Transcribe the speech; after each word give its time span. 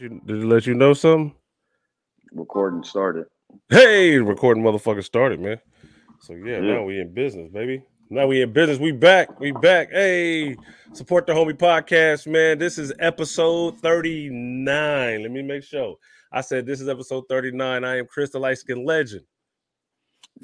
You, 0.00 0.08
did 0.24 0.42
it 0.42 0.46
let 0.46 0.66
you 0.66 0.74
know 0.74 0.94
something? 0.94 1.34
Recording 2.32 2.82
started. 2.82 3.26
Hey, 3.68 4.16
recording 4.16 4.62
motherfucker 4.62 5.04
started, 5.04 5.40
man. 5.40 5.60
So 6.20 6.32
yeah, 6.34 6.60
Yeah. 6.60 6.74
now 6.76 6.84
we 6.84 7.00
in 7.00 7.12
business, 7.12 7.50
baby. 7.52 7.82
Now 8.08 8.26
we 8.26 8.40
in 8.40 8.50
business. 8.52 8.78
We 8.78 8.92
back. 8.92 9.38
We 9.38 9.52
back. 9.52 9.90
Hey, 9.90 10.56
support 10.94 11.26
the 11.26 11.34
homie 11.34 11.52
podcast, 11.52 12.26
man. 12.26 12.58
This 12.58 12.78
is 12.78 12.94
episode 12.98 13.78
39. 13.80 15.22
Let 15.22 15.30
me 15.30 15.42
make 15.42 15.64
sure. 15.64 15.96
I 16.32 16.40
said 16.40 16.64
this 16.64 16.80
is 16.80 16.88
episode 16.88 17.24
39. 17.28 17.84
I 17.84 17.98
am 17.98 18.06
Chris 18.06 18.30
the 18.30 18.38
Light 18.38 18.56
Skin 18.56 18.86
Legend. 18.86 19.24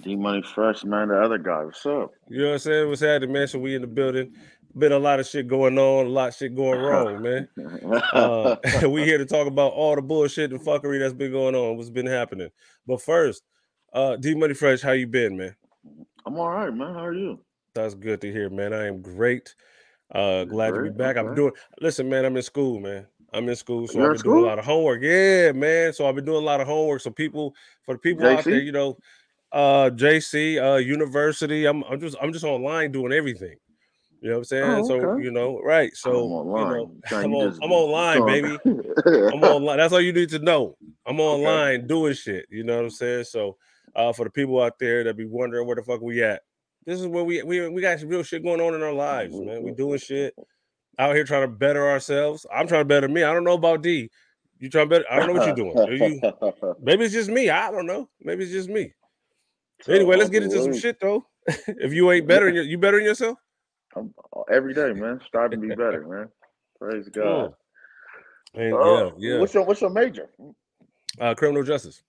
D 0.02 0.16
Money 0.16 0.42
Fresh, 0.42 0.84
man. 0.84 1.08
The 1.08 1.18
other 1.18 1.38
guy. 1.38 1.64
What's 1.64 1.86
up? 1.86 2.10
You 2.28 2.40
know 2.40 2.46
what 2.48 2.52
I'm 2.54 2.58
saying? 2.58 2.88
What's 2.90 3.00
happening, 3.00 3.32
man? 3.32 3.48
So 3.48 3.58
we 3.58 3.74
in 3.74 3.80
the 3.80 3.88
building. 3.88 4.34
Been 4.76 4.92
a 4.92 4.98
lot 4.98 5.20
of 5.20 5.26
shit 5.26 5.48
going 5.48 5.78
on, 5.78 6.06
a 6.06 6.08
lot 6.08 6.28
of 6.28 6.34
shit 6.34 6.54
going 6.54 6.78
wrong, 6.78 7.22
man. 7.22 7.48
Uh, 8.12 8.56
we 8.88 9.04
here 9.04 9.18
to 9.18 9.24
talk 9.24 9.46
about 9.46 9.72
all 9.72 9.94
the 9.94 10.02
bullshit 10.02 10.52
and 10.52 10.60
fuckery 10.60 10.98
that's 10.98 11.14
been 11.14 11.32
going 11.32 11.54
on, 11.54 11.76
what's 11.76 11.88
been 11.88 12.06
happening. 12.06 12.50
But 12.86 13.00
first, 13.00 13.42
uh, 13.92 14.16
D 14.16 14.34
Money 14.34 14.54
Fresh, 14.54 14.82
how 14.82 14.92
you 14.92 15.06
been, 15.06 15.36
man? 15.36 15.56
I'm 16.26 16.38
all 16.38 16.50
right, 16.50 16.74
man. 16.74 16.92
How 16.92 17.06
are 17.06 17.14
you? 17.14 17.40
That's 17.74 17.94
good 17.94 18.20
to 18.20 18.32
hear, 18.32 18.50
man. 18.50 18.72
I 18.72 18.86
am 18.86 19.00
great. 19.00 19.54
Uh, 20.14 20.44
glad 20.44 20.68
to 20.68 20.82
be 20.82 20.88
Great, 20.88 20.96
back. 20.96 21.16
I'm 21.16 21.34
doing. 21.34 21.52
Listen, 21.80 22.08
man, 22.08 22.24
I'm 22.24 22.36
in 22.36 22.42
school, 22.42 22.80
man. 22.80 23.06
I'm 23.32 23.48
in 23.48 23.56
school, 23.56 23.86
so 23.86 23.98
You're 23.98 24.12
I've 24.12 24.22
been 24.22 24.32
doing 24.32 24.44
a 24.44 24.46
lot 24.46 24.58
of 24.58 24.64
homework. 24.64 25.02
Yeah, 25.02 25.52
man. 25.52 25.92
So 25.92 26.08
I've 26.08 26.14
been 26.14 26.24
doing 26.24 26.42
a 26.42 26.46
lot 26.46 26.60
of 26.60 26.66
homework. 26.66 27.00
So 27.00 27.10
people, 27.10 27.54
for 27.82 27.94
the 27.94 27.98
people 27.98 28.26
out 28.26 28.44
there, 28.44 28.60
you 28.60 28.72
know, 28.72 28.96
uh, 29.52 29.90
JC, 29.90 30.62
uh, 30.62 30.76
university. 30.76 31.66
I'm, 31.66 31.82
I'm 31.84 32.00
just, 32.00 32.16
I'm 32.20 32.32
just 32.32 32.44
online 32.44 32.92
doing 32.92 33.12
everything. 33.12 33.56
You 34.20 34.30
know 34.30 34.36
what 34.36 34.38
I'm 34.38 34.44
saying? 34.44 34.64
Oh, 34.70 34.84
So 34.86 35.16
you 35.18 35.30
know, 35.30 35.60
right? 35.62 35.94
So 35.94 36.10
I'm 36.10 36.16
you 36.16 36.20
online. 36.34 36.72
know, 36.72 36.92
I'm 37.12 37.34
on, 37.34 37.50
just- 37.50 37.62
I'm 37.62 37.72
online, 37.72 38.26
baby. 38.26 38.58
I'm 39.32 39.44
online. 39.44 39.76
That's 39.78 39.92
all 39.92 40.00
you 40.00 40.12
need 40.12 40.30
to 40.30 40.38
know. 40.38 40.76
I'm 41.06 41.20
online 41.20 41.86
doing 41.86 42.14
shit. 42.14 42.46
You 42.50 42.64
know 42.64 42.76
what 42.76 42.84
I'm 42.84 42.90
saying? 42.90 43.24
So, 43.24 43.56
uh, 43.94 44.12
for 44.12 44.24
the 44.24 44.30
people 44.30 44.60
out 44.60 44.78
there 44.78 45.04
that 45.04 45.16
be 45.16 45.26
wondering 45.26 45.66
where 45.66 45.76
the 45.76 45.82
fuck 45.82 46.00
we 46.00 46.22
at, 46.22 46.42
this 46.86 47.00
is 47.00 47.06
where 47.06 47.24
we 47.24 47.42
we 47.42 47.68
we 47.68 47.80
got 47.82 48.00
some 48.00 48.08
real 48.08 48.22
shit 48.22 48.42
going 48.42 48.60
on 48.60 48.74
in 48.74 48.82
our 48.82 48.92
lives, 48.92 49.38
man. 49.38 49.62
We 49.62 49.72
doing 49.72 49.98
shit 49.98 50.34
out 50.98 51.14
here 51.14 51.24
trying 51.24 51.42
to 51.42 51.48
better 51.48 51.88
ourselves. 51.88 52.46
I'm 52.52 52.66
trying 52.66 52.82
to 52.82 52.86
better 52.86 53.08
me. 53.08 53.22
I 53.22 53.32
don't 53.34 53.44
know 53.44 53.54
about 53.54 53.82
D. 53.82 54.10
You 54.58 54.70
trying 54.70 54.88
to 54.88 54.90
better? 54.90 55.04
I 55.10 55.18
don't 55.18 55.26
know 55.28 55.34
what 55.40 55.46
you're 55.46 55.54
doing. 55.54 55.78
Are 55.78 55.92
you? 55.92 56.74
Maybe 56.80 57.04
it's 57.04 57.12
just 57.12 57.28
me. 57.28 57.50
I 57.50 57.70
don't 57.70 57.86
know. 57.86 58.08
Maybe 58.22 58.44
it's 58.44 58.52
just 58.52 58.70
me. 58.70 58.94
Anyway, 59.88 60.16
let's 60.16 60.30
get 60.30 60.42
into 60.42 60.62
some 60.62 60.72
shit 60.80 60.98
though. 61.00 61.26
if 61.46 61.92
you 61.92 62.10
ain't 62.10 62.26
better, 62.26 62.48
you 62.48 62.78
better 62.78 62.98
in 62.98 63.04
yourself. 63.04 63.38
I'm- 63.96 64.14
every 64.50 64.74
day, 64.74 64.92
man. 64.92 65.20
Striving 65.26 65.60
to 65.60 65.68
be 65.68 65.74
better, 65.74 66.06
man. 66.08 66.28
Praise 66.78 67.08
God. 67.08 67.54
And 68.54 68.74
Uh, 68.74 68.84
yeah, 68.84 69.10
yeah. 69.18 69.38
What's 69.40 69.54
your 69.54 69.64
What's 69.64 69.80
your 69.80 69.90
major? 69.90 70.28
Uh, 71.18 71.34
criminal 71.34 71.62
justice. 71.62 72.02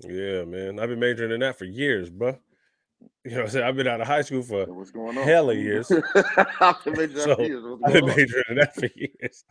Yeah, 0.00 0.44
man. 0.44 0.78
I've 0.80 0.88
been 0.88 0.98
majoring 0.98 1.30
in 1.30 1.40
that 1.40 1.56
for 1.56 1.64
years, 1.64 2.10
bro. 2.10 2.36
You 3.24 3.30
know 3.30 3.36
what 3.38 3.44
I'm 3.44 3.50
saying? 3.50 3.66
I've 3.66 3.76
been 3.76 3.86
out 3.86 4.00
of 4.00 4.06
high 4.06 4.22
school 4.22 4.42
for 4.42 4.66
What's 4.66 4.90
going 4.90 5.16
on? 5.16 5.24
Hella 5.24 5.54
years. 5.54 5.90
I've 6.60 6.84
been 6.84 6.94
majoring 6.94 7.14
So, 7.36 7.40
years. 7.40 7.64
I've 7.84 7.92
been 7.92 8.06
majoring 8.06 8.44
in 8.48 8.56
that 8.56 8.74
for 8.74 8.88
years. 8.94 9.44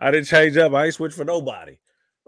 I 0.00 0.10
didn't 0.10 0.26
change 0.26 0.56
up. 0.56 0.72
I 0.72 0.86
ain't 0.86 0.94
switch 0.94 1.14
for 1.14 1.24
nobody. 1.24 1.78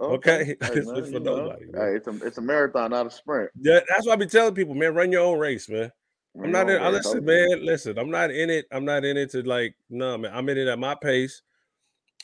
okay. 0.01 0.45
Hey, 0.45 0.57
It's 0.61 0.91
man, 0.91 1.05
for 1.13 1.21
nobody. 1.21 1.67
Hey, 1.75 1.97
it's 1.97 2.07
a 2.09 2.17
it's 2.27 2.39
a 2.39 2.43
marathon, 2.43 2.91
not 2.91 3.07
a 3.07 3.11
sprint. 3.11 3.51
Yeah, 3.61 3.81
that's 3.89 4.07
what 4.07 4.13
I 4.13 4.17
be 4.17 4.27
telling 4.27 4.55
people, 4.55 4.75
man. 4.75 4.95
Run 4.95 5.13
your 5.13 5.23
own 5.25 5.39
race, 5.39 5.69
man. 5.69 5.93
I'm 6.43 6.51
not 6.51 6.69
in. 6.69 6.83
I 6.83 6.89
listen, 6.89 7.13
your 7.13 7.21
own 7.21 7.27
race. 7.27 7.51
man. 7.51 7.67
Listen, 7.67 7.99
I'm 7.99 8.11
not 8.11 8.31
in 8.31 8.51
it. 8.51 8.67
I'm 8.73 8.85
not 8.85 9.05
in 9.05 9.17
it 9.17 9.31
to 9.31 9.43
like, 9.43 9.75
no, 9.89 10.19
man. 10.19 10.33
I'm 10.35 10.49
in 10.49 10.59
it 10.59 10.69
at 10.69 10.79
my 10.79 10.95
pace. 10.95 11.43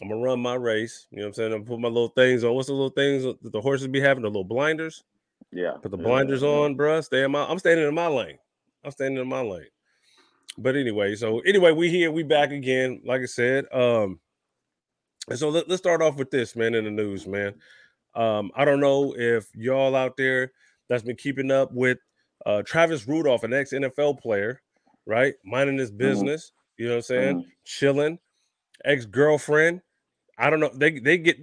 I'm 0.03 0.09
gonna 0.09 0.21
run 0.21 0.41
my 0.41 0.55
race. 0.55 1.07
You 1.11 1.19
know 1.19 1.25
what 1.25 1.29
I'm 1.29 1.35
saying? 1.35 1.53
I'm 1.53 1.65
put 1.65 1.79
my 1.79 1.89
little 1.89 2.09
things 2.09 2.43
on. 2.43 2.55
What's 2.55 2.69
the 2.69 2.75
little 2.75 2.91
things 2.91 3.23
that 3.25 3.53
the 3.53 3.61
horses 3.61 3.89
be 3.89 4.01
having? 4.01 4.23
The 4.23 4.29
little 4.29 4.45
blinders. 4.45 5.05
Yeah. 5.53 5.73
Put 5.83 5.91
the 5.91 5.99
yeah, 5.99 6.05
blinders 6.05 6.43
on, 6.43 6.77
bruh. 6.77 7.05
Stay 7.05 7.25
in 7.25 7.31
my. 7.31 7.45
I'm 7.45 7.59
standing 7.59 7.87
in 7.87 7.95
my 7.95 8.07
lane. 8.07 8.39
I'm 8.85 8.91
standing 8.91 9.21
in 9.21 9.29
my 9.29 9.43
lane. 9.43 9.67
But 10.59 10.77
anyway, 10.77 11.15
so 11.15 11.41
anyway, 11.41 11.73
we 11.73 11.91
here. 11.91 12.11
We 12.11 12.23
back 12.23 12.51
again. 12.51 13.03
Like 13.05 13.23
I 13.23 13.27
said, 13.27 13.67
um, 13.73 14.21
and 15.29 15.39
so 15.39 15.49
let, 15.49 15.69
let's 15.69 15.81
start 15.81 16.03
off 16.03 16.17
with 16.17 16.31
this, 16.31 16.57
man. 16.57 16.75
In 16.75 16.85
the 16.85 16.91
news, 16.91 17.27
man. 17.27 17.55
Um, 18.15 18.51
I 18.57 18.65
don't 18.65 18.81
know 18.81 19.15
if 19.17 19.47
y'all 19.55 19.95
out 19.95 20.17
there 20.17 20.53
that's 20.89 21.05
been 21.05 21.17
keeping 21.17 21.51
up 21.51 21.73
with 21.73 21.99
uh 22.47 22.63
Travis 22.63 23.07
Rudolph, 23.07 23.45
an 23.45 23.53
ex 23.53 23.73
NFL 23.73 24.21
player, 24.21 24.63
right? 25.07 25.35
Minding 25.45 25.79
his 25.79 25.91
business. 25.91 26.53
You 26.79 26.87
know 26.87 26.93
what 26.93 26.97
I'm 26.99 27.03
saying? 27.03 27.37
Mhm. 27.37 27.45
Chilling. 27.65 28.19
Ex 28.85 29.05
girlfriend. 29.05 29.83
I 30.39 30.49
don't 30.51 30.61
know. 30.61 30.71
They 30.75 30.99
they 30.99 31.19
get 31.19 31.37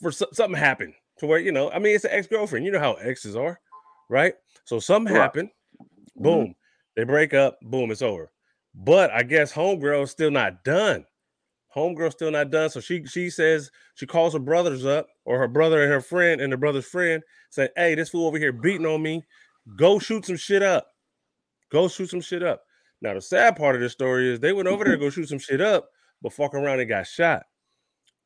for 0.00 0.10
something 0.10 0.54
happened 0.54 0.94
to 1.18 1.26
where 1.26 1.38
you 1.38 1.52
know. 1.52 1.70
I 1.70 1.78
mean, 1.78 1.94
it's 1.94 2.04
an 2.04 2.10
ex 2.12 2.26
girlfriend. 2.26 2.64
You 2.66 2.72
know 2.72 2.80
how 2.80 2.94
exes 2.94 3.36
are, 3.36 3.60
right? 4.08 4.34
So 4.64 4.80
something 4.80 5.12
Right. 5.12 5.20
happened. 5.20 5.50
Mhm. 6.18 6.22
Boom. 6.22 6.54
They 6.96 7.04
break 7.04 7.32
up. 7.34 7.58
Boom. 7.62 7.90
It's 7.92 8.02
over. 8.02 8.32
But 8.74 9.10
I 9.10 9.22
guess 9.22 9.52
homegirl 9.52 10.02
is 10.04 10.10
still 10.10 10.30
not 10.30 10.64
done. 10.64 11.06
Homegirl 11.74 12.10
still 12.12 12.30
not 12.32 12.50
done. 12.50 12.70
So 12.70 12.80
she 12.80 13.04
she 13.06 13.30
says 13.30 13.70
she 13.94 14.06
calls 14.06 14.32
her 14.32 14.40
brothers 14.40 14.84
up 14.84 15.08
or 15.24 15.38
her 15.38 15.48
brother 15.48 15.82
and 15.82 15.92
her 15.92 16.00
friend 16.00 16.40
and 16.40 16.52
her 16.52 16.56
brother's 16.56 16.86
friend 16.86 17.22
say, 17.50 17.68
"Hey, 17.76 17.94
this 17.94 18.10
fool 18.10 18.26
over 18.26 18.38
here 18.38 18.52
beating 18.52 18.86
on 18.86 19.02
me. 19.02 19.22
Go 19.76 19.98
shoot 19.98 20.26
some 20.26 20.36
shit 20.36 20.62
up. 20.62 20.86
Go 21.70 21.88
shoot 21.88 22.10
some 22.10 22.20
shit 22.20 22.42
up." 22.42 22.62
Now 23.00 23.14
the 23.14 23.20
sad 23.20 23.56
part 23.56 23.74
of 23.74 23.80
this 23.80 23.92
story 23.92 24.28
is 24.32 24.40
they 24.40 24.52
went 24.52 24.68
over 24.68 24.84
there 24.84 24.94
to 24.94 25.00
go 25.00 25.10
shoot 25.10 25.28
some 25.28 25.38
shit 25.38 25.60
up, 25.60 25.88
but 26.22 26.32
fuck 26.32 26.54
around 26.54 26.80
and 26.80 26.88
got 26.88 27.06
shot. 27.06 27.44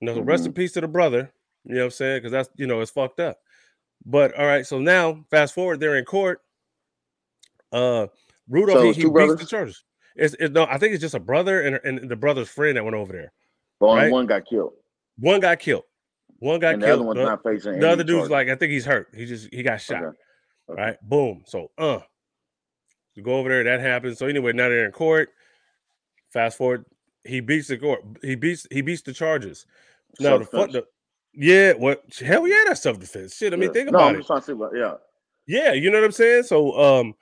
You 0.01 0.07
know, 0.07 0.15
so 0.15 0.23
rest 0.23 0.47
in 0.47 0.53
peace 0.53 0.73
to 0.73 0.81
the 0.81 0.89
brother. 0.89 1.33
You 1.65 1.75
know 1.75 1.81
what 1.83 1.85
I'm 1.87 1.91
saying? 1.93 2.19
Because 2.19 2.33
that's 2.33 2.49
you 2.57 2.67
know 2.67 2.81
it's 2.81 2.91
fucked 2.91 3.21
up. 3.21 3.39
But 4.05 4.35
all 4.35 4.47
right, 4.47 4.67
so 4.67 4.79
now 4.79 5.25
fast 5.31 5.55
forward, 5.55 5.81
they're 5.81 5.97
in 5.97 6.05
court. 6.05 6.41
Uh, 7.73 8.07
Rudolph 8.49 8.79
So 8.79 8.83
he, 8.83 8.89
it's 8.91 8.99
he 8.99 9.05
beats 9.05 9.37
the 9.37 9.47
charges. 9.47 9.85
It's 10.17 10.35
it, 10.39 10.53
no, 10.53 10.65
I 10.65 10.79
think 10.79 10.93
it's 10.93 11.01
just 11.01 11.15
a 11.15 11.21
brother 11.21 11.63
and, 11.63 11.81
and 11.85 12.09
the 12.09 12.17
brother's 12.17 12.49
friend 12.49 12.77
that 12.77 12.85
went 12.85 12.95
over 12.97 13.13
there. 13.13 13.33
Right. 13.81 14.11
one 14.11 14.27
got 14.27 14.47
killed, 14.47 14.73
One 15.19 15.41
got 15.41 15.59
killed. 15.59 15.85
One 16.39 16.61
got 16.61 16.75
and 16.75 16.83
the 16.83 16.87
killed. 16.87 17.01
other 17.01 17.07
one's 17.07 17.19
the, 17.19 17.25
not 17.25 17.43
facing. 17.43 17.81
the 17.81 17.91
other 17.91 18.05
dude's 18.05 18.29
charges. 18.29 18.31
like, 18.31 18.49
I 18.49 18.55
think 18.57 18.73
he's 18.73 18.85
hurt. 18.85 19.09
He 19.15 19.27
just 19.27 19.49
he 19.53 19.63
got 19.63 19.81
shot. 19.81 20.05
Okay. 20.05 20.17
Okay. 20.71 20.81
Right. 20.81 20.97
Boom. 21.03 21.43
So 21.47 21.71
uh 21.79 22.01
you 23.15 23.23
go 23.23 23.37
over 23.39 23.49
there, 23.49 23.65
that 23.65 23.81
happens. 23.81 24.19
So 24.19 24.27
anyway, 24.27 24.53
now 24.53 24.69
they're 24.69 24.87
in 24.87 24.93
court. 24.93 25.31
Fast 26.33 26.59
forward, 26.59 26.85
he 27.23 27.41
beats 27.41 27.69
the 27.69 27.79
court, 27.79 28.03
he 28.23 28.35
beats 28.35 28.67
he 28.71 28.81
beats 28.81 29.03
the 29.03 29.13
charges. 29.13 29.67
Now 30.21 30.39
the 30.39 30.45
fuck 30.45 30.71
the 30.73 30.85
yeah, 31.33 31.73
what 31.73 32.05
hell 32.25 32.47
yeah, 32.47 32.65
that's 32.67 32.83
self-defense. 32.83 33.37
Shit. 33.37 33.53
I 33.53 33.57
mean, 33.57 33.69
Yeah. 33.69 33.73
think 33.73 33.91
no, 33.91 33.99
about 33.99 34.15
I'm 34.15 34.21
it. 34.21 34.27
trying 34.27 34.41
to 34.41 34.47
see 34.47 34.53
what. 34.53 34.73
Yeah. 34.75 34.95
Yeah, 35.47 35.73
you 35.73 35.91
know 35.91 35.99
what 35.99 36.07
I'm 36.07 36.13
saying? 36.13 36.45
So 36.45 36.79
um 36.81 37.15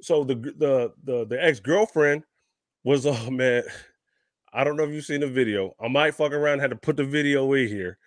so 0.00 0.24
the 0.24 0.34
the 0.34 0.92
the 1.04 1.26
the 1.26 1.44
ex-girlfriend 1.44 2.24
was 2.84 3.04
oh 3.06 3.30
man, 3.30 3.64
I 4.52 4.64
don't 4.64 4.76
know 4.76 4.84
if 4.84 4.90
you've 4.90 5.04
seen 5.04 5.20
the 5.20 5.28
video. 5.28 5.74
I 5.80 5.88
might 5.88 6.14
fuck 6.14 6.32
around, 6.32 6.60
had 6.60 6.70
to 6.70 6.76
put 6.76 6.96
the 6.96 7.04
video 7.04 7.52
in 7.52 7.68
here, 7.68 7.98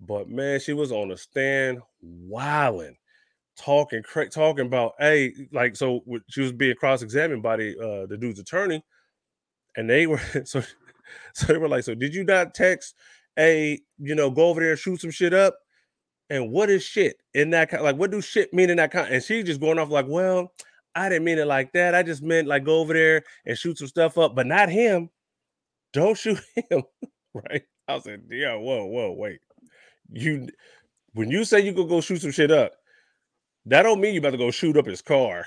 but 0.00 0.28
man, 0.28 0.60
she 0.60 0.72
was 0.72 0.92
on 0.92 1.08
the 1.08 1.16
stand 1.16 1.80
wilding, 2.02 2.96
talking 3.56 4.02
cra- 4.02 4.28
talking 4.28 4.66
about 4.66 4.92
hey, 4.98 5.32
like 5.52 5.76
so 5.76 6.02
she 6.28 6.40
was 6.40 6.52
being 6.52 6.76
cross-examined 6.76 7.42
by 7.42 7.56
the 7.56 7.78
uh 7.78 8.06
the 8.06 8.16
dude's 8.16 8.40
attorney, 8.40 8.84
and 9.76 9.88
they 9.88 10.06
were 10.06 10.20
so 10.44 10.62
so 11.34 11.46
they 11.46 11.58
were 11.58 11.68
like, 11.68 11.84
so 11.84 11.94
did 11.94 12.14
you 12.14 12.24
not 12.24 12.54
text 12.54 12.94
a 13.38 13.78
you 13.98 14.14
know 14.14 14.30
go 14.30 14.48
over 14.48 14.60
there 14.60 14.70
and 14.70 14.78
shoot 14.78 15.00
some 15.00 15.10
shit 15.10 15.34
up? 15.34 15.56
And 16.28 16.50
what 16.50 16.70
is 16.70 16.82
shit 16.82 17.16
in 17.34 17.50
that 17.50 17.70
kind? 17.70 17.84
Like, 17.84 17.96
what 17.96 18.10
do 18.10 18.20
shit 18.20 18.52
mean 18.52 18.70
in 18.70 18.78
that 18.78 18.90
kind? 18.90 19.12
And 19.12 19.22
she's 19.22 19.44
just 19.44 19.60
going 19.60 19.78
off 19.78 19.90
like, 19.90 20.06
well, 20.08 20.52
I 20.96 21.08
didn't 21.08 21.24
mean 21.24 21.38
it 21.38 21.46
like 21.46 21.72
that. 21.72 21.94
I 21.94 22.02
just 22.02 22.22
meant 22.22 22.48
like 22.48 22.64
go 22.64 22.80
over 22.80 22.94
there 22.94 23.22
and 23.44 23.56
shoot 23.56 23.78
some 23.78 23.86
stuff 23.86 24.18
up, 24.18 24.34
but 24.34 24.46
not 24.46 24.68
him. 24.68 25.10
Don't 25.92 26.18
shoot 26.18 26.40
him, 26.70 26.82
right? 27.32 27.62
I 27.86 27.94
was 27.94 28.06
like, 28.06 28.20
yeah, 28.30 28.56
whoa, 28.56 28.86
whoa, 28.86 29.12
wait. 29.12 29.38
You 30.10 30.48
when 31.12 31.30
you 31.30 31.44
say 31.44 31.60
you 31.60 31.72
could 31.72 31.88
go 31.88 32.00
shoot 32.00 32.22
some 32.22 32.30
shit 32.30 32.50
up, 32.50 32.72
that 33.66 33.82
don't 33.82 34.00
mean 34.00 34.14
you 34.14 34.20
about 34.20 34.30
to 34.30 34.38
go 34.38 34.50
shoot 34.50 34.76
up 34.76 34.86
his 34.86 35.02
car. 35.02 35.46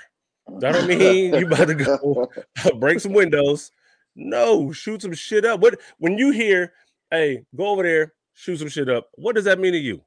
That 0.60 0.74
don't 0.74 0.88
mean 1.00 1.33
you 1.33 1.45
about 1.48 1.68
to 1.68 1.75
go 1.75 2.30
break 2.80 3.00
some 3.00 3.13
windows. 3.13 3.71
No, 4.16 4.71
shoot 4.71 5.01
some 5.01 5.13
shit 5.13 5.45
up. 5.45 5.60
What 5.62 5.80
when 5.98 6.18
you 6.18 6.31
hear, 6.31 6.74
hey, 7.12 7.44
go 7.56 7.68
over 7.68 7.83
there, 7.83 8.13
shoot 8.33 8.57
some 8.57 8.69
shit 8.69 8.89
up, 8.89 9.10
what 9.16 9.36
does 9.36 9.45
that 9.45 9.60
mean 9.60 9.74
to 9.74 9.80
you? 9.80 10.01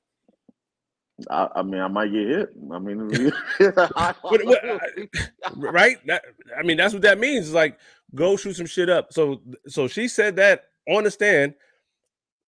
I, 1.31 1.49
I 1.57 1.63
mean, 1.63 1.81
I 1.81 1.89
might 1.89 2.11
get 2.13 2.27
hit. 2.27 2.49
I 2.73 2.79
mean, 2.79 3.33
I 3.87 4.15
What- 4.23 4.41
don't 4.41 4.47
what- 4.49 4.65
uh, 4.65 4.79
right? 5.57 6.05
That, 6.07 6.25
I 6.59 6.63
mean, 6.63 6.77
that's 6.77 6.93
what 6.95 7.03
that 7.03 7.19
means. 7.19 7.47
It's 7.47 7.55
like 7.55 7.79
go 8.15 8.37
shoot 8.37 8.57
some 8.57 8.67
shit 8.67 8.91
up. 8.91 9.13
So, 9.13 9.41
so 9.69 9.87
she 9.89 10.09
said 10.09 10.37
that 10.37 10.65
on 10.89 11.05
the 11.05 11.11
stand. 11.11 11.55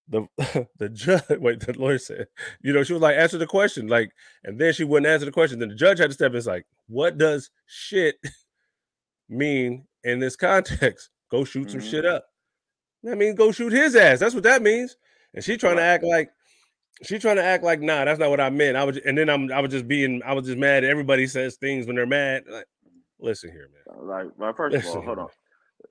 The 0.07 0.27
the 0.77 0.89
judge, 0.89 1.23
wait, 1.29 1.59
the 1.61 1.73
lawyer 1.79 1.97
said, 1.97 2.27
you 2.61 2.73
know, 2.73 2.83
she 2.83 2.93
was 2.93 3.01
like, 3.01 3.15
answer 3.17 3.37
the 3.37 3.47
question, 3.47 3.87
like, 3.87 4.11
and 4.43 4.59
then 4.59 4.71
she 4.73 4.83
wouldn't 4.83 5.07
answer 5.11 5.25
the 5.25 5.31
question. 5.31 5.59
Then 5.59 5.69
the 5.69 5.75
judge 5.75 5.97
had 5.99 6.09
to 6.11 6.13
step 6.13 6.31
in. 6.31 6.37
It's 6.37 6.45
like, 6.47 6.65
what 6.87 7.17
does 7.17 7.49
shit 7.65 8.17
mean 9.29 9.85
in 10.03 10.19
this 10.19 10.35
context? 10.35 11.09
Go 11.31 11.43
shoot 11.43 11.71
some 11.71 11.79
Mhm. 11.81 11.89
shit 11.89 12.05
up. 12.05 12.25
That 13.03 13.17
means 13.17 13.37
go 13.37 13.51
shoot 13.51 13.71
his 13.73 13.95
ass. 13.95 14.19
That's 14.19 14.33
what 14.33 14.43
that 14.45 14.61
means. 14.63 14.95
And 15.33 15.43
she 15.43 15.57
trying 15.57 15.75
to 15.75 15.83
act 15.83 16.03
like 16.03 16.29
she 17.03 17.19
trying 17.19 17.35
to 17.35 17.43
act 17.43 17.63
like 17.63 17.79
nah, 17.81 18.03
that's 18.05 18.19
not 18.19 18.29
what 18.31 18.39
I 18.39 18.49
meant. 18.49 18.77
I 18.77 18.83
was, 18.83 18.97
and 18.97 19.15
then 19.17 19.29
I'm, 19.29 19.51
I 19.51 19.59
was 19.59 19.69
just 19.71 19.87
being, 19.87 20.21
I 20.25 20.33
was 20.33 20.45
just 20.45 20.57
mad. 20.57 20.83
Everybody 20.83 21.27
says 21.27 21.55
things 21.57 21.85
when 21.85 21.95
they're 21.95 22.05
mad. 22.07 22.43
Like, 22.49 22.65
listen 23.19 23.51
here, 23.51 23.69
man. 23.73 24.07
Like, 24.07 24.27
well, 24.37 24.53
first 24.53 24.75
of 24.75 24.85
all, 24.85 25.01
hold 25.03 25.19
on. 25.19 25.27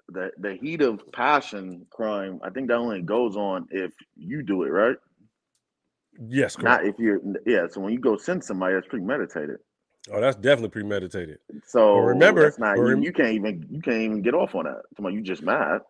The 0.08 0.30
the 0.38 0.54
heat 0.54 0.82
of 0.82 1.00
passion 1.12 1.86
crime, 1.90 2.38
I 2.42 2.50
think 2.50 2.68
that 2.68 2.74
only 2.76 3.00
goes 3.02 3.36
on 3.36 3.66
if 3.70 3.92
you 4.16 4.42
do 4.42 4.64
it, 4.64 4.68
right? 4.68 4.96
Yes, 6.28 6.56
correct. 6.56 6.82
Not 6.82 6.86
if 6.86 6.98
you're 6.98 7.20
yeah. 7.46 7.66
So 7.70 7.80
when 7.80 7.92
you 7.92 7.98
go 7.98 8.16
send 8.16 8.44
somebody, 8.44 8.74
that's 8.74 8.86
premeditated. 8.86 9.56
Oh, 10.12 10.20
that's 10.20 10.36
definitely 10.36 10.68
premeditated. 10.68 11.38
So 11.66 11.94
But 11.94 12.00
remember- 12.02 12.42
that's 12.42 12.58
not 12.58 12.76
you, 12.76 12.82
rem- 12.82 13.02
you 13.02 13.12
can't 13.12 13.32
even 13.32 13.66
you 13.70 13.80
can't 13.80 13.96
even 14.02 14.20
get 14.22 14.34
off 14.34 14.54
on 14.54 14.64
that. 14.64 14.82
Come 14.96 15.06
on, 15.06 15.14
you 15.14 15.22
just 15.22 15.42
mad, 15.42 15.80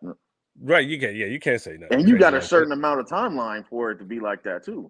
Right? 0.61 0.87
You 0.87 0.97
can't. 0.97 1.15
Yeah, 1.15 1.25
you 1.25 1.39
can't 1.39 1.59
say 1.59 1.73
nothing. 1.73 1.87
and 1.99 2.01
you 2.07 2.13
crazy 2.15 2.19
got 2.21 2.33
a 2.33 2.41
certain 2.41 2.71
amount 2.71 3.01
of 3.01 3.07
timeline 3.07 3.67
for 3.67 3.91
it 3.91 3.97
to 3.97 4.05
be 4.05 4.21
like 4.21 4.43
that 4.43 4.63
tee. 4.65 4.85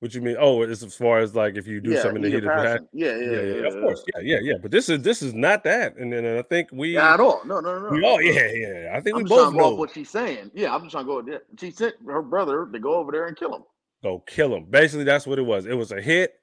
What 0.00 0.14
you 0.14 0.20
mean? 0.20 0.36
Oh, 0.38 0.62
it's 0.62 0.84
as 0.84 0.94
far 0.94 1.18
as 1.18 1.34
like 1.34 1.56
if 1.56 1.66
you 1.66 1.80
do 1.80 1.90
yeah, 1.90 2.02
something 2.02 2.22
in 2.22 2.30
the 2.30 2.36
heat 2.36 2.44
of 2.44 2.50
passion. 2.50 2.64
passion. 2.64 2.88
Yeah, 2.92 3.16
yeah, 3.16 3.30
Yeah, 3.30 3.54
yeah, 3.62 3.66
of 3.66 3.80
course. 3.80 4.04
Yeah, 4.14 4.20
yeah, 4.22 4.38
yeah. 4.42 4.54
But 4.62 4.70
this 4.70 4.88
is 4.88 5.02
this 5.02 5.22
is 5.22 5.34
not 5.34 5.64
that. 5.64 5.96
And 5.96 6.12
then 6.12 6.24
I 6.38 6.42
think 6.42 6.68
we, 6.72 6.90
Yeah, 6.94 7.14
at 7.14 7.20
all. 7.20 7.42
No, 7.44 7.58
no, 7.58 7.80
no. 7.80 7.88
we 7.90 8.04
all, 8.04 8.22
yeah, 8.22 8.46
yeah. 8.46 8.92
I 8.94 9.00
think 9.00 9.16
I'm 9.16 9.24
we 9.24 9.28
both 9.28 9.50
to 9.50 9.56
know. 9.56 9.74
what 9.74 9.90
she's 9.92 10.08
saying. 10.08 10.52
Yeah, 10.54 10.72
I'm 10.72 10.82
just 10.82 10.92
trying 10.92 11.04
to 11.06 11.22
go. 11.22 11.30
yeah, 11.32 11.38
She 11.58 11.72
sent 11.72 11.96
her 12.06 12.22
brother 12.22 12.68
to 12.72 12.78
go 12.78 12.94
over 12.94 13.10
there 13.10 13.26
and 13.26 13.36
kill 13.36 13.52
him. 13.56 13.62
Go 14.04 14.20
kill 14.20 14.54
him. 14.54 14.66
Basically, 14.70 15.02
that's 15.02 15.26
what 15.26 15.40
it 15.40 15.42
was. 15.42 15.66
It 15.66 15.76
was 15.76 15.90
a 15.90 16.00
hit. 16.00 16.34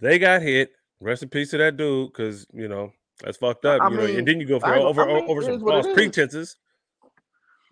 They 0.00 0.18
got 0.18 0.42
hit. 0.42 0.72
Rest 1.00 1.22
in 1.22 1.28
peace 1.28 1.50
to 1.50 1.58
that 1.58 1.76
dude, 1.76 2.12
because 2.12 2.46
you 2.52 2.66
know 2.68 2.92
that's 3.22 3.38
fucked 3.38 3.64
up. 3.64 3.80
I 3.80 3.88
you 3.88 3.96
know, 3.96 4.04
and 4.04 4.26
then 4.26 4.40
you 4.40 4.46
go 4.46 4.58
for 4.58 4.74
over 4.74 5.08
I 5.08 5.14
mean, 5.14 5.30
over 5.30 5.42
some 5.42 5.54
is 5.54 5.62
what 5.62 5.78
it 5.78 5.82
false 5.84 5.94
pretenses. 5.94 6.56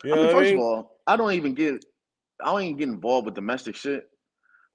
You 0.05 0.15
I 0.15 0.17
mean, 0.17 0.31
first 0.31 0.51
mean? 0.51 0.55
of 0.55 0.61
all, 0.61 1.01
I 1.09 1.17
don't 1.17 1.33
even 1.33 1.55
get 1.55 1.85
I 2.43 2.53
don't 2.53 2.63
even 2.63 2.77
get 2.77 2.89
involved 2.89 3.27
with 3.27 3.35
domestic 3.35 3.75
shit 3.75 4.09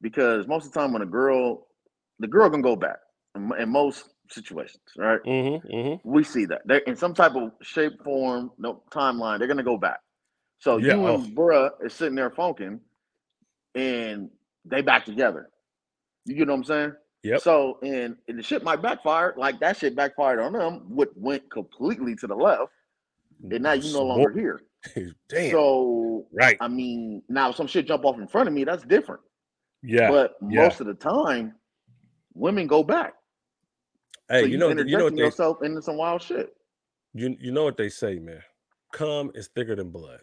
because 0.04 0.46
most 0.48 0.68
of 0.68 0.74
the 0.74 0.80
time 0.80 0.94
when 0.94 1.02
a 1.02 1.08
girl, 1.08 1.66
the 2.20 2.28
girl 2.28 2.50
can 2.50 2.62
go 2.62 2.76
back 2.76 2.98
in, 3.36 3.52
in 3.58 3.70
most 3.70 4.10
situations, 4.30 4.84
right? 4.98 5.22
Mm-hmm, 5.26 5.76
mm-hmm. 5.76 6.10
We 6.10 6.24
see 6.24 6.46
that 6.46 6.62
they're 6.66 6.80
in 6.80 6.96
some 6.96 7.16
type 7.16 7.36
of 7.36 7.52
shape, 7.64 8.04
form, 8.04 8.52
no 8.60 8.84
timeline. 8.92 9.40
They're 9.40 9.48
gonna 9.48 9.64
go 9.64 9.78
back. 9.78 10.00
So 10.60 10.78
Yeah, 10.78 10.96
you 10.96 11.08
oh. 11.08 11.16
and 11.16 11.36
bruh 11.36 11.72
is 11.84 11.94
sitting 11.94 12.16
there 12.16 12.30
funking, 12.30 12.82
and 13.74 14.30
they 14.66 14.82
back 14.82 15.06
together. 15.06 15.50
You 16.26 16.36
get 16.36 16.48
what 16.48 16.54
I'm 16.54 16.64
saying? 16.64 16.94
Yep. 17.24 17.42
So 17.42 17.80
and, 17.82 18.18
and 18.28 18.38
the 18.38 18.44
shit 18.44 18.64
might 18.64 18.82
backfire, 18.82 19.34
like 19.38 19.60
that 19.62 19.78
shit 19.78 19.96
backfired 19.96 20.40
on 20.40 20.54
them, 20.54 20.84
what 20.90 21.10
went 21.16 21.50
completely 21.50 22.16
to 22.18 22.28
the 22.28 22.36
left, 22.36 22.72
and 23.50 23.64
now 23.64 23.72
you 23.72 23.92
no 23.94 24.04
longer 24.04 24.34
here. 24.34 24.62
Damn. 25.30 25.52
So 25.52 26.28
right. 26.34 26.58
I 26.60 26.68
mean, 26.68 27.24
now 27.30 27.52
if 27.52 27.56
some 27.56 27.68
shit 27.68 27.88
jump 27.88 28.04
off 28.04 28.20
in 28.20 28.28
front 28.28 28.50
of 28.50 28.54
me, 28.54 28.66
that's 28.66 28.84
different. 28.84 29.22
Yeah. 29.84 30.10
But 30.10 30.36
yeah. 30.50 30.64
most 30.64 30.80
of 30.80 30.88
the 30.88 30.94
time, 30.94 31.54
women 32.34 32.68
go 32.68 32.84
back. 32.84 33.14
hey, 34.30 34.42
so 34.42 34.46
you 34.48 34.58
know, 34.58 34.70
you 34.70 34.98
know 34.98 35.06
what 35.06 35.16
they, 35.16 35.22
yourself 35.22 35.62
into 35.64 35.82
some 35.82 35.98
wild 35.98 36.22
shit. 36.22 36.56
you, 37.14 37.36
you 37.40 37.52
know 37.52 37.64
what 37.64 37.78
they 37.78 37.90
say, 37.90 38.18
man. 38.20 38.42
Cum 38.94 39.32
is 39.36 39.50
thicker 39.56 39.76
than 39.76 39.90
blood. 39.90 40.20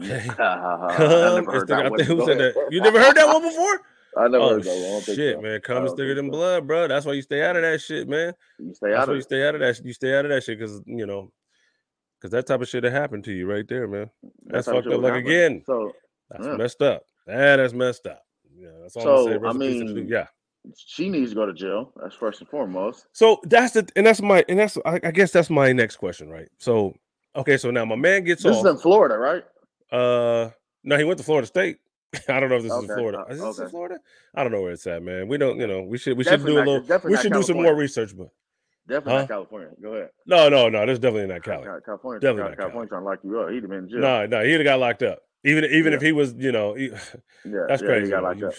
Okay. 0.00 0.26
Cum 0.36 1.48
is 1.48 1.62
thicker. 1.64 1.90
One. 1.90 2.00
who 2.00 2.24
said 2.26 2.38
that? 2.38 2.68
You 2.70 2.80
never 2.80 3.00
heard 3.00 3.16
that 3.16 3.26
one 3.26 3.42
before? 3.42 3.80
I 4.16 4.22
never 4.28 4.38
Oh 4.38 4.48
heard 4.50 4.64
that 4.64 4.70
one. 4.70 4.78
I 4.78 4.88
don't 4.90 5.04
think 5.04 5.16
shit, 5.18 5.36
so. 5.36 5.42
man! 5.42 5.60
Cum 5.60 5.84
is 5.86 5.92
thicker 5.92 6.14
than 6.14 6.26
so. 6.26 6.30
blood, 6.32 6.66
bro. 6.66 6.88
That's 6.88 7.06
why 7.06 7.12
you 7.12 7.22
stay 7.22 7.42
out 7.44 7.56
of 7.56 7.62
that 7.62 7.80
shit, 7.80 8.08
man. 8.08 8.32
You 8.58 8.74
stay 8.74 8.90
That's 8.90 9.02
out 9.02 9.08
of 9.10 9.16
you 9.16 9.22
stay 9.22 9.46
out 9.46 9.54
of 9.54 9.60
that. 9.60 9.84
You 9.84 9.92
stay 9.92 10.16
out 10.16 10.24
of 10.24 10.30
that 10.30 10.42
shit 10.44 10.58
because 10.58 10.80
you 10.86 11.06
know, 11.06 11.30
because 12.18 12.30
that 12.32 12.46
type 12.46 12.60
of 12.60 12.68
shit 12.68 12.82
that 12.82 12.92
happened 12.92 13.24
to 13.24 13.32
you 13.32 13.48
right 13.48 13.66
there, 13.68 13.86
man. 13.86 14.10
That's 14.46 14.66
how 14.66 14.74
fucked 14.74 14.86
up. 14.88 15.00
Like 15.02 15.14
happening. 15.14 15.26
again, 15.26 15.62
So 15.66 15.92
that's 16.30 16.46
Yeah. 16.46 16.56
messed 16.56 16.82
up. 16.82 17.02
That 17.26 17.60
is 17.60 17.74
messed 17.74 18.06
up. 18.06 18.22
Yeah, 18.58 18.68
that's 18.82 18.96
all 18.96 19.02
I'm 19.02 19.06
So, 19.06 19.26
saying. 19.26 19.38
I 19.38 19.40
Rest 19.40 19.54
in 19.54 19.60
peace 19.60 19.72
to 19.72 19.78
the 19.80 19.84
dude. 19.86 19.96
mean- 19.96 20.08
yeah. 20.08 20.26
she 20.76 21.08
needs 21.08 21.30
to 21.30 21.34
go 21.36 21.46
to 21.46 21.52
jail. 21.52 21.92
That's 22.02 22.14
first 22.14 22.40
and 22.40 22.48
foremost. 22.50 23.06
So 23.12 23.38
that's 23.44 23.72
the 23.74 23.88
and 23.96 24.06
that's 24.06 24.20
my 24.20 24.44
and 24.48 24.58
that's 24.58 24.76
I, 24.84 25.00
I 25.02 25.10
guess 25.10 25.30
that's 25.32 25.50
my 25.50 25.72
next 25.72 25.96
question, 25.96 26.28
right? 26.28 26.48
So 26.58 26.94
okay, 27.36 27.56
so 27.56 27.70
now 27.70 27.84
my 27.84 27.96
man 27.96 28.24
gets 28.24 28.42
This 28.42 28.56
off. 28.56 28.66
is 28.66 28.70
in 28.72 28.78
Florida, 28.78 29.16
right? 29.18 29.44
Uh, 29.90 30.50
no, 30.84 30.96
he 30.98 31.04
went 31.04 31.18
to 31.18 31.24
Florida 31.24 31.46
State. 31.46 31.78
I 32.28 32.40
don't 32.40 32.48
know 32.48 32.56
if 32.56 32.62
this 32.62 32.72
is 32.72 32.82
in 32.82 32.86
Florida. 32.88 33.18
uh, 33.20 33.32
Is 33.32 33.40
this 33.40 33.58
in. 33.60 33.68
Florida? 33.68 33.98
I 34.34 34.42
don't 34.42 34.50
know 34.52 34.62
where 34.62 34.72
it's 34.72 34.86
at, 34.86 35.02
man. 35.02 35.28
We 35.28 35.36
don't, 35.38 35.58
you 35.58 35.66
know, 35.66 35.82
we 35.82 35.98
should 35.98 36.16
we 36.18 36.24
Definitely 36.24 36.52
should 36.56 36.64
do 36.64 36.70
a 36.70 36.72
little. 36.80 37.00
We 37.04 37.12
not 37.14 37.22
should 37.22 37.32
do 37.32 37.42
some 37.42 37.56
more 37.62 37.74
research, 37.76 38.16
but 38.16 38.28
Definitely 38.88 39.12
Huh? 39.12 39.18
not 39.20 39.28
California. 39.28 39.68
Go 39.82 39.92
ahead. 39.94 40.10
no, 40.26 40.48
no, 40.48 40.68
no, 40.70 40.86
that's 40.86 40.98
definitely 40.98 41.28
not 41.32 41.42
Cali. 41.42 41.64
California, 41.84 42.20
Definitely 42.20 42.42
Cal- 42.42 42.48
not 42.50 42.58
California 42.58 42.88
trying 42.88 43.02
to 43.02 43.06
lock 43.06 43.18
you 43.22 43.40
up. 43.40 43.50
He'd 43.50 43.62
have 43.62 43.70
been 43.70 43.78
in 43.80 43.88
jail. 43.90 44.00
No, 44.00 44.26
no, 44.26 44.42
he'd 44.44 44.52
have 44.54 44.64
got 44.64 44.80
locked 44.80 45.02
up. 45.02 45.20
Even 45.44 45.64
even 45.66 45.92
if 45.92 46.02
he 46.02 46.12
was, 46.12 46.34
you 46.36 46.50
know, 46.52 46.74
he, 46.74 46.86
yeah, 47.44 47.64
that's 47.68 47.82
yeah, 47.82 47.88
crazy. 47.88 48.04
He 48.06 48.10
got 48.10 48.22
locked 48.24 48.40
You- 48.40 48.48
up. 48.48 48.54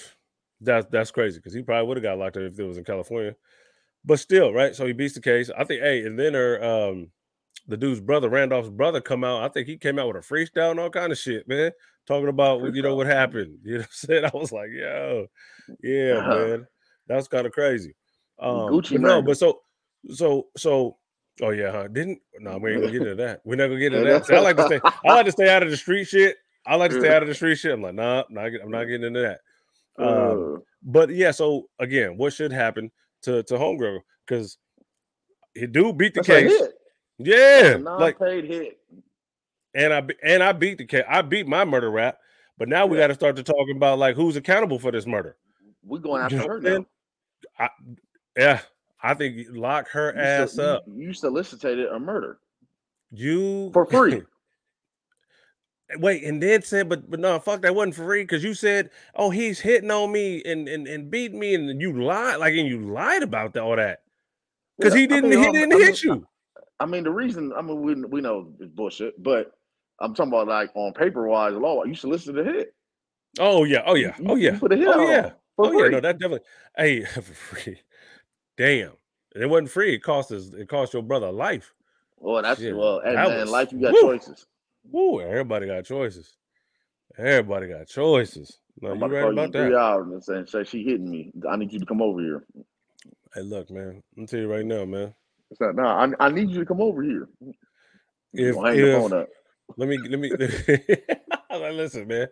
That's 0.61 0.87
that's 0.91 1.11
crazy 1.11 1.39
because 1.39 1.53
he 1.53 1.61
probably 1.61 1.87
would 1.87 1.97
have 1.97 2.03
got 2.03 2.17
locked 2.17 2.35
up 2.35 2.43
if 2.43 2.59
it 2.59 2.63
was 2.63 2.77
in 2.77 2.83
California. 2.83 3.35
But 4.03 4.19
still, 4.19 4.53
right? 4.53 4.75
So 4.75 4.85
he 4.85 4.91
beats 4.93 5.13
the 5.13 5.21
case. 5.21 5.49
I 5.57 5.63
think, 5.63 5.81
hey, 5.81 6.05
and 6.05 6.17
then 6.19 6.33
her, 6.33 6.61
um, 6.63 7.11
the 7.67 7.77
dude's 7.77 8.01
brother, 8.01 8.29
Rudolph's 8.29 8.69
brother, 8.69 8.99
come 8.99 9.23
out. 9.23 9.43
I 9.43 9.49
think 9.49 9.67
he 9.67 9.77
came 9.77 9.97
out 9.99 10.07
with 10.07 10.17
a 10.17 10.19
freestyle 10.33 10.71
and 10.71 10.79
all 10.79 10.89
kind 10.89 11.11
of 11.13 11.17
shit, 11.17 11.47
man. 11.47 11.71
Talking 12.07 12.27
about 12.29 12.73
you 12.75 12.81
know 12.81 12.95
what 12.95 13.07
happened. 13.07 13.59
You 13.63 13.73
know 13.73 13.79
what 13.79 13.85
I'm 13.85 13.91
saying? 13.91 14.25
I 14.25 14.31
was 14.37 14.51
like, 14.51 14.69
yo, 14.73 15.27
yeah, 15.83 16.13
Uh-huh. 16.15 16.35
man. 16.35 16.67
That's 17.07 17.27
kind 17.29 17.45
of 17.47 17.53
crazy. 17.53 17.95
Um, 18.39 18.55
Gucci 18.71 18.91
but 18.93 19.01
no, 19.01 19.21
but 19.21 19.37
so 19.37 19.59
so 20.13 20.47
so 20.57 20.97
oh 21.41 21.49
yeah, 21.51 21.71
huh? 21.71 21.87
Didn't 21.87 22.19
no, 22.39 22.57
we 22.57 22.71
ain't 22.73 22.81
gonna 22.81 22.91
get 22.91 23.01
into 23.03 23.15
that. 23.15 23.41
We're 23.45 23.55
not 23.55 23.67
gonna 23.67 23.79
get 23.79 23.93
into 23.93 24.09
that. 24.09 24.25
See, 24.25 24.35
I 24.35 24.39
like 24.39 24.57
to 24.57 24.65
stay, 24.65 24.79
I 25.05 25.13
like 25.13 25.25
to 25.25 25.31
stay 25.31 25.49
out 25.49 25.63
of 25.63 25.69
the 25.69 25.77
street 25.77 26.05
shit. 26.05 26.37
I 26.65 26.75
like 26.75 26.91
to 26.91 27.00
stay 27.00 27.13
out 27.13 27.21
of 27.23 27.27
the 27.29 27.35
street 27.35 27.56
shit. 27.56 27.71
I'm 27.71 27.81
like, 27.81 27.95
nah, 27.95 28.23
not, 28.29 28.51
I'm 28.63 28.69
not 28.71 28.83
getting 28.85 29.07
into 29.07 29.21
that. 29.21 29.39
Um, 29.97 30.56
Uh, 30.56 30.59
but 30.83 31.09
yeah, 31.09 31.31
so 31.31 31.69
again, 31.79 32.17
what 32.17 32.33
should 32.33 32.51
happen 32.51 32.91
to 33.23 33.44
to 33.44 33.53
Homegirl? 33.56 34.00
Because 34.25 34.57
he 35.53 35.67
do 35.67 35.91
beat 35.94 36.13
the 36.13 36.23
case. 36.23 36.53
Yeah, 37.17 37.75
like 37.81 38.19
non-paid 38.19 38.45
hit. 38.45 38.79
and 39.73 39.94
I 39.94 40.07
and 40.23 40.41
I 40.44 40.51
beat 40.53 40.77
the 40.77 40.85
case. 40.85 41.03
I 41.09 41.21
beat 41.21 41.47
my 41.47 41.65
murder 41.65 41.91
rap, 41.91 42.17
but 42.57 42.69
now 42.69 42.85
we 42.85 42.97
Yeah. 42.97 43.03
got 43.03 43.07
to 43.07 43.13
start 43.15 43.35
to 43.35 43.44
talking 43.44 43.75
about 43.75 44.00
like 44.00 44.15
who's 44.15 44.38
accountable 44.38 44.79
for 44.79 44.91
this 44.91 45.05
murder. 45.05 45.35
We're 45.83 46.00
going 46.00 46.19
You 46.21 46.25
after 46.25 46.38
know 46.38 46.47
her 46.47 46.57
I'm 46.57 46.63
now. 46.63 46.85
I, 47.57 47.69
yeah, 48.38 48.59
I 49.03 49.13
think 49.15 49.35
you 49.35 49.53
lock 49.59 49.89
her 49.89 50.13
You 50.15 50.21
ass 50.21 50.55
you- 50.57 50.63
up. 50.63 50.83
You, 50.88 51.13
solicited 51.13 51.88
a 51.88 52.00
murder 52.00 52.39
You 53.12 53.71
for 53.73 53.85
free. 53.85 54.21
Wait, 55.97 56.24
and 56.24 56.41
then 56.41 56.62
said, 56.62 56.88
but 56.88 57.09
but 57.09 57.19
no, 57.19 57.39
fuck 57.39 57.62
that 57.63 57.74
wasn't 57.74 57.96
for 57.96 58.03
free 58.05 58.22
because 58.24 58.43
you 58.43 58.53
said, 58.53 58.91
oh, 59.15 59.31
he's 59.31 59.60
hitting 59.60 59.89
on 59.89 60.12
me 60.12 60.41
and 60.46 60.67
and 60.67 60.88
and 60.88 61.10
beating 61.10 61.39
me, 61.39 61.55
and 61.55 61.81
you 61.81 62.03
lied, 62.03 62.39
like, 62.39 62.53
and 62.53 62.67
you 62.67 62.79
lied 62.91 63.24
about 63.24 63.58
all 63.58 63.75
that 63.75 64.03
because 64.77 64.93
Yeah, 64.93 65.00
he 65.01 65.08
didn't 65.08 65.31
mean, 65.31 65.39
he 65.39 65.51
didn't 65.51 65.74
I 65.74 65.77
mean, 65.77 65.86
hit 65.88 66.03
you. 66.03 66.27
I 66.79 66.86
mean, 66.86 67.03
the 67.03 67.12
reason 67.12 67.51
I 67.58 67.62
mean 67.62 67.81
we 67.81 67.96
we 67.96 68.22
know 68.22 68.53
it's 68.60 68.72
bullshit, 68.72 69.22
but 69.22 69.51
I'm 70.00 70.13
talking 70.13 70.31
about 70.31 70.48
like 70.48 70.69
on 70.75 70.93
paper 70.93 71.27
wise, 71.27 71.53
law. 71.55 71.84
You 71.84 71.96
solicited 71.96 72.48
a 72.48 72.51
hit. 72.51 72.75
Oh 73.39 73.63
yeah, 73.63 73.81
oh 73.86 73.96
yeah, 73.96 74.15
oh 74.27 74.36
yeah, 74.36 74.60
put 74.60 74.72
a 74.72 74.77
hit 74.77 74.88
oh 74.88 75.10
yeah, 75.10 75.31
for 75.55 75.67
oh 75.67 75.84
yeah. 75.84 75.89
No, 75.89 76.00
that 76.01 76.19
definitely. 76.19 76.48
Hey, 76.77 77.03
for 77.05 77.22
free. 77.22 77.79
Damn, 78.58 78.91
and 79.34 79.43
it 79.43 79.48
wasn't 79.50 79.72
free. 79.72 79.96
It 79.96 80.03
cost 80.03 80.31
us. 80.31 80.53
It 80.53 80.69
cost 80.69 80.93
your 80.93 81.01
brother 81.03 81.31
life. 81.31 81.74
well, 82.17 82.43
that's 82.43 82.60
Shit, 82.62 82.75
well, 82.75 83.00
and 83.00 83.17
that 83.17 83.27
man, 83.27 83.39
was- 83.41 83.50
life 83.50 83.72
you 83.72 83.81
got 83.81 83.93
woo. 83.93 84.01
choices. 84.01 84.46
Woo! 84.91 85.22
Everybody 85.22 85.67
got 85.67 85.86
choices. 85.86 86.36
Everybody 87.17 87.67
got 87.67 87.88
choices. 87.88 88.60
No, 88.81 88.91
I'm 88.91 89.00
you 89.00 89.05
about 89.05 89.13
right 89.13 89.22
call 89.22 89.34
you 89.34 89.34
about 89.34 89.46
in 89.46 89.51
three 89.51 89.72
that. 89.72 89.79
hours 89.79 90.27
and 90.29 90.50
say, 90.50 90.63
she 90.63 90.84
hitting 90.84 91.10
me. 91.10 91.31
I 91.50 91.55
need 91.58 91.74
you 91.74 91.79
to 91.79 91.86
come 91.86 92.01
over 92.01 92.22
here. 92.22 92.46
Hey, 93.34 93.41
look, 93.41 93.69
man. 93.69 94.01
I'm 94.17 94.25
tell 94.25 94.39
you 94.39 94.51
right 94.51 94.65
now, 94.65 94.86
man. 94.86 95.13
It's 95.51 95.60
like, 95.60 95.75
nah, 95.75 96.05
I, 96.05 96.27
I 96.27 96.29
need 96.29 96.50
you 96.50 96.60
to 96.60 96.65
come 96.65 96.81
over 96.81 97.01
here. 97.03 97.27
If- 98.34 98.55
if-. 98.55 99.25
Let 99.77 99.88
me 99.88 99.98
let 100.00 100.19
me 100.19 100.31
listen, 101.51 102.08
man. 102.08 102.27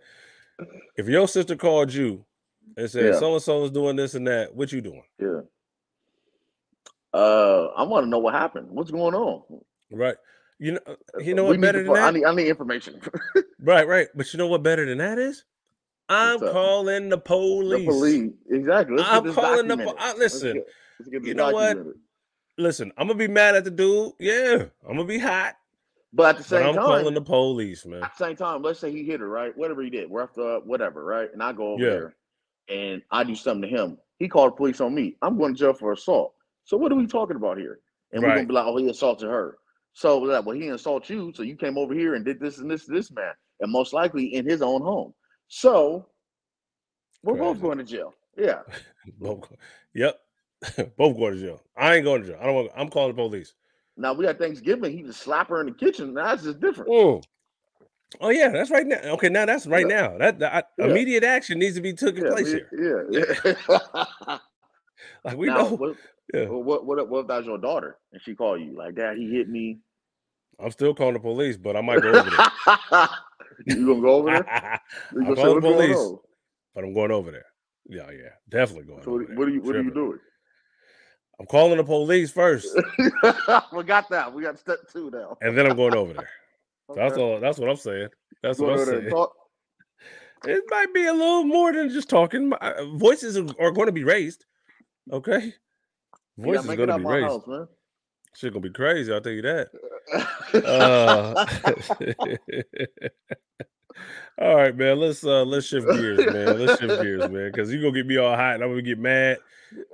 If 0.96 1.08
your 1.08 1.28
sister 1.28 1.56
called 1.56 1.94
you 1.94 2.26
and 2.76 2.90
said 2.90 3.16
so 3.16 3.34
and 3.34 3.42
so 3.44 3.64
is 3.64 3.72
doing 3.72 3.96
this 3.96 4.16
and 4.16 4.26
that, 4.28 4.56
what 4.56 4.72
you 4.72 4.82
doing? 4.82 5.04
Yeah. 5.20 5.42
Uh, 7.14 7.68
I 7.78 7.84
want 7.84 8.06
to 8.06 8.10
know 8.10 8.18
what 8.18 8.34
happened. 8.34 8.70
What's 8.72 8.90
going 8.90 9.14
on? 9.14 9.44
Right. 9.92 10.16
You 10.60 10.74
know, 10.74 10.80
you 11.20 11.34
uh, 11.34 11.36
know 11.36 11.44
what 11.46 11.62
better 11.62 11.80
to 11.84 11.86
than 11.86 11.96
fi- 11.96 12.02
I 12.02 12.06
that? 12.12 12.14
need 12.18 12.26
I 12.26 12.34
need 12.36 12.48
information. 12.48 13.00
Right, 13.60 13.88
right. 13.88 14.08
But 14.16 14.32
you 14.34 14.38
know 14.38 14.48
what 14.48 14.62
better 14.64 14.86
than 14.86 15.00
that 15.00 15.18
is? 15.18 15.44
I'm 16.10 16.40
calling 16.40 17.10
the 17.10 17.18
police. 17.18 17.80
the 17.80 17.86
police. 17.92 18.32
Exactly. 18.52 18.98
Let's 18.98 19.10
I'm 19.10 19.24
get 19.26 19.34
calling 19.34 19.68
the 19.68 19.78
po- 19.78 19.84
documented. 19.86 20.00
I- 20.00 20.08
Let's 20.10 20.20
listen, 20.36 20.54
get- 20.54 20.68
let's 21.00 21.10
get 21.10 21.22
you 21.24 21.34
this 21.34 21.36
know 21.36 21.52
what? 21.52 21.78
Listen, 22.60 22.92
I'm 22.98 23.08
gonna 23.08 23.18
be 23.20 23.28
mad 23.28 23.56
at 23.56 23.64
the 23.66 23.72
dude. 23.72 24.14
Yeah, 24.20 24.66
I'm 24.88 24.96
gonna 24.96 25.06
be 25.06 25.18
hot. 25.20 25.56
But 26.14 26.30
at 26.30 26.38
the 26.38 26.44
same 26.44 26.68
I'm 26.68 26.76
time, 26.76 26.84
calling 26.86 27.14
the 27.14 27.22
police, 27.22 27.86
man. 27.86 28.04
at 28.04 28.18
the 28.18 28.26
same 28.26 28.36
time, 28.36 28.62
let's 28.62 28.80
say 28.80 28.92
he 28.92 29.04
hit 29.04 29.20
her, 29.20 29.28
right? 29.28 29.56
Whatever 29.58 29.82
he 29.84 29.90
did, 29.90 30.10
up, 30.16 30.38
uh, 30.38 30.60
whatever, 30.62 31.04
right? 31.04 31.30
And 31.34 31.44
I 31.44 31.52
go 31.52 31.74
over 31.74 31.84
Yeah. 31.84 31.90
there 31.90 32.16
and 32.70 33.02
I 33.12 33.24
do 33.24 33.36
something 33.36 33.70
to 33.70 33.76
him. 33.76 33.98
He 34.18 34.28
called 34.28 34.54
the 34.54 34.56
police 34.56 34.80
on 34.82 34.96
me. 34.96 35.18
I'm 35.22 35.38
going 35.38 35.54
to 35.54 35.60
jail 35.60 35.74
for 35.74 35.92
assault. 35.92 36.34
So 36.64 36.78
what 36.78 36.92
are 36.92 36.96
we 36.96 37.06
talking 37.08 37.36
about 37.36 37.58
here? 37.58 37.80
And 38.14 38.24
we're 38.24 38.30
gonna 38.30 38.48
be 38.48 38.54
like, 38.54 38.66
oh, 38.66 38.78
he 38.78 38.90
assaulted 38.90 39.30
her. 39.30 39.58
So 39.98 40.20
we're 40.20 40.40
well, 40.42 40.56
he 40.56 40.62
didn't 40.62 41.10
you, 41.10 41.34
so 41.34 41.42
you 41.42 41.56
came 41.56 41.76
over 41.76 41.92
here 41.92 42.14
and 42.14 42.24
did 42.24 42.40
this 42.40 42.60
and 42.60 42.70
this 42.70 42.86
to 42.86 42.92
this 42.92 43.10
man, 43.10 43.34
and 43.62 43.72
most 43.72 43.94
likely 43.94 44.36
in 44.36 44.48
his 44.48 44.62
own 44.62 44.80
home. 44.80 45.12
So 45.48 46.06
We're 47.24 47.34
both 47.34 47.60
going 47.60 47.80
to 47.80 47.84
jail. 47.84 48.14
Yeah. 48.38 48.60
both. 49.20 49.52
Yep. 49.96 50.20
both 50.98 51.18
going 51.18 51.34
to 51.34 51.40
jail. 51.40 51.62
I 51.76 51.96
ain't 51.96 52.06
going 52.06 52.22
to 52.22 52.28
jail. 52.28 52.38
I 52.40 52.46
don't 52.46 52.54
want. 52.54 52.72
I'm 52.78 52.90
calling 52.90 53.16
the 53.16 53.20
police. 53.20 53.56
Now 53.98 54.14
we 54.14 54.24
got 54.24 54.38
Thanksgiving. 54.38 54.96
He 54.96 55.02
just 55.02 55.22
slap 55.22 55.50
her 55.50 55.62
in 55.62 55.66
the 55.66 55.72
kitchen. 55.72 56.14
That's 56.14 56.44
just 56.44 56.60
different. 56.60 56.92
Mm. 56.92 57.24
Oh 58.22 58.30
yeah, 58.30 58.50
that's 58.50 58.70
right 58.70 58.86
now. 58.86 59.00
Okay, 59.04 59.30
now 59.30 59.48
that's 59.48 59.66
right 59.66 59.90
yeah. 59.90 59.96
now. 59.96 60.18
That, 60.20 60.38
that 60.38 60.70
yeah. 60.78 60.86
immediate 60.86 61.24
action 61.24 61.58
needs 61.58 61.74
to 61.74 61.82
be 61.82 61.94
taking 61.94 62.24
yeah, 62.24 62.30
place 62.30 62.52
here. 62.52 62.70
Yeah, 63.12 63.24
yeah. 63.34 64.38
like 65.24 65.38
we 65.38 65.48
now, 65.48 65.58
know. 65.58 65.76
What, 65.76 65.96
yeah. 66.36 66.46
what, 66.46 66.86
what, 66.86 67.10
what 67.10 67.22
if 67.22 67.28
that's 67.28 67.48
your 67.48 67.58
daughter 67.58 67.98
and 68.14 68.22
she 68.22 68.36
call 68.36 68.60
you 68.60 68.78
like, 68.78 68.94
Dad, 68.94 69.18
he 69.18 69.32
hit 69.32 69.50
me. 69.50 69.80
I'm 70.60 70.72
still 70.72 70.94
calling 70.94 71.14
the 71.14 71.20
police, 71.20 71.58
but 71.58 71.76
I 71.76 71.82
might 71.82 72.02
go 72.02 72.10
over 72.10 72.30
there. 72.30 73.10
you 73.66 73.86
gonna 73.88 74.02
go 74.02 74.16
over 74.16 74.32
there? 74.32 74.82
You 75.14 75.24
gonna 75.24 75.36
call 75.36 75.56
the 75.56 75.62
police, 75.62 76.20
but 76.74 76.84
I'm 76.84 76.94
going 76.94 77.12
over 77.12 77.32
there. 77.32 77.46
Yeah, 77.88 78.10
yeah, 78.12 78.30
definitely 78.50 78.86
going. 78.86 79.04
So 79.04 79.12
what, 79.12 79.30
what 79.36 79.48
are 79.48 79.52
you 79.52 79.62
What 79.62 79.76
are 79.76 79.84
you 79.84 79.94
doing? 79.94 80.20
I'm 81.40 81.46
calling 81.46 81.78
the 81.78 81.84
police 81.84 82.32
first. 82.32 82.68
we 83.72 83.84
got 83.84 84.10
that. 84.10 84.34
We 84.34 84.42
got 84.42 84.58
step 84.58 84.80
two 84.92 85.12
now. 85.12 85.38
and 85.42 85.56
then 85.56 85.68
I'm 85.68 85.76
going 85.76 85.96
over 85.96 86.14
there. 86.14 86.30
okay. 86.90 87.02
That's 87.02 87.18
all. 87.18 87.40
That's 87.40 87.60
what 87.60 87.70
I'm 87.70 87.76
saying. 87.76 88.10
That's 88.42 88.60
what 88.60 88.72
I'm 88.72 88.86
saying. 88.86 89.14
It 90.46 90.64
might 90.70 90.94
be 90.94 91.06
a 91.06 91.14
little 91.14 91.44
more 91.44 91.74
than 91.74 91.90
just 91.90 92.10
talking. 92.10 92.54
Uh, 92.54 92.86
voices 92.96 93.38
are 93.38 93.72
going 93.72 93.88
to 93.88 93.92
be 93.92 94.04
raised. 94.04 94.46
Okay, 95.12 95.54
voices 96.38 96.66
yeah, 96.68 96.76
going 96.76 96.90
to 96.90 96.98
be 96.98 97.06
raised. 97.06 97.28
House, 97.28 97.48
man. 97.48 97.68
Shit 98.38 98.54
gonna 98.54 98.62
be 98.62 98.70
crazy. 98.70 99.12
I'll 99.12 99.20
tell 99.20 99.32
you 99.32 99.42
that. 99.42 99.70
uh, 100.64 101.34
all 104.40 104.56
right, 104.56 104.78
man. 104.78 105.00
Let's 105.00 105.24
uh 105.24 105.44
let's 105.44 105.66
shift 105.66 105.88
gears, 105.88 106.20
man. 106.32 106.60
Let's 106.60 106.80
shift 106.80 107.02
gears, 107.02 107.28
man. 107.32 107.52
Cause 107.52 107.72
you 107.72 107.82
gonna 107.82 107.94
get 107.94 108.06
me 108.06 108.18
all 108.18 108.36
hot 108.36 108.54
and 108.54 108.64
I'm 108.64 108.70
gonna 108.70 108.84
get 108.84 109.00
mad. 109.00 109.40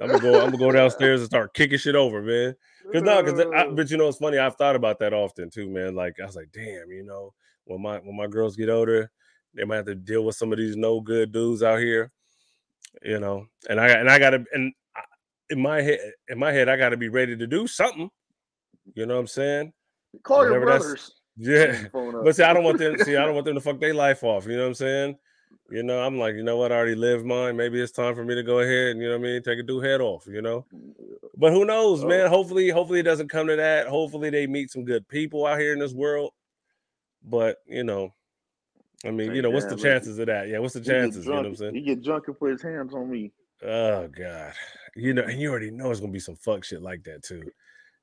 I'm 0.02 0.10
gonna 0.10 0.20
go, 0.20 0.42
I'm 0.42 0.48
gonna 0.48 0.58
go 0.58 0.74
downstairs 0.74 1.22
and 1.22 1.30
start 1.30 1.54
kicking 1.54 1.78
shit 1.78 1.96
over, 1.96 2.22
man. 2.22 2.54
Cause 2.92 3.02
no, 3.04 3.24
cause 3.24 3.40
I, 3.56 3.70
but 3.70 3.90
you 3.90 3.96
know 3.96 4.10
it's 4.10 4.18
funny, 4.18 4.38
I've 4.38 4.58
thought 4.58 4.76
about 4.76 5.00
that 5.00 5.14
often 5.14 5.50
too, 5.50 5.70
man. 5.70 5.96
Like 5.96 6.18
I 6.22 6.26
was 6.26 6.36
like, 6.36 6.50
damn, 6.52 6.92
you 6.92 7.06
know, 7.06 7.34
when 7.64 7.82
my 7.82 8.00
when 8.00 8.18
my 8.18 8.28
girls 8.28 8.58
get 8.58 8.68
older, 8.68 9.10
they 9.54 9.64
might 9.64 9.78
have 9.78 9.86
to 9.86 9.96
deal 9.96 10.26
with 10.26 10.36
some 10.36 10.52
of 10.52 10.58
these 10.58 10.76
no 10.76 11.00
good 11.00 11.32
dudes 11.32 11.64
out 11.64 11.80
here, 11.80 12.12
you 13.04 13.22
know. 13.22 13.46
And 13.70 13.80
I 13.80 13.88
and 13.88 14.10
I 14.10 14.20
gotta 14.20 14.44
and 14.52 14.74
in 15.50 15.62
my 15.62 15.82
head, 15.82 16.00
in 16.28 16.38
my 16.38 16.52
head, 16.52 16.68
I 16.68 16.76
gotta 16.76 16.98
be 16.98 17.08
ready 17.08 17.38
to 17.38 17.48
do 17.48 17.68
something. 17.68 18.10
You 18.96 19.06
know 19.06 19.16
what 19.16 19.22
I'm 19.22 19.28
saying? 19.28 19.74
Call 20.24 20.40
Whatever 20.40 20.56
your 20.56 20.66
brothers. 20.66 21.12
Yeah, 21.36 21.88
but 21.92 22.36
see, 22.36 22.44
I 22.44 22.54
don't 22.54 22.64
want 22.64 22.78
them. 22.78 22.98
See, 23.00 23.16
I 23.16 23.26
don't 23.26 23.34
want 23.34 23.46
them 23.46 23.56
to 23.56 23.62
fuck 23.62 23.80
their 23.80 23.94
life 23.94 24.24
off. 24.24 24.46
You 24.46 24.56
know 24.56 24.64
what 24.64 24.68
I'm 24.68 24.74
saying? 24.76 25.18
You 25.72 25.82
know, 25.82 26.00
I'm 26.00 26.20
like, 26.20 26.36
you 26.36 26.44
know 26.44 26.58
what? 26.58 26.72
I 26.72 26.76
already 26.76 26.96
lived 26.96 27.26
mine. 27.26 27.58
Maybe 27.58 27.82
it's 27.82 27.92
time 27.92 28.14
for 28.14 28.24
me 28.24 28.36
to 28.36 28.44
go 28.44 28.60
ahead 28.60 28.92
and 28.92 29.02
you 29.02 29.08
know 29.08 29.18
what 29.18 29.28
I 29.28 29.32
mean, 29.32 29.42
take 29.42 29.58
a 29.58 29.64
dude 29.64 29.84
head 29.84 30.02
off. 30.02 30.28
You 30.28 30.42
know, 30.42 30.66
but 31.36 31.52
who 31.52 31.66
knows, 31.66 32.04
oh. 32.04 32.08
man? 32.08 32.30
Hopefully, 32.30 32.70
hopefully 32.70 33.00
it 33.00 33.04
doesn't 33.04 33.30
come 33.30 33.48
to 33.48 33.56
that. 33.56 33.88
Hopefully, 33.88 34.30
they 34.30 34.46
meet 34.46 34.70
some 34.70 34.84
good 34.84 35.08
people 35.08 35.46
out 35.48 35.60
here 35.60 35.74
in 35.74 35.80
this 35.80 35.94
world. 35.94 36.32
But 37.24 37.58
you 37.66 37.84
know, 37.84 38.14
I 39.06 39.10
mean, 39.10 39.34
you 39.34 39.42
know, 39.42 39.50
what's 39.50 39.66
the 39.66 39.76
chances 39.76 40.20
of 40.20 40.28
that? 40.28 40.50
Yeah, 40.50 40.60
what's 40.60 40.76
the 40.76 40.82
chances? 40.82 41.26
You 41.26 41.32
know 41.32 41.38
what 41.38 41.46
I'm 41.48 41.56
saying? 41.56 41.76
He 41.76 41.82
get 41.82 42.04
drunk 42.04 42.28
and 42.28 42.38
put 42.38 42.52
his 42.52 42.62
hands 42.62 42.94
on 42.94 43.10
me. 43.10 43.32
Oh 43.66 44.08
God, 44.08 44.54
you 44.96 45.14
know, 45.14 45.24
and 45.24 45.40
you 45.40 45.50
already 45.50 45.72
know 45.72 45.90
it's 45.90 46.00
gonna 46.00 46.12
be 46.12 46.20
some 46.20 46.36
fuck 46.36 46.64
shit 46.64 46.82
like 46.82 47.04
that 47.06 47.24
too. 47.24 47.44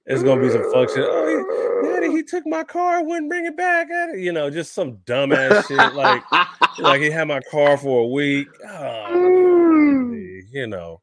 It's 0.07 0.23
gonna 0.23 0.41
be 0.41 0.51
some 0.51 0.71
fuck 0.73 0.89
shit. 0.91 1.07
Oh, 1.07 1.83
he, 1.83 1.89
daddy, 1.89 2.11
he 2.11 2.23
took 2.23 2.47
my 2.47 2.65
car, 2.65 3.05
wouldn't 3.05 3.29
bring 3.29 3.47
it 3.47 3.57
back. 3.57 3.89
You 4.17 4.33
know, 4.33 4.51
just 4.51 4.73
some 4.73 4.97
dumbass 4.99 5.69
shit. 5.69 5.95
Like, 5.95 6.23
like 6.79 7.01
he 7.01 7.11
had 7.11 7.29
my 7.29 7.41
car 7.51 7.77
for 7.77 8.05
a 8.05 8.07
week. 8.07 8.49
Oh, 8.69 10.13
you 10.51 10.67
know. 10.67 11.01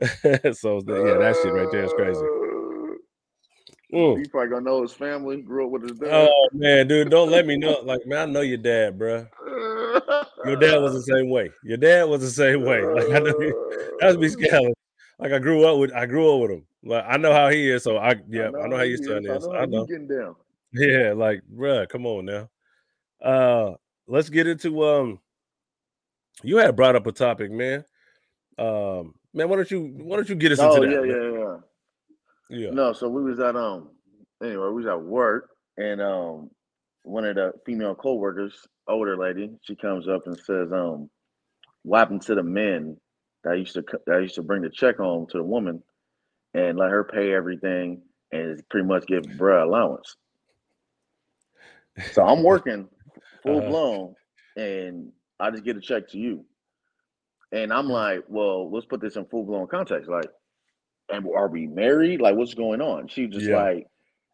so 0.02 0.82
yeah, 0.86 1.18
that 1.18 1.36
shit 1.42 1.52
right 1.52 1.70
there 1.70 1.84
is 1.84 1.92
crazy. 1.94 2.20
Mm. 3.92 4.18
He 4.18 4.28
probably 4.28 4.50
gonna 4.50 4.64
know 4.64 4.82
his 4.82 4.92
family. 4.92 5.40
Grew 5.40 5.66
up 5.66 5.70
with 5.70 5.82
his 5.88 5.98
dad. 5.98 6.10
Oh 6.12 6.48
man, 6.52 6.88
dude, 6.88 7.10
don't 7.10 7.30
let 7.30 7.46
me 7.46 7.56
know. 7.56 7.80
Like, 7.82 8.04
man, 8.06 8.28
I 8.28 8.32
know 8.32 8.40
your 8.40 8.58
dad, 8.58 8.98
bro. 8.98 9.26
Your 10.44 10.56
dad 10.56 10.78
was 10.78 10.92
the 10.92 11.02
same 11.02 11.30
way. 11.30 11.50
Your 11.62 11.78
dad 11.78 12.04
was 12.04 12.20
the 12.20 12.30
same 12.30 12.64
way. 12.64 12.84
Like, 12.84 13.10
I 13.10 13.18
know 13.20 13.32
that 14.00 14.06
was 14.06 14.18
me 14.18 14.28
scary. 14.28 14.74
Like 15.18 15.32
I 15.32 15.38
grew 15.38 15.64
up 15.64 15.78
with, 15.78 15.92
I 15.92 16.06
grew 16.06 16.34
up 16.34 16.42
with 16.42 16.50
him. 16.58 16.66
Like 16.84 17.04
I 17.06 17.16
know 17.16 17.32
how 17.32 17.48
he 17.48 17.70
is, 17.70 17.82
so 17.82 17.96
I 17.96 18.16
yeah, 18.28 18.48
I 18.48 18.50
know, 18.50 18.60
I 18.60 18.66
know 18.68 18.76
how 18.76 18.82
your 18.82 18.98
son 18.98 19.26
is. 19.26 19.46
I 19.46 19.48
know. 19.48 19.54
I 19.54 19.66
know. 19.66 19.86
Getting 19.86 20.08
down. 20.08 20.36
Yeah, 20.72 21.12
like 21.14 21.42
bruh, 21.54 21.88
come 21.88 22.06
on 22.06 22.24
now. 22.24 22.48
Uh 23.22 23.74
let's 24.06 24.28
get 24.28 24.46
into 24.46 24.84
um 24.84 25.20
you 26.42 26.58
had 26.58 26.76
brought 26.76 26.96
up 26.96 27.06
a 27.06 27.12
topic, 27.12 27.50
man. 27.50 27.84
Um 28.58 29.14
man, 29.32 29.48
why 29.48 29.56
don't 29.56 29.70
you 29.70 29.94
why 29.98 30.16
don't 30.16 30.28
you 30.28 30.34
get 30.34 30.52
us 30.52 30.58
oh, 30.60 30.82
into 30.82 30.88
yeah, 30.88 31.00
that? 31.00 31.08
Yeah, 32.50 32.58
yeah, 32.58 32.66
yeah. 32.66 32.70
No, 32.74 32.92
so 32.92 33.08
we 33.08 33.22
was 33.22 33.38
at 33.40 33.56
um 33.56 33.90
anyway, 34.42 34.66
we 34.68 34.82
was 34.82 34.86
at 34.86 35.00
work 35.00 35.50
and 35.78 36.02
um 36.02 36.50
one 37.04 37.24
of 37.24 37.36
the 37.36 37.52
female 37.64 37.94
co-workers, 37.94 38.66
older 38.88 39.16
lady, 39.16 39.50
she 39.62 39.76
comes 39.76 40.08
up 40.08 40.26
and 40.26 40.36
says, 40.38 40.72
um, 40.72 41.08
what 41.82 41.98
happened 41.98 42.22
to 42.22 42.34
the 42.34 42.42
men 42.42 42.96
that 43.44 43.58
used 43.58 43.74
to 43.74 43.84
that 44.06 44.22
used 44.22 44.34
to 44.36 44.42
bring 44.42 44.62
the 44.62 44.70
check 44.70 44.96
home 44.96 45.26
to 45.30 45.38
the 45.38 45.44
woman 45.44 45.82
and 46.54 46.78
let 46.78 46.90
her 46.90 47.04
pay 47.04 47.34
everything 47.34 48.02
and 48.32 48.62
pretty 48.70 48.86
much 48.86 49.06
give 49.06 49.24
bruh 49.24 49.62
allowance. 49.62 50.16
So 52.12 52.24
I'm 52.24 52.42
working 52.42 52.88
full 53.42 53.58
uh-huh. 53.60 53.68
blown 53.68 54.14
and 54.56 55.12
I 55.38 55.50
just 55.50 55.64
get 55.64 55.76
a 55.76 55.80
check 55.80 56.08
to 56.10 56.18
you. 56.18 56.44
And 57.52 57.72
I'm 57.72 57.88
like, 57.88 58.24
well, 58.28 58.70
let's 58.70 58.86
put 58.86 59.00
this 59.00 59.16
in 59.16 59.26
full 59.26 59.44
blown 59.44 59.66
context. 59.68 60.08
Like, 60.08 60.28
and 61.10 61.26
are 61.36 61.48
we 61.48 61.66
married? 61.66 62.20
Like, 62.20 62.34
what's 62.34 62.54
going 62.54 62.80
on? 62.80 63.08
She 63.08 63.26
just 63.26 63.46
yeah. 63.46 63.62
like, 63.62 63.86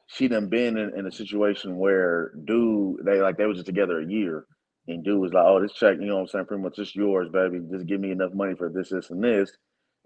she 0.06 0.28
done 0.28 0.48
been 0.48 0.76
in, 0.76 0.98
in, 0.98 1.06
a 1.06 1.12
situation 1.12 1.76
where 1.76 2.32
dude, 2.44 3.04
they 3.04 3.20
like 3.20 3.36
they 3.36 3.46
was 3.46 3.58
just 3.58 3.66
together 3.66 4.00
a 4.00 4.06
year, 4.06 4.46
and 4.88 5.04
dude 5.04 5.20
was 5.20 5.32
like, 5.32 5.44
oh, 5.46 5.60
this 5.60 5.72
check, 5.72 5.96
you 6.00 6.06
know 6.06 6.16
what 6.16 6.22
I'm 6.22 6.28
saying? 6.28 6.46
Pretty 6.46 6.62
much 6.62 6.76
just 6.76 6.96
yours, 6.96 7.28
baby. 7.32 7.60
Just 7.70 7.86
give 7.86 8.00
me 8.00 8.10
enough 8.10 8.32
money 8.32 8.54
for 8.54 8.68
this, 8.68 8.90
this, 8.90 9.10
and 9.10 9.22
this 9.22 9.52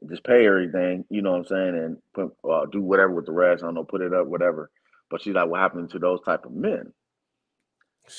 just 0.08 0.24
pay 0.24 0.46
everything, 0.46 1.04
you 1.10 1.22
know 1.22 1.32
what 1.32 1.38
I'm 1.38 1.46
saying, 1.46 1.76
and 1.76 1.96
put, 2.14 2.32
uh, 2.48 2.66
do 2.66 2.80
whatever 2.80 3.12
with 3.12 3.26
the 3.26 3.32
rest. 3.32 3.62
I 3.62 3.66
don't 3.66 3.74
know, 3.74 3.84
put 3.84 4.02
it 4.02 4.12
up, 4.12 4.26
whatever. 4.26 4.70
But 5.10 5.22
she's 5.22 5.34
like, 5.34 5.48
what 5.48 5.60
happened 5.60 5.90
to 5.90 5.98
those 5.98 6.20
type 6.22 6.44
of 6.44 6.52
men? 6.52 6.92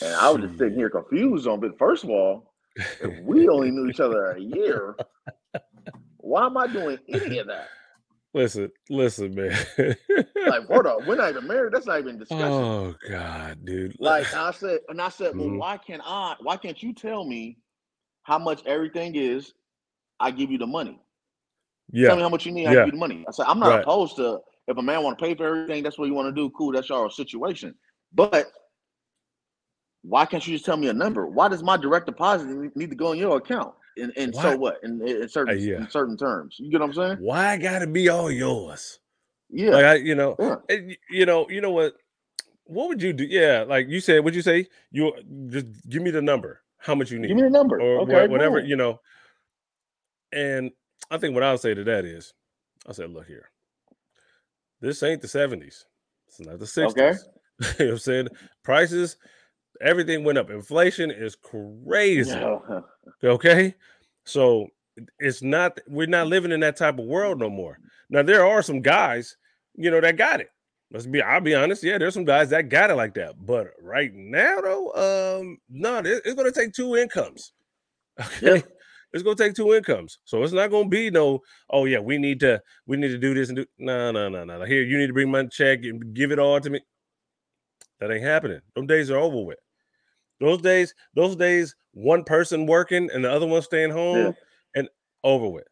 And 0.02 0.16
I 0.16 0.30
was 0.30 0.42
just 0.42 0.58
sitting 0.58 0.76
here 0.76 0.90
confused 0.90 1.48
on. 1.48 1.60
But 1.60 1.78
first 1.78 2.04
of 2.04 2.10
all, 2.10 2.54
if 2.76 3.24
we 3.24 3.48
only 3.48 3.72
knew 3.72 3.88
each 3.88 4.00
other 4.00 4.32
a 4.32 4.40
year, 4.40 4.96
why 6.18 6.46
am 6.46 6.58
I 6.58 6.68
doing 6.68 6.98
any 7.08 7.40
of 7.40 7.48
that? 7.48 7.68
Listen, 8.36 8.70
listen, 8.90 9.34
man. 9.34 9.58
like, 9.78 10.66
hold 10.68 10.86
on, 10.86 11.08
we're 11.08 11.16
not 11.16 11.30
even 11.30 11.48
married. 11.48 11.74
That's 11.74 11.86
not 11.86 12.00
even 12.00 12.20
discussion. 12.20 12.46
Oh 12.46 12.94
God, 13.10 13.64
dude. 13.64 13.96
Like 13.98 14.32
I 14.34 14.52
said, 14.52 14.80
and 14.90 15.02
I 15.02 15.08
said, 15.08 15.38
well, 15.38 15.48
mm-hmm. 15.48 15.58
why 15.58 15.78
can't 15.78 16.02
I? 16.04 16.36
Why 16.42 16.58
can't 16.58 16.84
you 16.84 16.94
tell 16.94 17.24
me 17.24 17.58
how 18.24 18.38
much 18.38 18.62
everything 18.66 19.16
is? 19.16 19.54
I 20.20 20.32
give 20.32 20.52
you 20.52 20.58
the 20.58 20.68
money. 20.68 21.00
Yeah. 21.94 22.10
Tell 22.10 22.18
me 22.18 22.24
how 22.24 22.30
much 22.30 22.46
you 22.46 22.52
need. 22.52 22.68
I 22.68 22.74
yeah. 22.74 22.80
give 22.80 22.88
you 22.88 22.92
the 22.92 22.98
money. 22.98 23.24
I 23.26 23.32
said, 23.32 23.46
I'm 23.48 23.58
not 23.58 23.70
right. 23.70 23.82
opposed 23.82 24.18
to 24.18 24.42
if 24.68 24.76
a 24.76 24.82
man 24.82 25.02
want 25.02 25.18
to 25.18 25.24
pay 25.24 25.34
for 25.34 25.46
everything, 25.48 25.82
that's 25.82 25.98
what 25.98 26.10
you 26.10 26.14
want 26.14 26.28
to 26.28 26.42
do. 26.42 26.50
Cool, 26.50 26.74
that's 26.74 26.90
your 26.90 27.10
situation. 27.10 27.74
But 28.14 28.48
why 30.02 30.26
can't 30.26 30.46
you 30.46 30.56
just 30.56 30.66
tell 30.66 30.76
me 30.76 30.90
a 30.90 30.94
number? 30.94 31.26
Why 31.26 31.48
does 31.48 31.64
my 31.64 31.78
direct 31.78 32.06
deposit 32.06 32.48
need 32.76 32.90
to 32.90 32.98
go 32.98 33.14
in 33.14 33.18
your 33.18 33.38
account? 33.38 33.76
And, 33.98 34.12
and 34.18 34.36
so 34.36 34.58
what? 34.58 34.80
In, 34.84 35.02
in 35.08 35.30
certain 35.30 35.56
uh, 35.56 35.58
yeah. 35.58 35.78
in 35.78 35.90
certain 35.90 36.18
terms, 36.18 36.58
you 36.60 36.70
get 36.70 36.82
what 36.82 36.88
I'm 36.88 36.94
saying? 36.94 37.18
Why 37.20 37.54
I 37.54 37.58
gotta 37.58 37.88
be 37.88 38.10
all 38.10 38.30
yours? 38.30 39.00
Yeah, 39.50 39.70
like 39.70 39.86
I, 39.86 39.96
you 39.96 40.16
know, 40.16 40.36
yeah. 40.40 40.56
and, 40.70 40.98
you 41.10 41.26
know, 41.26 41.48
you 41.50 41.62
know 41.62 41.72
what? 41.72 41.94
What 42.66 42.90
would 42.90 43.02
you 43.02 43.14
do? 43.14 43.24
Yeah, 43.24 43.64
like 43.68 43.88
you 43.88 44.02
said, 44.02 44.24
would 44.24 44.36
you 44.36 44.42
say? 44.42 44.68
You 44.92 45.14
just 45.48 45.68
give 45.88 46.02
me 46.02 46.12
the 46.12 46.22
number. 46.22 46.62
How 46.78 46.96
much 46.96 47.12
you 47.12 47.20
need? 47.20 47.28
Give 47.30 47.38
me 47.38 47.44
the 47.44 47.50
number, 47.50 47.80
or 47.80 48.02
okay, 48.02 48.28
whatever 48.28 48.60
you 48.60 48.76
know. 48.76 49.00
And 50.32 50.72
I 51.10 51.18
think 51.18 51.34
what 51.34 51.44
I'll 51.44 51.58
say 51.58 51.74
to 51.74 51.84
that 51.86 52.06
is, 52.06 52.34
I 52.88 52.92
said, 52.92 53.12
look 53.12 53.28
here, 53.28 53.50
this 54.82 55.02
ain't 55.04 55.22
the 55.22 55.28
70s. 55.28 55.86
It's 56.28 56.40
not 56.40 56.60
the 56.60 56.66
60s. 56.66 56.90
Okay. 56.90 57.14
you 57.80 57.86
know 57.86 57.86
what 57.86 57.92
I'm 57.94 57.98
saying? 58.00 58.28
Prices, 58.64 59.18
everything 59.82 60.24
went 60.24 60.38
up. 60.38 60.50
Inflation 60.50 61.12
is 61.12 61.36
crazy. 61.36 62.32
No. 62.32 62.86
Okay. 63.24 63.74
So 64.24 64.68
it's 65.20 65.42
not, 65.42 65.80
we're 65.88 66.06
not 66.08 66.28
living 66.28 66.52
in 66.52 66.60
that 66.60 66.78
type 66.78 67.00
of 67.00 67.06
world 67.06 67.40
no 67.40 67.50
more. 67.50 67.80
Now, 68.10 68.22
there 68.22 68.46
are 68.46 68.62
some 68.62 68.82
guys, 68.82 69.36
you 69.76 69.90
know, 69.90 70.00
that 70.02 70.18
got 70.18 70.42
it. 70.42 70.50
Let's 70.92 71.08
be, 71.08 71.22
I'll 71.22 71.42
be 71.42 71.56
honest. 71.56 71.84
Yeah, 71.84 71.98
there's 71.98 72.14
some 72.14 72.26
guys 72.26 72.50
that 72.50 72.70
got 72.70 72.92
it 72.92 72.96
like 72.96 73.16
that. 73.16 73.34
But 73.44 73.72
right 73.82 74.14
now, 74.14 74.62
though, 74.62 75.40
um, 75.40 75.58
no, 75.70 76.02
it's 76.04 76.36
going 76.36 76.52
to 76.52 76.60
take 76.60 76.74
two 76.74 76.96
incomes. 76.96 77.54
Okay. 78.44 78.64
It's 79.16 79.24
gonna 79.24 79.38
take 79.38 79.54
two 79.54 79.74
incomes. 79.74 80.20
So 80.26 80.44
it's 80.44 80.52
not 80.52 80.72
gonna 80.72 80.90
be 80.90 81.10
no, 81.10 81.40
oh 81.70 81.86
yeah, 81.86 82.00
we 82.00 82.18
need 82.18 82.42
to 82.42 82.62
we 82.86 82.98
need 82.98 83.10
to 83.10 83.18
do 83.18 83.34
this 83.34 83.48
and 83.48 83.56
do 83.56 83.66
no, 83.78 84.12
no, 84.12 84.28
no, 84.28 84.44
no. 84.44 84.66
Here, 84.66 84.84
you 84.84 84.98
need 84.98 85.08
to 85.08 85.14
bring 85.14 85.32
my 85.32 85.46
check 85.46 85.86
and 85.86 86.14
give 86.14 86.34
it 86.34 86.40
all 86.40 86.60
to 86.60 86.70
me. 86.70 86.82
That 88.02 88.12
ain't 88.12 88.26
happening. 88.26 88.60
Those 88.76 88.88
days 88.88 89.10
are 89.10 89.18
over 89.18 89.42
with. 89.42 89.58
Those 90.40 90.62
days, 90.62 90.94
those 91.14 91.36
days, 91.36 91.76
one 91.94 92.24
person 92.24 92.66
working 92.66 93.10
and 93.14 93.24
the 93.24 93.32
other 93.32 93.48
one 93.48 93.62
staying 93.62 93.92
home. 93.92 94.18
Yeah. 94.18 94.32
And 94.76 94.90
over 95.24 95.48
with. 95.48 95.68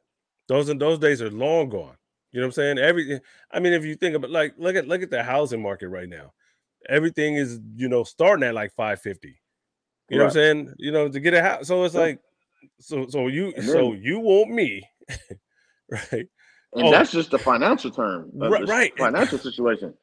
Those 0.48 0.70
and 0.70 0.82
those 0.82 1.00
days 1.00 1.22
are 1.22 1.32
long 1.32 1.70
gone. 1.70 1.96
You 2.32 2.40
know 2.40 2.48
what 2.48 2.50
I'm 2.50 2.52
saying? 2.54 2.78
Every 2.80 3.20
I 3.52 3.60
mean, 3.60 3.74
if 3.74 3.86
you 3.86 3.96
think 3.96 4.16
about 4.16 4.32
like 4.32 4.56
look 4.58 4.76
at 4.76 4.88
look 4.88 5.04
at 5.04 5.10
the 5.10 5.24
housing 5.24 5.62
market 5.62 5.90
right 5.90 6.10
now. 6.10 6.34
Everything 6.90 7.36
is, 7.36 7.62
you 7.76 7.88
know, 7.88 8.04
starting 8.04 8.44
at 8.44 8.54
like 8.54 8.74
550. 8.76 9.28
You 9.30 9.34
right. 9.34 10.18
know 10.18 10.24
what 10.24 10.28
I'm 10.28 10.34
saying? 10.34 10.74
You 10.78 10.92
know, 10.92 11.08
to 11.08 11.20
get 11.20 11.34
a 11.34 11.42
house. 11.42 11.68
So 11.68 11.84
it's 11.84 11.96
like 11.96 12.20
so 12.80 13.08
so 13.08 13.28
you 13.28 13.54
then, 13.56 13.66
so 13.66 13.94
you 13.94 14.20
want 14.20 14.50
me, 14.50 14.84
right? 15.90 16.28
And 16.76 16.88
oh, 16.88 16.92
that's 16.92 17.12
just 17.12 17.32
the 17.32 17.40
financial 17.40 17.92
term. 17.92 18.32
Right, 18.34 18.68
right. 18.68 18.98
Financial 18.98 19.38
situation. 19.38 19.94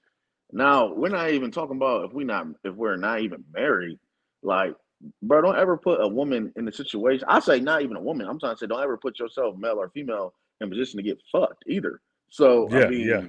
Now, 0.52 0.93
we're 0.93 1.09
not 1.09 1.31
even 1.31 1.50
talking 1.50 1.76
about 1.76 2.05
if 2.05 2.12
we 2.12 2.25
not 2.25 2.47
if 2.64 2.75
we're 2.75 2.97
not 2.97 3.21
even 3.21 3.45
married, 3.52 3.99
like 4.43 4.75
bro, 5.23 5.43
don't 5.43 5.59
ever 5.59 5.77
put 5.77 6.01
a 6.01 6.09
woman 6.09 6.53
in 6.57 6.69
a 6.69 6.73
situation. 6.73 7.25
I 7.29 7.41
say 7.41 7.61
not 7.61 7.83
even 7.83 7.97
a 7.97 8.01
woman. 8.01 8.27
I'm 8.29 8.39
trying 8.39 8.55
to 8.55 8.59
say 8.59 8.67
don't 8.67 8.83
ever 8.83 8.97
put 8.97 9.19
yourself, 9.19 9.57
male 9.57 9.79
or 9.79 9.91
female, 9.91 10.35
in 10.61 10.71
position 10.71 10.99
to 10.99 11.03
get 11.03 11.21
fucked 11.33 11.65
either. 11.67 12.01
So 12.31 12.69
yeah, 12.71 12.85
I 12.85 12.89
mean, 12.89 13.09
yeah, 13.09 13.23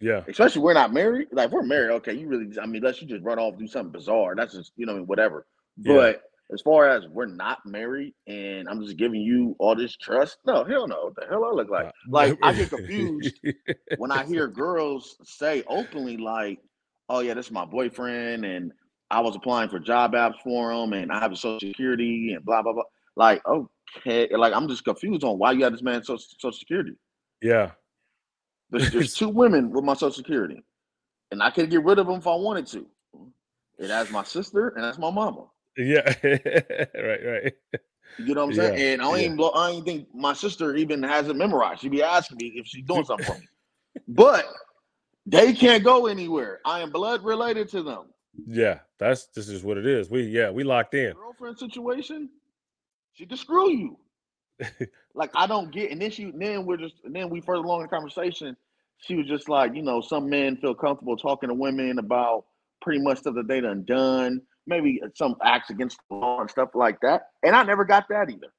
yeah. 0.00 0.22
Especially 0.28 0.62
we're 0.62 0.74
not 0.74 0.92
married. 0.92 1.28
Like 1.32 1.50
we're 1.50 1.62
married, 1.62 1.92
okay, 1.96 2.14
you 2.14 2.28
really. 2.28 2.46
I 2.60 2.66
mean, 2.66 2.76
unless 2.76 3.00
you 3.00 3.08
just 3.08 3.24
run 3.24 3.38
off 3.38 3.58
do 3.58 3.66
something 3.66 3.92
bizarre. 3.92 4.34
That's 4.34 4.54
just 4.54 4.72
you 4.76 4.86
know 4.86 5.02
whatever. 5.02 5.46
But 5.78 6.22
as 6.52 6.62
far 6.62 6.88
as 6.88 7.06
we're 7.08 7.26
not 7.26 7.58
married 7.66 8.14
and 8.26 8.68
I'm 8.68 8.80
just 8.82 8.96
giving 8.96 9.20
you 9.20 9.56
all 9.58 9.74
this 9.74 9.96
trust, 9.96 10.38
no, 10.46 10.64
hell 10.64 10.86
no. 10.86 11.06
What 11.06 11.16
the 11.16 11.26
hell 11.28 11.44
I 11.44 11.50
look 11.50 11.68
like? 11.68 11.86
Uh, 11.86 11.92
like 12.08 12.38
I 12.42 12.52
get 12.52 12.70
confused 12.70 13.40
when 13.98 14.12
I 14.12 14.24
hear 14.24 14.46
girls 14.46 15.16
say 15.24 15.64
openly, 15.66 16.16
like, 16.16 16.60
"Oh 17.08 17.20
yeah, 17.20 17.34
this 17.34 17.46
is 17.46 17.52
my 17.52 17.64
boyfriend," 17.64 18.44
and 18.44 18.72
I 19.10 19.20
was 19.20 19.36
applying 19.36 19.68
for 19.68 19.78
job 19.78 20.12
apps 20.12 20.40
for 20.42 20.74
them, 20.74 20.92
and 20.92 21.12
I 21.12 21.20
have 21.20 21.32
a 21.32 21.36
social 21.36 21.60
security 21.60 22.32
and 22.32 22.44
blah 22.44 22.62
blah 22.62 22.72
blah. 22.72 22.82
Like, 23.16 23.42
okay, 23.46 24.28
like 24.34 24.52
I'm 24.52 24.68
just 24.68 24.84
confused 24.84 25.24
on 25.24 25.38
why 25.38 25.52
you 25.52 25.64
have 25.64 25.72
this 25.72 25.82
man 25.82 26.02
social, 26.02 26.24
social 26.38 26.58
security. 26.58 26.92
Yeah, 27.42 27.72
there's, 28.70 28.90
there's 28.90 29.14
two 29.16 29.28
women 29.28 29.70
with 29.70 29.84
my 29.84 29.94
social 29.94 30.12
security, 30.12 30.62
and 31.30 31.42
I 31.42 31.50
could 31.50 31.70
get 31.70 31.84
rid 31.84 31.98
of 31.98 32.06
them 32.06 32.16
if 32.16 32.26
I 32.26 32.34
wanted 32.34 32.66
to. 32.68 32.86
It 33.78 33.90
has 33.90 34.10
my 34.10 34.24
sister 34.24 34.68
and 34.68 34.84
that's 34.84 34.98
my 34.98 35.10
mama. 35.10 35.46
Yeah, 35.76 36.00
right, 36.24 37.20
right. 37.24 37.52
You 38.18 38.34
know 38.34 38.46
what 38.46 38.50
I'm 38.50 38.54
saying? 38.54 38.78
Yeah, 38.78 38.86
and 38.92 39.02
I 39.02 39.04
don't 39.04 39.18
yeah. 39.18 39.24
even 39.26 39.40
I 39.40 39.66
don't 39.66 39.72
even 39.72 39.84
think 39.84 40.14
my 40.14 40.32
sister 40.32 40.74
even 40.76 41.02
has 41.02 41.28
it 41.28 41.36
memorized. 41.36 41.82
She'd 41.82 41.90
be 41.90 42.02
asking 42.02 42.38
me 42.40 42.52
if 42.56 42.66
she's 42.66 42.84
doing 42.84 43.04
something 43.04 43.26
for 43.26 43.38
me. 43.38 43.46
But 44.08 44.44
they 45.24 45.54
can't 45.54 45.82
go 45.82 46.06
anywhere. 46.06 46.60
I 46.66 46.80
am 46.80 46.90
blood 46.90 47.24
related 47.24 47.70
to 47.70 47.82
them. 47.82 48.04
Yeah, 48.46 48.80
that's 48.98 49.26
this 49.28 49.48
is 49.48 49.62
what 49.62 49.78
it 49.78 49.86
is. 49.86 50.10
We 50.10 50.22
yeah, 50.22 50.50
we 50.50 50.64
locked 50.64 50.94
in. 50.94 51.12
Girlfriend 51.14 51.58
situation, 51.58 52.28
she 53.14 53.26
can 53.26 53.36
screw 53.36 53.70
you. 53.70 53.98
like 55.14 55.30
I 55.34 55.46
don't 55.46 55.70
get, 55.70 55.90
and 55.90 56.00
then 56.00 56.10
she 56.10 56.32
then 56.34 56.66
we're 56.66 56.76
just 56.76 56.94
then 57.04 57.30
we 57.30 57.40
further 57.40 57.62
along 57.62 57.80
in 57.80 57.86
the 57.86 57.90
conversation. 57.90 58.56
She 58.98 59.14
was 59.14 59.26
just 59.26 59.48
like, 59.48 59.74
you 59.74 59.82
know, 59.82 60.00
some 60.00 60.28
men 60.30 60.56
feel 60.56 60.74
comfortable 60.74 61.16
talking 61.16 61.50
to 61.50 61.54
women 61.54 61.98
about 61.98 62.46
pretty 62.80 63.00
much 63.00 63.18
stuff 63.18 63.34
that 63.34 63.46
they 63.46 63.60
done 63.60 63.84
done, 63.84 64.40
maybe 64.66 65.00
some 65.14 65.36
acts 65.42 65.70
against 65.70 65.98
the 66.08 66.16
law 66.16 66.40
and 66.40 66.50
stuff 66.50 66.70
like 66.74 67.00
that. 67.00 67.28
And 67.42 67.54
I 67.54 67.62
never 67.62 67.84
got 67.84 68.08
that 68.08 68.30
either. 68.30 68.52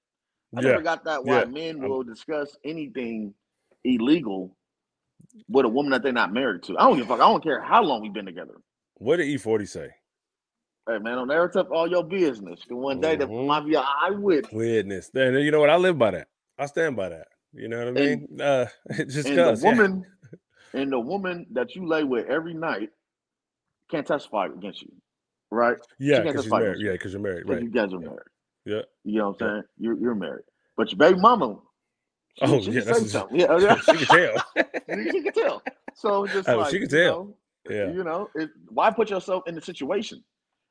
I 0.56 0.62
yeah. 0.62 0.70
never 0.70 0.84
got 0.84 1.04
that 1.06 1.26
why 1.26 1.40
yeah. 1.40 1.46
men 1.46 1.82
will 1.82 2.04
discuss 2.04 2.56
anything 2.64 3.34
illegal 3.84 4.56
with 5.50 5.66
a 5.66 5.70
woman 5.70 5.92
that 5.92 6.04
they're 6.04 6.12
not 6.12 6.34
married 6.34 6.64
to. 6.64 6.78
I 6.78 6.84
don't 6.84 6.98
give 6.98 7.06
a 7.06 7.10
fuck. 7.10 7.20
I 7.20 7.30
don't 7.30 7.44
care 7.44 7.62
how 7.62 7.84
long 7.84 8.02
we've 8.02 8.14
been 8.14 8.26
together. 8.26 8.56
What 9.00 9.18
did 9.18 9.28
E-40 9.28 9.68
say? 9.68 9.90
Hey 10.88 11.00
man, 11.00 11.16
don't 11.16 11.32
ever 11.32 11.50
tell 11.50 11.68
all 11.74 11.88
your 11.88 12.04
business. 12.04 12.62
The 12.68 12.76
one 12.76 13.02
day 13.02 13.18
mm-hmm. 13.18 13.34
that 13.34 13.44
might 13.46 13.66
be 13.66 13.76
an 13.76 13.84
eyewitness. 14.04 14.54
Witness. 14.54 15.10
Then 15.10 15.34
you 15.36 15.52
know 15.52 15.60
what? 15.60 15.70
I 15.70 15.76
live 15.76 15.98
by 15.98 16.12
that. 16.12 16.28
I 16.58 16.66
stand 16.66 16.96
by 16.96 17.10
that. 17.10 17.28
You 17.54 17.68
know 17.68 17.80
what 17.80 17.88
I 17.90 17.92
mean? 17.92 18.28
And, 18.32 18.42
uh, 18.42 18.66
just 19.08 19.28
and 19.28 19.38
the 19.38 19.62
woman 19.64 20.06
yeah. 20.74 20.82
and 20.82 20.92
the 20.92 21.00
woman 21.00 21.46
that 21.52 21.76
you 21.76 21.86
lay 21.86 22.04
with 22.04 22.28
every 22.28 22.54
night 22.54 22.90
can't 23.92 24.08
testify 24.08 24.46
against 24.46 24.82
you, 24.82 24.92
right? 25.52 25.78
Yeah, 26.00 26.22
because 26.22 26.46
you're 26.46 26.60
married. 26.60 26.82
Yeah, 26.82 26.92
because 26.94 27.14
you're 27.14 27.22
married. 27.22 27.50
Right. 27.50 27.62
You 27.62 27.70
guys 27.70 27.94
are 27.94 28.00
married. 28.00 28.20
Yeah. 28.66 28.82
You 29.04 29.20
know 29.20 29.30
what 29.30 29.42
I'm 29.42 29.50
saying? 29.50 29.64
You're 29.78 29.98
you're 29.98 30.16
married, 30.16 30.46
but 30.78 30.92
your 30.92 30.98
baby 30.98 31.20
mama. 31.20 31.58
She, 32.40 32.46
oh 32.46 32.62
she 32.62 32.72
yeah, 32.72 32.82
that's 32.82 33.12
something. 33.12 33.40
Yeah, 33.40 33.76
she 33.76 34.06
can 34.06 34.06
tell. 34.06 34.46
she 34.88 35.22
can 35.22 35.34
tell. 35.34 35.64
So 35.96 36.28
just 36.28 36.48
oh, 36.48 36.58
like 36.60 36.72
she 36.72 36.80
can 36.80 36.88
tell. 36.88 37.00
You 37.00 37.10
know, 37.10 37.36
yeah. 37.70 37.92
You 37.92 38.04
know, 38.04 38.30
it, 38.36 38.50
why 38.70 38.92
put 38.92 39.10
yourself 39.10 39.44
in 39.48 39.56
the 39.56 39.62
situation? 39.62 40.24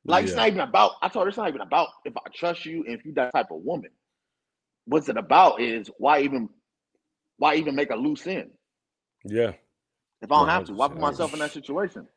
Like 0.05 0.23
yeah. 0.23 0.27
it's 0.27 0.35
not 0.35 0.47
even 0.47 0.59
about. 0.61 0.93
I 1.01 1.09
told 1.09 1.25
her 1.25 1.29
it's 1.29 1.37
not 1.37 1.49
even 1.49 1.61
about 1.61 1.89
if 2.05 2.15
I 2.15 2.21
trust 2.33 2.65
you 2.65 2.83
and 2.85 2.97
if 2.97 3.05
you 3.05 3.13
that 3.13 3.33
type 3.33 3.51
of 3.51 3.61
woman. 3.61 3.91
What's 4.85 5.09
it 5.09 5.17
about 5.17 5.59
is 5.61 5.89
why 5.97 6.21
even 6.21 6.49
why 7.37 7.55
even 7.55 7.75
make 7.75 7.91
a 7.91 7.95
loose 7.95 8.25
end? 8.25 8.51
Yeah. 9.25 9.53
If 10.21 10.31
I 10.31 10.39
don't 10.39 10.47
have 10.47 10.65
to, 10.65 10.73
why 10.73 10.87
put 10.87 10.99
myself 10.99 11.33
in 11.33 11.39
that 11.39 11.51
situation? 11.51 12.07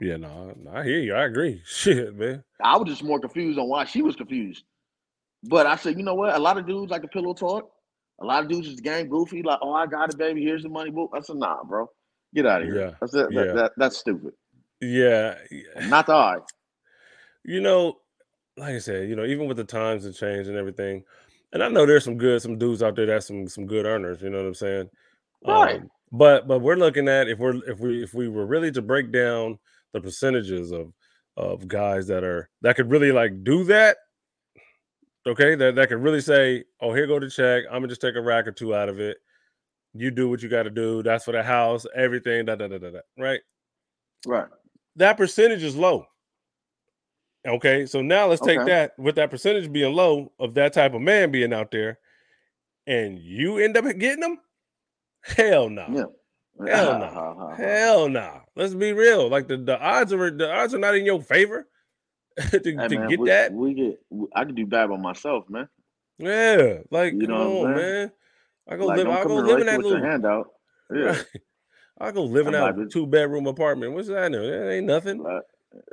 Yeah, 0.00 0.16
no, 0.16 0.54
no, 0.62 0.72
I 0.72 0.84
hear 0.84 0.98
you. 0.98 1.14
I 1.14 1.24
agree. 1.24 1.62
Shit, 1.66 2.14
man. 2.16 2.42
I 2.62 2.76
was 2.76 2.88
just 2.88 3.02
more 3.02 3.20
confused 3.20 3.58
on 3.58 3.68
why 3.68 3.84
she 3.84 4.02
was 4.02 4.16
confused. 4.16 4.64
But 5.44 5.66
I 5.66 5.76
said, 5.76 5.96
you 5.96 6.02
know 6.02 6.14
what? 6.14 6.34
A 6.34 6.38
lot 6.38 6.58
of 6.58 6.66
dudes 6.66 6.90
like 6.90 7.04
a 7.04 7.08
pillow 7.08 7.34
talk. 7.34 7.70
A 8.20 8.24
lot 8.24 8.42
of 8.42 8.48
dudes 8.48 8.68
just 8.68 8.82
game 8.82 9.08
goofy, 9.08 9.42
like, 9.42 9.58
oh, 9.62 9.72
I 9.72 9.86
got 9.86 10.10
it, 10.10 10.18
baby. 10.18 10.42
Here's 10.42 10.62
the 10.62 10.68
money. 10.68 10.90
Book. 10.90 11.10
I 11.14 11.20
said, 11.20 11.36
nah, 11.36 11.64
bro. 11.64 11.90
Get 12.34 12.46
out 12.46 12.62
of 12.62 12.68
here. 12.68 12.80
Yeah. 12.80 12.90
That's 13.00 13.14
it. 13.14 13.28
Yeah. 13.30 13.44
That, 13.44 13.54
that, 13.54 13.72
that's 13.76 13.96
stupid. 13.96 14.32
Yeah. 14.80 15.36
Not 15.82 16.06
the 16.06 16.14
eye. 16.14 16.38
You 17.44 17.60
know, 17.60 17.98
like 18.56 18.74
I 18.74 18.78
said, 18.78 19.08
you 19.08 19.16
know, 19.16 19.24
even 19.24 19.46
with 19.46 19.56
the 19.56 19.64
times 19.64 20.04
and 20.04 20.14
change 20.14 20.48
and 20.48 20.56
everything, 20.56 21.04
and 21.52 21.62
I 21.62 21.68
know 21.68 21.86
there's 21.86 22.04
some 22.04 22.18
good, 22.18 22.42
some 22.42 22.58
dudes 22.58 22.82
out 22.82 22.96
there 22.96 23.06
that's 23.06 23.26
some 23.26 23.46
some 23.48 23.66
good 23.66 23.86
earners. 23.86 24.22
You 24.22 24.30
know 24.30 24.38
what 24.38 24.46
I'm 24.46 24.54
saying? 24.54 24.90
Right. 25.46 25.76
Um, 25.76 25.90
but 26.10 26.48
but 26.48 26.60
we're 26.60 26.76
looking 26.76 27.08
at 27.08 27.28
if 27.28 27.38
we're 27.38 27.56
if 27.70 27.78
we 27.80 28.02
if 28.02 28.14
we 28.14 28.28
were 28.28 28.46
really 28.46 28.70
to 28.72 28.82
break 28.82 29.12
down 29.12 29.58
the 29.92 30.00
percentages 30.00 30.72
of 30.72 30.92
of 31.36 31.66
guys 31.68 32.06
that 32.06 32.24
are 32.24 32.48
that 32.62 32.76
could 32.76 32.90
really 32.90 33.12
like 33.12 33.44
do 33.44 33.64
that. 33.64 33.96
Okay, 35.26 35.54
that 35.54 35.74
that 35.74 35.88
could 35.88 36.02
really 36.02 36.20
say, 36.20 36.64
"Oh, 36.80 36.92
here 36.92 37.06
go 37.06 37.18
the 37.18 37.30
check. 37.30 37.64
I'm 37.68 37.78
gonna 37.78 37.88
just 37.88 38.00
take 38.00 38.16
a 38.16 38.20
rack 38.20 38.46
or 38.46 38.52
two 38.52 38.74
out 38.74 38.88
of 38.88 39.00
it. 39.00 39.18
You 39.94 40.10
do 40.10 40.28
what 40.28 40.42
you 40.42 40.48
got 40.48 40.64
to 40.64 40.70
do. 40.70 41.02
That's 41.02 41.24
for 41.24 41.32
the 41.32 41.42
house, 41.42 41.86
everything." 41.94 42.44
Da 42.46 42.56
da 42.56 42.68
da 42.68 42.78
da 42.78 42.90
da. 42.90 43.00
Right. 43.18 43.40
Right. 44.26 44.48
That 44.96 45.16
percentage 45.16 45.62
is 45.62 45.76
low. 45.76 46.06
Okay, 47.46 47.84
so 47.84 48.00
now 48.00 48.26
let's 48.26 48.40
take 48.40 48.64
that 48.64 48.98
with 48.98 49.16
that 49.16 49.30
percentage 49.30 49.70
being 49.70 49.94
low 49.94 50.32
of 50.38 50.54
that 50.54 50.72
type 50.72 50.94
of 50.94 51.02
man 51.02 51.30
being 51.30 51.52
out 51.52 51.70
there, 51.70 51.98
and 52.86 53.18
you 53.18 53.58
end 53.58 53.76
up 53.76 53.84
getting 53.98 54.20
them. 54.20 54.38
Hell 55.22 55.68
no. 55.68 55.86
Yeah. 55.90 56.66
Hell 56.66 56.98
no. 56.98 57.54
Hell 57.56 58.08
no. 58.08 58.40
Let's 58.56 58.74
be 58.74 58.92
real. 58.92 59.28
Like 59.28 59.48
the, 59.48 59.58
the 59.58 59.78
odds 59.78 60.12
are 60.12 60.30
the 60.30 60.52
odds 60.52 60.74
are 60.74 60.78
not 60.78 60.94
in 60.94 61.04
your 61.04 61.20
favor 61.20 61.68
to, 62.38 62.46
hey, 62.52 62.58
to 62.60 62.74
man, 62.74 63.08
get 63.08 63.20
we, 63.20 63.28
that. 63.28 63.52
We 63.52 63.74
get. 63.74 64.00
I 64.34 64.44
can 64.44 64.54
do 64.54 64.66
bad 64.66 64.88
by 64.88 64.96
myself, 64.96 65.48
man. 65.48 65.68
Yeah, 66.18 66.78
like 66.90 67.12
you 67.12 67.26
know, 67.26 67.66
on, 67.66 67.74
man. 67.74 68.12
I 68.68 68.76
go 68.76 68.86
like, 68.86 68.98
live. 68.98 69.08
I 69.08 69.24
go 69.24 69.36
live 69.36 69.60
in 69.60 69.66
that 69.66 69.80
little 69.80 70.02
handout. 70.02 70.50
Yeah. 70.94 71.20
I 72.00 72.10
go 72.10 72.24
live 72.24 72.46
in 72.46 72.52
that 72.52 72.90
two 72.90 73.06
bedroom 73.06 73.46
apartment. 73.46 73.92
What's 73.92 74.08
that? 74.08 74.32
That 74.32 74.72
ain't 74.72 74.86
nothing. 74.86 75.24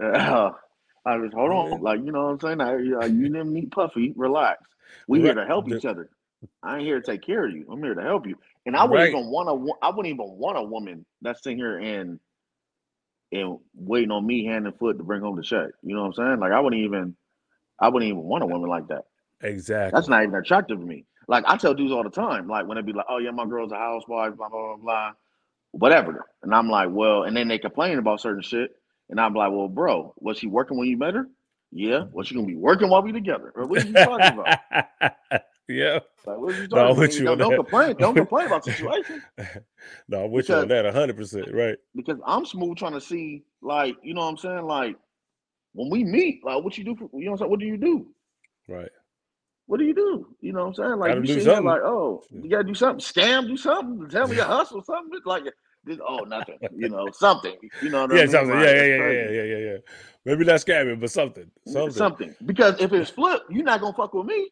Uh, 0.01 0.51
I 1.05 1.17
just 1.17 1.33
hold 1.33 1.51
on, 1.51 1.81
like 1.81 1.99
you 2.03 2.11
know 2.11 2.25
what 2.25 2.31
I'm 2.31 2.39
saying. 2.39 2.61
I, 2.61 2.73
uh, 2.73 3.05
you 3.05 3.23
didn't 3.23 3.53
meet 3.53 3.71
Puffy. 3.71 4.13
Relax. 4.15 4.61
We 5.07 5.19
right. 5.19 5.25
here 5.25 5.35
to 5.35 5.45
help 5.45 5.69
each 5.69 5.85
other. 5.85 6.09
I 6.61 6.77
ain't 6.77 6.85
here 6.85 6.99
to 6.99 7.05
take 7.05 7.23
care 7.23 7.45
of 7.45 7.53
you. 7.53 7.65
I'm 7.71 7.81
here 7.81 7.95
to 7.95 8.01
help 8.01 8.27
you. 8.27 8.35
And 8.65 8.75
I 8.75 8.83
wouldn't 8.83 9.13
right. 9.13 9.19
even 9.19 9.31
want 9.31 9.49
a. 9.49 9.85
I 9.85 9.89
wouldn't 9.89 10.13
even 10.13 10.27
want 10.27 10.57
a 10.57 10.63
woman 10.63 11.05
that's 11.21 11.43
sitting 11.43 11.57
here 11.57 11.77
and 11.77 12.19
and 13.31 13.57
waiting 13.75 14.11
on 14.11 14.25
me 14.25 14.45
hand 14.45 14.67
and 14.67 14.77
foot 14.77 14.97
to 14.97 15.03
bring 15.03 15.21
home 15.21 15.35
the 15.35 15.43
check. 15.43 15.69
You 15.81 15.95
know 15.95 16.01
what 16.01 16.07
I'm 16.07 16.13
saying? 16.13 16.39
Like 16.39 16.51
I 16.51 16.59
wouldn't 16.59 16.81
even. 16.81 17.15
I 17.79 17.89
wouldn't 17.89 18.09
even 18.09 18.21
want 18.21 18.43
a 18.43 18.47
woman 18.47 18.69
like 18.69 18.87
that. 18.89 19.05
Exactly. 19.41 19.97
That's 19.97 20.07
not 20.07 20.21
even 20.21 20.35
attractive 20.35 20.79
to 20.79 20.85
me. 20.85 21.05
Like 21.31 21.45
I 21.47 21.55
tell 21.55 21.73
dudes 21.73 21.93
all 21.93 22.03
the 22.03 22.09
time, 22.09 22.49
like 22.49 22.67
when 22.67 22.75
they 22.75 22.81
be 22.81 22.91
like, 22.91 23.05
"Oh 23.07 23.17
yeah, 23.17 23.31
my 23.31 23.45
girl's 23.45 23.71
a 23.71 23.77
housewife," 23.77 24.35
blah 24.35 24.49
blah 24.49 24.75
blah 24.75 24.83
blah, 24.83 25.11
whatever. 25.71 26.25
And 26.43 26.53
I'm 26.53 26.69
like, 26.69 26.89
well, 26.91 27.23
and 27.23 27.37
then 27.37 27.47
they 27.47 27.57
complain 27.57 27.97
about 27.99 28.19
certain 28.19 28.41
shit. 28.41 28.75
And 29.09 29.17
I'm 29.17 29.33
like, 29.33 29.49
well, 29.49 29.69
bro, 29.69 30.13
was 30.17 30.39
she 30.39 30.47
working 30.47 30.77
when 30.77 30.89
you 30.89 30.97
met 30.97 31.13
her? 31.13 31.29
Yeah. 31.71 32.03
Was 32.11 32.27
she 32.27 32.35
gonna 32.35 32.47
be 32.47 32.57
working 32.57 32.89
while 32.89 33.01
we 33.01 33.13
together? 33.13 33.53
Or 33.55 33.65
what 33.65 33.81
are 33.81 33.87
you 33.87 33.93
talking 33.93 34.39
about? 34.39 34.59
yeah. 35.69 35.99
Like, 36.25 36.37
what 36.37 36.53
are 36.53 36.61
you 36.61 36.67
talking 36.67 36.85
no, 36.85 36.91
about? 36.91 37.13
You 37.13 37.23
don't, 37.23 37.37
don't 37.37 37.55
complain. 37.55 37.95
Don't 37.95 38.15
complain 38.23 38.47
about 38.47 38.65
situation. 38.65 39.23
no, 40.09 40.25
I'm 40.25 40.31
with 40.31 40.47
because, 40.47 40.49
you 40.49 40.55
on 40.63 40.67
that 40.67 40.83
100 40.83 41.15
percent 41.15 41.53
right. 41.53 41.77
Because 41.95 42.17
I'm 42.25 42.45
smooth 42.45 42.75
trying 42.75 42.91
to 42.91 42.99
see, 42.99 43.45
like, 43.61 43.95
you 44.03 44.13
know 44.13 44.19
what 44.19 44.31
I'm 44.31 44.37
saying? 44.37 44.65
Like, 44.65 44.97
when 45.71 45.89
we 45.89 46.03
meet, 46.03 46.43
like 46.43 46.61
what 46.61 46.77
you 46.77 46.83
do 46.83 46.93
for 46.97 47.09
you 47.13 47.23
know 47.23 47.31
what 47.31 47.35
I'm 47.35 47.37
saying? 47.37 47.51
What 47.51 47.59
do 47.61 47.65
you 47.67 47.77
do? 47.77 48.07
Right. 48.67 48.89
What 49.71 49.79
do 49.79 49.85
you 49.85 49.95
do? 49.95 50.27
You 50.41 50.51
know 50.51 50.65
what 50.65 50.67
I'm 50.67 50.73
saying? 50.73 50.99
Like 50.99 51.13
gotta 51.13 51.25
you 51.25 51.39
see 51.39 51.49
like, 51.49 51.81
oh, 51.81 52.21
you 52.29 52.49
gotta 52.49 52.65
do 52.65 52.73
something, 52.73 52.99
scam, 52.99 53.47
do 53.47 53.55
something, 53.55 54.09
tell 54.09 54.27
me 54.27 54.37
a 54.37 54.43
hustle, 54.57 54.83
something. 54.83 55.21
like 55.23 55.45
this, 55.85 55.97
oh, 56.05 56.25
nothing. 56.25 56.57
You 56.75 56.89
know, 56.89 57.07
something. 57.13 57.55
You 57.81 57.87
know 57.87 58.05
yeah, 58.11 58.15
I 58.15 58.21
mean? 58.23 58.31
something. 58.31 58.59
yeah, 58.59 58.65
yeah, 58.65 58.83
yeah, 58.83 58.97
yeah, 58.97 59.29
yeah, 59.29 59.43
yeah, 59.43 59.57
yeah. 59.57 59.77
Maybe 60.25 60.43
not 60.43 60.59
scamming, 60.59 60.99
but 60.99 61.09
something. 61.09 61.49
Something. 61.65 61.93
Something. 61.93 62.35
Because 62.45 62.81
if 62.81 62.91
it's 62.91 63.11
flip, 63.11 63.43
you're 63.49 63.63
not 63.63 63.79
gonna 63.79 63.93
fuck 63.93 64.13
with 64.13 64.25
me. 64.25 64.49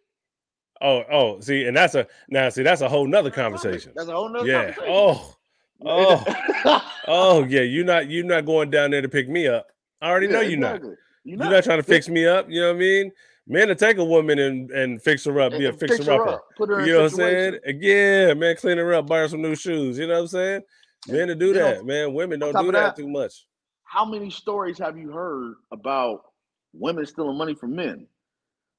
Oh, 0.80 1.04
oh, 1.12 1.42
see, 1.42 1.66
and 1.66 1.76
that's 1.76 1.96
a 1.96 2.08
now 2.30 2.48
see 2.48 2.64
that's 2.64 2.80
a 2.80 2.88
whole 2.88 3.06
nother 3.06 3.30
conversation. 3.30 3.92
That's 3.98 4.08
a 4.08 4.14
whole 4.14 4.30
nother 4.30 4.48
yeah. 4.48 4.74
Oh, 4.88 5.36
oh, 5.86 6.24
oh, 6.64 6.92
oh, 7.10 7.44
yeah. 7.50 7.64
You're 7.64 7.84
not 7.84 8.10
you're 8.10 8.24
not 8.24 8.46
going 8.46 8.70
down 8.70 8.92
there 8.92 9.02
to 9.02 9.10
pick 9.10 9.28
me 9.28 9.50
up. 9.50 9.68
I 10.02 10.12
already 10.12 10.28
yeah, 10.28 10.32
know 10.32 10.42
you're 10.44 10.54
exactly. 10.54 10.90
not. 10.92 10.98
You're 11.26 11.38
not. 11.38 11.44
you're 11.44 11.54
not. 11.56 11.64
trying 11.66 11.80
to 11.80 11.84
fix 11.84 12.08
me 12.08 12.26
up. 12.26 12.50
You 12.50 12.62
know 12.62 12.68
what 12.70 12.78
I 12.78 12.80
mean? 12.80 13.12
Man, 13.52 13.68
to 13.68 13.76
take 13.76 13.98
a 13.98 14.06
woman 14.06 14.38
and, 14.38 14.70
and 14.70 15.02
fix 15.02 15.26
her 15.26 15.42
up, 15.42 15.54
be 15.54 15.66
a 15.66 15.74
fixer 15.74 15.98
fix 15.98 16.08
upper. 16.08 16.40
Put 16.56 16.70
her 16.70 16.86
you 16.86 16.94
know 16.94 17.04
what 17.04 17.14
I'm 17.14 17.18
saying? 17.18 17.60
Yeah, 17.80 18.36
man, 18.36 18.56
clean 18.56 18.78
her 18.78 18.94
up, 18.94 19.08
buy 19.08 19.20
her 19.20 19.28
some 19.28 19.42
new 19.42 19.56
shoes. 19.56 19.98
You 19.98 20.06
know 20.06 20.14
what 20.14 20.22
I'm 20.22 20.28
saying? 20.28 20.62
Men 21.08 21.30
to 21.30 21.36
do 21.36 21.48
you 21.48 21.54
that, 21.54 21.78
know, 21.78 21.84
man. 21.84 22.14
Women 22.14 22.40
don't 22.40 22.54
do 22.54 22.72
that, 22.72 22.96
that 22.96 22.96
too 22.96 23.08
much. 23.08 23.48
How 23.86 24.06
many 24.06 24.30
stories 24.30 24.78
have 24.78 25.00
you 25.00 25.12
heard 25.12 25.56
about 25.72 26.26
women 26.74 27.08
stealing 27.08 27.40
money 27.40 27.56
from 27.56 27.76
men? 27.76 28.06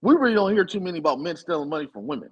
We 0.03 0.15
really 0.15 0.35
don't 0.35 0.53
hear 0.53 0.65
too 0.65 0.81
many 0.81 0.99
about 0.99 1.19
men 1.19 1.37
stealing 1.37 1.69
money 1.69 1.89
from 1.93 2.07
women. 2.07 2.31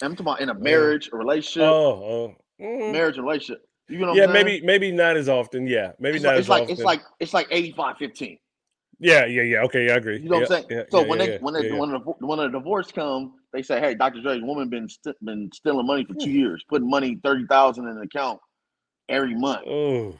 I'm 0.00 0.12
talking 0.12 0.26
about 0.26 0.40
in 0.40 0.48
a 0.50 0.54
marriage, 0.54 1.10
a 1.12 1.16
relationship. 1.16 1.68
Oh, 1.68 1.74
oh. 1.74 2.34
Mm-hmm. 2.62 2.92
marriage, 2.92 3.16
relationship. 3.16 3.66
You 3.88 3.98
know 3.98 4.14
yeah, 4.14 4.26
maybe 4.26 4.60
maybe 4.60 4.92
not 4.92 5.16
as 5.16 5.28
often. 5.28 5.66
Yeah, 5.66 5.90
maybe 5.98 6.16
it's 6.16 6.24
not 6.24 6.36
like, 6.36 6.38
as 6.38 6.40
it's 6.42 6.48
like, 6.48 6.62
often. 6.62 6.72
It's 6.72 6.84
like 6.84 7.02
it's 7.18 7.34
like 7.34 7.48
85 7.50 7.96
15. 7.96 8.38
Yeah, 9.00 9.24
yeah, 9.24 9.42
yeah. 9.42 9.62
Okay, 9.62 9.86
yeah, 9.86 9.94
I 9.94 9.96
agree. 9.96 10.20
You 10.20 10.28
know 10.28 10.36
yeah, 10.36 10.40
what 10.42 10.52
I'm 10.52 10.56
saying? 10.56 10.66
Yeah, 10.70 10.82
so 10.90 11.00
yeah, 11.00 11.06
when 11.06 11.18
they 11.18 11.38
when 11.38 11.54
they 11.54 11.72
when, 11.72 11.90
the, 11.90 11.98
when 11.98 12.38
a 12.38 12.50
divorce 12.50 12.92
come, 12.92 13.32
they 13.52 13.62
say, 13.62 13.80
"Hey, 13.80 13.94
Dr. 13.94 14.20
Dre's 14.20 14.42
woman 14.42 14.68
been 14.68 14.88
st- 14.88 15.16
been 15.24 15.50
stealing 15.54 15.86
money 15.86 16.04
for 16.04 16.12
hmm. 16.12 16.20
two 16.20 16.30
years, 16.30 16.62
putting 16.68 16.88
money 16.88 17.18
thirty 17.24 17.46
thousand 17.46 17.88
in 17.88 17.96
an 17.96 18.02
account 18.02 18.40
every 19.08 19.34
month 19.34 19.66
oh. 19.66 20.14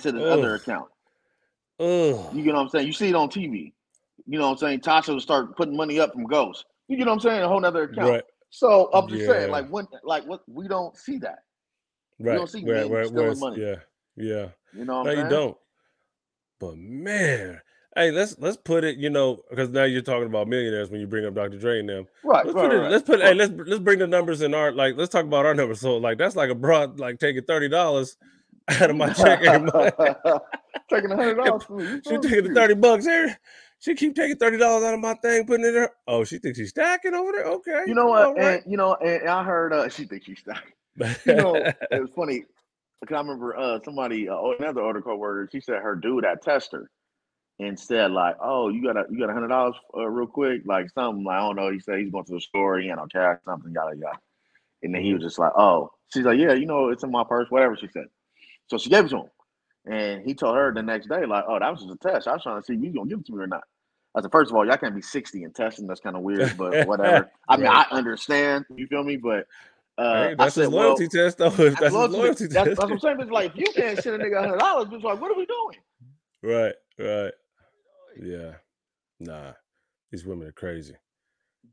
to 0.00 0.10
the 0.10 0.24
oh. 0.24 0.32
other 0.32 0.56
account." 0.56 0.88
Oh. 1.78 2.28
You 2.34 2.42
get 2.42 2.54
what 2.54 2.62
I'm 2.62 2.68
saying? 2.68 2.88
You 2.88 2.92
see 2.92 3.08
it 3.08 3.14
on 3.14 3.28
TV. 3.28 3.72
You 4.26 4.38
know 4.38 4.46
what 4.46 4.52
I'm 4.52 4.58
saying? 4.58 4.80
Tasha 4.80 5.08
will 5.08 5.20
start 5.20 5.56
putting 5.56 5.76
money 5.76 6.00
up 6.00 6.12
from 6.12 6.24
Ghost. 6.24 6.64
You 6.88 6.96
get 6.96 7.06
what 7.06 7.14
I'm 7.14 7.20
saying? 7.20 7.42
A 7.42 7.48
whole 7.48 7.60
nother 7.60 7.84
account. 7.84 8.10
Right. 8.10 8.24
So 8.50 8.90
I'm 8.92 9.08
just 9.08 9.26
saying, 9.26 9.50
like 9.50 9.68
when, 9.68 9.86
like 10.04 10.24
what 10.26 10.42
we 10.48 10.68
don't 10.68 10.96
see 10.96 11.18
that. 11.18 11.40
Right. 12.18 12.32
We 12.32 12.38
don't 12.38 12.50
see 12.50 12.64
right, 12.64 12.82
men 12.82 12.90
right, 12.90 13.06
stealing 13.06 13.40
money. 13.40 13.62
Yeah. 13.62 13.76
Yeah. 14.16 14.48
You 14.72 14.84
know, 14.84 15.02
no, 15.02 15.10
you 15.10 15.28
don't. 15.28 15.56
But 16.60 16.76
man, 16.76 17.60
hey, 17.96 18.10
let's 18.10 18.36
let's 18.38 18.56
put 18.56 18.84
it. 18.84 18.96
You 18.98 19.10
know, 19.10 19.42
because 19.50 19.70
now 19.70 19.84
you're 19.84 20.02
talking 20.02 20.26
about 20.26 20.48
millionaires 20.48 20.90
when 20.90 21.00
you 21.00 21.06
bring 21.06 21.24
up 21.26 21.34
Dr. 21.34 21.58
Dre 21.58 21.80
and 21.80 21.88
them. 21.88 22.06
Right. 22.24 22.44
Let's 22.44 22.54
right, 22.54 22.68
put 22.68 22.74
it. 22.74 22.78
right. 22.78 22.90
Let's 22.90 23.04
put. 23.04 23.20
Hey, 23.20 23.34
let's 23.34 23.52
let's 23.66 23.80
bring 23.80 23.98
the 23.98 24.06
numbers 24.06 24.42
in 24.42 24.54
our 24.54 24.72
like. 24.72 24.96
Let's 24.96 25.10
talk 25.10 25.24
about 25.24 25.46
our 25.46 25.54
numbers. 25.54 25.80
So 25.80 25.96
like 25.96 26.18
that's 26.18 26.36
like 26.36 26.50
a 26.50 26.54
broad 26.54 26.98
like 26.98 27.18
taking 27.18 27.42
thirty 27.44 27.68
dollars 27.68 28.16
out 28.68 28.90
of 28.90 28.96
my 28.96 29.12
check 29.12 29.42
every 29.42 29.70
month. 29.72 29.94
taking 30.90 31.10
a 31.10 31.16
hundred 31.16 31.34
dollars 31.36 31.64
from 31.64 31.76
me. 31.78 32.00
She 32.08 32.18
taking 32.18 32.48
the 32.48 32.54
thirty 32.54 32.74
bucks 32.74 33.06
here. 33.06 33.38
She 33.80 33.94
keep 33.94 34.14
taking 34.14 34.36
thirty 34.36 34.56
dollars 34.56 34.84
out 34.84 34.94
of 34.94 35.00
my 35.00 35.14
thing, 35.14 35.46
putting 35.46 35.66
it 35.66 35.70
in 35.70 35.74
her. 35.82 35.90
Oh, 36.06 36.24
she 36.24 36.38
thinks 36.38 36.58
she's 36.58 36.70
stacking 36.70 37.14
over 37.14 37.32
there. 37.32 37.44
Okay. 37.44 37.82
You 37.86 37.94
know 37.94 38.06
what? 38.06 38.36
Right. 38.36 38.62
And 38.62 38.70
you 38.70 38.76
know, 38.76 38.94
and 38.94 39.28
I 39.28 39.44
heard 39.44 39.72
uh, 39.72 39.88
she 39.88 40.04
thinks 40.04 40.26
she's 40.26 40.40
stacking. 40.40 40.72
You 41.26 41.34
know, 41.34 41.54
it 41.56 42.00
was 42.00 42.10
funny 42.14 42.44
because 43.00 43.16
I 43.16 43.20
remember 43.20 43.56
uh, 43.58 43.78
somebody, 43.84 44.28
uh, 44.28 44.36
another 44.58 44.80
order 44.80 45.02
co-worker, 45.02 45.48
she 45.52 45.60
said 45.60 45.82
her 45.82 45.94
dude 45.94 46.24
had 46.24 46.40
tester 46.40 46.78
and 46.78 46.88
said 47.76 48.10
like, 48.10 48.36
"Oh, 48.40 48.68
you 48.68 48.82
got 48.82 48.96
a 48.96 49.04
you 49.10 49.18
got 49.18 49.30
a 49.30 49.32
hundred 49.32 49.48
dollars 49.48 49.76
uh, 49.96 50.06
real 50.06 50.26
quick, 50.26 50.62
like 50.64 50.90
something 50.90 51.24
like 51.24 51.36
I 51.36 51.40
don't 51.40 51.56
know." 51.56 51.70
He 51.70 51.80
said 51.80 51.98
he's 51.98 52.10
going 52.10 52.24
to 52.24 52.34
the 52.34 52.40
store, 52.40 52.78
he 52.78 52.88
had 52.88 52.96
no 52.96 53.06
cash, 53.06 53.38
something, 53.44 53.72
yada 53.72 53.96
yada. 53.96 54.18
And 54.82 54.94
then 54.94 55.02
he 55.02 55.14
was 55.14 55.22
just 55.22 55.38
like, 55.38 55.52
"Oh," 55.56 55.90
she's 56.12 56.24
like, 56.24 56.38
"Yeah, 56.38 56.52
you 56.52 56.66
know, 56.66 56.88
it's 56.88 57.04
in 57.04 57.10
my 57.10 57.24
purse, 57.24 57.50
whatever." 57.50 57.76
She 57.76 57.88
said. 57.88 58.06
So 58.68 58.78
she 58.78 58.88
gave 58.88 59.04
it 59.04 59.08
to 59.10 59.18
him, 59.18 59.30
and 59.86 60.24
he 60.24 60.34
told 60.34 60.56
her 60.56 60.72
the 60.72 60.82
next 60.82 61.08
day, 61.08 61.26
like, 61.26 61.44
"Oh, 61.46 61.58
that 61.58 61.70
was 61.70 61.82
just 61.82 61.92
a 61.92 61.96
test. 61.96 62.28
I 62.28 62.32
was 62.32 62.42
trying 62.42 62.60
to 62.60 62.66
see 62.66 62.74
if 62.74 62.82
you 62.82 62.92
gonna 62.92 63.08
give 63.08 63.20
it 63.20 63.26
to 63.26 63.32
me 63.32 63.42
or 63.42 63.46
not." 63.46 63.64
I 64.14 64.20
said, 64.20 64.30
first 64.30 64.50
of 64.50 64.56
all, 64.56 64.64
y'all 64.64 64.76
can't 64.76 64.94
be 64.94 65.02
60 65.02 65.42
and 65.42 65.54
testing. 65.54 65.88
That's 65.88 66.00
kind 66.00 66.14
of 66.14 66.22
weird, 66.22 66.56
but 66.56 66.86
whatever. 66.86 67.30
I 67.48 67.56
mean, 67.56 67.66
I 67.66 67.84
understand. 67.90 68.64
You 68.74 68.86
feel 68.86 69.02
me? 69.02 69.16
But 69.16 69.48
uh, 69.98 70.28
hey, 70.28 70.34
that's 70.38 70.54
said, 70.54 70.62
his 70.62 70.70
loyalty 70.70 71.08
well, 71.12 71.24
test, 71.24 71.38
though. 71.38 71.46
If 71.46 71.76
that's, 71.80 71.92
loyalty, 71.92 72.16
loyalty 72.16 72.46
that's, 72.46 72.68
that's, 72.68 72.78
what 72.78 72.92
I'm 72.92 72.98
saying. 73.00 73.20
It's 73.20 73.30
like 73.30 73.52
if 73.52 73.58
you 73.58 73.66
can't 73.74 73.98
send 73.98 74.22
a 74.22 74.24
nigga 74.24 74.40
hundred 74.40 74.58
dollars, 74.58 74.88
it's 74.92 75.04
like, 75.04 75.20
what 75.20 75.30
are 75.30 75.36
we 75.36 75.46
doing? 75.46 75.76
Right, 76.42 76.74
right. 76.98 77.32
Yeah. 78.20 78.52
Nah. 79.20 79.52
These 80.10 80.24
women 80.24 80.48
are 80.48 80.52
crazy. 80.52 80.94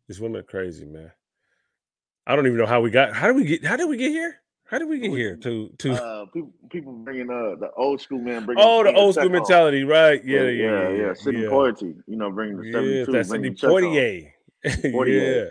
These 0.07 0.19
women 0.19 0.39
are 0.39 0.43
crazy, 0.43 0.85
man. 0.85 1.11
I 2.25 2.35
don't 2.35 2.45
even 2.45 2.57
know 2.57 2.65
how 2.65 2.81
we 2.81 2.91
got. 2.91 3.13
How 3.13 3.27
did 3.27 3.35
we 3.35 3.45
get? 3.45 3.65
How 3.65 3.75
did 3.75 3.89
we 3.89 3.97
get 3.97 4.11
here? 4.11 4.41
How 4.71 4.79
did 4.79 4.87
we 4.87 4.99
get 4.99 5.11
here? 5.11 5.35
To 5.35 5.69
to 5.79 5.91
uh, 5.91 6.25
people, 6.33 6.53
people 6.69 6.93
bringing 6.93 7.29
uh 7.29 7.59
the 7.59 7.71
old 7.75 7.99
school 7.99 8.19
man 8.19 8.45
bringing. 8.45 8.63
Oh, 8.65 8.83
the 8.83 8.93
old 8.93 9.15
school 9.15 9.29
mentality, 9.29 9.83
right? 9.83 10.23
Yeah, 10.23 10.43
yeah, 10.43 10.49
yeah. 10.49 10.89
yeah, 10.89 10.89
yeah. 11.07 11.13
Sidney 11.13 11.41
yeah. 11.41 11.49
Poitier, 11.49 11.95
you 12.07 12.15
know, 12.15 12.31
bringing 12.31 12.57
the 12.57 12.71
seventy 12.71 13.05
two. 13.05 13.11
That's 13.11 13.29
Sidney 13.29 13.51
Poitier. 13.51 14.31
yeah, 14.63 15.43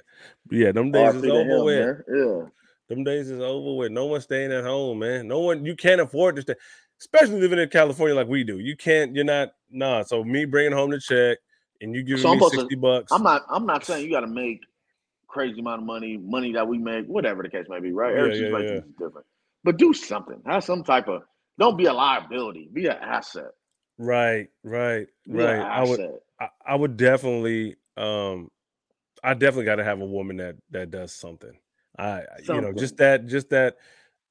yeah. 0.51 0.73
Them 0.73 0.91
days 0.91 1.15
is 1.17 1.25
over 1.25 1.65
with. 1.65 2.03
Yeah, 2.09 2.49
them 2.89 3.05
days 3.05 3.31
is 3.31 3.41
over 3.41 3.77
with. 3.77 3.93
No 3.93 4.07
one 4.07 4.23
staying 4.23 4.53
at 4.53 4.65
home, 4.65 5.01
man. 5.01 5.29
No 5.29 5.41
one. 5.41 5.67
You 5.67 5.77
can't 5.77 6.01
afford 6.01 6.37
to 6.37 6.43
stay, 6.43 6.55
especially 7.01 7.41
living 7.41 7.59
in 7.59 7.69
California 7.69 8.15
like 8.15 8.29
we 8.29 8.45
do. 8.45 8.59
You 8.59 8.77
can't. 8.77 9.15
You're 9.15 9.25
not. 9.25 9.53
Nah. 9.71 10.03
So 10.03 10.23
me 10.23 10.45
bringing 10.45 10.73
home 10.73 10.91
the 10.91 11.01
check 11.01 11.39
and 11.81 11.95
you 11.95 12.03
giving 12.03 12.23
so 12.23 12.35
me 12.35 12.49
sixty 12.51 12.75
to, 12.75 12.81
bucks. 12.81 13.13
I'm 13.13 13.23
not. 13.23 13.43
I'm 13.49 13.67
not 13.67 13.85
saying 13.85 14.05
you 14.05 14.11
got 14.11 14.21
to 14.21 14.27
make 14.27 14.61
crazy 15.27 15.61
amount 15.61 15.81
of 15.81 15.87
money, 15.87 16.17
money 16.17 16.53
that 16.53 16.67
we 16.67 16.77
make, 16.77 17.07
whatever 17.07 17.43
the 17.43 17.49
case 17.49 17.67
may 17.69 17.81
be, 17.81 17.93
right? 17.93 18.15
Every 18.15 18.39
yeah, 18.39 18.49
yeah, 18.49 18.59
yeah. 18.59 18.73
is 18.79 18.85
different. 18.99 19.27
But 19.63 19.77
do 19.77 19.93
something. 19.93 20.41
Have 20.47 20.65
some 20.65 20.83
type 20.83 21.09
of 21.09 21.23
don't 21.59 21.77
be 21.77 21.87
a 21.87 21.93
liability. 21.93 22.69
Be 22.73 22.87
an 22.87 22.97
asset. 23.01 23.51
Right, 23.99 24.49
right, 24.65 25.07
be 25.27 25.39
right. 25.39 25.61
I 25.61 25.85
would 25.85 26.01
I, 26.41 26.49
I, 26.67 26.75
would 26.75 26.97
definitely 26.97 27.77
um 27.99 28.51
I 29.23 29.35
definitely 29.35 29.67
gotta 29.67 29.85
have 29.85 30.01
a 30.01 30.07
woman 30.07 30.39
that 30.39 30.57
that 30.71 30.91
does 30.91 31.13
something. 31.13 31.53
I 31.99 32.23
something. 32.43 32.55
you 32.57 32.61
know, 32.63 32.73
just 32.73 32.97
that, 32.97 33.27
just 33.27 33.51
that 33.51 33.77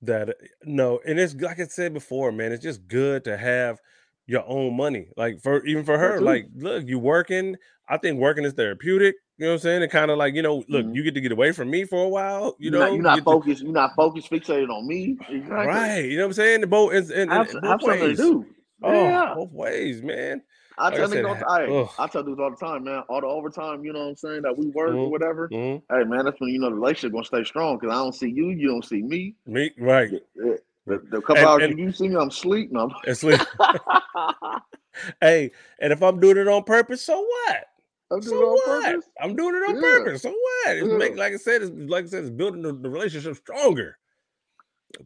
that 0.01 0.35
no, 0.63 0.99
and 1.05 1.19
it's 1.19 1.35
like 1.35 1.59
I 1.59 1.65
said 1.65 1.93
before, 1.93 2.31
man, 2.31 2.51
it's 2.51 2.63
just 2.63 2.87
good 2.87 3.23
to 3.25 3.37
have 3.37 3.79
your 4.27 4.43
own 4.47 4.77
money. 4.77 5.09
Like 5.17 5.41
for 5.41 5.65
even 5.65 5.83
for 5.83 5.97
her, 5.97 6.21
like 6.21 6.47
look, 6.55 6.85
you 6.87 6.99
working. 6.99 7.55
I 7.87 7.97
think 7.97 8.19
working 8.19 8.45
is 8.45 8.53
therapeutic. 8.53 9.15
You 9.37 9.45
know 9.45 9.51
what 9.51 9.55
I'm 9.55 9.59
saying? 9.61 9.83
And 9.83 9.91
kind 9.91 10.11
of 10.11 10.17
like, 10.17 10.35
you 10.35 10.41
know, 10.41 10.57
look, 10.67 10.85
mm-hmm. 10.85 10.93
you 10.93 11.03
get 11.03 11.15
to 11.15 11.21
get 11.21 11.31
away 11.31 11.53
from 11.53 11.71
me 11.71 11.85
for 11.85 12.03
a 12.03 12.09
while. 12.09 12.55
You 12.59 12.69
you're 12.69 12.73
know, 12.73 12.79
not, 12.79 12.93
you're 12.93 13.01
not 13.01 13.23
focused. 13.23 13.59
To... 13.61 13.65
You're 13.65 13.73
not 13.73 13.95
focused, 13.95 14.29
fixated 14.29 14.69
on 14.69 14.85
me. 14.85 15.17
Exactly. 15.29 15.49
Right. 15.49 16.05
You 16.05 16.17
know 16.17 16.23
what 16.23 16.27
I'm 16.27 16.33
saying? 16.33 16.61
The 16.61 16.67
both 16.67 16.93
and, 16.93 17.09
and, 17.11 17.31
have, 17.31 17.49
both 17.61 17.83
ways. 17.83 18.17
do. 18.17 18.45
Oh, 18.83 18.93
yeah. 18.93 19.33
both 19.33 19.51
ways, 19.51 20.03
man. 20.03 20.41
I 20.79 20.95
tell 20.95 21.09
said, 21.09 21.25
all, 21.25 21.37
I, 21.47 22.03
I 22.03 22.07
tell 22.07 22.23
dudes 22.23 22.39
all 22.39 22.51
the 22.51 22.55
time, 22.55 22.85
man. 22.85 23.03
All 23.09 23.21
the 23.21 23.27
overtime, 23.27 23.83
you 23.83 23.93
know 23.93 23.99
what 23.99 24.09
I'm 24.09 24.15
saying, 24.15 24.41
that 24.43 24.57
we 24.57 24.67
work 24.67 24.91
mm-hmm. 24.91 24.99
or 24.99 25.09
whatever. 25.09 25.49
Mm-hmm. 25.49 25.93
Hey, 25.93 26.03
man, 26.05 26.25
that's 26.25 26.39
when 26.39 26.49
you 26.51 26.59
know 26.59 26.69
the 26.69 26.75
relationship 26.75 27.11
gonna 27.11 27.25
stay 27.25 27.43
strong 27.43 27.77
because 27.77 27.93
I 27.93 27.97
don't 27.97 28.15
see 28.15 28.29
you, 28.29 28.49
you 28.49 28.67
don't 28.69 28.85
see 28.85 29.01
me. 29.01 29.35
Me, 29.45 29.71
right? 29.77 30.09
Yeah, 30.11 30.53
The, 30.87 30.97
the 31.09 31.21
couple 31.21 31.37
and, 31.37 31.45
hours 31.45 31.63
and, 31.63 31.77
you 31.77 31.91
see 31.91 32.07
me, 32.07 32.15
I'm 32.15 32.31
sleeping. 32.31 32.77
I'm 32.77 32.91
asleep. 33.05 33.41
hey, 35.21 35.51
and 35.79 35.93
if 35.93 36.01
I'm 36.01 36.19
doing 36.19 36.37
it 36.37 36.47
on 36.47 36.63
purpose, 36.63 37.01
so 37.03 37.19
what? 37.19 37.65
I'm 38.11 38.21
doing 38.21 38.31
so 38.31 38.41
it 38.41 38.45
on 38.45 38.51
what? 38.53 38.83
purpose. 38.85 39.09
I'm 39.21 39.35
doing 39.35 39.55
it 39.55 39.69
on 39.69 39.75
yeah. 39.75 39.81
purpose. 39.81 40.21
So 40.21 40.29
what? 40.29 40.77
It's 40.77 40.87
yeah. 40.87 40.97
make, 40.97 41.17
like 41.17 41.33
I 41.33 41.37
said, 41.37 41.61
it's 41.61 41.71
like 41.89 42.05
I 42.05 42.07
said, 42.07 42.23
it's 42.23 42.31
building 42.31 42.61
the, 42.61 42.73
the 42.73 42.89
relationship 42.89 43.35
stronger. 43.35 43.97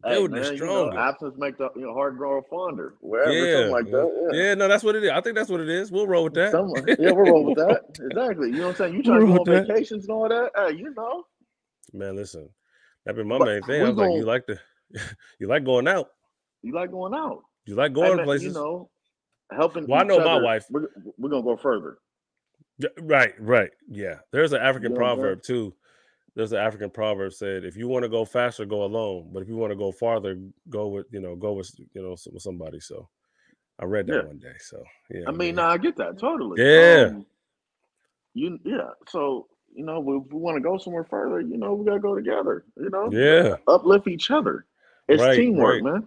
Hey, 0.04 0.14
building 0.14 0.40
man, 0.40 0.52
it 0.52 0.56
stronger. 0.56 0.90
You 0.92 0.96
know, 0.96 0.98
absence 0.98 1.34
make 1.36 1.58
the 1.58 1.68
you 1.76 1.82
know 1.82 1.92
hard 1.92 2.16
grower 2.16 2.42
fonder. 2.48 2.94
Wherever, 3.00 3.32
yeah. 3.32 3.52
something 3.54 3.72
like 3.72 3.90
that. 3.90 4.28
Yeah. 4.32 4.42
yeah, 4.42 4.54
no, 4.54 4.66
that's 4.66 4.82
what 4.82 4.96
it 4.96 5.04
is. 5.04 5.10
I 5.10 5.20
think 5.20 5.36
that's 5.36 5.50
what 5.50 5.60
it 5.60 5.68
is. 5.68 5.92
We'll 5.92 6.06
roll 6.06 6.24
with 6.24 6.34
that. 6.34 6.52
Someone, 6.52 6.84
yeah, 6.88 7.12
we'll 7.12 7.16
roll 7.16 7.44
with 7.44 7.58
that. 7.58 7.82
Exactly. 8.10 8.48
You 8.48 8.58
know 8.58 8.68
what 8.68 8.70
I'm 8.70 8.76
saying? 8.76 8.94
You 8.94 9.02
trying 9.02 9.26
we'll 9.26 9.44
to 9.44 9.44
go 9.44 9.56
on 9.56 9.66
vacations 9.66 10.04
and 10.04 10.12
all 10.12 10.28
that? 10.28 10.50
Hey, 10.56 10.76
you 10.76 10.92
know. 10.94 11.24
Man, 11.92 12.16
listen, 12.16 12.48
that 13.04 13.14
been 13.14 13.28
my 13.28 13.38
but 13.38 13.46
main 13.46 13.62
thing. 13.62 13.82
I 13.82 13.88
was 13.88 13.96
gonna, 13.96 14.10
like, 14.10 14.18
you 14.18 14.24
like 14.24 14.46
to, 14.46 14.60
you 15.38 15.48
like 15.48 15.64
going 15.64 15.86
out. 15.86 16.08
You 16.62 16.74
like 16.74 16.90
going 16.90 17.14
out. 17.14 17.42
You 17.66 17.74
like 17.74 17.92
going 17.92 18.18
hey, 18.18 18.24
places. 18.24 18.46
You 18.46 18.52
know, 18.52 18.90
helping. 19.50 19.86
Well, 19.86 20.00
I 20.00 20.04
know 20.04 20.16
other, 20.16 20.24
my 20.24 20.40
wife. 20.40 20.64
We're, 20.70 20.88
we're 21.18 21.30
gonna 21.30 21.42
go 21.42 21.56
further. 21.56 21.98
Right, 23.00 23.34
right. 23.38 23.70
Yeah. 23.88 24.16
There's 24.32 24.52
an 24.52 24.60
African 24.60 24.92
you 24.92 24.98
know 24.98 25.04
proverb 25.04 25.42
too. 25.42 25.74
There's 26.34 26.52
an 26.52 26.58
African 26.58 26.90
proverb 26.90 27.32
said, 27.32 27.64
if 27.64 27.76
you 27.76 27.86
want 27.86 28.02
to 28.02 28.08
go 28.08 28.24
faster, 28.24 28.64
go 28.64 28.84
alone. 28.84 29.30
But 29.32 29.42
if 29.42 29.48
you 29.48 29.56
want 29.56 29.70
to 29.70 29.76
go 29.76 29.92
farther, 29.92 30.38
go 30.68 30.88
with, 30.88 31.06
you 31.10 31.20
know, 31.20 31.36
go 31.36 31.52
with, 31.52 31.70
you 31.78 32.02
know, 32.02 32.16
with 32.32 32.42
somebody. 32.42 32.80
So 32.80 33.08
I 33.78 33.84
read 33.84 34.06
that 34.08 34.22
yeah. 34.22 34.26
one 34.26 34.38
day. 34.38 34.54
So 34.58 34.82
yeah. 35.10 35.24
I 35.28 35.30
mean, 35.30 35.56
no, 35.56 35.64
I 35.64 35.78
get 35.78 35.96
that 35.96 36.18
totally. 36.18 36.62
Yeah. 36.62 37.10
Um, 37.10 37.26
you 38.34 38.58
yeah. 38.64 38.90
So, 39.08 39.46
you 39.72 39.84
know, 39.84 39.98
if 39.98 40.32
we 40.32 40.38
want 40.38 40.56
to 40.56 40.60
go 40.60 40.76
somewhere 40.76 41.04
further, 41.04 41.40
you 41.40 41.56
know, 41.56 41.74
we 41.74 41.84
gotta 41.84 42.00
go 42.00 42.16
together, 42.16 42.64
you 42.76 42.90
know, 42.90 43.10
yeah, 43.12 43.56
uplift 43.68 44.08
each 44.08 44.30
other. 44.30 44.66
It's 45.08 45.22
right, 45.22 45.36
teamwork, 45.36 45.82
right. 45.82 45.92
man. 45.92 46.06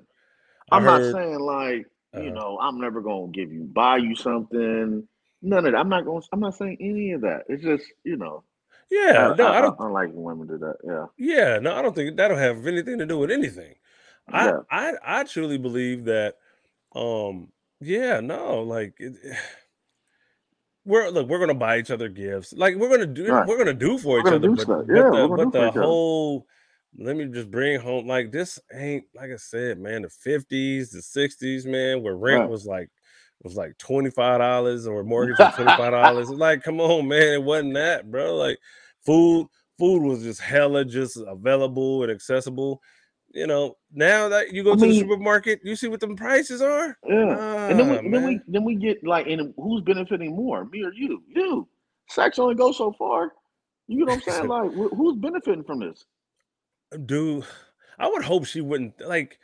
I'm 0.72 0.84
heard, 0.84 1.13
not 1.13 1.22
saying 1.22 1.40
like, 1.40 1.86
you 2.13 2.32
uh, 2.32 2.34
know, 2.34 2.58
I'm 2.62 2.82
never 2.82 3.02
gonna 3.02 3.28
give 3.28 3.52
you 3.52 3.63
buy 3.63 3.98
you 3.98 4.16
something 4.16 5.08
None 5.42 5.66
of 5.66 5.72
that. 5.72 5.78
I'm 5.78 5.90
not 5.90 6.06
going. 6.06 6.24
I'm 6.34 6.40
not 6.40 6.56
saying 6.56 6.78
any 6.80 7.12
of 7.12 7.22
that. 7.22 7.44
It's 7.48 7.63
just 7.63 7.86
you 8.04 8.18
know. 8.18 8.44
Yeah, 8.89 9.32
I, 9.32 9.36
no, 9.36 9.47
I, 9.47 9.58
I 9.58 9.62
don't. 9.62 9.80
I 9.80 9.88
like 9.88 10.10
women 10.13 10.47
do 10.47 10.58
that. 10.60 10.76
Yeah. 10.84 11.06
Yeah, 11.17 11.60
no, 11.60 11.76
I 11.76 11.82
don't 11.82 11.93
think 11.93 12.15
that'll 12.15 12.38
have 12.38 12.65
anything 12.65 12.97
to 13.00 13.06
do 13.06 13.19
with 13.19 13.32
anything. 13.32 13.76
Yeah. 14.32 14.60
I, 14.69 14.89
I, 14.89 15.19
I 15.19 15.23
truly 15.23 15.58
believe 15.58 16.06
that. 16.06 16.36
Um. 16.95 17.50
Yeah. 17.82 18.21
No. 18.21 18.62
Like. 18.62 18.95
It, 19.00 19.15
we're 20.88 21.10
look, 21.10 21.28
we're 21.28 21.39
gonna 21.39 21.54
buy 21.54 21.78
each 21.78 21.91
other 21.91 22.08
gifts. 22.08 22.54
Like 22.54 22.76
we're 22.78 22.89
gonna 22.89 23.06
do, 23.06 23.28
right. 23.28 23.45
we're 23.45 23.58
gonna 23.58 23.73
do 23.73 23.97
for 23.97 24.23
we're 24.23 24.28
each 24.28 24.34
other. 24.34 24.52
But, 24.52 24.67
but, 24.67 24.86
yeah, 24.88 25.10
the, 25.10 25.28
but 25.36 25.52
the 25.52 25.71
whole, 25.71 26.47
let 26.97 27.17
me 27.17 27.26
just 27.26 27.52
bring 27.52 27.80
home 27.80 28.08
like 28.08 28.32
this 28.32 28.58
ain't 28.73 29.04
like 29.13 29.30
I 29.32 29.36
said, 29.36 29.80
man. 29.80 30.04
The 30.04 30.10
fifties, 30.10 30.91
the 30.91 31.02
sixties, 31.02 31.65
man, 31.65 32.02
where 32.02 32.15
rent 32.15 32.39
right. 32.39 32.50
was 32.50 32.65
like 32.65 32.89
was 33.43 33.56
like 33.56 33.78
twenty 33.78 34.10
five 34.10 34.39
dollars 34.39 34.88
or 34.88 35.04
mortgage 35.04 35.38
five 35.38 35.91
dollars. 35.91 36.30
like, 36.30 36.63
come 36.63 36.80
on, 36.80 37.08
man, 37.08 37.34
it 37.34 37.43
wasn't 37.43 37.73
that, 37.76 38.10
bro. 38.10 38.36
Like 38.36 38.58
food, 39.06 39.47
food 39.78 40.04
was 40.04 40.23
just 40.23 40.41
hella 40.41 40.86
just 40.86 41.17
available 41.17 42.04
and 42.04 42.12
accessible 42.12 42.82
you 43.38 43.45
know, 43.45 43.78
now 43.93 44.30
that 44.30 44.54
you 44.54 44.63
go 44.63 44.73
I 44.73 44.76
to 44.76 44.82
mean, 44.82 44.91
the 44.91 45.00
supermarket, 45.00 45.60
you 45.63 45.76
see 45.76 45.88
what 45.88 46.00
the 46.00 46.08
prices 46.15 46.62
are. 46.62 46.97
Yeah, 47.08 47.36
ah, 47.38 47.67
and 47.67 47.80
then 47.80 47.89
we, 47.89 48.10
then 48.10 48.26
we 48.26 48.41
then 48.47 48.63
we 48.63 48.76
get 48.76 49.04
like, 49.06 49.28
and 49.28 49.54
who's 49.58 49.82
benefiting 49.84 50.36
more, 50.36 50.65
me 50.65 50.84
or 50.84 50.93
you? 50.93 51.21
You. 51.28 51.67
Sex 52.10 52.39
only 52.39 52.56
goes 52.56 52.78
so 52.78 52.93
far. 52.93 53.34
You 53.88 54.06
know 54.06 54.13
what 54.13 54.28
I'm 54.28 54.34
saying? 54.34 54.47
like, 54.47 54.71
who's 54.71 55.17
benefiting 55.17 55.63
from 55.63 55.82
this? 55.82 56.06
Dude, 57.06 57.45
I 58.00 58.08
would 58.08 58.23
hope 58.23 58.45
she 58.45 58.62
wouldn't 58.62 59.00
like. 59.02 59.38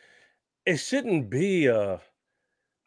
It 0.66 0.78
shouldn't 0.78 1.30
be. 1.30 1.70
Uh, 1.70 1.98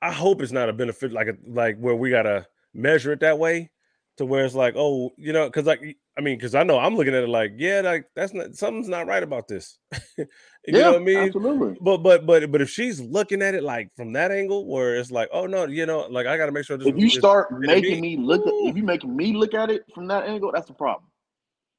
I 0.02 0.12
hope 0.12 0.42
it's 0.42 0.52
not 0.52 0.68
a 0.68 0.72
benefit 0.72 1.12
like 1.12 1.28
a 1.28 1.36
like 1.46 1.78
where 1.78 1.96
we 1.96 2.10
gotta 2.10 2.46
measure 2.74 3.12
it 3.12 3.20
that 3.20 3.38
way, 3.38 3.70
to 4.18 4.24
where 4.24 4.44
it's 4.44 4.54
like, 4.54 4.74
oh, 4.76 5.12
you 5.16 5.32
know, 5.32 5.46
because 5.46 5.66
like 5.66 5.96
I 6.18 6.22
mean, 6.22 6.38
because 6.38 6.54
I 6.54 6.62
know 6.62 6.78
I'm 6.78 6.96
looking 6.96 7.14
at 7.14 7.24
it 7.24 7.28
like, 7.28 7.52
yeah, 7.56 7.82
like 7.82 8.06
that's 8.14 8.32
not 8.32 8.54
something's 8.54 8.88
not 8.88 9.06
right 9.06 9.22
about 9.22 9.48
this. 9.48 9.78
you 10.18 10.26
yeah, 10.66 10.80
know 10.80 10.92
what 10.92 11.02
I 11.02 11.04
mean? 11.04 11.18
Absolutely. 11.18 11.76
But 11.80 11.98
but 11.98 12.24
but 12.24 12.50
but 12.50 12.62
if 12.62 12.70
she's 12.70 13.00
looking 13.00 13.42
at 13.42 13.54
it 13.54 13.62
like 13.62 13.90
from 13.96 14.14
that 14.14 14.30
angle, 14.30 14.66
where 14.66 14.96
it's 14.96 15.10
like, 15.10 15.28
oh 15.32 15.46
no, 15.46 15.66
you 15.66 15.84
know, 15.84 16.06
like 16.10 16.26
I 16.26 16.38
got 16.38 16.46
to 16.46 16.52
make 16.52 16.64
sure. 16.64 16.78
This, 16.78 16.86
if 16.86 16.96
you 16.96 17.10
start 17.10 17.48
making 17.52 18.00
me 18.00 18.16
look, 18.16 18.46
at, 18.46 18.52
if 18.52 18.76
you 18.76 18.82
making 18.82 19.14
me 19.14 19.34
look 19.34 19.52
at 19.52 19.70
it 19.70 19.82
from 19.94 20.06
that 20.08 20.24
angle, 20.26 20.50
that's 20.52 20.68
the 20.68 20.74
problem. 20.74 21.10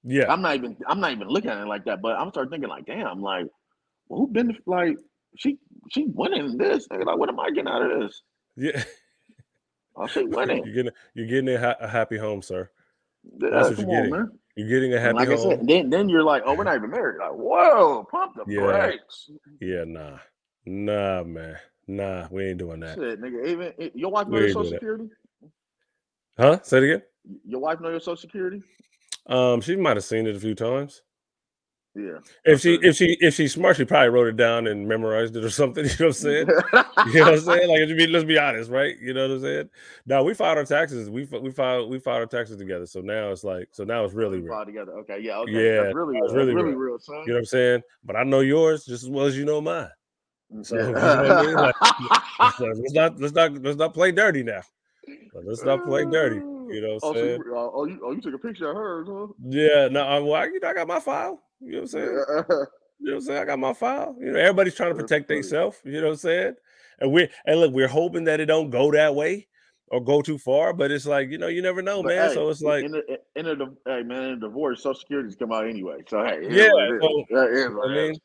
Yeah, 0.03 0.31
I'm 0.31 0.41
not 0.41 0.55
even 0.55 0.77
I'm 0.87 0.99
not 0.99 1.11
even 1.11 1.27
looking 1.27 1.49
at 1.49 1.57
it 1.57 1.67
like 1.67 1.85
that. 1.85 2.01
But 2.01 2.19
I'm 2.19 2.29
start 2.29 2.51
thinking 2.51 2.69
like, 2.69 2.85
damn, 2.85 3.21
like, 3.21 3.47
well, 4.07 4.19
who 4.19 4.27
been 4.27 4.55
like 4.67 4.97
she 5.37 5.57
she 5.89 6.05
winning 6.07 6.57
this? 6.57 6.87
Like, 6.89 7.17
what 7.17 7.29
am 7.29 7.39
I 7.39 7.49
getting 7.49 7.67
out 7.67 7.89
of 7.89 8.01
this? 8.01 8.21
Yeah. 8.55 8.83
Oh, 9.95 10.07
she 10.07 10.23
winning. 10.25 10.63
you're 10.65 10.73
getting 10.73 10.91
you're 11.13 11.27
getting 11.27 11.49
a, 11.49 11.59
ha- 11.59 11.77
a 11.79 11.87
happy 11.87 12.17
home, 12.17 12.41
sir. 12.41 12.69
That's 13.37 13.69
what 13.69 13.79
you're 13.79 13.87
getting. 13.87 14.13
On, 14.13 14.31
you're 14.55 14.69
getting 14.69 14.93
a 14.93 14.99
happy 14.99 15.15
like 15.15 15.29
home. 15.29 15.37
I 15.37 15.55
said, 15.55 15.67
then 15.67 15.89
then 15.89 16.09
you're 16.09 16.23
like, 16.23 16.43
oh, 16.45 16.55
we're 16.55 16.63
not 16.63 16.75
even 16.75 16.89
married. 16.89 17.19
Like, 17.19 17.33
whoa, 17.33 18.07
pump 18.09 18.35
the 18.35 18.51
yeah. 18.51 18.61
brakes. 18.61 19.29
Yeah, 19.61 19.83
nah, 19.85 20.17
nah, 20.65 21.23
man, 21.23 21.57
nah, 21.87 22.27
we 22.31 22.45
ain't 22.45 22.57
doing 22.57 22.79
that. 22.81 22.97
Shit, 22.97 23.21
nigga, 23.21 23.47
even 23.47 23.73
eh, 23.79 23.89
your 23.93 24.11
wife 24.11 24.27
know 24.27 24.39
your 24.39 24.49
social 24.49 24.71
security. 24.71 25.09
Huh? 26.37 26.59
Say 26.63 26.77
it 26.77 26.83
again. 26.83 27.01
Your 27.45 27.61
wife 27.61 27.79
know 27.81 27.89
your 27.89 27.99
social 27.99 28.17
security. 28.17 28.61
Um, 29.27 29.61
she 29.61 29.75
might 29.75 29.97
have 29.97 30.03
seen 30.03 30.27
it 30.27 30.35
a 30.35 30.39
few 30.39 30.55
times. 30.55 31.01
Yeah. 31.97 32.19
If 32.45 32.61
she 32.61 32.75
if 32.83 32.95
she 32.95 33.17
if 33.19 33.33
she's 33.33 33.53
smart, 33.53 33.75
she 33.75 33.83
probably 33.83 34.09
wrote 34.09 34.27
it 34.27 34.37
down 34.37 34.67
and 34.67 34.87
memorized 34.87 35.35
it 35.35 35.43
or 35.43 35.49
something. 35.49 35.85
You 35.87 35.95
know 35.99 36.07
what 36.07 36.07
I'm 36.07 36.13
saying? 36.13 36.47
you 36.47 37.19
know 37.19 37.25
what 37.25 37.33
I'm 37.33 37.39
saying? 37.39 37.89
Like 37.89 37.97
be, 37.97 38.07
let's 38.07 38.25
be 38.25 38.37
honest, 38.37 38.69
right? 38.69 38.99
You 38.99 39.13
know 39.15 39.27
what 39.27 39.35
I'm 39.35 39.41
saying? 39.41 39.69
Now 40.05 40.21
we 40.21 40.35
filed 40.35 40.59
our 40.59 40.65
taxes. 40.65 41.09
We 41.09 41.25
we 41.25 41.49
filed 41.49 41.89
we 41.89 41.97
filed 41.97 42.19
our 42.19 42.25
taxes 42.27 42.57
together. 42.57 42.85
So 42.85 43.01
now 43.01 43.31
it's 43.31 43.43
like 43.43 43.69
so 43.71 43.83
now 43.83 44.05
it's 44.05 44.13
really 44.13 44.39
real. 44.39 44.53
Filed 44.53 44.67
together. 44.67 44.91
Okay. 44.99 45.19
Yeah. 45.21 45.39
Okay. 45.39 45.51
Yeah. 45.53 45.83
That's 45.83 45.95
really 45.95 46.21
real. 46.21 46.33
really, 46.33 46.53
really 46.53 46.75
real. 46.75 46.99
son. 46.99 47.15
You 47.21 47.27
know 47.29 47.33
what 47.33 47.39
I'm 47.39 47.45
saying? 47.45 47.81
But 48.03 48.15
I 48.15 48.23
know 48.23 48.41
yours 48.41 48.85
just 48.85 49.03
as 49.03 49.09
well 49.09 49.25
as 49.25 49.35
you 49.35 49.45
know 49.45 49.59
mine. 49.59 49.89
So 50.61 50.75
you 50.87 50.91
know 50.91 50.99
I 50.99 51.45
mean? 51.45 51.55
like, 51.55 51.75
let's, 52.39 52.59
let's, 52.59 52.93
not 52.93 53.19
let's 53.19 53.33
not 53.33 53.53
let's 53.63 53.77
not 53.77 53.93
play 53.95 54.11
dirty 54.11 54.43
now. 54.43 54.61
Let's 55.33 55.63
not 55.63 55.83
play 55.85 56.05
dirty. 56.05 56.35
You 56.35 56.81
know 56.81 56.97
what 56.99 57.03
I'm 57.03 57.09
oh, 57.09 57.13
saying? 57.13 57.43
So, 57.45 57.55
uh, 57.55 57.69
oh, 57.73 57.85
you, 57.85 57.99
oh, 58.03 58.11
you 58.11 58.21
took 58.21 58.33
a 58.33 58.37
picture 58.37 58.69
of 58.69 58.75
hers, 58.75 59.07
huh? 59.09 59.27
Yeah. 59.47 59.87
No, 59.89 60.05
I'm, 60.05 60.25
well, 60.25 60.41
I, 60.41 60.49
I 60.67 60.73
got 60.73 60.87
my 60.87 60.99
file. 60.99 61.41
You 61.59 61.71
know 61.71 61.77
what 61.77 61.81
I'm 61.81 61.87
saying? 61.87 62.05
you 62.09 62.13
know 62.15 62.65
what 62.99 63.13
I'm 63.13 63.21
saying? 63.21 63.41
I 63.41 63.45
got 63.45 63.59
my 63.59 63.73
file. 63.73 64.15
You 64.19 64.31
know, 64.31 64.39
everybody's 64.39 64.75
trying 64.75 64.95
to 64.95 65.01
protect 65.01 65.27
themselves. 65.27 65.77
You 65.83 66.01
know 66.01 66.07
what 66.07 66.13
I'm 66.13 66.17
saying? 66.17 66.55
And 66.99 67.11
we're 67.11 67.29
and 67.45 67.59
look, 67.59 67.73
we're 67.73 67.87
hoping 67.87 68.25
that 68.25 68.39
it 68.39 68.45
don't 68.45 68.69
go 68.69 68.91
that 68.91 69.15
way 69.15 69.47
or 69.89 70.03
go 70.03 70.21
too 70.21 70.37
far. 70.37 70.73
But 70.73 70.91
it's 70.91 71.05
like 71.05 71.29
you 71.29 71.37
know, 71.37 71.47
you 71.47 71.61
never 71.61 71.81
know, 71.81 72.01
but 72.01 72.09
man. 72.09 72.29
Hey, 72.29 72.33
so 72.33 72.49
it's 72.49 72.61
like 72.61 72.85
in 72.85 72.95
a, 72.95 73.01
in 73.35 73.75
hey 73.85 74.03
man, 74.03 74.23
in 74.23 74.31
a 74.31 74.39
divorce, 74.39 74.81
Social 74.81 74.99
Security's 74.99 75.35
come 75.35 75.51
out 75.51 75.67
anyway. 75.67 75.97
So 76.07 76.23
hey, 76.23 76.47
yeah, 76.49 76.69
so, 76.69 77.83
I 77.83 77.93
mean, 77.93 78.15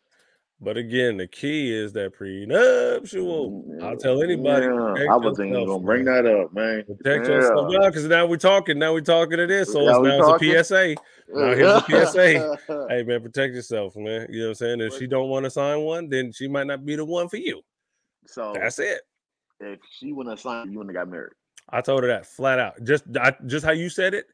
but 0.63 0.77
again, 0.77 1.17
the 1.17 1.27
key 1.27 1.75
is 1.75 1.93
that 1.95 2.13
prenuptial. 2.13 3.65
I'll 3.83 3.97
tell 3.97 4.23
anybody. 4.23 4.67
Yeah, 4.67 5.13
I 5.13 5.17
was 5.17 5.41
even 5.41 5.53
gonna 5.53 5.81
bring 5.81 6.05
that 6.05 6.25
up, 6.25 6.55
man. 6.55 6.85
Protect 6.85 7.27
yeah. 7.27 7.35
yourself, 7.35 7.69
because 7.69 8.05
now 8.07 8.27
we're 8.27 8.37
talking. 8.37 8.79
Now 8.79 8.93
we're 8.93 9.01
talking 9.01 9.39
to 9.39 9.47
this. 9.49 9.73
So 9.73 9.85
now, 9.85 9.99
now 9.99 10.35
it's 10.35 10.43
a 10.43 10.65
PSA. 10.65 10.95
Now 11.35 11.55
here's 11.55 11.83
a 11.83 12.07
PSA. 12.07 12.87
hey 12.91 13.03
man, 13.03 13.23
protect 13.23 13.55
yourself, 13.55 13.97
man. 13.97 14.29
You 14.31 14.41
know 14.41 14.45
what 14.47 14.49
I'm 14.51 14.55
saying? 14.55 14.81
If 14.83 14.97
she 14.99 15.09
don't 15.09 15.29
want 15.29 15.45
to 15.45 15.51
sign 15.51 15.81
one, 15.81 16.09
then 16.09 16.31
she 16.31 16.47
might 16.47 16.69
not 16.69 16.87
be 16.87 16.95
the 16.95 17.05
one 17.05 17.29
for 17.29 17.39
you. 17.39 17.61
So 18.27 18.53
that's 18.55 18.79
it. 18.79 19.01
If 19.59 19.81
she 19.99 20.13
wouldn't 20.13 20.33
have 20.33 20.41
signed, 20.41 20.73
you 20.73 20.79
wouldn't 20.79 20.97
have 20.97 21.07
got 21.07 21.11
married. 21.11 21.33
I 21.71 21.81
told 21.81 22.03
her 22.03 22.09
that 22.09 22.27
flat 22.27 22.61
out. 22.61 22.83
Just 22.85 23.05
I, 23.21 23.35
just 23.47 23.65
how 23.65 23.73
you 23.73 23.89
said 23.89 24.15
it. 24.15 24.27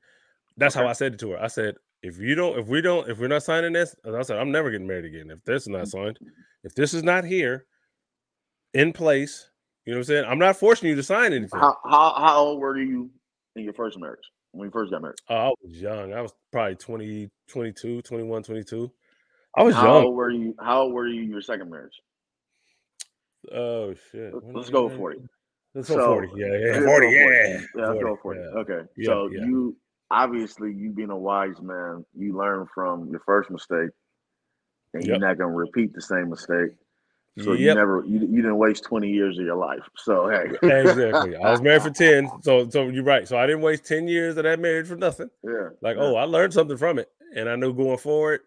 That's 0.58 0.76
okay. 0.76 0.84
how 0.84 0.90
I 0.90 0.92
said 0.92 1.14
it 1.14 1.20
to 1.20 1.30
her. 1.30 1.42
I 1.42 1.46
said, 1.46 1.76
if 2.02 2.18
you 2.18 2.34
don't, 2.34 2.58
if 2.58 2.66
we 2.66 2.80
don't, 2.80 3.08
if 3.08 3.18
we're 3.18 3.28
not 3.28 3.42
signing 3.42 3.72
this, 3.72 3.94
as 4.04 4.14
I 4.14 4.22
said, 4.22 4.38
I'm 4.38 4.52
never 4.52 4.70
getting 4.70 4.87
married 4.87 5.04
again. 5.04 5.30
If 5.30 5.44
this 5.44 5.62
is 5.62 5.68
not 5.68 5.82
mm-hmm. 5.82 6.04
signed, 6.04 6.18
if 6.64 6.74
this 6.74 6.94
is 6.94 7.02
not 7.02 7.24
here 7.24 7.66
in 8.74 8.92
place, 8.92 9.50
you 9.84 9.92
know 9.92 9.98
what 9.98 10.02
I'm 10.02 10.04
saying? 10.04 10.24
I'm 10.26 10.38
not 10.38 10.56
forcing 10.56 10.88
you 10.88 10.96
to 10.96 11.02
sign 11.02 11.32
anything. 11.32 11.58
How 11.58 11.76
how, 11.84 12.14
how 12.16 12.37
old 12.38 12.61
were 12.61 12.78
you 12.78 13.11
in 13.56 13.64
your 13.64 13.72
first 13.72 13.98
marriage? 13.98 14.20
When 14.52 14.66
you 14.66 14.70
first 14.70 14.90
got 14.90 15.02
married? 15.02 15.18
Oh, 15.28 15.37
I 15.37 15.52
was 15.62 15.80
young. 15.80 16.14
I 16.14 16.22
was 16.22 16.32
probably 16.52 16.76
20, 16.76 17.30
22, 17.48 18.02
21, 18.02 18.42
22. 18.42 18.92
I 19.56 19.62
was 19.62 19.74
how 19.74 19.84
young. 19.84 20.04
Old 20.04 20.16
were 20.16 20.30
you? 20.30 20.54
How 20.61 20.82
old 20.82 20.92
were 20.92 21.06
you 21.06 21.22
in 21.22 21.30
your 21.30 21.42
second 21.42 21.70
marriage? 21.70 21.92
Oh 23.52 23.94
shit. 24.11 24.32
Let's 24.54 24.70
go 24.70 24.88
40. 24.88 25.20
Let's 25.74 25.88
go 25.88 25.96
so, 25.96 26.06
40. 26.06 26.28
Yeah, 26.37 26.46
yeah. 26.46 26.80
40, 26.80 27.06
yeah. 27.08 27.61
Yeah, 27.76 27.87
let's 27.87 28.02
go 28.02 28.18
40. 28.22 28.40
Yeah. 28.40 28.46
Okay. 28.61 28.80
Yeah, 28.96 29.06
so 29.06 29.30
yeah. 29.30 29.40
you 29.44 29.76
obviously 30.11 30.73
you 30.73 30.90
being 30.90 31.11
a 31.11 31.16
wise 31.16 31.61
man, 31.61 32.05
you 32.16 32.37
learn 32.37 32.66
from 32.75 33.09
your 33.11 33.21
first 33.27 33.51
mistake, 33.51 33.90
and 34.94 35.03
yep. 35.03 35.09
you're 35.09 35.18
not 35.18 35.38
gonna 35.38 35.53
repeat 35.53 35.94
the 35.94 36.01
same 36.01 36.31
mistake. 36.31 36.71
So 37.40 37.53
yep. 37.53 37.61
you 37.61 37.75
never 37.75 38.05
you, 38.07 38.21
you 38.21 38.37
didn't 38.42 38.59
waste 38.59 38.85
20 38.85 39.09
years 39.09 39.38
of 39.38 39.44
your 39.44 39.57
life. 39.57 39.83
So 39.97 40.29
hey. 40.29 40.57
exactly. 40.62 41.37
I 41.37 41.51
was 41.51 41.62
married 41.62 41.83
for 41.83 41.90
10. 41.94 42.42
So 42.42 42.68
so 42.68 42.88
you're 42.88 43.05
right. 43.05 43.29
So 43.29 43.38
I 43.38 43.47
didn't 43.47 43.62
waste 43.62 43.85
10 43.85 44.09
years 44.09 44.37
of 44.37 44.44
that 44.44 44.59
marriage 44.59 44.88
for 44.88 44.97
nothing. 44.97 45.31
Yeah. 45.44 45.68
Like, 45.81 45.97
yeah. 45.97 46.03
oh, 46.03 46.16
I 46.16 46.25
learned 46.25 46.53
something 46.53 46.77
from 46.77 46.99
it. 46.99 47.09
And 47.37 47.49
I 47.49 47.57
knew 47.57 47.75
going 47.75 47.99
forward, 47.99 48.40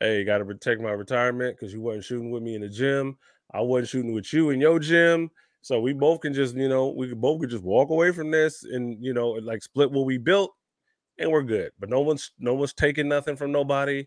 hey, 0.00 0.24
gotta 0.24 0.44
protect 0.44 0.80
my 0.80 0.90
retirement 0.90 1.56
because 1.56 1.72
you 1.72 1.80
wasn't 1.80 2.04
shooting 2.04 2.30
with 2.30 2.42
me 2.42 2.56
in 2.56 2.62
the 2.62 2.68
gym. 2.68 3.16
I 3.54 3.60
wasn't 3.60 3.90
shooting 3.90 4.12
with 4.12 4.32
you 4.32 4.50
in 4.50 4.60
your 4.60 4.80
gym. 4.80 5.30
So 5.60 5.80
we 5.80 5.92
both 5.92 6.22
can 6.22 6.34
just, 6.34 6.56
you 6.56 6.68
know, 6.68 6.88
we 6.88 7.14
both 7.14 7.40
could 7.40 7.50
just 7.50 7.62
walk 7.62 7.90
away 7.90 8.10
from 8.10 8.32
this 8.32 8.64
and 8.64 8.96
you 9.00 9.14
know, 9.14 9.28
like 9.28 9.62
split 9.62 9.92
what 9.92 10.06
we 10.06 10.18
built 10.18 10.52
and 11.18 11.30
we're 11.30 11.42
good. 11.42 11.72
But 11.78 11.88
no 11.88 12.00
one's 12.00 12.32
no 12.38 12.54
one's 12.54 12.72
taking 12.72 13.08
nothing 13.08 13.36
from 13.36 13.52
nobody. 13.52 14.06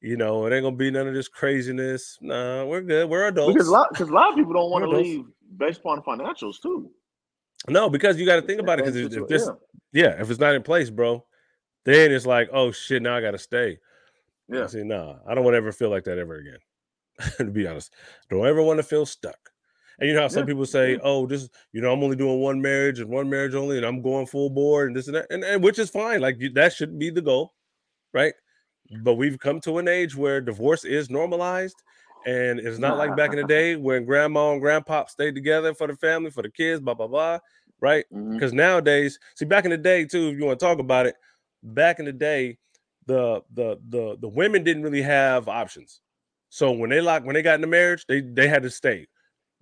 You 0.00 0.16
know, 0.16 0.46
it 0.46 0.52
ain't 0.52 0.64
gonna 0.64 0.76
be 0.76 0.90
none 0.90 1.06
of 1.06 1.14
this 1.14 1.28
craziness. 1.28 2.18
Nah, 2.20 2.64
we're 2.64 2.80
good. 2.80 3.08
We're 3.08 3.28
adults. 3.28 3.52
Because 3.52 3.68
a 3.68 3.72
lot, 3.72 3.88
because 3.92 4.08
a 4.08 4.12
lot 4.12 4.30
of 4.30 4.36
people 4.36 4.52
don't 4.52 4.70
want 4.70 4.84
to 4.84 4.90
leave 4.90 5.24
based 5.56 5.80
upon 5.80 6.02
financials 6.02 6.60
too. 6.60 6.90
No, 7.68 7.88
because 7.88 8.18
you 8.18 8.26
got 8.26 8.36
to 8.36 8.42
think 8.42 8.60
about 8.60 8.80
it. 8.80 8.86
Because 8.86 8.96
if, 8.96 9.28
this, 9.28 9.48
yeah. 9.92 10.02
yeah, 10.04 10.20
if 10.20 10.30
it's 10.30 10.40
not 10.40 10.54
in 10.54 10.62
place, 10.62 10.90
bro, 10.90 11.24
then 11.84 12.10
it's 12.10 12.26
like, 12.26 12.48
oh 12.52 12.72
shit, 12.72 13.02
now 13.02 13.16
I 13.16 13.20
got 13.20 13.30
to 13.32 13.38
stay. 13.38 13.78
Yeah. 14.48 14.66
See, 14.66 14.82
nah, 14.82 15.16
I 15.28 15.34
don't 15.34 15.44
want 15.44 15.54
to 15.54 15.58
ever 15.58 15.70
feel 15.70 15.90
like 15.90 16.04
that 16.04 16.18
ever 16.18 16.36
again. 16.36 16.58
to 17.38 17.44
be 17.44 17.66
honest, 17.66 17.92
don't 18.28 18.44
ever 18.44 18.62
want 18.62 18.78
to 18.78 18.82
feel 18.82 19.06
stuck. 19.06 19.51
And 19.98 20.08
you 20.08 20.14
know 20.14 20.22
how 20.22 20.28
some 20.28 20.42
yeah. 20.42 20.46
people 20.46 20.66
say, 20.66 20.98
"Oh, 21.02 21.26
this, 21.26 21.48
you 21.72 21.80
know, 21.80 21.92
I'm 21.92 22.02
only 22.02 22.16
doing 22.16 22.40
one 22.40 22.60
marriage 22.60 23.00
and 23.00 23.10
one 23.10 23.28
marriage 23.28 23.54
only, 23.54 23.76
and 23.76 23.86
I'm 23.86 24.02
going 24.02 24.26
full 24.26 24.50
board 24.50 24.88
and 24.88 24.96
this 24.96 25.06
and 25.06 25.16
that," 25.16 25.26
and, 25.30 25.44
and 25.44 25.62
which 25.62 25.78
is 25.78 25.90
fine. 25.90 26.20
Like 26.20 26.40
that 26.54 26.72
should 26.72 26.98
be 26.98 27.10
the 27.10 27.22
goal, 27.22 27.52
right? 28.12 28.34
But 29.02 29.14
we've 29.14 29.38
come 29.38 29.60
to 29.60 29.78
an 29.78 29.88
age 29.88 30.16
where 30.16 30.40
divorce 30.40 30.84
is 30.84 31.10
normalized, 31.10 31.76
and 32.26 32.58
it's 32.58 32.78
not 32.78 32.98
like 32.98 33.16
back 33.16 33.30
in 33.30 33.36
the 33.36 33.46
day 33.46 33.76
when 33.76 34.04
grandma 34.04 34.52
and 34.52 34.60
grandpa 34.60 35.06
stayed 35.06 35.34
together 35.34 35.74
for 35.74 35.86
the 35.86 35.96
family, 35.96 36.30
for 36.30 36.42
the 36.42 36.50
kids, 36.50 36.80
blah 36.80 36.94
blah 36.94 37.06
blah, 37.06 37.38
right? 37.80 38.04
Because 38.10 38.50
mm-hmm. 38.50 38.58
nowadays, 38.58 39.18
see, 39.34 39.44
back 39.44 39.64
in 39.64 39.70
the 39.70 39.78
day 39.78 40.04
too, 40.04 40.28
if 40.28 40.38
you 40.38 40.44
want 40.44 40.58
to 40.58 40.64
talk 40.64 40.78
about 40.78 41.06
it, 41.06 41.16
back 41.62 41.98
in 41.98 42.06
the 42.06 42.12
day, 42.12 42.58
the 43.06 43.42
the 43.52 43.78
the 43.88 44.16
the 44.20 44.28
women 44.28 44.64
didn't 44.64 44.82
really 44.82 45.02
have 45.02 45.48
options. 45.48 46.00
So 46.48 46.72
when 46.72 46.90
they 46.90 47.00
like 47.00 47.24
when 47.24 47.34
they 47.34 47.42
got 47.42 47.56
into 47.56 47.66
marriage, 47.66 48.04
they 48.06 48.20
they 48.20 48.48
had 48.48 48.62
to 48.62 48.70
stay 48.70 49.06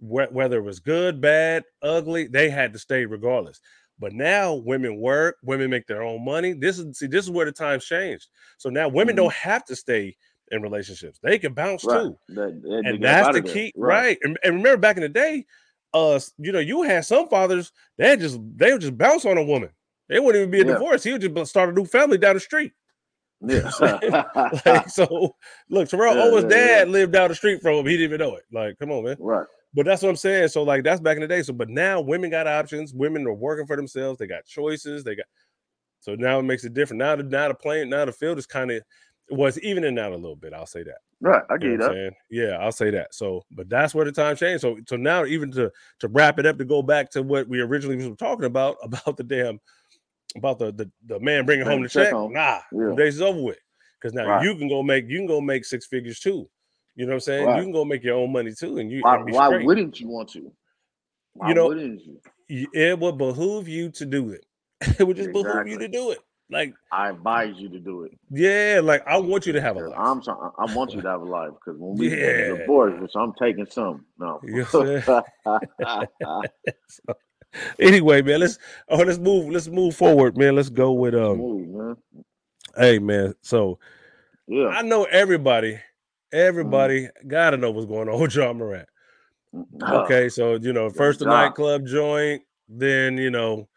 whether 0.01 0.59
it 0.59 0.65
was 0.65 0.81
good, 0.81 1.21
bad, 1.21 1.65
ugly, 1.83 2.27
they 2.27 2.49
had 2.51 2.73
to 2.73 2.79
stay 2.79 3.05
regardless. 3.05 3.61
But 3.99 4.15
now 4.15 4.55
women 4.55 4.99
work, 4.99 5.37
women 5.43 5.71
make 5.71 5.87
their 5.87 6.03
own 6.03 6.25
money. 6.25 6.55
This 6.55 6.79
is 6.79 6.99
see, 6.99 7.07
this 7.07 7.25
is 7.25 7.31
where 7.31 7.45
the 7.45 7.53
times 7.53 7.85
changed. 7.85 8.29
So 8.57 8.71
now 8.71 8.89
women 8.89 9.15
mm-hmm. 9.15 9.25
don't 9.25 9.35
have 9.35 9.65
to 9.67 9.77
stay 9.77 10.17
in 10.51 10.63
relationships; 10.63 11.21
they 11.23 11.39
can 11.39 11.53
bounce 11.53 11.85
right. 11.85 12.05
too, 12.05 12.19
that, 12.29 12.63
that, 12.63 12.83
and 12.87 13.05
that's 13.05 13.35
the 13.35 13.43
key, 13.43 13.73
right? 13.77 13.95
right. 13.95 14.19
And, 14.23 14.39
and, 14.43 14.57
remember, 14.57 14.79
back 14.79 14.97
in 14.97 15.03
the 15.03 15.09
day, 15.09 15.45
uh, 15.93 16.19
you 16.39 16.51
know, 16.51 16.61
you 16.61 16.83
had 16.83 17.05
some 17.05 17.29
fathers 17.29 17.73
they 17.99 18.17
just 18.17 18.41
they 18.57 18.73
would 18.73 18.81
just 18.81 18.97
bounce 18.97 19.27
on 19.27 19.37
a 19.37 19.45
woman. 19.45 19.71
They 20.09 20.19
wouldn't 20.19 20.43
even 20.43 20.51
be 20.51 20.63
a 20.63 20.67
yeah. 20.67 20.79
divorce. 20.79 21.05
He 21.05 21.13
would 21.13 21.21
just 21.21 21.51
start 21.51 21.69
a 21.69 21.73
new 21.73 21.85
family 21.85 22.17
down 22.17 22.35
the 22.35 22.41
street. 22.41 22.73
Yeah. 23.43 23.71
like, 24.67 24.89
so 24.89 25.37
look, 25.69 25.89
Terrell 25.89 26.17
yeah, 26.17 26.23
Owens' 26.23 26.45
yeah, 26.45 26.49
dad 26.49 26.89
lived 26.89 27.13
down 27.13 27.29
the 27.29 27.35
street 27.35 27.61
from 27.61 27.75
him. 27.75 27.87
He 27.87 27.97
didn't 27.97 28.15
even 28.15 28.27
know 28.27 28.37
it. 28.37 28.45
Like, 28.51 28.79
come 28.79 28.91
on, 28.91 29.05
man. 29.05 29.17
Right. 29.21 29.47
But 29.73 29.87
that's 29.87 30.03
what 30.03 30.09
I'm 30.09 30.17
saying. 30.17 30.49
So, 30.49 30.65
like, 30.65 30.83
that's 30.83 31.01
back 31.01 31.17
in 31.17 31.21
the 31.21 31.29
day. 31.29 31.43
So, 31.43 31.53
but 31.53 31.69
now 31.69 32.01
women 32.01 32.31
got 32.31 32.49
options. 32.49 32.93
Women 32.93 33.27
are 33.27 33.33
working 33.33 33.67
for 33.67 33.77
themselves. 33.77 34.19
They 34.19 34.27
got 34.27 34.45
choices. 34.45 35.05
They 35.05 35.15
got 35.15 35.27
so 36.01 36.15
now 36.15 36.39
it 36.39 36.43
makes 36.43 36.65
it 36.65 36.75
different. 36.75 36.99
Now 36.99 37.17
the 37.17 37.23
now 37.23 37.49
the 37.49 37.55
playing 37.55 37.91
now 37.91 38.05
the 38.05 38.13
field 38.13 38.39
is 38.39 38.47
kind 38.47 38.71
of 38.71 38.83
was 39.31 39.61
evening 39.61 39.99
out 39.99 40.13
a 40.13 40.17
little 40.17 40.37
bit. 40.37 40.53
I'll 40.53 40.67
say 40.67 40.83
that. 40.83 40.99
Right, 41.21 41.43
I 41.51 41.59
get 41.59 41.71
you 41.71 41.77
know 41.77 41.89
that. 41.89 42.13
Yeah, 42.31 42.57
I'll 42.59 42.73
say 42.73 42.91
that. 42.91 43.15
So, 43.15 43.45
but 43.51 43.69
that's 43.69 43.95
where 43.95 44.07
the 44.07 44.13
time 44.13 44.35
changed. 44.35 44.63
So, 44.63 44.79
so 44.89 44.97
now 44.97 45.27
even 45.27 45.53
to 45.53 45.71
to 46.01 46.09
wrap 46.09 46.39
it 46.39 46.47
up 46.47 46.59
to 46.59 46.65
go 46.65 46.83
back 46.83 47.11
to 47.11 47.23
what 47.23 47.47
we 47.49 47.61
originally 47.61 48.09
were 48.09 48.17
talking 48.17 48.47
about 48.47 48.77
about 48.83 49.17
the 49.17 49.25
damn 49.25 49.61
about 50.37 50.59
the 50.59 50.73
the, 50.73 50.91
the 51.07 51.21
man 51.21 51.45
bringing 51.45 51.67
home 51.67 51.83
the 51.83 51.89
check. 51.89 52.13
Home. 52.13 52.33
Nah, 52.33 52.61
yeah. 52.73 52.95
days 52.97 53.17
is 53.17 53.23
over 53.23 53.41
with. 53.41 53.59
Because 54.01 54.15
now 54.15 54.27
right. 54.27 54.43
you 54.43 54.57
can 54.57 54.69
go 54.69 54.83
make 54.83 55.07
you 55.09 55.19
can 55.19 55.27
go 55.27 55.43
make 55.43 55.67
six 55.67 55.87
figures 55.87 56.19
too. 56.19 56.49
You 57.01 57.07
know 57.07 57.13
what 57.13 57.15
I'm 57.15 57.21
saying? 57.21 57.47
Right. 57.47 57.57
You 57.57 57.63
can 57.63 57.73
go 57.73 57.83
make 57.87 58.05
your 58.05 58.17
own 58.17 58.31
money 58.31 58.53
too, 58.53 58.77
and 58.77 58.93
you. 58.93 59.01
Why, 59.01 59.17
and 59.17 59.33
why 59.33 59.49
wouldn't 59.49 59.99
you 59.99 60.09
want 60.09 60.29
to? 60.33 60.53
Why 61.33 61.49
you 61.49 61.55
know, 61.55 61.73
you? 61.73 62.69
it 62.75 62.99
would 62.99 63.17
behoove 63.17 63.69
you 63.69 63.89
to 63.93 64.05
do 64.05 64.33
it. 64.33 64.45
it 64.99 65.07
would 65.07 65.17
just 65.17 65.31
exactly. 65.31 65.51
behoove 65.51 65.69
you 65.69 65.79
to 65.79 65.89
do 65.89 66.11
it. 66.11 66.19
Like 66.51 66.75
I 66.93 67.09
advise 67.09 67.55
you 67.57 67.71
to 67.71 67.81
do 67.81 68.05
it. 68.05 68.13
Yeah, 68.31 68.83
like 68.85 69.03
I 69.07 69.17
want 69.17 69.47
you 69.47 69.55
to 69.55 69.63
have 69.63 69.79
a 69.79 69.89
life. 69.89 69.97
I'm 69.99 70.23
sorry, 70.23 70.51
I 70.59 70.75
want 70.75 70.93
you 70.93 71.01
to 71.01 71.09
have 71.09 71.23
a 71.23 71.25
life 71.25 71.53
because 71.55 71.81
when 71.81 71.97
we 71.97 72.11
yeah. 72.11 72.55
divorce, 72.55 73.01
which 73.01 73.13
I'm 73.15 73.33
taking 73.41 73.67
some. 73.71 74.05
No. 74.19 74.39
Yes, 74.47 74.69
so, 74.69 75.01
anyway, 77.79 78.21
man, 78.21 78.41
let's 78.41 78.59
oh 78.91 78.99
let's 78.99 79.19
move 79.19 79.49
let's 79.49 79.69
move 79.69 79.97
forward, 79.97 80.37
man. 80.37 80.55
Let's 80.55 80.69
go 80.69 80.93
with 80.93 81.15
um. 81.15 81.39
Move, 81.39 81.69
man. 81.69 81.97
Hey 82.77 82.99
man, 82.99 83.35
so 83.41 83.79
yeah, 84.47 84.67
I 84.67 84.83
know 84.83 85.05
everybody, 85.05 85.79
everybody 86.33 87.03
mm. 87.03 87.29
gotta 87.29 87.57
know 87.57 87.71
what's 87.71 87.87
going 87.87 88.09
on 88.09 88.21
with 88.21 88.35
Ja 88.35 88.53
Morant. 88.53 88.89
Okay, 89.83 90.29
so 90.29 90.55
you 90.55 90.73
know, 90.73 90.91
first 90.91 91.19
the 91.19 91.25
nightclub 91.25 91.87
joint, 91.87 92.43
then 92.69 93.17
you 93.17 93.31
know, 93.31 93.69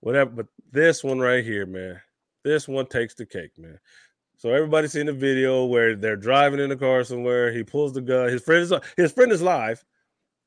whatever. 0.00 0.30
But 0.30 0.46
this 0.72 1.04
one 1.04 1.20
right 1.20 1.44
here, 1.44 1.66
man, 1.66 2.00
this 2.44 2.66
one 2.66 2.86
takes 2.86 3.14
the 3.14 3.26
cake, 3.26 3.52
man. 3.56 3.78
So 4.36 4.52
everybody's 4.52 4.92
seen 4.92 5.06
the 5.06 5.12
video 5.12 5.66
where 5.66 5.94
they're 5.94 6.16
driving 6.16 6.60
in 6.60 6.70
the 6.70 6.76
car 6.76 7.04
somewhere. 7.04 7.52
He 7.52 7.62
pulls 7.62 7.92
the 7.92 8.00
gun. 8.00 8.28
His 8.28 8.42
friend 8.42 8.62
is 8.62 8.72
his 8.96 9.12
friend 9.12 9.30
is 9.32 9.42
live. 9.42 9.84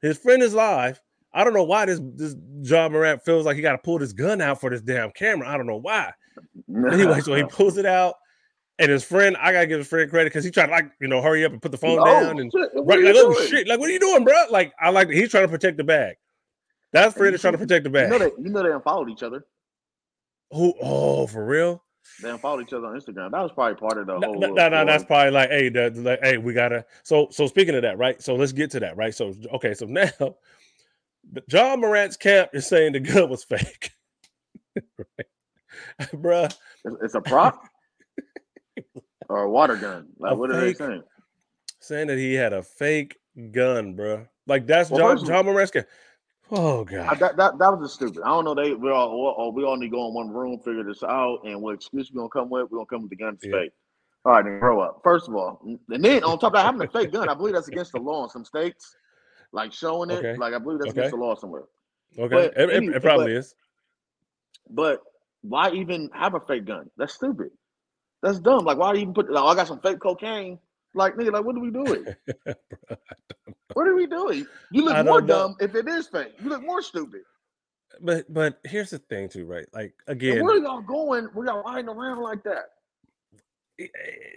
His 0.01 0.17
friend 0.17 0.41
is 0.41 0.53
live. 0.53 0.99
I 1.33 1.43
don't 1.43 1.53
know 1.53 1.63
why 1.63 1.85
this 1.85 1.99
this 2.15 2.35
Ja 2.61 2.89
Morant 2.89 3.23
feels 3.23 3.45
like 3.45 3.55
he 3.55 3.61
got 3.61 3.71
to 3.73 3.77
pull 3.77 3.99
this 3.99 4.13
gun 4.13 4.41
out 4.41 4.59
for 4.59 4.69
this 4.69 4.81
damn 4.81 5.11
camera. 5.11 5.47
I 5.47 5.57
don't 5.57 5.67
know 5.67 5.77
why. 5.77 6.11
anyway, 6.91 7.21
so 7.21 7.33
he 7.35 7.43
pulls 7.43 7.77
it 7.77 7.85
out, 7.85 8.15
and 8.79 8.91
his 8.91 9.03
friend, 9.03 9.37
I 9.37 9.51
gotta 9.51 9.67
give 9.67 9.79
his 9.79 9.87
friend 9.87 10.09
credit 10.09 10.31
because 10.31 10.43
he 10.43 10.51
tried 10.51 10.67
to 10.67 10.71
like 10.71 10.91
you 10.99 11.07
know 11.07 11.21
hurry 11.21 11.45
up 11.45 11.51
and 11.51 11.61
put 11.61 11.71
the 11.71 11.77
phone 11.77 11.99
oh, 11.99 12.05
down 12.05 12.39
and 12.39 12.51
right, 12.53 13.03
like 13.03 13.15
oh 13.15 13.45
shit, 13.45 13.67
like 13.67 13.79
what 13.79 13.89
are 13.89 13.93
you 13.93 13.99
doing, 13.99 14.23
bro? 14.23 14.33
Like 14.49 14.73
I 14.79 14.89
like 14.89 15.09
he's 15.09 15.29
trying 15.29 15.45
to 15.45 15.49
protect 15.49 15.77
the 15.77 15.83
bag. 15.83 16.15
That 16.91 17.13
friend 17.13 17.33
is 17.33 17.41
trying 17.41 17.53
to 17.53 17.57
protect 17.57 17.83
the 17.83 17.89
bag. 17.89 18.11
You 18.11 18.19
know 18.19 18.25
they 18.25 18.43
you 18.43 18.49
know 18.49 18.63
they 18.63 18.83
followed 18.83 19.09
each 19.09 19.23
other. 19.23 19.45
Who? 20.51 20.73
Oh, 20.81 21.27
for 21.27 21.45
real? 21.45 21.83
They 22.21 22.37
followed 22.37 22.61
each 22.61 22.73
other 22.73 22.87
on 22.87 22.99
Instagram. 22.99 23.31
That 23.31 23.41
was 23.41 23.51
probably 23.51 23.75
part 23.75 23.97
of 23.97 24.07
the 24.07 24.19
no, 24.19 24.27
whole. 24.27 24.39
No, 24.39 24.47
no, 24.47 24.69
no, 24.69 24.85
that's 24.85 25.05
probably 25.05 25.31
like, 25.31 25.49
hey, 25.49 25.69
the, 25.69 25.89
like, 25.91 26.19
hey, 26.21 26.37
we 26.37 26.53
gotta. 26.53 26.85
So, 27.03 27.27
so 27.31 27.47
speaking 27.47 27.75
of 27.75 27.81
that, 27.83 27.97
right? 27.97 28.21
So 28.21 28.35
let's 28.35 28.51
get 28.51 28.69
to 28.71 28.79
that, 28.81 28.97
right? 28.97 29.15
So, 29.15 29.33
okay, 29.53 29.73
so 29.73 29.85
now, 29.85 30.09
Ja 31.49 31.75
Morant's 31.77 32.17
camp 32.17 32.49
is 32.53 32.67
saying 32.67 32.93
the 32.93 32.99
gun 32.99 33.29
was 33.29 33.43
fake, 33.43 33.91
right? 34.97 35.27
bruh. 36.13 36.53
It's 37.01 37.15
a 37.15 37.21
prop 37.21 37.63
or 39.29 39.43
a 39.43 39.49
water 39.49 39.75
gun. 39.75 40.07
Like, 40.17 40.33
a 40.33 40.35
what 40.35 40.51
fake, 40.51 40.57
are 40.57 40.61
they 40.61 40.73
saying? 40.73 41.03
Saying 41.79 42.07
that 42.07 42.17
he 42.17 42.33
had 42.33 42.53
a 42.53 42.63
fake 42.63 43.17
gun, 43.51 43.93
bro. 43.95 44.27
Like 44.47 44.67
that's 44.67 44.89
well, 44.89 45.17
Ja 45.25 45.43
Morant's 45.43 45.71
camp. 45.71 45.87
Oh 46.51 46.83
god, 46.83 47.17
that, 47.19 47.37
that 47.37 47.57
that 47.57 47.71
was 47.71 47.87
just 47.89 47.95
stupid. 47.95 48.21
I 48.23 48.27
don't 48.27 48.45
know. 48.45 48.53
They 48.53 48.73
we 48.73 48.91
all 48.91 49.35
oh, 49.37 49.49
we 49.49 49.63
all 49.63 49.77
need 49.77 49.87
to 49.87 49.91
go 49.91 50.07
in 50.07 50.13
one 50.13 50.29
room, 50.29 50.59
figure 50.59 50.83
this 50.83 51.01
out, 51.01 51.39
and 51.45 51.61
what 51.61 51.75
excuse 51.75 52.11
we 52.11 52.17
gonna 52.17 52.29
come 52.29 52.49
with? 52.49 52.69
We're 52.69 52.79
gonna 52.79 52.85
come 52.85 53.01
with 53.01 53.09
the 53.09 53.15
gun 53.15 53.37
to 53.37 53.49
yeah. 53.49 53.65
All 54.25 54.33
right, 54.33 54.45
then 54.45 54.59
grow 54.59 54.79
up. 54.79 55.01
First 55.03 55.27
of 55.27 55.35
all, 55.35 55.59
and 55.89 56.03
then 56.03 56.23
on 56.23 56.39
top 56.39 56.53
of 56.53 56.53
that, 56.53 56.65
having 56.65 56.81
a 56.81 56.87
fake 56.87 57.11
gun, 57.11 57.27
I 57.27 57.33
believe 57.33 57.53
that's 57.53 57.67
against 57.67 57.91
the 57.91 57.99
law 57.99 58.23
in 58.23 58.29
some 58.29 58.45
states. 58.45 58.95
Like 59.51 59.73
showing 59.73 60.09
it, 60.09 60.19
okay. 60.19 60.37
like 60.37 60.53
I 60.53 60.59
believe 60.59 60.79
that's 60.79 60.91
okay. 60.91 61.01
against 61.01 61.15
the 61.15 61.21
law 61.21 61.35
somewhere. 61.35 61.63
Okay, 62.17 62.51
it, 62.55 62.69
it, 62.95 63.01
probably 63.01 63.25
but, 63.25 63.31
is. 63.31 63.55
But 64.69 65.01
why 65.41 65.71
even 65.71 66.09
have 66.13 66.35
a 66.35 66.39
fake 66.39 66.65
gun? 66.65 66.89
That's 66.97 67.13
stupid. 67.13 67.49
That's 68.23 68.39
dumb. 68.39 68.63
Like 68.63 68.77
why 68.77 68.93
do 68.93 68.99
you 68.99 69.03
even 69.03 69.13
put? 69.13 69.29
Like, 69.29 69.43
oh, 69.43 69.47
I 69.47 69.55
got 69.55 69.67
some 69.67 69.81
fake 69.81 69.99
cocaine. 69.99 70.57
Like 70.95 71.15
nigga, 71.15 71.33
like 71.33 71.43
what 71.43 71.57
are 71.57 71.59
we 71.59 71.71
doing? 71.71 72.05
what 73.73 73.85
are 73.85 73.95
we 73.95 74.07
doing? 74.07 74.47
You 74.71 74.85
look 74.85 75.05
more 75.05 75.21
dumb 75.21 75.57
if 75.59 75.75
it 75.75 75.89
is 75.89 76.07
fake. 76.07 76.31
You 76.41 76.49
look 76.49 76.63
more 76.63 76.81
stupid. 76.81 77.21
But 78.01 78.33
but 78.33 78.59
here's 78.63 78.91
the 78.91 78.99
thing 78.99 79.27
too, 79.27 79.45
right? 79.45 79.65
Like 79.73 79.93
again, 80.07 80.37
and 80.37 80.45
where 80.45 80.57
y'all 80.57 80.81
going? 80.81 81.27
We 81.35 81.45
y'all 81.45 81.63
riding 81.63 81.89
around 81.89 82.21
like 82.21 82.43
that? 82.43 82.69
Eh, 83.79 83.87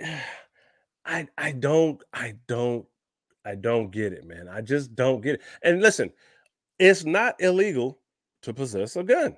eh, 0.03 0.21
I 1.07 1.29
I 1.39 1.53
don't 1.53 2.03
I 2.13 2.35
don't 2.49 2.85
I 3.45 3.55
don't 3.55 3.93
get 3.93 4.13
it, 4.13 4.27
man. 4.27 4.49
I 4.49 4.63
just 4.63 4.97
don't 4.97 5.21
get 5.21 5.37
it. 5.37 5.43
And 5.63 5.81
listen, 5.81 6.13
it's 6.81 7.05
not 7.05 7.41
illegal 7.41 8.01
to 8.43 8.53
possess 8.53 8.97
a 8.97 9.05
gun, 9.05 9.37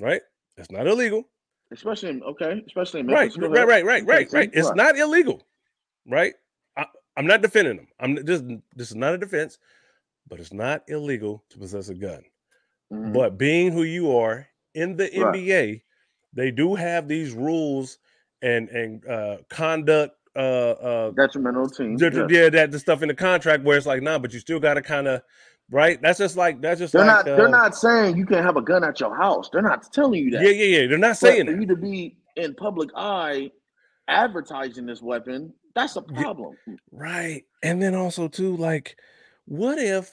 right? 0.00 0.22
It's 0.56 0.70
not 0.70 0.86
illegal. 0.86 1.28
Especially 1.72 2.10
in, 2.10 2.22
okay, 2.22 2.62
especially 2.66 3.00
in 3.00 3.08
right, 3.08 3.34
right, 3.36 3.66
right, 3.66 3.84
right, 3.84 4.06
right, 4.06 4.32
right. 4.32 4.50
It's 4.52 4.72
not 4.74 4.96
illegal 4.96 5.42
right? 6.08 6.34
I, 6.76 6.86
am 7.16 7.26
not 7.26 7.42
defending 7.42 7.76
them. 7.76 7.88
I'm 8.00 8.24
just 8.26 8.44
this 8.74 8.90
is 8.90 8.96
not 8.96 9.14
a 9.14 9.18
defense, 9.18 9.58
but 10.28 10.40
it's 10.40 10.52
not 10.52 10.82
illegal 10.88 11.44
to 11.50 11.58
possess 11.58 11.88
a 11.88 11.94
gun. 11.94 12.22
Mm-hmm. 12.92 13.12
But 13.12 13.38
being 13.38 13.72
who 13.72 13.82
you 13.82 14.16
are 14.16 14.46
in 14.74 14.96
the 14.96 15.04
right. 15.04 15.34
NBA, 15.34 15.82
they 16.32 16.50
do 16.50 16.74
have 16.74 17.08
these 17.08 17.32
rules 17.32 17.98
and 18.42 18.68
and 18.68 19.06
uh, 19.06 19.38
conduct 19.48 20.16
uh, 20.36 20.38
uh 20.38 21.10
detrimental 21.10 21.68
team. 21.68 21.96
Yeah. 21.98 22.26
yeah, 22.28 22.48
that 22.50 22.70
the 22.70 22.78
stuff 22.78 23.02
in 23.02 23.08
the 23.08 23.14
contract 23.14 23.64
where 23.64 23.76
it's 23.76 23.86
like, 23.86 24.02
nah, 24.02 24.18
but 24.18 24.32
you 24.32 24.40
still 24.40 24.60
got 24.60 24.74
to 24.74 24.82
kind 24.82 25.08
of 25.08 25.22
right. 25.70 26.00
That's 26.00 26.18
just 26.18 26.36
like 26.36 26.60
that's 26.60 26.80
just 26.80 26.92
they're 26.92 27.04
like, 27.04 27.26
not 27.26 27.28
uh, 27.32 27.36
they're 27.36 27.48
not 27.48 27.74
saying 27.74 28.16
you 28.16 28.26
can't 28.26 28.44
have 28.44 28.56
a 28.56 28.62
gun 28.62 28.84
at 28.84 29.00
your 29.00 29.16
house. 29.16 29.48
They're 29.52 29.62
not 29.62 29.92
telling 29.92 30.24
you 30.24 30.30
that. 30.32 30.42
Yeah, 30.42 30.50
yeah, 30.50 30.80
yeah. 30.80 30.86
They're 30.88 30.98
not 30.98 31.16
saying 31.16 31.46
but 31.46 31.54
for 31.54 31.60
you 31.60 31.66
to 31.66 31.76
be 31.76 32.16
in 32.36 32.54
public 32.54 32.90
eye 32.96 33.50
advertising 34.08 34.86
this 34.86 35.02
weapon 35.02 35.52
that's 35.76 35.94
a 35.94 36.02
problem. 36.02 36.56
Right. 36.90 37.44
And 37.62 37.82
then 37.82 37.94
also 37.94 38.28
too, 38.28 38.56
like, 38.56 38.96
what 39.44 39.78
if 39.78 40.12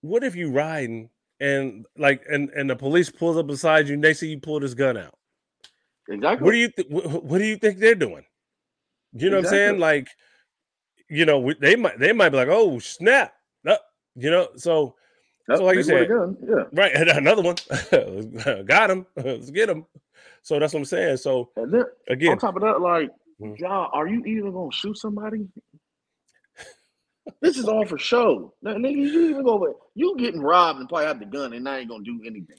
what 0.00 0.22
if 0.22 0.36
you 0.36 0.52
riding 0.52 1.10
and 1.40 1.84
like 1.98 2.22
and 2.30 2.48
and 2.50 2.70
the 2.70 2.76
police 2.76 3.10
pulls 3.10 3.36
up 3.36 3.48
beside 3.48 3.88
you 3.88 3.94
and 3.94 4.04
they 4.04 4.14
see 4.14 4.28
you 4.28 4.38
pull 4.38 4.60
this 4.60 4.74
gun 4.74 4.96
out? 4.96 5.18
Exactly. 6.08 6.44
What 6.44 6.52
do 6.52 6.58
you 6.58 6.68
th- 6.70 6.88
what, 6.88 7.24
what, 7.24 7.38
do 7.38 7.44
you 7.44 7.56
think 7.56 7.78
they're 7.78 7.96
doing? 7.96 8.24
You 9.12 9.28
know 9.28 9.38
exactly. 9.38 9.58
what 9.58 9.64
I'm 9.64 9.70
saying? 9.70 9.80
Like, 9.80 10.08
you 11.10 11.26
know, 11.26 11.52
they 11.60 11.74
might 11.74 11.98
they 11.98 12.12
might 12.12 12.28
be 12.28 12.36
like, 12.36 12.48
oh 12.48 12.78
snap, 12.78 13.34
you 14.16 14.30
know. 14.30 14.48
So, 14.56 14.96
so 15.54 15.64
like 15.64 15.76
you 15.76 15.82
said, 15.82 16.08
yeah, 16.08 16.64
right. 16.72 16.94
Another 17.16 17.42
one, 17.42 17.56
got 18.66 18.90
him. 18.90 19.06
Let's 19.16 19.50
get 19.50 19.68
him. 19.68 19.86
So 20.42 20.58
that's 20.58 20.72
what 20.72 20.80
I'm 20.80 20.84
saying. 20.84 21.18
So 21.18 21.50
then, 21.56 21.84
again, 22.08 22.32
on 22.32 22.38
top 22.38 22.56
of 22.56 22.62
that, 22.62 22.80
like 22.80 23.10
Mm-hmm. 23.40 23.62
Y'all, 23.62 23.90
are 23.92 24.06
you 24.06 24.24
even 24.24 24.52
gonna 24.52 24.72
shoot 24.72 24.96
somebody? 24.96 25.46
this 27.42 27.58
is 27.58 27.66
all 27.66 27.84
for 27.84 27.98
show. 27.98 28.54
Now, 28.62 28.74
nigga, 28.74 28.96
you 28.96 29.30
even 29.30 29.44
go 29.44 29.78
you 29.94 30.16
getting 30.18 30.40
robbed 30.40 30.80
and 30.80 30.88
probably 30.88 31.06
have 31.06 31.18
the 31.18 31.26
gun 31.26 31.52
and 31.52 31.64
now 31.64 31.74
ain't 31.74 31.88
gonna 31.88 32.04
do 32.04 32.20
anything. 32.24 32.56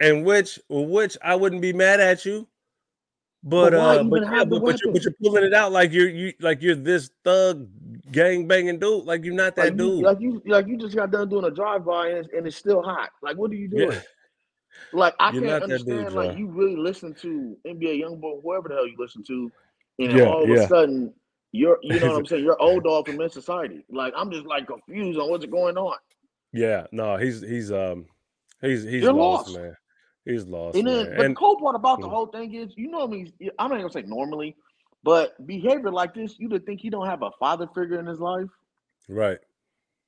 And 0.00 0.24
which 0.24 0.58
which 0.68 1.16
I 1.22 1.34
wouldn't 1.34 1.62
be 1.62 1.72
mad 1.72 2.00
at 2.00 2.24
you. 2.24 2.46
But, 3.46 3.70
but 3.70 3.74
uh 3.74 4.02
but, 4.04 4.22
yeah, 4.22 4.44
but, 4.44 4.62
but, 4.62 4.80
you're, 4.82 4.92
but, 4.92 5.02
you're, 5.02 5.12
pulling 5.22 5.44
it 5.44 5.52
out 5.52 5.70
like 5.70 5.92
you're 5.92 6.08
you 6.08 6.32
like 6.40 6.62
you're 6.62 6.74
this 6.74 7.10
thug 7.24 7.68
gang 8.10 8.48
banging 8.48 8.78
dude. 8.78 9.04
Like 9.04 9.22
you're 9.22 9.34
not 9.34 9.54
that 9.56 9.64
like 9.66 9.76
dude. 9.76 9.98
You, 9.98 10.04
like 10.04 10.20
you 10.20 10.42
like 10.46 10.66
you 10.66 10.78
just 10.78 10.96
got 10.96 11.10
done 11.10 11.28
doing 11.28 11.44
a 11.44 11.50
drive 11.50 11.84
by 11.84 12.08
and, 12.08 12.28
and, 12.30 12.46
it's 12.46 12.56
still 12.56 12.82
hot. 12.82 13.10
Like 13.22 13.36
what 13.36 13.50
are 13.50 13.54
you 13.54 13.68
doing? 13.68 13.92
Yeah. 13.92 14.00
Like 14.94 15.14
I 15.20 15.30
You're 15.30 15.42
can't 15.42 15.62
understand. 15.62 16.06
Dude, 16.06 16.14
like 16.14 16.38
you 16.38 16.46
really 16.46 16.76
listen 16.76 17.12
to 17.16 17.56
NBA 17.66 18.02
YoungBoy, 18.02 18.42
whoever 18.42 18.68
the 18.68 18.76
hell 18.76 18.86
you 18.86 18.96
listen 18.98 19.22
to, 19.24 19.52
and 19.98 20.12
yeah, 20.12 20.24
all 20.24 20.42
of 20.42 20.50
a 20.50 20.66
sudden 20.66 21.12
you're, 21.52 21.78
you 21.82 22.00
know 22.00 22.12
what 22.12 22.18
I'm 22.20 22.26
saying? 22.26 22.44
You're 22.44 22.60
old 22.60 22.84
dog 22.84 23.06
from 23.06 23.18
Men's 23.18 23.34
Society. 23.34 23.84
Like 23.90 24.14
I'm 24.16 24.30
just 24.30 24.46
like 24.46 24.66
confused 24.66 25.18
on 25.18 25.28
what's 25.28 25.44
going 25.44 25.76
on. 25.76 25.96
Yeah, 26.52 26.86
no, 26.92 27.16
he's 27.16 27.42
he's 27.42 27.70
um 27.70 28.06
he's 28.62 28.84
he's 28.84 29.04
lost, 29.04 29.50
lost, 29.50 29.58
man. 29.58 29.76
He's 30.24 30.46
lost. 30.46 30.76
And 30.76 30.86
then, 30.86 31.04
man. 31.06 31.16
but 31.16 31.24
and, 31.26 31.36
the 31.36 31.38
cool 31.38 31.58
part 31.60 31.76
about 31.76 32.00
the 32.00 32.08
whole 32.08 32.26
thing 32.26 32.54
is, 32.54 32.72
you 32.76 32.88
know, 32.88 33.04
I 33.04 33.06
mean, 33.06 33.32
I'm 33.58 33.68
not 33.68 33.78
even 33.78 33.88
gonna 33.88 33.92
say 33.92 34.02
normally, 34.02 34.56
but 35.02 35.34
behavior 35.46 35.92
like 35.92 36.14
this, 36.14 36.36
you 36.38 36.48
would 36.48 36.64
think 36.64 36.80
he 36.80 36.90
don't 36.90 37.06
have 37.06 37.22
a 37.22 37.30
father 37.38 37.68
figure 37.74 37.98
in 38.00 38.06
his 38.06 38.20
life, 38.20 38.48
right? 39.08 39.38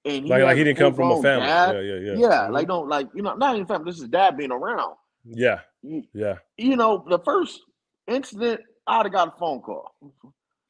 And 0.07 0.27
like, 0.27 0.43
like 0.43 0.57
he 0.57 0.64
didn't 0.64 0.79
come 0.79 0.95
from 0.95 1.11
a 1.11 1.23
family. 1.23 1.47
Dad. 1.47 1.75
Yeah, 1.75 1.81
yeah, 1.81 1.95
yeah. 1.95 2.12
Yeah, 2.12 2.29
mm-hmm. 2.29 2.53
like 2.53 2.67
don't 2.69 2.89
like 2.89 3.09
you 3.14 3.23
know 3.23 3.35
not 3.35 3.57
even 3.57 3.67
family. 3.67 3.91
This 3.91 4.01
is 4.01 4.09
dad 4.09 4.37
being 4.37 4.53
around. 4.53 4.95
Yeah. 5.27 5.61
Yeah. 5.83 6.37
You 6.57 6.77
know, 6.77 7.05
the 7.09 7.19
first 7.21 7.61
incident, 8.07 8.61
I'd 8.87 9.07
have 9.07 9.12
got 9.12 9.29
a 9.29 9.39
phone 9.39 9.61
call. 9.61 9.95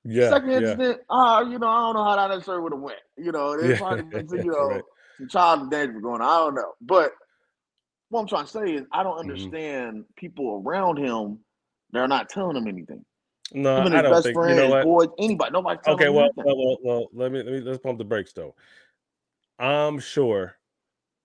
Yeah. 0.04 0.30
Second 0.30 0.50
yeah. 0.50 0.56
incident, 0.58 1.00
uh, 1.10 1.44
you 1.48 1.58
know, 1.58 1.68
I 1.68 1.80
don't 1.80 1.94
know 1.94 2.04
how 2.04 2.16
that 2.16 2.28
necessarily 2.28 2.62
would 2.62 2.72
have 2.72 2.80
went. 2.80 2.98
You 3.16 3.32
know, 3.32 3.52
it's 3.52 3.64
Yeah. 3.64 3.78
probably 3.78 4.38
you 4.44 4.50
know, 4.50 4.68
Right. 4.68 4.82
some 5.18 5.28
child 5.28 5.62
endangerment 5.62 6.02
going 6.02 6.20
on. 6.20 6.28
I 6.28 6.38
don't 6.44 6.54
know. 6.54 6.72
But 6.80 7.12
what 8.08 8.20
I'm 8.20 8.26
trying 8.26 8.44
to 8.44 8.50
say 8.50 8.74
is 8.74 8.82
I 8.92 9.02
don't 9.02 9.16
Mhm. 9.16 9.20
understand 9.20 10.04
people 10.16 10.62
around 10.64 10.98
him 10.98 11.40
they're 11.92 12.08
not 12.08 12.28
telling 12.28 12.56
him 12.56 12.66
anything. 12.66 13.04
No, 13.52 13.78
Even 13.78 13.94
I 13.94 14.02
don't 14.02 14.12
best 14.12 14.24
think. 14.24 14.34
friends, 14.34 14.60
You 14.60 14.68
know 14.68 14.82
boys, 14.82 15.08
anybody, 15.18 15.52
nobody 15.52 15.78
telling 15.82 16.00
Okay, 16.00 16.08
him 16.08 16.14
well, 16.14 16.24
anything. 16.24 16.44
well, 16.44 16.56
well, 16.56 16.78
well, 16.82 17.06
let 17.12 17.32
me 17.32 17.42
let 17.42 17.52
me 17.52 17.60
let's 17.60 17.78
pump 17.78 17.98
the 17.98 18.04
brakes 18.04 18.32
though. 18.32 18.54
I'm 19.58 19.98
sure 19.98 20.58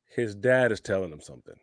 his 0.06 0.36
dad 0.36 0.72
is 0.72 0.82
telling 0.82 1.12
him 1.12 1.22
something. 1.22 1.56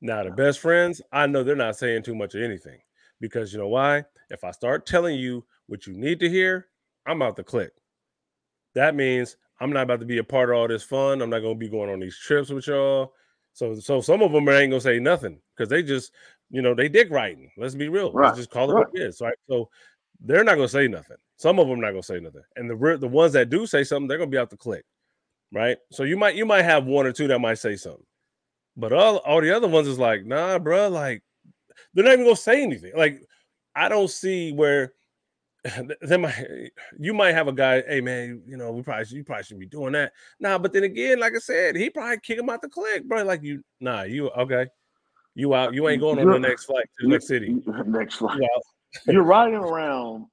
Now, 0.00 0.24
the 0.24 0.30
best 0.30 0.60
friends, 0.60 1.00
I 1.12 1.26
know 1.26 1.42
they're 1.44 1.54
not 1.56 1.76
saying 1.76 2.02
too 2.02 2.14
much 2.14 2.34
of 2.34 2.42
anything 2.42 2.80
because 3.20 3.52
you 3.52 3.58
know 3.58 3.68
why? 3.68 4.04
If 4.30 4.44
I 4.44 4.50
start 4.50 4.86
telling 4.86 5.16
you 5.18 5.44
what 5.66 5.86
you 5.86 5.92
need 5.92 6.20
to 6.20 6.28
hear, 6.28 6.68
I'm 7.06 7.22
out 7.22 7.36
to 7.36 7.44
click. 7.44 7.72
That 8.74 8.94
means 8.94 9.36
I'm 9.60 9.72
not 9.72 9.84
about 9.84 10.00
to 10.00 10.06
be 10.06 10.18
a 10.18 10.24
part 10.24 10.50
of 10.50 10.56
all 10.56 10.68
this 10.68 10.82
fun. 10.82 11.22
I'm 11.22 11.30
not 11.30 11.40
going 11.40 11.54
to 11.54 11.58
be 11.58 11.68
going 11.68 11.90
on 11.90 12.00
these 12.00 12.18
trips 12.18 12.50
with 12.50 12.66
y'all. 12.66 13.14
So, 13.52 13.74
so 13.74 14.00
some 14.00 14.22
of 14.22 14.32
them 14.32 14.48
ain't 14.48 14.70
gonna 14.70 14.80
say 14.80 14.98
nothing 14.98 15.38
because 15.56 15.68
they 15.68 15.82
just, 15.82 16.12
you 16.50 16.62
know, 16.62 16.74
they 16.74 16.88
dick 16.88 17.10
writing. 17.10 17.50
Let's 17.56 17.74
be 17.74 17.88
real. 17.88 18.12
Right, 18.12 18.26
Let's 18.26 18.38
just 18.38 18.50
call 18.50 18.70
it 18.70 18.74
what 18.74 18.90
it 18.94 19.00
is. 19.02 19.20
Right. 19.20 19.34
So 19.48 19.68
they're 20.20 20.44
not 20.44 20.56
gonna 20.56 20.68
say 20.68 20.88
nothing. 20.88 21.16
Some 21.36 21.58
of 21.58 21.68
them 21.68 21.80
not 21.80 21.90
gonna 21.90 22.02
say 22.02 22.20
nothing, 22.20 22.42
and 22.56 22.70
the 22.70 22.98
the 22.98 23.08
ones 23.08 23.32
that 23.32 23.50
do 23.50 23.66
say 23.66 23.84
something, 23.84 24.06
they're 24.06 24.18
gonna 24.18 24.30
be 24.30 24.38
out 24.38 24.50
the 24.50 24.56
click, 24.56 24.84
right? 25.52 25.76
So 25.90 26.04
you 26.04 26.16
might 26.16 26.36
you 26.36 26.46
might 26.46 26.62
have 26.62 26.86
one 26.86 27.06
or 27.06 27.12
two 27.12 27.26
that 27.28 27.40
might 27.40 27.58
say 27.58 27.76
something, 27.76 28.04
but 28.76 28.92
all 28.92 29.16
all 29.18 29.40
the 29.40 29.54
other 29.54 29.68
ones 29.68 29.88
is 29.88 29.98
like, 29.98 30.24
nah, 30.24 30.58
bro, 30.58 30.88
like 30.88 31.22
they're 31.94 32.04
not 32.04 32.14
even 32.14 32.24
gonna 32.24 32.36
say 32.36 32.62
anything. 32.62 32.92
Like 32.96 33.22
I 33.74 33.88
don't 33.88 34.10
see 34.10 34.52
where 34.52 34.92
they 36.02 36.16
might 36.16 36.70
you 36.98 37.14
might 37.14 37.32
have 37.34 37.46
a 37.48 37.52
guy, 37.52 37.82
hey 37.86 38.00
man, 38.00 38.42
you 38.46 38.56
know, 38.56 38.72
we 38.72 38.82
probably 38.82 39.04
should, 39.04 39.16
you 39.16 39.24
probably 39.24 39.44
shouldn't 39.44 39.60
be 39.60 39.66
doing 39.66 39.92
that. 39.92 40.12
Nah, 40.40 40.58
but 40.58 40.72
then 40.72 40.82
again, 40.84 41.20
like 41.20 41.34
I 41.36 41.38
said, 41.38 41.76
he 41.76 41.88
probably 41.88 42.18
kick 42.18 42.38
him 42.38 42.50
out 42.50 42.62
the 42.62 42.68
click, 42.68 43.04
bro. 43.08 43.22
Like 43.22 43.42
you, 43.44 43.62
nah, 43.80 44.02
you 44.02 44.28
okay. 44.30 44.66
You 45.34 45.54
uh, 45.54 45.58
out, 45.58 45.74
you 45.74 45.88
ain't 45.88 46.00
going 46.00 46.18
on 46.18 46.26
the 46.26 46.32
You're- 46.32 46.40
next 46.40 46.64
flight 46.64 46.84
to 47.00 47.06
the 47.06 47.08
next 47.12 47.28
city. 47.28 47.56
Next 47.86 48.14
You 48.20 48.28
slide. 48.28 48.40
out. 48.42 48.62
You're 49.06 49.22
riding 49.22 49.54
around, 49.54 50.26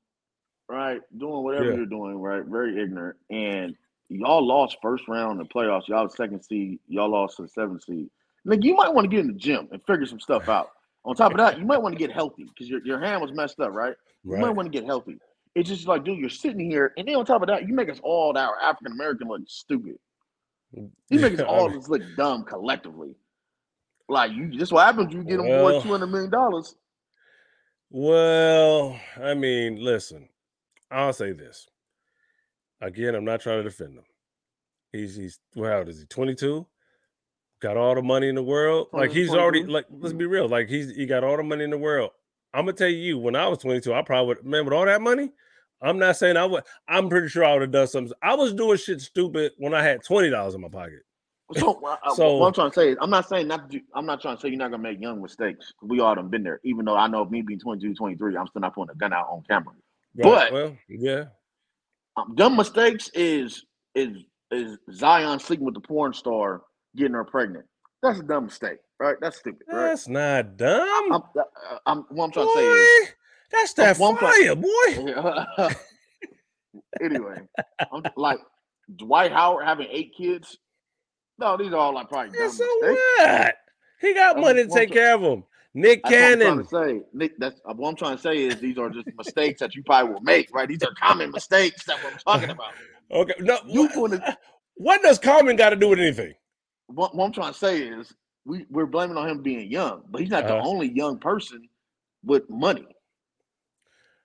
right? 0.68 1.00
Doing 1.18 1.44
whatever 1.44 1.66
Yeah. 1.70 1.76
you're 1.76 1.86
doing, 1.86 2.16
right? 2.18 2.44
Very 2.44 2.82
ignorant. 2.82 3.18
And 3.30 3.76
y'all 4.10 4.46
lost 4.46 4.78
first 4.82 5.08
round 5.08 5.34
in 5.40 5.48
the 5.48 5.54
playoffs. 5.54 5.88
Y'all 5.88 6.06
the 6.08 6.14
second 6.14 6.44
seed. 6.44 6.80
Y'all 6.88 7.10
lost 7.10 7.38
to 7.38 7.44
the 7.44 7.48
seventh 7.50 7.84
seed. 7.84 8.10
Like 8.46 8.64
you 8.64 8.74
might 8.76 8.94
want 8.94 9.06
to 9.06 9.10
get 9.10 9.20
in 9.22 9.28
the 9.28 9.40
gym 9.40 9.68
and 9.72 9.82
figure 9.86 10.06
some 10.08 10.20
stuff 10.20 10.50
out. 10.50 10.72
On 11.06 11.16
top 11.16 11.32
of 11.32 11.38
that, 11.38 11.58
you 11.60 11.66
might 11.66 11.82
want 11.82 11.94
to 11.94 12.00
get 12.00 12.12
healthy 12.12 12.44
because 12.46 12.68
your, 12.70 12.84
your 12.86 13.00
hand 13.00 13.22
was 13.22 13.32
messed 13.32 13.60
up, 13.62 13.72
right? 13.74 13.96
You 14.24 14.38
might 14.38 14.52
want 14.52 14.72
to 14.72 14.78
get 14.78 14.86
healthy. 14.86 15.18
It's 15.56 15.70
just 15.70 15.88
like, 15.88 16.04
dude, 16.04 16.20
you're 16.20 16.30
sitting 16.30 16.70
here, 16.70 16.94
and 16.98 17.08
then 17.08 17.16
on 17.16 17.26
top 17.26 17.42
of 17.42 17.48
that, 17.48 17.68
you 17.68 17.74
make 17.74 17.90
us 17.90 18.00
all 18.04 18.38
our 18.38 18.60
African 18.62 18.94
American 18.94 19.28
look 19.28 19.42
stupid. 19.48 19.96
You 20.74 20.90
make 21.20 21.34
us 21.34 21.42
all 21.48 21.70
just 21.70 21.90
look 21.90 22.02
dumb 22.16 22.44
collectively. 22.44 23.16
Like 24.08 24.32
you, 24.32 24.58
this 24.58 24.72
what 24.72 24.86
happens. 24.86 25.14
You 25.14 25.24
get 25.24 25.38
them 25.38 25.48
Well- 25.48 25.82
two 25.82 25.90
hundred 25.90 26.08
million 26.08 26.30
dollars. 26.32 26.76
Well, 27.92 29.00
I 29.20 29.34
mean, 29.34 29.78
listen, 29.84 30.30
I'll 30.92 31.14
say 31.14 31.32
this. 31.32 31.68
Again, 32.82 33.16
I'm 33.16 33.26
not 33.26 33.42
trying 33.42 33.58
to 33.58 33.64
defend 33.64 33.98
him. 33.98 34.04
He's 34.92 35.16
he's 35.16 35.40
well, 35.56 35.72
how 35.72 35.78
old 35.80 35.90
is 35.90 36.00
he? 36.00 36.06
22? 36.06 36.66
Got 37.62 37.78
all 37.78 37.96
the 37.96 38.02
money 38.02 38.30
in 38.30 38.36
the 38.36 38.44
world. 38.44 38.88
Like 38.94 39.12
he's 39.12 39.32
already 39.34 39.66
like, 39.66 39.86
let's 39.92 40.14
be 40.14 40.26
real. 40.26 40.48
Like 40.48 40.70
he's 40.70 40.96
he 40.96 41.06
got 41.06 41.24
all 41.24 41.36
the 41.36 41.44
money 41.44 41.64
in 41.64 41.72
the 41.72 41.78
world. 41.78 42.12
I'm 42.54 42.66
gonna 42.66 42.74
tell 42.74 42.88
you, 42.90 43.18
when 43.20 43.36
I 43.36 43.48
was 43.48 43.60
22, 43.60 43.94
I 43.94 44.02
probably 44.02 44.28
would 44.36 44.46
man 44.46 44.66
with 44.66 44.74
all 44.74 44.86
that 44.86 45.02
money. 45.02 45.32
I'm 45.82 45.98
not 45.98 46.18
saying 46.18 46.36
I 46.36 46.46
would, 46.46 46.64
I'm 46.88 47.08
pretty 47.10 47.30
sure 47.30 47.46
I 47.46 47.54
would 47.54 47.62
have 47.62 47.72
done 47.72 47.88
something. 47.88 48.14
I 48.22 48.36
was 48.36 48.54
doing 48.54 48.78
shit 48.78 49.00
stupid 49.02 49.54
when 49.58 49.74
I 49.74 49.82
had 49.82 50.04
$20 50.04 50.56
in 50.56 50.62
my 50.62 50.68
pocket. 50.68 51.04
So, 51.56 51.82
uh, 51.86 51.96
uh, 52.04 52.14
So- 52.16 52.38
what 52.38 52.48
I'm 52.48 52.54
trying 52.54 52.72
to 52.72 52.76
say 52.76 52.90
is, 52.90 52.98
I'm 53.00 53.10
not 53.10 53.30
saying 53.30 53.48
not 53.48 53.70
do, 53.70 53.80
I'm 53.94 54.06
not 54.06 54.22
trying 54.22 54.36
to 54.36 54.42
say 54.42 54.50
you're 54.50 54.58
not 54.58 54.72
gonna 54.72 54.84
make 54.84 55.00
young 55.02 55.22
mistakes. 55.22 55.72
We 55.82 56.00
all 56.02 56.16
done 56.16 56.30
been 56.30 56.44
there. 56.44 56.60
Even 56.64 56.86
though 56.86 56.98
I 56.98 57.08
know 57.08 57.24
me 57.26 57.42
being 57.42 57.60
22, 57.60 57.94
23, 57.96 58.36
I'm 58.36 58.48
still 58.48 58.62
not 58.62 58.76
putting 58.76 58.92
a 58.92 58.96
gun 58.98 59.14
out 59.14 59.28
on 59.30 59.44
camera. 59.50 59.74
But- 60.16 60.52
well, 60.52 60.78
yeah. 60.90 61.26
Um, 62.18 62.34
dumb 62.36 62.58
mistakes 62.58 63.10
is 63.14 63.66
is 63.96 64.18
is 64.52 64.78
Zion 64.92 65.40
sleeping 65.40 65.66
with 65.66 65.76
the 65.76 65.80
porn 65.82 66.12
star, 66.14 66.64
getting 66.96 67.14
her 67.14 67.24
pregnant. 67.24 67.66
That's 68.02 68.20
a 68.20 68.24
dumb 68.24 68.46
mistake, 68.46 68.80
right? 69.00 69.16
That's 69.22 69.38
stupid, 69.38 69.62
right? 69.72 69.90
That's 69.90 70.08
not 70.08 70.58
dumb. 70.58 71.12
I'm, 71.14 71.14
uh, 71.14 71.44
I'm, 71.86 71.98
what 72.10 72.26
I'm 72.26 72.30
boy, 72.32 72.34
trying 72.34 72.48
to 72.48 72.54
say 72.54 72.66
is, 72.68 73.10
that's 73.52 73.74
that 73.74 73.98
one 73.98 74.18
fire, 74.18 74.56
boy. 74.56 75.70
anyway, 77.02 77.38
I'm 77.92 78.04
like 78.16 78.40
Dwight 78.96 79.32
Howard 79.32 79.66
having 79.66 79.88
eight 79.92 80.14
kids. 80.16 80.58
No, 81.38 81.58
these 81.58 81.72
are 81.72 81.78
all 81.78 81.94
like 81.94 82.10
probably 82.10 82.38
dumb 82.38 82.52
so 82.52 82.66
mistakes. 82.82 83.02
what? 83.20 83.56
He 84.02 84.14
got 84.14 84.36
I'm- 84.36 84.42
money 84.42 84.64
to 84.66 84.70
take 84.70 84.92
care 84.92 85.16
of 85.16 85.22
them. 85.22 85.44
Nick 85.76 86.02
That's 86.04 86.12
what 86.14 86.24
I'm 86.24 86.40
Cannon. 86.40 86.68
trying 86.68 86.88
to 86.90 87.00
say. 87.00 87.06
Nick, 87.14 87.38
that's 87.38 87.62
uh, 87.64 87.74
what 87.76 87.90
I'm 87.90 87.96
trying 87.96 88.16
to 88.16 88.22
say 88.22 88.38
is 88.38 88.56
these 88.60 88.78
are 88.80 88.90
just 88.90 89.08
mistakes 89.16 89.60
that 89.60 89.76
you 89.76 89.84
probably 89.84 90.14
will 90.14 90.22
make, 90.22 90.50
right? 90.52 90.68
These 90.68 90.82
are 90.82 90.92
common 91.00 91.30
mistakes 91.30 91.86
that 91.86 92.04
we're 92.04 92.12
talking 92.18 92.50
about. 92.50 92.74
Okay, 93.12 93.34
no. 93.40 93.58
You 93.66 93.88
what, 93.96 94.38
what 94.76 95.02
does 95.02 95.18
Common 95.18 95.56
got 95.56 95.72
to 95.72 95.76
do 95.76 95.88
with 95.88 95.98
anything? 95.98 96.36
What, 96.86 97.16
what 97.16 97.26
I'm 97.26 97.32
trying 97.32 97.54
to 97.54 97.58
say 97.58 97.82
is 97.82 98.14
we, 98.50 98.66
we're 98.70 98.86
blaming 98.88 99.16
on 99.16 99.30
him 99.30 99.42
being 99.44 99.70
young, 99.72 100.02
but 100.10 100.22
he's 100.22 100.30
not 100.32 100.48
the 100.48 100.56
Uh-huh. 100.56 100.68
only 100.68 100.90
young 100.92 101.20
person 101.20 101.70
with 102.24 102.50
money. 102.50 102.86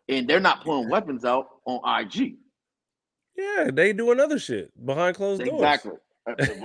And 0.08 0.26
they're 0.28 0.40
not 0.40 0.64
pulling 0.64 0.88
weapons 0.88 1.24
out 1.24 1.48
on 1.66 1.80
IG. 2.02 2.36
Yeah, 3.36 3.70
they 3.72 3.92
doing 3.92 4.20
other 4.20 4.38
shit 4.38 4.72
behind 4.84 5.16
closed 5.16 5.44
doors. 5.44 5.54
Exactly. 5.54 5.92
Is 6.38 6.62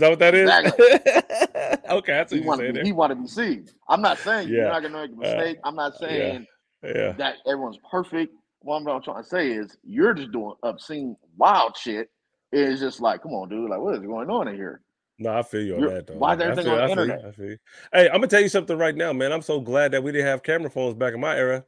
that 0.00 0.08
what 0.10 0.18
that 0.18 0.34
is? 0.34 0.50
okay, 1.90 2.12
that's 2.12 2.32
what 2.32 2.36
he 2.36 2.42
you 2.42 2.46
want 2.46 2.60
to 2.60 2.72
be, 2.72 2.80
he 2.82 2.92
want 2.92 3.10
to 3.10 3.16
be 3.16 3.26
seen. 3.26 3.66
I'm 3.88 4.02
not 4.02 4.18
saying 4.18 4.48
you're 4.48 4.68
not 4.68 4.82
gonna 4.82 5.00
make 5.06 5.10
a 5.10 5.14
Uh, 5.14 5.16
mistake. 5.36 5.58
I'm 5.64 5.74
not 5.74 5.94
saying 5.96 6.46
there. 6.82 6.96
Yeah. 7.06 7.12
that 7.12 7.36
everyone's 7.46 7.78
perfect. 7.90 8.34
What 8.60 8.76
I'm 8.76 9.02
trying 9.02 9.22
to 9.22 9.28
say 9.28 9.52
is 9.52 9.76
you're 9.84 10.12
just 10.12 10.32
doing 10.32 10.54
obscene, 10.62 11.16
wild 11.38 11.76
shit. 11.78 12.10
It's 12.52 12.80
just 12.80 13.00
like, 13.00 13.22
come 13.22 13.32
on, 13.32 13.48
dude. 13.48 13.70
Like, 13.70 13.80
what 13.80 13.94
is 13.94 14.00
going 14.00 14.28
on 14.28 14.48
in 14.48 14.54
here? 14.56 14.82
No, 15.22 15.36
I 15.38 15.42
feel 15.42 15.60
you 15.62 15.74
on 15.74 15.80
You're- 15.80 15.94
that 15.94 16.06
though. 16.06 16.14
why 16.14 16.34
is 16.34 16.40
everything 16.40 16.64
feel- 16.64 16.72
on 16.74 16.80
the 16.86 16.90
internet? 16.90 17.24
I 17.26 17.30
feel 17.32 17.46
you. 17.50 17.58
Hey, 17.92 18.06
I'm 18.08 18.14
gonna 18.14 18.26
tell 18.26 18.40
you 18.40 18.48
something 18.48 18.76
right 18.78 18.96
now, 18.96 19.12
man. 19.12 19.32
I'm 19.32 19.42
so 19.42 19.60
glad 19.60 19.92
that 19.92 20.02
we 20.02 20.12
didn't 20.12 20.26
have 20.26 20.42
camera 20.42 20.70
phones 20.70 20.94
back 20.94 21.12
in 21.14 21.20
my 21.20 21.36
era. 21.36 21.64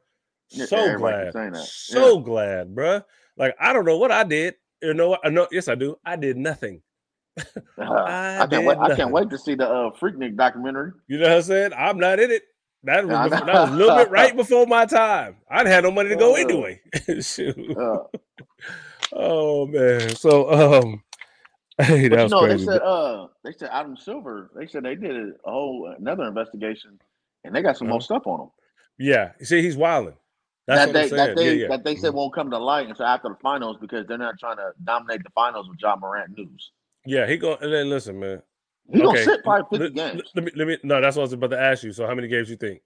So 0.49 0.65
keeps 0.65 0.97
glad, 0.99 1.55
so 1.57 2.19
glad, 2.19 2.73
bruh. 2.75 3.03
Like 3.37 3.55
I 3.59 3.71
don't 3.73 3.85
know 3.85 3.97
what 3.97 4.11
I 4.11 4.23
did. 4.23 4.55
You 4.81 4.93
know 4.95 5.09
what? 5.11 5.21
I 5.23 5.29
know. 5.29 5.47
Yes, 5.51 5.67
I 5.67 5.75
do. 5.75 5.97
I 6.03 6.15
did 6.15 6.35
nothing. 6.35 6.81
Uh, 7.37 7.43
I 7.77 8.39
I, 8.41 8.47
can't 8.47 8.65
wait. 8.65 8.75
did 8.79 8.91
I 8.91 8.95
can't 8.95 9.11
wait 9.11 9.29
to 9.29 9.37
see 9.37 9.55
the 9.55 9.69
uh, 9.69 9.91
Freaknik 9.91 10.35
documentary. 10.35 10.91
You 11.07 11.19
know 11.19 11.29
what 11.29 11.35
I'm 11.37 11.41
saying? 11.43 11.71
I'm 11.77 11.97
not 11.99 12.19
in 12.19 12.31
it. 12.31 12.43
That 12.83 13.07
was 13.07 13.29
before, 13.31 13.45
that 13.45 13.53
was 13.53 13.69
a 13.69 13.73
little 13.73 13.95
bit 13.95 14.09
right 14.11 14.35
before 14.35 14.65
my 14.67 14.85
time. 14.85 15.37
I'd 15.49 15.67
had 15.67 15.83
no 15.85 15.91
money 15.91 16.09
to 16.09 16.15
go 16.15 16.33
Uh, 16.33 16.37
anyway. 16.39 16.81
Uh, 17.77 17.97
Oh 19.13 19.67
man. 19.67 20.15
So 20.15 20.51
um 20.81 21.03
hey, 21.81 22.07
but 22.09 22.17
that 22.17 22.21
you 22.21 22.23
was 22.23 22.31
know, 22.31 22.39
crazy. 22.41 22.57
they 22.65 22.71
said 22.71 22.81
uh, 22.81 23.27
they 23.43 23.51
said 23.51 23.69
Adam 23.71 23.97
Silver. 23.97 24.51
They 24.55 24.67
said 24.67 24.83
they 24.83 24.95
did 24.95 25.15
a 25.15 25.31
whole 25.51 25.93
another 25.97 26.23
investigation, 26.25 26.99
and 27.43 27.55
they 27.55 27.61
got 27.61 27.77
some 27.77 27.87
Uh-huh. 27.87 27.93
more 27.95 28.01
stuff 28.01 28.27
on 28.27 28.41
him. 28.41 28.49
yeah, 28.99 29.31
you 29.39 29.45
see, 29.45 29.61
he's 29.61 29.77
wilding. 29.77 30.15
That's 30.67 30.85
that 30.85 30.87
what 30.87 30.93
they 30.93 31.09
that 31.17 31.35
they 31.35 31.45
yeah, 31.45 31.51
yeah. 31.63 31.67
that 31.69 31.83
they 31.83 31.95
said 31.95 32.11
Mhm. 32.11 32.15
won't 32.15 32.33
come 32.35 32.51
to 32.51 32.57
light 32.57 32.87
until 32.87 33.05
after 33.05 33.29
the 33.29 33.35
finals 33.41 33.77
because 33.81 34.05
they're 34.07 34.17
not 34.17 34.39
trying 34.39 34.57
to 34.57 34.71
dominate 34.83 35.23
the 35.23 35.29
finals 35.31 35.67
with 35.67 35.77
Ja 35.81 35.95
Morant 35.95 36.37
news. 36.37 36.71
Yeah, 37.05 37.27
he 37.27 37.37
go 37.37 37.55
and 37.55 37.73
then 37.73 37.89
listen, 37.89 38.19
man. 38.19 38.41
He 38.91 39.01
gonna 39.01 39.17
sit 39.17 39.43
probably 39.43 39.79
fifty 39.79 39.99
Let, 39.99 40.13
games. 40.13 40.31
let 40.35 40.45
me 40.45 40.51
let 40.55 40.67
me 40.67 40.77
no, 40.83 41.01
that's 41.01 41.15
what 41.17 41.21
I 41.23 41.25
was 41.25 41.33
about 41.33 41.49
to 41.51 41.59
ask 41.59 41.83
you. 41.83 41.91
So 41.91 42.05
how 42.07 42.13
many 42.15 42.27
games 42.27 42.49
you 42.49 42.55
think? 42.55 42.81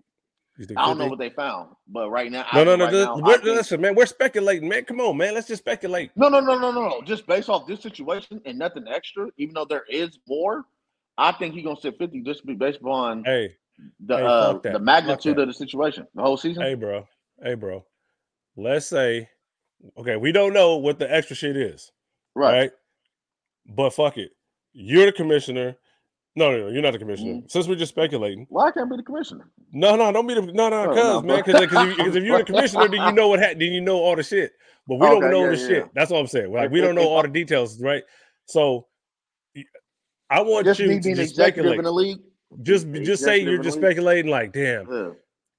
I 0.59 0.85
don't 0.87 0.97
know 0.97 1.05
50? 1.05 1.09
what 1.09 1.19
they 1.19 1.29
found, 1.29 1.69
but 1.87 2.09
right 2.09 2.31
now, 2.31 2.45
No, 2.53 2.61
I 2.61 2.63
no, 2.63 2.75
no. 2.75 2.85
right 2.85 2.91
th- 2.91 3.05
now, 3.05 3.15
think- 3.27 3.43
listen, 3.43 3.81
man, 3.81 3.95
we're 3.95 4.05
speculating, 4.07 4.67
man. 4.67 4.85
Come 4.85 4.99
on, 5.01 5.15
man. 5.17 5.33
Let's 5.35 5.47
just 5.47 5.61
speculate. 5.61 6.11
no, 6.15 6.29
no, 6.29 6.39
no, 6.39 6.57
no, 6.57 6.71
no, 6.71 6.81
no. 6.89 7.01
Just 7.03 7.27
based 7.27 7.49
off 7.49 7.67
this 7.67 7.81
situation 7.81 8.41
and 8.45 8.57
nothing 8.57 8.85
extra, 8.87 9.27
even 9.37 9.53
though 9.53 9.65
there 9.65 9.83
is 9.89 10.17
more, 10.27 10.65
I 11.17 11.31
think 11.33 11.53
he's 11.55 11.63
gonna 11.63 11.79
sit 11.79 11.97
fifty 11.97 12.21
just 12.21 12.45
be 12.45 12.53
based 12.55 12.79
upon 12.79 13.23
Hey, 13.23 13.55
the 14.05 14.17
hey, 14.17 14.23
uh, 14.23 14.53
the 14.63 14.79
magnitude 14.79 15.37
of 15.39 15.47
the 15.47 15.53
situation, 15.53 16.07
the 16.15 16.21
whole 16.21 16.37
season. 16.37 16.63
hey, 16.63 16.73
bro. 16.75 17.07
Hey, 17.41 17.53
bro. 17.55 17.85
Let's 18.55 18.87
say, 18.87 19.29
okay, 19.97 20.15
we 20.15 20.31
don't 20.31 20.53
know 20.53 20.77
what 20.77 20.97
the 20.99 21.11
extra 21.13 21.35
shit 21.35 21.55
is. 21.55 21.91
right. 22.35 22.51
right? 22.59 22.71
But 23.67 23.91
fuck 23.91 24.17
it. 24.17 24.31
You're 24.73 25.07
the 25.07 25.11
commissioner. 25.11 25.75
No, 26.37 26.51
no, 26.51 26.57
no, 26.59 26.67
you're 26.67 26.83
not 26.83 26.93
the 26.93 26.99
commissioner. 26.99 27.41
Mhm. 27.41 27.49
Since 27.49 27.67
we're 27.67 27.73
just 27.75 27.89
speculating. 27.93 28.45
Well, 28.51 28.63
I 28.67 28.69
can't 28.71 28.87
be 28.91 28.95
the 28.95 29.01
commissioner. 29.01 29.49
No, 29.73 29.95
no, 29.95 30.11
don't 30.11 30.27
be 30.27 30.35
the 30.35 30.41
no, 30.43 30.69
no, 30.69 30.83
Oh, 30.83 30.87
cuz 30.89 30.95
no, 30.95 31.21
man, 31.23 31.43
because 31.43 31.61
if, 31.63 32.15
if 32.15 32.23
you're 32.23 32.37
the 32.37 32.43
commissioner, 32.43 32.87
then 32.87 33.01
you 33.01 33.11
know 33.11 33.27
what 33.29 33.39
happened, 33.39 33.61
then 33.61 33.73
you 33.73 33.81
know 33.81 33.97
all 33.97 34.15
the 34.15 34.21
shit. 34.21 34.51
But 34.87 34.99
we 34.99 35.07
don't 35.07 35.31
know 35.31 35.45
yeah, 35.45 35.49
the 35.49 35.57
yeah. 35.57 35.67
shit. 35.67 35.89
That's 35.95 36.11
what 36.11 36.19
I'm 36.19 36.27
saying. 36.27 36.53
Like 36.53 36.69
we 36.69 36.79
don't 36.79 36.93
know 36.93 37.07
all 37.09 37.23
the 37.23 37.27
details, 37.27 37.81
right? 37.81 38.03
So 38.45 38.85
I 40.29 40.41
want 40.41 40.65
Just 40.65 40.79
you 40.79 40.87
to 40.87 40.93
just 40.93 41.07
executive 41.07 41.33
speculate. 41.35 41.79
in 41.79 41.83
the 41.85 41.91
league. 41.91 42.19
just 42.61 42.87
just 43.03 43.23
say 43.23 43.39
you're 43.39 43.57
just 43.57 43.77
speculating. 43.77 44.29
Like, 44.29 44.53
damn, 44.53 44.85
yeah. 44.91 45.09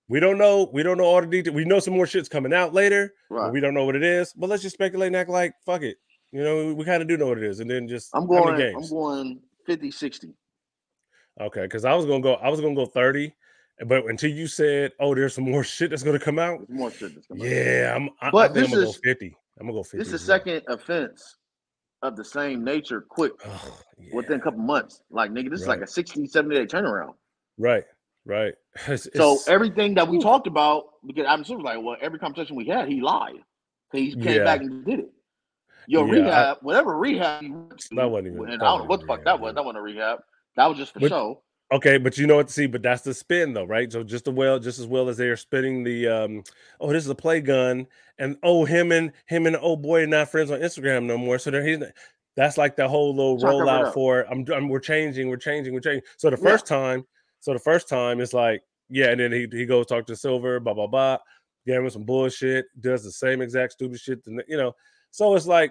we 0.09 0.21
don't 0.21 0.39
know. 0.39 0.71
We 0.73 0.85
don't 0.85 0.97
know 0.99 1.05
all 1.07 1.21
the 1.21 1.27
details. 1.27 1.57
We 1.57 1.65
know 1.65 1.81
some 1.81 1.95
more 1.95 2.07
shit's 2.07 2.29
coming 2.29 2.53
out 2.53 2.73
later. 2.73 3.13
Right. 3.31 3.53
we 3.53 3.59
don't 3.61 3.75
know 3.75 3.85
what 3.85 3.97
it 3.97 4.05
is. 4.05 4.33
But 4.33 4.49
let's 4.49 4.63
just 4.63 4.75
speculate 4.75 5.09
and 5.09 5.17
act 5.17 5.29
like 5.31 5.55
fuck 5.67 5.83
it. 5.83 5.97
You 6.31 6.45
know, 6.45 6.67
we, 6.67 6.73
we 6.75 6.85
kind 6.85 7.03
of 7.03 7.09
do 7.09 7.17
know 7.17 7.27
what 7.27 7.39
it 7.39 7.45
is, 7.45 7.61
and 7.61 7.69
then 7.69 7.89
just 7.89 8.11
I'm 8.15 8.27
going. 8.29 8.61
I'm 8.77 8.89
going 8.89 9.41
50, 9.67 9.91
60. 9.91 10.29
Okay, 11.41 11.63
because 11.63 11.85
I 11.85 11.95
was 11.95 12.07
gonna 12.07 12.21
go. 12.21 12.35
I 12.35 12.49
was 12.49 12.61
gonna 12.61 12.75
go 12.75 12.87
30. 12.87 13.33
But 13.87 14.07
until 14.07 14.31
you 14.31 14.47
said, 14.47 14.93
"Oh, 14.99 15.15
there's 15.15 15.35
some 15.35 15.45
more 15.45 15.65
shit 15.65 15.91
that's 15.91 16.03
gonna 16.03 16.19
come 16.19 16.39
out," 16.39 16.69
more 16.69 16.91
shit 16.91 17.15
that's 17.15 17.27
coming 17.27 17.51
yeah, 17.51 17.93
out. 17.93 17.97
I'm. 17.97 18.11
I, 18.21 18.31
but 18.31 18.51
I 18.51 18.55
this 18.55 18.65
I'm 18.65 18.71
gonna 18.73 18.89
is, 18.89 18.97
go 18.97 19.01
50. 19.05 19.37
I'm 19.61 19.67
gonna 19.67 19.79
go 19.79 19.83
50. 19.83 19.99
This 19.99 20.07
is 20.09 20.13
the 20.13 20.19
second 20.19 20.63
offense 20.69 21.37
of 22.03 22.17
the 22.17 22.25
same 22.25 22.65
nature 22.65 23.01
quick 23.01 23.33
oh, 23.45 23.81
yeah. 23.99 24.15
within 24.15 24.39
a 24.39 24.43
couple 24.43 24.61
months. 24.61 25.03
Like 25.11 25.31
nigga, 25.31 25.51
this 25.51 25.61
right. 25.67 25.77
is 25.77 25.81
like 25.81 25.81
a 25.81 25.87
60, 25.87 26.27
70 26.27 26.55
day 26.55 26.67
turnaround. 26.67 27.15
Right, 27.57 27.85
right. 28.25 28.55
It's, 28.87 29.09
so 29.15 29.35
it's, 29.35 29.49
everything 29.49 29.95
that 29.95 30.07
we 30.07 30.19
ooh. 30.19 30.23
talked 30.23 30.47
about, 30.47 30.85
because 31.05 31.27
I'm 31.29 31.45
sort 31.45 31.61
of 31.61 31.65
like, 31.65 31.79
well, 31.83 31.97
every 32.01 32.21
conversation 32.21 32.55
we 32.55 32.67
had, 32.67 32.89
he 32.89 33.01
lied. 33.01 33.41
He 33.93 34.15
came 34.15 34.37
yeah. 34.37 34.45
back 34.45 34.61
and 34.61 34.85
did 34.85 35.01
it. 35.01 35.11
Yo, 35.89 36.05
yeah, 36.05 36.13
rehab, 36.13 36.57
I, 36.59 36.65
whatever 36.65 36.97
rehab 36.97 37.43
he 37.43 37.51
went 37.51 37.79
to, 37.79 37.95
that 37.97 38.09
wasn't 38.09 38.35
even. 38.35 38.53
And 38.53 38.63
I 38.63 38.67
don't 38.67 38.81
know 38.81 38.85
what 38.85 39.01
the 39.01 39.07
fuck 39.07 39.25
that 39.25 39.41
was. 39.41 39.55
That 39.55 39.65
wasn't 39.65 39.79
a 39.79 39.83
rehab. 39.83 40.21
That 40.59 40.67
was 40.67 40.77
just 40.77 40.93
for 40.93 40.99
but, 40.99 41.11
show. 41.11 41.43
Okay, 41.71 41.99
but 41.99 42.19
you 42.19 42.27
know 42.27 42.35
what 42.35 42.49
to 42.49 42.53
see, 42.53 42.67
but 42.67 42.83
that's 42.83 43.03
the 43.03 43.15
spin 43.15 43.53
though, 43.53 43.65
right? 43.65 43.93
So 43.93 44.03
just 44.03 44.27
as 44.27 44.35
well, 44.35 44.59
just 44.59 44.81
as 44.81 44.87
well 44.87 45.09
as 45.09 45.17
they're 45.17 45.37
spinning 45.37 45.85
the 45.85 46.09
um, 46.09 46.43
oh, 46.81 46.93
this 46.93 47.05
is 47.05 47.11
a 47.11 47.15
play 47.15 47.41
gun, 47.41 47.87
and 48.19 48.37
oh, 48.43 48.65
him 48.65 48.91
and 48.91 49.13
him 49.27 49.47
and 49.47 49.57
oh 49.61 49.77
boy 49.77 50.05
not 50.07 50.31
friends 50.31 50.51
on 50.51 50.59
Instagram 50.59 51.05
no 51.05 51.17
more. 51.17 51.39
So 51.39 51.53
he's 51.63 51.79
that's 52.35 52.59
like 52.59 52.75
the 52.75 52.89
whole 52.89 53.15
little 53.15 53.39
rollout 53.39 53.95
for 53.95 54.23
I'm, 54.29 54.45
I'm, 54.53 54.69
we're 54.69 54.81
changing, 54.81 55.29
we're 55.29 55.37
changing, 55.37 55.75
we're 55.75 55.81
changing. 55.81 56.03
So 56.17 56.29
the 56.29 56.37
first 56.37 56.69
yeah. 56.69 56.77
time, 56.77 57.07
so 57.39 57.53
the 57.53 57.61
first 57.61 57.89
time 57.89 58.21
it's 58.21 58.33
like, 58.33 58.63
yeah, 58.89 59.11
and 59.11 59.21
then 59.21 59.31
he 59.31 59.47
he 59.53 59.65
goes 59.65 59.87
talk 59.87 60.07
to 60.07 60.17
Silver, 60.17 60.59
blah 60.59 60.75
blah 60.75 60.89
blah, 60.89 61.19
gave 61.67 61.77
him 61.83 61.91
some 61.91 62.03
bullshit, 62.03 62.67
does 62.81 63.05
the 63.05 63.13
same 63.13 63.43
exact 63.43 63.75
stupid 63.75 64.01
shit, 64.01 64.19
you 64.49 64.57
know. 64.57 64.75
So 65.13 65.37
it's 65.37 65.47
like 65.47 65.71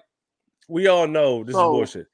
we 0.70 0.88
all 0.88 1.08
know 1.08 1.44
this 1.44 1.56
so, 1.56 1.74
is 1.74 1.78
bullshit. 1.78 2.08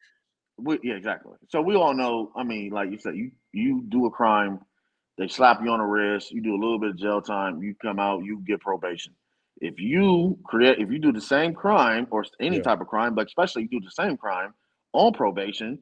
We, 0.64 0.80
yeah, 0.84 0.96
exactly. 0.96 1.34
So 1.50 1.62
we 1.62 1.76
all 1.76 1.94
know. 1.94 2.32
I 2.36 2.44
mean, 2.44 2.72
like 2.72 2.92
you 2.92 2.98
said, 2.98 3.16
you 3.16 3.32
you 3.52 3.84
do 3.90 4.06
a 4.06 4.12
crime, 4.12 4.60
they 5.18 5.28
slap 5.28 5.62
you 5.64 5.70
on 5.70 5.80
the 5.80 5.86
wrist, 5.86 6.32
you 6.32 6.42
do 6.42 6.56
a 6.56 6.60
little 6.60 6.80
bit 6.80 6.92
of 6.92 6.98
jail 6.98 7.22
time, 7.22 7.62
you 7.62 7.76
come 7.82 8.00
out, 8.00 8.24
you 8.24 8.42
get 8.46 8.62
probation. 8.62 9.14
If 9.58 9.80
you 9.80 10.38
create, 10.44 10.80
if 10.80 10.90
you 10.92 11.00
do 11.00 11.12
the 11.12 11.22
same 11.22 11.54
crime 11.54 12.08
or 12.10 12.26
any 12.40 12.58
yeah. 12.58 12.64
type 12.64 12.82
of 12.82 12.88
crime, 12.88 13.14
but 13.14 13.28
especially 13.28 13.64
you 13.64 13.80
do 13.80 13.86
the 13.86 13.92
same 13.92 14.18
crime 14.18 14.54
on 14.94 15.14
probation, 15.14 15.80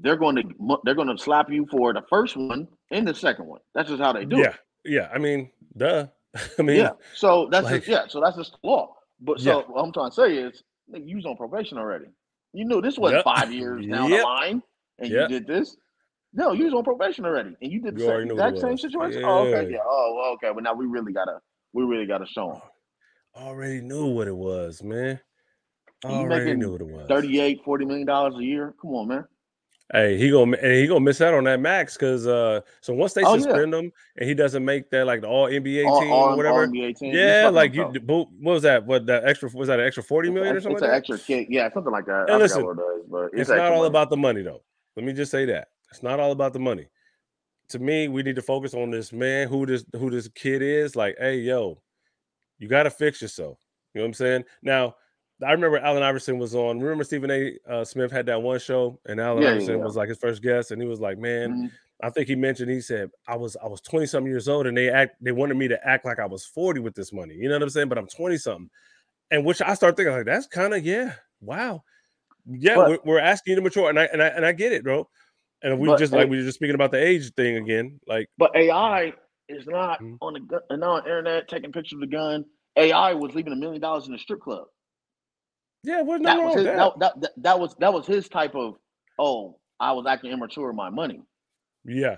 they're 0.00 0.16
going 0.16 0.36
to 0.36 0.78
they're 0.84 0.94
going 0.94 1.14
to 1.14 1.22
slap 1.22 1.50
you 1.50 1.66
for 1.70 1.92
the 1.92 2.02
first 2.08 2.36
one 2.36 2.68
and 2.90 3.06
the 3.06 3.14
second 3.14 3.46
one. 3.46 3.60
That's 3.74 3.88
just 3.88 4.00
how 4.00 4.12
they 4.12 4.24
do 4.24 4.38
yeah. 4.38 4.48
it. 4.48 4.56
Yeah, 4.84 5.08
I 5.12 5.18
mean, 5.18 5.50
duh. 5.76 6.06
I 6.58 6.62
mean, 6.62 6.76
yeah. 6.76 6.92
So 7.14 7.48
that's 7.50 7.64
like, 7.64 7.84
just, 7.84 7.88
yeah. 7.88 8.04
So 8.08 8.20
that's 8.20 8.36
just 8.36 8.52
the 8.52 8.68
law. 8.68 8.94
But 9.20 9.40
so 9.40 9.60
yeah. 9.60 9.64
what 9.66 9.82
I'm 9.82 9.92
trying 9.92 10.10
to 10.10 10.14
say 10.14 10.36
is, 10.36 10.62
you 10.92 11.16
was 11.16 11.26
on 11.26 11.36
probation 11.36 11.78
already. 11.78 12.06
You 12.52 12.64
knew 12.64 12.80
this 12.80 12.98
was 12.98 13.12
yep. 13.12 13.24
five 13.24 13.52
years 13.52 13.86
down 13.86 14.10
yep. 14.10 14.20
the 14.20 14.24
line, 14.24 14.62
and 14.98 15.10
yep. 15.10 15.30
you 15.30 15.38
did 15.40 15.46
this. 15.46 15.76
No, 16.34 16.52
you 16.52 16.64
was 16.64 16.74
on 16.74 16.84
probation 16.84 17.24
already, 17.24 17.54
and 17.60 17.72
you 17.72 17.80
did 17.80 17.96
the 17.96 18.06
same, 18.06 18.30
exact 18.30 18.58
same 18.58 18.78
situation. 18.78 19.20
Yeah. 19.20 19.28
Oh, 19.28 19.46
okay, 19.46 19.70
yeah. 19.70 19.78
Oh, 19.84 20.34
okay. 20.34 20.50
But 20.54 20.64
now 20.64 20.74
we 20.74 20.86
really 20.86 21.12
gotta, 21.12 21.38
we 21.72 21.84
really 21.84 22.06
gotta 22.06 22.26
show 22.26 22.52
them. 22.52 22.60
Oh, 23.34 23.48
already 23.48 23.80
knew 23.80 24.06
what 24.06 24.28
it 24.28 24.36
was, 24.36 24.82
man. 24.82 25.20
Already 26.04 26.54
knew 26.54 26.72
what 26.72 26.80
it 26.80 26.86
was. 26.86 27.06
38 27.08 27.62
40 27.64 27.84
million 27.84 28.06
dollars 28.06 28.34
a 28.36 28.44
year. 28.44 28.74
Come 28.80 28.90
on, 28.92 29.08
man. 29.08 29.24
Hey, 29.92 30.16
he 30.16 30.30
gonna 30.30 30.56
and 30.56 30.72
he 30.72 30.86
gonna 30.86 31.00
miss 31.00 31.20
out 31.20 31.34
on 31.34 31.44
that 31.44 31.60
max 31.60 31.98
because 31.98 32.26
uh 32.26 32.62
so 32.80 32.94
once 32.94 33.12
they 33.12 33.22
oh, 33.24 33.36
suspend 33.36 33.72
yeah. 33.72 33.78
him 33.78 33.92
and 34.16 34.26
he 34.26 34.34
doesn't 34.34 34.64
make 34.64 34.88
that 34.88 35.06
like 35.06 35.20
the 35.20 35.26
all 35.26 35.48
NBA 35.48 35.86
all, 35.86 36.00
team 36.00 36.10
all, 36.10 36.30
or 36.30 36.36
whatever. 36.36 36.66
Team. 36.66 36.94
Yeah, 37.14 37.50
like 37.52 37.74
you 37.74 37.84
what 38.06 38.28
was 38.40 38.62
that? 38.62 38.86
What 38.86 39.04
that 39.06 39.26
extra 39.26 39.50
was 39.52 39.68
that 39.68 39.78
an 39.78 39.86
extra 39.86 40.02
40 40.02 40.30
million 40.30 40.56
it's, 40.56 40.64
or 40.64 40.70
something? 40.70 40.76
It's 40.76 40.82
like 40.82 40.90
an 40.90 40.96
extra 40.96 41.18
kick, 41.18 41.48
yeah, 41.50 41.70
something 41.70 41.92
like 41.92 42.06
that. 42.06 42.30
And 42.30 42.38
listen, 42.38 42.64
it 42.64 42.70
is, 42.70 43.06
but 43.10 43.24
it's, 43.26 43.34
it's 43.34 43.50
not 43.50 43.70
all 43.70 43.78
money. 43.78 43.88
about 43.88 44.08
the 44.08 44.16
money 44.16 44.40
though. 44.40 44.62
Let 44.96 45.04
me 45.04 45.12
just 45.12 45.30
say 45.30 45.44
that. 45.44 45.68
It's 45.90 46.02
not 46.02 46.20
all 46.20 46.32
about 46.32 46.54
the 46.54 46.58
money. 46.58 46.88
To 47.68 47.78
me, 47.78 48.08
we 48.08 48.22
need 48.22 48.36
to 48.36 48.42
focus 48.42 48.72
on 48.72 48.90
this 48.90 49.12
man 49.12 49.46
who 49.48 49.66
this 49.66 49.84
who 49.98 50.08
this 50.08 50.26
kid 50.28 50.62
is. 50.62 50.96
Like, 50.96 51.16
hey, 51.18 51.36
yo, 51.36 51.82
you 52.58 52.66
gotta 52.66 52.90
fix 52.90 53.20
yourself. 53.20 53.58
You 53.92 53.98
know 53.98 54.04
what 54.04 54.08
I'm 54.08 54.14
saying? 54.14 54.44
Now 54.62 54.94
I 55.42 55.52
remember 55.52 55.78
Allen 55.78 56.02
Iverson 56.02 56.38
was 56.38 56.54
on. 56.54 56.80
Remember 56.80 57.04
Stephen 57.04 57.30
A. 57.30 57.58
Uh, 57.68 57.84
Smith 57.84 58.10
had 58.10 58.26
that 58.26 58.42
one 58.42 58.58
show, 58.58 58.98
and 59.06 59.20
Allen 59.20 59.42
yeah, 59.42 59.50
Iverson 59.50 59.78
yeah. 59.78 59.84
was 59.84 59.96
like 59.96 60.08
his 60.08 60.18
first 60.18 60.42
guest, 60.42 60.70
and 60.70 60.80
he 60.80 60.88
was 60.88 61.00
like, 61.00 61.18
"Man, 61.18 61.50
mm-hmm. 61.50 61.66
I 62.02 62.10
think 62.10 62.28
he 62.28 62.34
mentioned 62.34 62.70
he 62.70 62.80
said 62.80 63.10
I 63.26 63.36
was 63.36 63.56
I 63.62 63.68
was 63.68 63.80
twenty 63.80 64.06
something 64.06 64.30
years 64.30 64.48
old, 64.48 64.66
and 64.66 64.76
they 64.76 64.90
act 64.90 65.16
they 65.20 65.32
wanted 65.32 65.56
me 65.56 65.68
to 65.68 65.86
act 65.86 66.04
like 66.04 66.18
I 66.18 66.26
was 66.26 66.44
forty 66.44 66.80
with 66.80 66.94
this 66.94 67.12
money. 67.12 67.34
You 67.34 67.48
know 67.48 67.54
what 67.54 67.62
I'm 67.62 67.70
saying? 67.70 67.88
But 67.88 67.98
I'm 67.98 68.08
twenty 68.08 68.36
something, 68.38 68.70
and 69.30 69.44
which 69.44 69.62
I 69.62 69.74
start 69.74 69.96
thinking 69.96 70.14
like 70.14 70.26
that's 70.26 70.46
kind 70.46 70.74
of 70.74 70.84
yeah, 70.84 71.14
wow, 71.40 71.82
yeah, 72.46 72.74
but, 72.74 72.88
we're, 72.88 72.98
we're, 73.04 73.20
asking 73.20 73.52
you 73.52 73.56
to 73.56 73.62
mature, 73.62 73.88
and 73.88 73.98
I 73.98 74.04
and 74.04 74.22
I 74.22 74.26
and 74.28 74.44
I 74.44 74.52
get 74.52 74.72
it, 74.72 74.84
bro. 74.84 75.08
And 75.62 75.78
we 75.78 75.94
just 75.96 76.12
like 76.12 76.28
we 76.28 76.38
were 76.38 76.42
just 76.42 76.56
speaking 76.56 76.74
about 76.74 76.90
the 76.90 77.04
age 77.04 77.32
thing 77.34 77.56
again, 77.56 78.00
like. 78.08 78.28
But 78.36 78.56
AI 78.56 79.12
is 79.48 79.66
not 79.66 80.00
mm-hmm. 80.00 80.16
on 80.20 80.34
the 80.34 80.76
not 80.76 80.88
on 80.88 81.02
the 81.04 81.08
internet 81.08 81.48
taking 81.48 81.70
pictures 81.70 81.94
of 81.94 82.00
the 82.00 82.06
gun. 82.08 82.44
AI 82.76 83.14
was 83.14 83.34
leaving 83.34 83.52
a 83.52 83.56
million 83.56 83.80
dollars 83.80 84.08
in 84.08 84.14
a 84.14 84.18
strip 84.18 84.40
club. 84.40 84.64
Yeah, 85.84 86.02
what 86.02 86.22
that 86.22 86.38
was 86.38 86.54
his, 86.54 86.64
that. 86.64 86.98
That, 86.98 87.20
that, 87.20 87.32
that 87.38 87.58
was 87.58 87.74
that 87.76 87.92
was 87.92 88.06
his 88.06 88.28
type 88.28 88.54
of 88.54 88.76
oh, 89.18 89.56
I 89.80 89.92
was 89.92 90.06
acting 90.06 90.30
immature 90.30 90.68
with 90.68 90.76
my 90.76 90.90
money. 90.90 91.20
Yeah, 91.84 92.16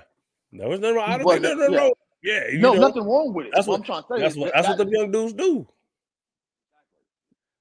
that 0.53 0.69
was 0.69 0.81
nothing 0.81 0.97
wrong. 0.97 1.11
I 1.11 1.19
don't 1.19 1.29
think 1.29 1.43
no, 1.43 1.55
no, 1.55 1.69
yeah. 1.69 1.79
no. 1.79 1.95
Yeah, 2.23 2.41
no, 2.55 2.73
know, 2.73 2.81
nothing 2.81 3.05
wrong 3.05 3.35
with 3.35 3.47
it. 3.47 3.53
That's 3.55 3.67
what, 3.67 3.81
what 3.81 3.91
I'm 3.91 4.03
trying 4.03 4.03
to 4.03 4.09
say. 4.09 4.21
That's 4.21 4.37
what 4.37 4.53
that's 4.55 4.67
that, 4.67 4.79
what 4.79 4.87
the 4.87 4.99
young 4.99 5.11
dudes 5.11 5.33
do. 5.35 5.67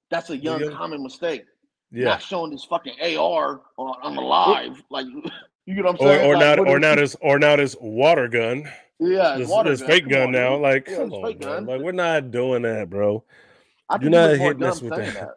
That's 0.10 0.30
a 0.30 0.38
young, 0.38 0.72
common 0.72 1.04
mistake. 1.04 1.46
Yeah, 1.92 2.06
not 2.06 2.22
showing 2.22 2.52
this 2.52 2.64
fucking 2.66 2.96
AR 3.18 3.62
on, 3.78 3.96
on 4.02 4.16
the 4.16 4.22
live, 4.22 4.82
like 4.90 5.06
you 5.66 5.76
know 5.76 5.84
what 5.84 6.02
I'm 6.02 6.08
saying. 6.08 6.26
Or, 6.26 6.36
or 6.36 6.38
like, 6.38 6.58
not, 6.58 6.68
or 6.68 6.80
now 6.80 6.96
this, 6.96 7.16
or 7.22 7.40
now 7.40 7.56
this 7.56 7.76
water 7.80 8.28
gun. 8.28 8.70
Yeah, 9.00 9.38
this, 9.38 9.50
water 9.50 9.70
this 9.70 9.82
gun. 9.82 9.90
fake 9.90 10.10
gun 10.10 10.28
on, 10.28 10.32
now. 10.32 10.58
Like, 10.58 10.88
yeah, 10.88 10.96
come 10.98 11.14
on, 11.14 11.40
man. 11.40 11.66
like 11.66 11.82
we're 11.82 11.92
not 11.92 12.32
doing 12.32 12.62
that, 12.62 12.90
bro. 12.90 13.24
I 13.90 13.98
You're 14.00 14.12
not 14.12 14.38
hitting 14.38 14.64
us 14.64 14.82
with 14.82 14.96
that. 14.96 15.14
that. 15.14 15.36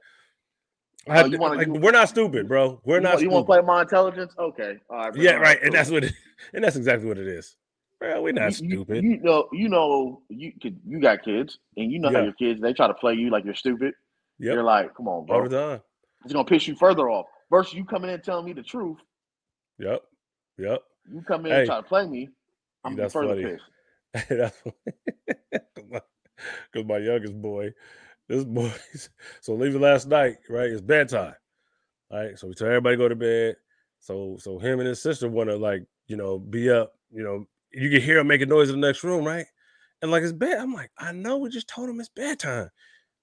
I, 1.08 1.22
oh, 1.22 1.26
you 1.26 1.38
wanna, 1.38 1.56
like, 1.56 1.66
you, 1.66 1.74
we're 1.74 1.92
not 1.92 2.08
stupid, 2.08 2.48
bro. 2.48 2.80
We're 2.84 3.00
not. 3.00 3.20
you 3.20 3.30
want 3.30 3.44
to 3.44 3.46
play 3.46 3.60
my 3.60 3.82
intelligence? 3.82 4.34
Okay. 4.38 4.76
All 4.90 4.98
right. 4.98 5.16
Yeah, 5.16 5.32
right. 5.32 5.58
And 5.62 5.72
that's 5.72 5.90
what. 5.90 6.04
It, 6.04 6.12
and 6.52 6.64
that's 6.64 6.76
exactly 6.76 7.06
what 7.06 7.18
it 7.18 7.28
is. 7.28 7.56
Bro, 8.00 8.22
we're 8.22 8.32
not 8.32 8.60
you, 8.60 8.70
stupid. 8.70 9.04
You, 9.04 9.10
you, 9.10 9.18
know. 9.18 9.48
You 9.52 9.68
know. 9.68 10.22
You 10.28 10.52
you 10.84 11.00
got 11.00 11.22
kids, 11.22 11.58
and 11.76 11.92
you 11.92 12.00
know 12.00 12.10
yeah. 12.10 12.18
how 12.18 12.24
your 12.24 12.32
kids 12.32 12.60
they 12.60 12.72
try 12.72 12.88
to 12.88 12.94
play 12.94 13.14
you 13.14 13.30
like 13.30 13.44
you're 13.44 13.54
stupid. 13.54 13.94
Yep. 14.38 14.54
You're 14.54 14.64
like, 14.64 14.94
come 14.94 15.08
on, 15.08 15.26
bro. 15.26 15.36
All 15.36 15.48
the 15.48 15.56
time. 15.56 15.80
It's 16.24 16.32
gonna 16.32 16.44
piss 16.44 16.66
you 16.66 16.74
further 16.74 17.08
off. 17.08 17.26
Versus 17.50 17.74
you 17.74 17.84
coming 17.84 18.10
in 18.10 18.20
telling 18.20 18.44
me 18.44 18.52
the 18.52 18.62
truth. 18.62 18.98
Yep. 19.78 20.02
Yep. 20.58 20.82
You 21.12 21.22
come 21.22 21.46
in 21.46 21.52
hey, 21.52 21.58
and 21.58 21.66
try 21.66 21.76
to 21.76 21.82
play 21.82 22.06
me. 22.06 22.28
I'm 22.84 22.96
that's 22.96 23.12
further 23.12 23.40
funny. 23.40 23.56
pissed. 24.14 24.28
that's 24.28 24.62
because 26.72 26.86
my 26.86 26.98
youngest 26.98 27.40
boy 27.40 27.72
this 28.28 28.44
boy. 28.44 28.72
So 29.40 29.54
leaving 29.54 29.80
last 29.80 30.08
night, 30.08 30.36
right? 30.48 30.70
It's 30.70 30.80
bedtime. 30.80 31.34
All 32.10 32.18
right. 32.18 32.38
So 32.38 32.48
we 32.48 32.54
tell 32.54 32.68
everybody 32.68 32.96
go 32.96 33.08
to 33.08 33.16
bed. 33.16 33.56
So 34.00 34.36
so 34.40 34.58
him 34.58 34.80
and 34.80 34.88
his 34.88 35.02
sister 35.02 35.28
want 35.28 35.50
to 35.50 35.56
like, 35.56 35.84
you 36.06 36.16
know, 36.16 36.38
be 36.38 36.70
up, 36.70 36.94
you 37.10 37.22
know, 37.22 37.46
you 37.72 37.90
can 37.90 38.00
hear 38.00 38.18
him 38.18 38.26
making 38.26 38.48
noise 38.48 38.70
in 38.70 38.80
the 38.80 38.86
next 38.86 39.04
room, 39.04 39.24
right? 39.24 39.46
And 40.02 40.10
like 40.10 40.22
it's 40.22 40.32
bed. 40.32 40.58
I'm 40.58 40.74
like, 40.74 40.90
I 40.98 41.12
know 41.12 41.38
we 41.38 41.48
just 41.50 41.68
told 41.68 41.88
him 41.88 42.00
it's 42.00 42.08
bedtime. 42.08 42.70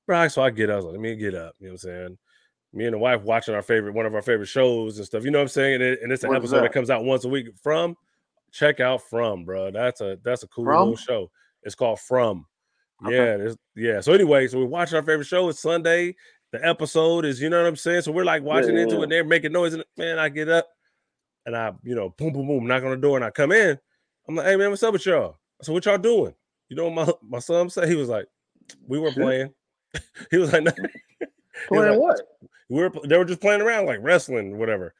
Right. 0.08 0.32
So 0.32 0.42
I 0.42 0.50
get 0.50 0.70
up. 0.70 0.74
I 0.74 0.76
was 0.78 0.86
like, 0.86 0.94
let 0.94 1.02
me 1.02 1.16
get 1.16 1.36
up. 1.36 1.56
You 1.60 1.68
know 1.68 1.74
what 1.74 1.84
I'm 1.84 1.90
saying? 1.90 2.18
Me 2.74 2.86
and 2.86 2.94
the 2.94 2.98
wife 2.98 3.22
watching 3.22 3.54
our 3.54 3.62
favorite, 3.62 3.94
one 3.94 4.06
of 4.06 4.16
our 4.16 4.22
favorite 4.22 4.48
shows 4.48 4.98
and 4.98 5.06
stuff. 5.06 5.24
You 5.24 5.32
know 5.32 5.38
what 5.38 5.44
I'm 5.44 5.50
saying? 5.50 5.76
And, 5.76 5.84
it, 5.84 6.00
and 6.02 6.12
it's 6.12 6.24
an 6.24 6.36
episode 6.36 6.58
that? 6.58 6.62
that? 6.64 6.74
comes 6.74 6.90
out 6.90 7.04
once 7.04 7.24
a 7.24 7.30
week 7.30 7.48
from 7.62 7.96
check 8.54 8.80
out 8.80 9.02
from, 9.10 9.44
bro. 9.44 9.72
That's 9.72 10.00
a 10.00 10.18
that's 10.24 10.44
a 10.44 10.48
cool 10.48 10.66
from? 10.66 10.80
little 10.80 10.96
show. 10.96 11.32
It's 11.64 11.76
called 11.76 12.00
From. 12.00 12.46
Okay. 13.06 13.44
Yeah, 13.46 13.54
yeah. 13.76 14.02
So 14.02 14.14
anyway, 14.14 14.48
so 14.48 14.60
we 14.60 14.66
watch 14.66 14.94
our 14.94 15.04
favorite 15.04 15.26
show. 15.26 15.50
It's 15.50 15.60
Sunday. 15.60 16.16
The 16.52 16.66
episode 16.66 17.26
is, 17.26 17.42
you 17.42 17.50
know 17.50 17.62
what 17.62 17.68
I'm 17.68 17.76
saying. 17.76 18.04
So 18.04 18.12
we're 18.12 18.24
like 18.24 18.44
watching 18.44 18.76
yeah, 18.76 18.84
into 18.84 18.96
yeah. 18.96 19.00
it. 19.00 19.04
And 19.04 19.12
they're 19.12 19.26
making 19.26 19.52
noise, 19.52 19.74
and 19.74 19.84
man, 19.98 20.20
I 20.20 20.30
get 20.30 20.50
up 20.50 20.68
and 21.46 21.56
I, 21.56 21.74
you 21.84 21.96
know, 21.96 22.10
boom, 22.10 22.34
boom, 22.34 22.48
boom, 22.48 22.68
knock 22.68 22.84
on 22.84 22.92
the 22.92 22.98
door, 22.98 23.18
and 23.18 23.26
I 23.26 23.32
come 23.32 23.52
in. 23.52 23.78
I'm 24.28 24.36
like, 24.36 24.46
hey 24.46 24.56
man, 24.56 24.70
what's 24.70 24.84
up 24.84 24.94
with 24.94 25.06
y'all? 25.06 25.38
So 25.62 25.74
what 25.74 25.86
y'all 25.86 25.98
doing? 25.98 26.34
You 26.70 26.78
know 26.78 26.90
what 26.90 27.08
my 27.08 27.38
my 27.38 27.40
son 27.40 27.70
said? 27.70 27.90
He 27.90 27.96
was 27.96 28.10
like, 28.10 28.28
we 28.88 29.00
were 29.00 29.12
playing. 29.12 29.54
he 30.32 30.38
was 30.38 30.54
like, 30.54 30.64
playing 31.68 31.92
like, 31.92 32.00
what? 32.00 32.22
We 32.70 32.82
were 32.82 32.92
they 33.06 33.18
were 33.18 33.26
just 33.26 33.42
playing 33.42 33.62
around 33.62 33.86
like 33.86 34.00
wrestling, 34.02 34.58
whatever. 34.58 34.94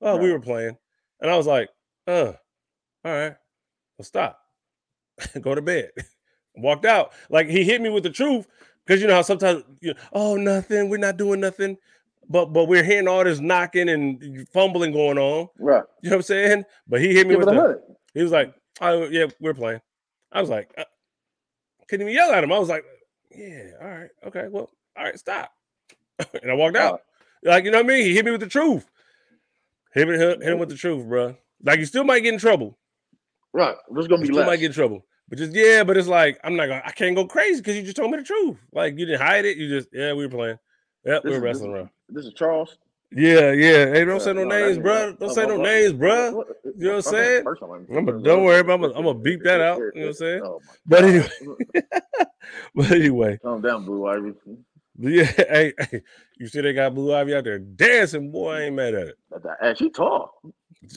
Oh, 0.00 0.16
we 0.16 0.32
were 0.32 0.40
playing, 0.40 0.78
and 1.20 1.30
I 1.30 1.36
was 1.36 1.46
like, 1.46 1.68
uh, 2.06 2.32
all 3.04 3.12
right, 3.12 3.34
well, 3.98 4.04
stop, 4.04 4.38
go 5.40 5.54
to 5.54 5.60
bed 5.60 5.90
walked 6.62 6.84
out. 6.84 7.12
Like 7.28 7.48
he 7.48 7.64
hit 7.64 7.80
me 7.80 7.90
with 7.90 8.02
the 8.02 8.10
truth 8.10 8.46
because 8.86 9.00
you 9.00 9.08
know 9.08 9.14
how 9.14 9.22
sometimes 9.22 9.64
you 9.80 9.94
know, 9.94 10.00
oh 10.12 10.36
nothing, 10.36 10.88
we're 10.88 10.98
not 10.98 11.16
doing 11.16 11.40
nothing, 11.40 11.76
but 12.28 12.46
but 12.46 12.66
we're 12.66 12.84
hearing 12.84 13.08
all 13.08 13.24
this 13.24 13.40
knocking 13.40 13.88
and 13.88 14.48
fumbling 14.50 14.92
going 14.92 15.18
on. 15.18 15.48
Right. 15.58 15.82
You 16.02 16.10
know 16.10 16.16
what 16.16 16.20
I'm 16.20 16.22
saying? 16.22 16.64
But 16.88 17.00
he 17.00 17.14
hit 17.14 17.26
me 17.26 17.36
with 17.36 17.46
the 17.46 17.82
He 18.14 18.22
was 18.22 18.32
like, 18.32 18.54
"Oh 18.80 19.08
yeah, 19.08 19.26
we're 19.40 19.54
playing." 19.54 19.80
I 20.32 20.40
was 20.40 20.50
like, 20.50 20.72
uh, 20.78 20.84
couldn't 21.88 22.06
even 22.06 22.14
yell 22.14 22.32
at 22.32 22.44
him. 22.44 22.52
I 22.52 22.58
was 22.58 22.68
like, 22.68 22.84
"Yeah, 23.30 23.70
all 23.80 23.88
right, 23.88 24.10
okay, 24.26 24.46
well, 24.48 24.70
all 24.96 25.04
right, 25.04 25.18
stop." 25.18 25.50
and 26.42 26.50
I 26.50 26.54
walked 26.54 26.76
out. 26.76 27.02
Like 27.42 27.64
you 27.64 27.70
know 27.70 27.78
what 27.78 27.86
I 27.86 27.88
mean? 27.88 28.04
He 28.04 28.14
hit 28.14 28.24
me 28.24 28.30
with 28.30 28.40
the 28.40 28.46
truth. 28.46 28.86
Hit, 29.92 30.06
me, 30.08 30.16
hit, 30.16 30.42
him 30.42 30.58
with 30.58 30.68
the 30.68 30.76
truth, 30.76 31.06
bro. 31.06 31.36
Like 31.64 31.80
you 31.80 31.86
still 31.86 32.04
might 32.04 32.20
get 32.20 32.34
in 32.34 32.40
trouble. 32.40 32.78
Right. 33.52 33.74
There's 33.92 34.06
gonna 34.06 34.22
be 34.22 34.28
you 34.28 34.34
still 34.34 34.46
might 34.46 34.58
get 34.58 34.66
in 34.66 34.72
trouble. 34.72 35.04
But 35.30 35.38
just 35.38 35.54
yeah, 35.54 35.84
but 35.84 35.96
it's 35.96 36.08
like 36.08 36.40
I'm 36.42 36.56
not 36.56 36.66
gonna 36.66 36.82
I 36.84 36.90
can't 36.90 37.14
go 37.14 37.24
crazy 37.24 37.60
because 37.60 37.76
you 37.76 37.82
just 37.82 37.96
told 37.96 38.10
me 38.10 38.18
the 38.18 38.24
truth. 38.24 38.58
Like 38.72 38.98
you 38.98 39.06
didn't 39.06 39.22
hide 39.22 39.44
it. 39.44 39.56
You 39.56 39.68
just 39.68 39.88
yeah, 39.92 40.12
we 40.12 40.26
were 40.26 40.30
playing. 40.30 40.58
Yeah, 41.06 41.20
we 41.22 41.30
were 41.30 41.40
wrestling 41.40 41.72
this, 41.72 41.78
around. 41.78 41.90
This 42.08 42.26
is 42.26 42.34
Charles. 42.34 42.76
Yeah, 43.12 43.52
yeah. 43.52 43.92
Hey, 43.92 44.04
don't 44.04 44.20
say 44.20 44.32
no, 44.32 44.44
no 44.44 44.48
names, 44.48 44.78
uh, 44.78 44.80
bro. 44.80 45.12
Don't 45.14 45.34
say 45.34 45.46
no 45.46 45.56
names, 45.56 45.92
bro. 45.92 46.44
You 46.64 46.74
know 46.78 46.96
what 46.96 47.06
I'm 47.06 47.12
saying? 47.12 47.44
I'm 47.96 48.08
a, 48.08 48.22
don't 48.22 48.44
worry 48.44 48.60
about. 48.60 48.84
I'm 48.84 49.04
gonna 49.04 49.14
beep 49.14 49.42
that 49.44 49.60
out. 49.60 49.78
You 49.78 49.92
know 49.94 50.00
what 50.00 50.06
I'm 50.08 50.14
saying? 50.14 50.42
Oh 50.44 50.60
but 50.86 51.04
anyway, 51.04 51.28
but 52.74 52.90
anyway, 52.90 53.38
calm 53.38 53.62
down, 53.62 53.84
Blue 53.84 54.06
Ivy. 54.06 54.32
Yeah, 54.98 55.24
hey, 55.36 55.72
hey, 55.78 56.02
you 56.38 56.48
see 56.48 56.60
they 56.60 56.72
got 56.72 56.94
Blue 56.94 57.14
Ivy 57.14 57.34
out 57.34 57.44
there 57.44 57.60
dancing, 57.60 58.32
boy. 58.32 58.52
I 58.52 58.60
ain't 58.62 58.74
mad 58.74 58.94
at 58.94 59.08
it. 59.08 59.16
And 59.62 59.78
she 59.78 59.90
tall, 59.90 60.40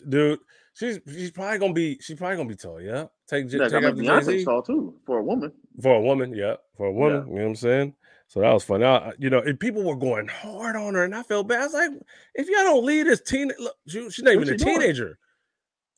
dude. 0.09 0.39
She's 0.75 0.99
she's 1.07 1.31
probably 1.31 1.59
gonna 1.59 1.73
be 1.73 1.99
she's 2.01 2.17
probably 2.17 2.37
gonna 2.37 2.49
be 2.49 2.55
tall. 2.55 2.81
Yeah, 2.81 3.05
take 3.33 3.51
take 3.51 3.73
I 3.73 3.79
mean, 3.91 3.95
Beyonce 4.05 4.45
tall 4.45 4.61
too 4.61 4.93
for 5.05 5.19
a 5.19 5.23
woman. 5.23 5.51
For 5.81 5.95
a 5.95 6.01
woman, 6.01 6.33
yeah, 6.33 6.55
for 6.77 6.87
a 6.87 6.91
woman. 6.91 7.25
Yeah. 7.27 7.33
You 7.33 7.35
know 7.35 7.41
what 7.43 7.49
I'm 7.49 7.55
saying? 7.55 7.93
So 8.27 8.39
that 8.39 8.51
was 8.51 8.63
fun. 8.63 8.81
Now, 8.81 9.11
you 9.19 9.29
know, 9.29 9.39
and 9.39 9.59
people 9.59 9.83
were 9.83 9.95
going 9.95 10.27
hard 10.27 10.75
on 10.75 10.95
her, 10.95 11.03
and 11.03 11.13
I 11.13 11.23
felt 11.23 11.47
bad. 11.47 11.61
I 11.61 11.65
was 11.65 11.73
like, 11.73 11.91
if 12.35 12.47
y'all 12.47 12.63
don't 12.63 12.85
lead 12.85 13.05
this 13.05 13.21
teen, 13.21 13.51
look, 13.59 13.75
she, 13.87 14.09
she's 14.09 14.23
not 14.23 14.33
even 14.33 14.49
a 14.49 14.57
teenager. 14.57 15.19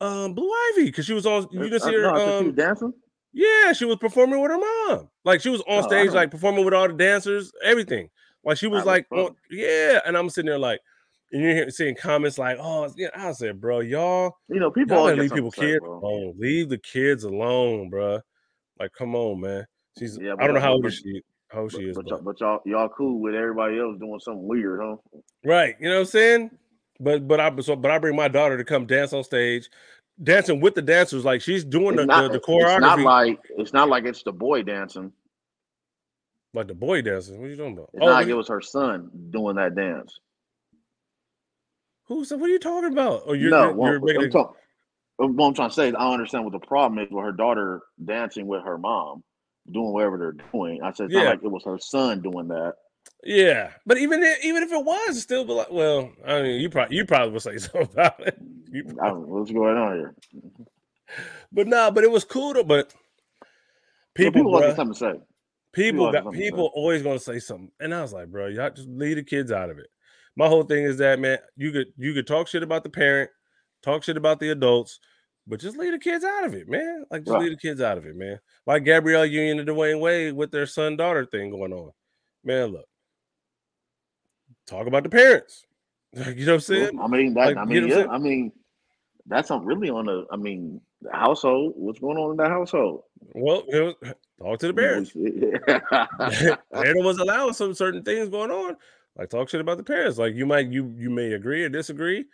Doing? 0.01 0.13
Um, 0.13 0.33
Blue 0.33 0.51
Ivy, 0.73 0.85
because 0.85 1.05
she 1.05 1.13
was 1.13 1.25
on. 1.25 1.47
You 1.51 1.63
didn't 1.63 1.81
see 1.81 1.93
her. 1.93 2.01
No, 2.01 2.39
um, 2.39 2.53
dancing. 2.53 2.93
Yeah, 3.31 3.73
she 3.73 3.85
was 3.85 3.97
performing 3.97 4.41
with 4.41 4.51
her 4.51 4.57
mom. 4.57 5.09
Like 5.23 5.41
she 5.41 5.49
was 5.49 5.61
on 5.61 5.83
oh, 5.83 5.87
stage, 5.87 6.11
like 6.11 6.31
performing 6.31 6.63
with 6.63 6.73
all 6.73 6.87
the 6.87 6.93
dancers, 6.93 7.51
everything. 7.63 8.09
Like 8.45 8.57
she 8.57 8.67
was 8.67 8.83
I 8.83 8.85
like, 8.85 9.07
oh, 9.11 9.35
yeah. 9.49 9.99
And 10.05 10.17
I'm 10.17 10.29
sitting 10.29 10.49
there 10.49 10.59
like, 10.59 10.79
and 11.35 11.43
you're 11.43 11.69
seeing 11.69 11.95
comments 11.95 12.37
like, 12.37 12.57
"Oh, 12.59 12.89
yeah." 12.95 13.09
I 13.13 13.31
said, 13.33 13.59
"Bro, 13.59 13.81
y'all, 13.81 14.37
you 14.47 14.59
know, 14.59 14.71
people 14.71 14.95
y'all 14.97 15.15
leave 15.15 15.33
people 15.33 15.51
kids 15.51 15.83
alone. 15.83 16.33
Leave 16.37 16.69
the 16.69 16.77
kids 16.77 17.25
alone, 17.25 17.89
bro. 17.89 18.21
Like, 18.79 18.91
come 18.97 19.15
on, 19.15 19.41
man. 19.41 19.65
She's. 19.99 20.17
Yeah, 20.21 20.35
I 20.39 20.45
don't 20.45 20.55
know 20.55 20.61
how 20.61 20.73
old 20.73 20.91
she 20.93 21.21
how 21.49 21.67
she 21.67 21.89
is. 21.89 21.95
But, 21.95 22.07
y'all, 22.07 22.21
but 22.21 22.39
y'all, 22.39 22.59
y'all 22.65 22.89
cool 22.89 23.21
with 23.21 23.35
everybody 23.35 23.79
else 23.79 23.97
doing 23.99 24.19
something 24.19 24.47
weird, 24.47 24.79
huh? 24.81 24.95
Right. 25.43 25.75
You 25.79 25.89
know 25.89 25.95
what 25.95 25.99
I'm 26.01 26.05
saying? 26.05 26.51
But 26.99 27.27
but 27.27 27.39
I 27.41 27.53
so 27.59 27.75
but 27.75 27.91
I 27.91 27.99
bring 27.99 28.15
my 28.15 28.29
daughter 28.29 28.57
to 28.57 28.63
come 28.63 28.85
dance 28.85 29.11
on 29.11 29.23
stage, 29.23 29.69
dancing 30.23 30.61
with 30.61 30.75
the 30.75 30.81
dancers. 30.81 31.25
Like 31.25 31.41
she's 31.41 31.65
doing 31.65 31.97
the, 31.97 32.05
not, 32.05 32.31
the, 32.31 32.39
the 32.39 32.39
choreography. 32.39 32.75
It's 32.75 32.81
not 32.81 32.99
like 32.99 33.39
it's 33.57 33.73
not 33.73 33.89
like 33.89 34.05
it's 34.05 34.23
the 34.23 34.31
boy 34.31 34.63
dancing. 34.63 35.11
Like 36.53 36.67
the 36.67 36.75
boy 36.75 37.01
dancing. 37.01 37.37
What 37.37 37.47
are 37.47 37.49
you 37.49 37.57
talking 37.57 37.73
about? 37.73 37.89
It's 37.93 38.01
oh, 38.01 38.05
not 38.05 38.13
like 38.13 38.27
it 38.27 38.33
was 38.33 38.47
her 38.47 38.61
son 38.61 39.09
doing 39.31 39.57
that 39.57 39.75
dance. 39.75 40.17
Who's 42.07 42.31
what 42.31 42.43
are 42.43 42.47
you 42.47 42.59
talking 42.59 42.91
about? 42.91 43.23
Oh, 43.25 43.33
you're, 43.33 43.49
no, 43.49 43.73
you're, 43.83 44.11
you're 44.11 44.23
I'm, 44.25 44.31
talk, 44.31 44.55
what 45.17 45.45
I'm 45.45 45.53
trying 45.53 45.69
to 45.69 45.75
say 45.75 45.89
is 45.89 45.95
I 45.95 46.13
understand 46.13 46.43
what 46.43 46.53
the 46.53 46.65
problem 46.65 46.99
is 46.99 47.11
with 47.11 47.23
her 47.23 47.31
daughter 47.31 47.81
dancing 48.03 48.47
with 48.47 48.63
her 48.63 48.77
mom 48.77 49.23
doing 49.71 49.91
whatever 49.91 50.17
they're 50.17 50.49
doing. 50.51 50.81
I 50.83 50.91
said 50.91 51.05
it's 51.05 51.13
yeah. 51.13 51.23
not 51.23 51.29
like 51.29 51.43
it 51.43 51.51
was 51.51 51.63
her 51.65 51.79
son 51.79 52.21
doing 52.21 52.47
that. 52.49 52.73
Yeah, 53.23 53.71
but 53.85 53.97
even 53.97 54.21
if, 54.21 54.45
even 54.45 54.61
if 54.61 54.71
it 54.71 54.85
was, 54.85 55.21
still 55.21 55.45
be 55.45 55.53
like, 55.53 55.71
well, 55.71 56.11
I 56.25 56.41
mean, 56.43 56.61
you 56.61 56.69
probably 56.69 56.95
you 56.95 57.05
probably 57.05 57.31
would 57.33 57.41
say 57.41 57.57
something 57.57 57.89
about 57.91 58.19
it. 58.19 58.37
What's 58.71 59.51
going 59.51 59.77
on 59.77 59.95
here? 59.95 60.15
But 61.51 61.67
nah, 61.67 61.91
but 61.91 62.03
it 62.03 62.11
was 62.11 62.25
cool 62.25 62.53
though. 62.53 62.63
But 62.63 62.91
people, 64.15 64.33
people 64.33 64.59
got 64.59 64.75
something 64.75 64.93
to 64.93 64.99
say. 64.99 65.21
People, 65.71 66.11
people 66.11 66.11
got 66.11 66.33
people 66.33 66.71
always 66.73 67.03
gonna 67.03 67.19
say 67.19 67.39
something, 67.39 67.71
and 67.79 67.93
I 67.93 68.01
was 68.01 68.11
like, 68.11 68.27
bro, 68.27 68.47
y'all 68.47 68.71
just 68.71 68.89
leave 68.89 69.15
the 69.15 69.23
kids 69.23 69.51
out 69.51 69.69
of 69.69 69.77
it. 69.77 69.87
My 70.35 70.47
whole 70.47 70.63
thing 70.63 70.83
is 70.83 70.97
that 70.97 71.19
man, 71.19 71.39
you 71.55 71.71
could 71.71 71.87
you 71.97 72.13
could 72.13 72.27
talk 72.27 72.47
shit 72.47 72.63
about 72.63 72.83
the 72.83 72.89
parent, 72.89 73.29
talk 73.83 74.03
shit 74.03 74.17
about 74.17 74.39
the 74.39 74.49
adults, 74.49 74.99
but 75.47 75.59
just 75.59 75.77
leave 75.77 75.91
the 75.91 75.99
kids 75.99 76.25
out 76.25 76.45
of 76.45 76.53
it, 76.53 76.67
man. 76.67 77.05
Like 77.09 77.23
just 77.23 77.33
right. 77.33 77.43
leave 77.43 77.51
the 77.51 77.57
kids 77.57 77.81
out 77.81 77.97
of 77.97 78.05
it, 78.05 78.15
man. 78.15 78.39
Like 78.65 78.83
Gabrielle 78.83 79.25
Union 79.25 79.59
and 79.59 79.67
Dwyane 79.67 79.99
Wade 79.99 80.33
with 80.33 80.51
their 80.51 80.65
son 80.65 80.97
daughter 80.97 81.25
thing 81.25 81.51
going 81.51 81.73
on. 81.73 81.91
Man, 82.43 82.69
look, 82.73 82.85
talk 84.67 84.87
about 84.87 85.03
the 85.03 85.09
parents. 85.09 85.65
you 86.13 86.45
know 86.45 86.53
what 86.53 86.55
I'm 86.55 86.59
saying? 86.61 86.99
I 86.99 87.07
mean, 87.07 87.33
that, 87.33 87.47
like, 87.47 87.57
I 87.57 87.65
mean, 87.65 87.87
yeah, 87.87 88.07
I 88.09 88.17
mean, 88.17 88.51
that's 89.25 89.49
not 89.49 89.65
really 89.65 89.89
on 89.89 90.05
the. 90.05 90.25
I 90.31 90.37
mean, 90.37 90.81
the 91.01 91.11
household. 91.11 91.73
What's 91.75 91.99
going 91.99 92.17
on 92.17 92.31
in 92.31 92.37
that 92.37 92.49
household? 92.49 93.03
Well, 93.33 93.63
you 93.67 93.95
know, 94.01 94.13
talk 94.39 94.59
to 94.59 94.67
the 94.67 94.73
parents. 94.73 95.11
Anna 96.71 97.01
was 97.03 97.17
allowing 97.17 97.53
some 97.53 97.73
certain 97.73 98.03
things 98.03 98.29
going 98.29 98.51
on. 98.51 98.77
Like 99.17 99.29
talk 99.29 99.49
shit 99.49 99.61
about 99.61 99.77
the 99.77 99.83
parents. 99.83 100.17
Like 100.17 100.35
you 100.35 100.45
might 100.45 100.67
you 100.67 100.93
you 100.97 101.09
may 101.09 101.33
agree 101.33 101.63
or 101.63 101.69
disagree. 101.69 102.25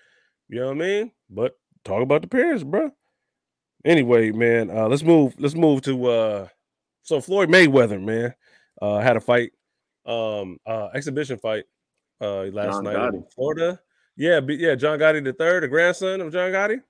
You 0.50 0.60
know 0.60 0.68
what 0.68 0.78
I 0.78 0.80
mean? 0.80 1.12
But 1.30 1.58
talk 1.84 2.02
about 2.02 2.22
the 2.22 2.28
parents, 2.28 2.64
bro. 2.64 2.92
Anyway, 3.86 4.32
man, 4.32 4.70
uh, 4.70 4.88
let's 4.88 5.04
move. 5.04 5.36
Let's 5.40 5.56
move 5.56 5.82
to 5.84 6.06
uh, 6.08 6.48
so 7.04 7.22
Floyd 7.22 7.50
Mayweather, 7.50 8.02
man, 8.02 8.34
uh, 8.82 9.00
had 9.00 9.18
a 9.18 9.20
fight, 9.20 9.52
um, 10.06 10.58
uh, 10.66 10.90
exhibition 10.94 11.38
fight, 11.38 11.66
uh, 12.22 12.44
last 12.46 12.76
John 12.76 12.84
night 12.84 12.96
Gotti. 12.96 13.14
in 13.16 13.26
Florida. 13.34 13.80
Yeah, 14.18 14.40
but 14.40 14.58
yeah, 14.58 14.76
John 14.76 15.00
Gotti 15.00 15.24
the 15.24 15.34
third, 15.34 15.64
the 15.64 15.68
grandson 15.68 16.22
of 16.22 16.32
John 16.32 16.52
Gotti, 16.52 16.82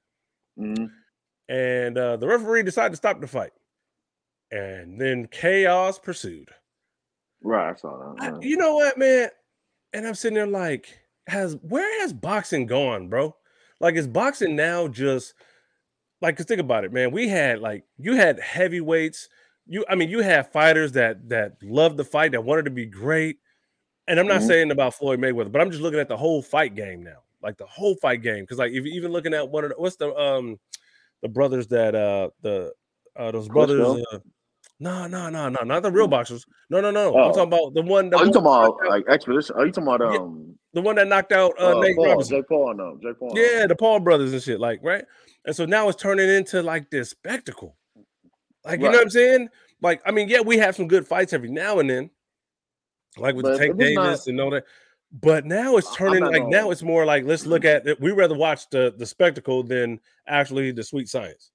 mm-hmm. 0.59 0.85
and 1.47 1.97
uh, 1.97 2.17
the 2.17 2.27
referee 2.27 2.63
decided 2.63 2.91
to 2.91 2.97
stop 2.97 3.21
the 3.21 3.27
fight, 3.27 3.51
and 4.51 4.99
then 4.99 5.27
chaos 5.27 5.97
pursued. 5.97 6.49
Right, 7.43 7.71
I 7.71 7.75
saw 7.75 8.13
that. 8.15 8.33
I, 8.33 8.39
you 8.41 8.57
know 8.57 8.75
what, 8.75 8.97
man? 8.97 9.29
And 9.93 10.07
I'm 10.07 10.15
sitting 10.15 10.35
there 10.35 10.47
like, 10.47 10.87
has 11.27 11.57
where 11.61 12.01
has 12.01 12.13
boxing 12.13 12.65
gone, 12.65 13.09
bro? 13.09 13.35
Like, 13.79 13.95
is 13.95 14.07
boxing 14.07 14.55
now 14.55 14.87
just 14.87 15.33
like 16.21 16.37
cause 16.37 16.45
think 16.45 16.61
about 16.61 16.85
it, 16.85 16.93
man. 16.93 17.11
We 17.11 17.27
had 17.27 17.59
like 17.59 17.83
you 17.97 18.15
had 18.15 18.39
heavyweights. 18.39 19.27
You, 19.67 19.85
I 19.89 19.95
mean, 19.95 20.09
you 20.09 20.19
had 20.21 20.51
fighters 20.51 20.93
that 20.93 21.29
that 21.29 21.57
loved 21.63 21.97
the 21.97 22.03
fight, 22.03 22.31
that 22.31 22.43
wanted 22.43 22.65
to 22.65 22.71
be 22.71 22.85
great. 22.85 23.37
And 24.07 24.19
I'm 24.19 24.27
not 24.27 24.39
mm-hmm. 24.39 24.47
saying 24.47 24.71
about 24.71 24.93
Floyd 24.93 25.19
Mayweather, 25.19 25.51
but 25.51 25.61
I'm 25.61 25.71
just 25.71 25.81
looking 25.81 25.99
at 25.99 26.07
the 26.07 26.17
whole 26.17 26.41
fight 26.41 26.75
game 26.75 27.03
now, 27.03 27.19
like 27.41 27.57
the 27.57 27.65
whole 27.65 27.95
fight 27.95 28.21
game. 28.21 28.43
Because 28.43 28.57
like 28.57 28.71
if 28.71 28.85
even 28.85 29.11
looking 29.11 29.33
at 29.33 29.49
one 29.49 29.63
of 29.63 29.71
the 29.71 29.75
what's 29.77 29.95
the 29.95 30.13
um 30.15 30.59
the 31.21 31.29
brothers 31.29 31.67
that 31.67 31.95
uh 31.95 32.29
the 32.41 32.73
uh 33.15 33.31
those 33.31 33.47
brothers. 33.47 34.03
Uh, 34.11 34.19
no, 34.81 35.05
no, 35.05 35.29
no, 35.29 35.47
no, 35.47 35.61
not 35.61 35.83
the 35.83 35.91
real 35.91 36.07
mm. 36.07 36.11
boxers. 36.11 36.43
No, 36.71 36.81
no, 36.81 36.89
no. 36.89 37.13
Oh. 37.15 37.27
I'm 37.27 37.33
talking 37.33 37.53
about 37.53 37.75
the 37.75 37.83
one. 37.83 38.09
That 38.09 38.19
oh, 38.19 38.23
you 38.23 38.31
talking 38.31 38.41
about 38.41 38.77
like 38.89 39.07
expedition? 39.07 39.55
Are 39.55 39.63
you 39.63 39.71
talking 39.71 39.87
about 39.87 40.01
um 40.01 40.55
the 40.73 40.81
one 40.81 40.95
that 40.95 41.07
knocked 41.07 41.31
out 41.31 41.53
uh, 41.59 41.77
uh 41.77 41.81
Nate 41.81 41.95
Paul, 41.95 42.07
Robinson? 42.07 42.37
Jake 42.37 42.47
Paul, 42.47 42.73
no, 42.73 42.97
Jake 42.99 43.19
Paul. 43.19 43.31
Yeah, 43.35 43.67
the 43.67 43.75
Paul 43.75 43.99
brothers 43.99 44.33
and 44.33 44.41
shit, 44.41 44.59
like 44.59 44.79
right. 44.81 45.05
And 45.45 45.55
so 45.55 45.65
now 45.65 45.87
it's 45.87 46.01
turning 46.01 46.27
into 46.29 46.63
like 46.63 46.89
this 46.89 47.11
spectacle. 47.11 47.77
Like, 48.65 48.79
you 48.79 48.87
right. 48.87 48.91
know 48.91 48.97
what 48.97 49.03
I'm 49.03 49.09
saying? 49.11 49.49
Like, 49.83 50.01
I 50.03 50.11
mean, 50.11 50.29
yeah, 50.29 50.41
we 50.41 50.57
have 50.57 50.75
some 50.75 50.87
good 50.87 51.07
fights 51.07 51.31
every 51.31 51.51
now 51.51 51.77
and 51.77 51.87
then, 51.87 52.09
like 53.17 53.35
with 53.35 53.45
Tank 53.59 53.77
Davis 53.77 53.95
not, 53.95 54.27
and 54.27 54.41
all 54.41 54.49
that. 54.49 54.65
But 55.11 55.45
now 55.45 55.77
it's 55.77 55.95
turning 55.95 56.23
like 56.23 56.47
now 56.47 56.71
it's 56.71 56.81
more 56.81 57.05
like 57.05 57.25
let's 57.25 57.45
look 57.45 57.65
at 57.65 57.85
it. 57.87 58.01
We 58.01 58.13
rather 58.13 58.35
watch 58.35 58.67
the 58.71 58.95
the 58.97 59.05
spectacle 59.05 59.61
than 59.61 59.99
actually 60.27 60.71
the 60.71 60.83
sweet 60.83 61.07
science. 61.07 61.51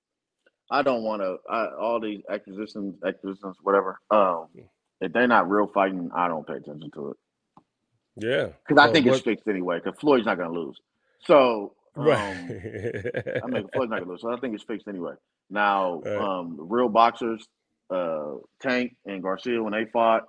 I 0.71 0.83
don't 0.83 1.03
want 1.03 1.23
to 1.23 1.37
all 1.79 2.01
these 2.01 2.23
acquisitions, 2.31 2.97
acquisitions, 3.07 3.57
whatever. 3.62 4.01
Um, 4.11 4.49
if 5.01 5.12
they're 5.12 5.29
not 5.29 5.49
real 5.49 5.69
fighting, 5.73 6.11
I 6.14 6.29
don't 6.29 6.47
pay 6.47 6.55
attention 6.55 6.91
to 6.95 7.11
it. 7.11 7.17
Yeah, 8.19 8.47
because 8.67 8.83
I 8.83 8.93
think 8.93 9.07
what, 9.07 9.17
it's 9.17 9.25
fixed 9.25 9.47
anyway. 9.47 9.81
Because 9.83 9.99
Floyd's 10.01 10.27
not 10.27 10.39
going 10.39 10.53
to 10.53 10.59
lose. 10.59 10.81
So 11.27 11.75
Right. 11.97 12.37
Um, 12.37 13.41
I 13.43 13.47
mean, 13.47 13.69
Floyd's 13.73 13.91
not 13.91 14.01
gonna 14.01 14.11
lose, 14.12 14.21
so 14.21 14.31
I 14.31 14.39
think 14.39 14.55
it's 14.55 14.64
fixed 14.64 14.87
anyway. 14.87 15.14
Now, 15.49 16.03
right. 16.05 16.17
um, 16.17 16.57
real 16.59 16.91
boxers, 16.91 17.49
uh, 17.89 18.35
Tank 18.61 18.97
and 19.07 19.23
Garcia, 19.23 19.62
when 19.62 19.73
they 19.73 19.87
fought, 19.87 20.25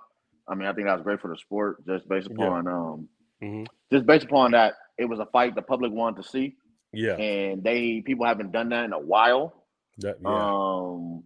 I 0.48 0.54
mean, 0.54 0.66
I 0.66 0.72
think 0.72 0.86
that 0.86 0.94
was 0.94 1.02
great 1.02 1.20
for 1.20 1.28
the 1.28 1.36
sport, 1.36 1.86
just 1.86 2.08
based 2.08 2.28
upon, 2.28 2.64
yeah. 2.64 2.72
um, 2.72 3.08
mm-hmm. 3.42 3.64
just 3.92 4.06
based 4.06 4.24
upon 4.24 4.52
that 4.52 4.74
it 4.96 5.04
was 5.04 5.18
a 5.18 5.26
fight 5.26 5.54
the 5.54 5.60
public 5.60 5.92
wanted 5.92 6.22
to 6.22 6.28
see. 6.30 6.56
Yeah, 6.94 7.16
and 7.16 7.62
they 7.62 8.00
people 8.00 8.24
haven't 8.24 8.50
done 8.50 8.70
that 8.70 8.86
in 8.86 8.94
a 8.94 8.98
while. 8.98 9.57
That, 9.98 10.16
yeah. 10.22 10.28
Um, 10.28 11.24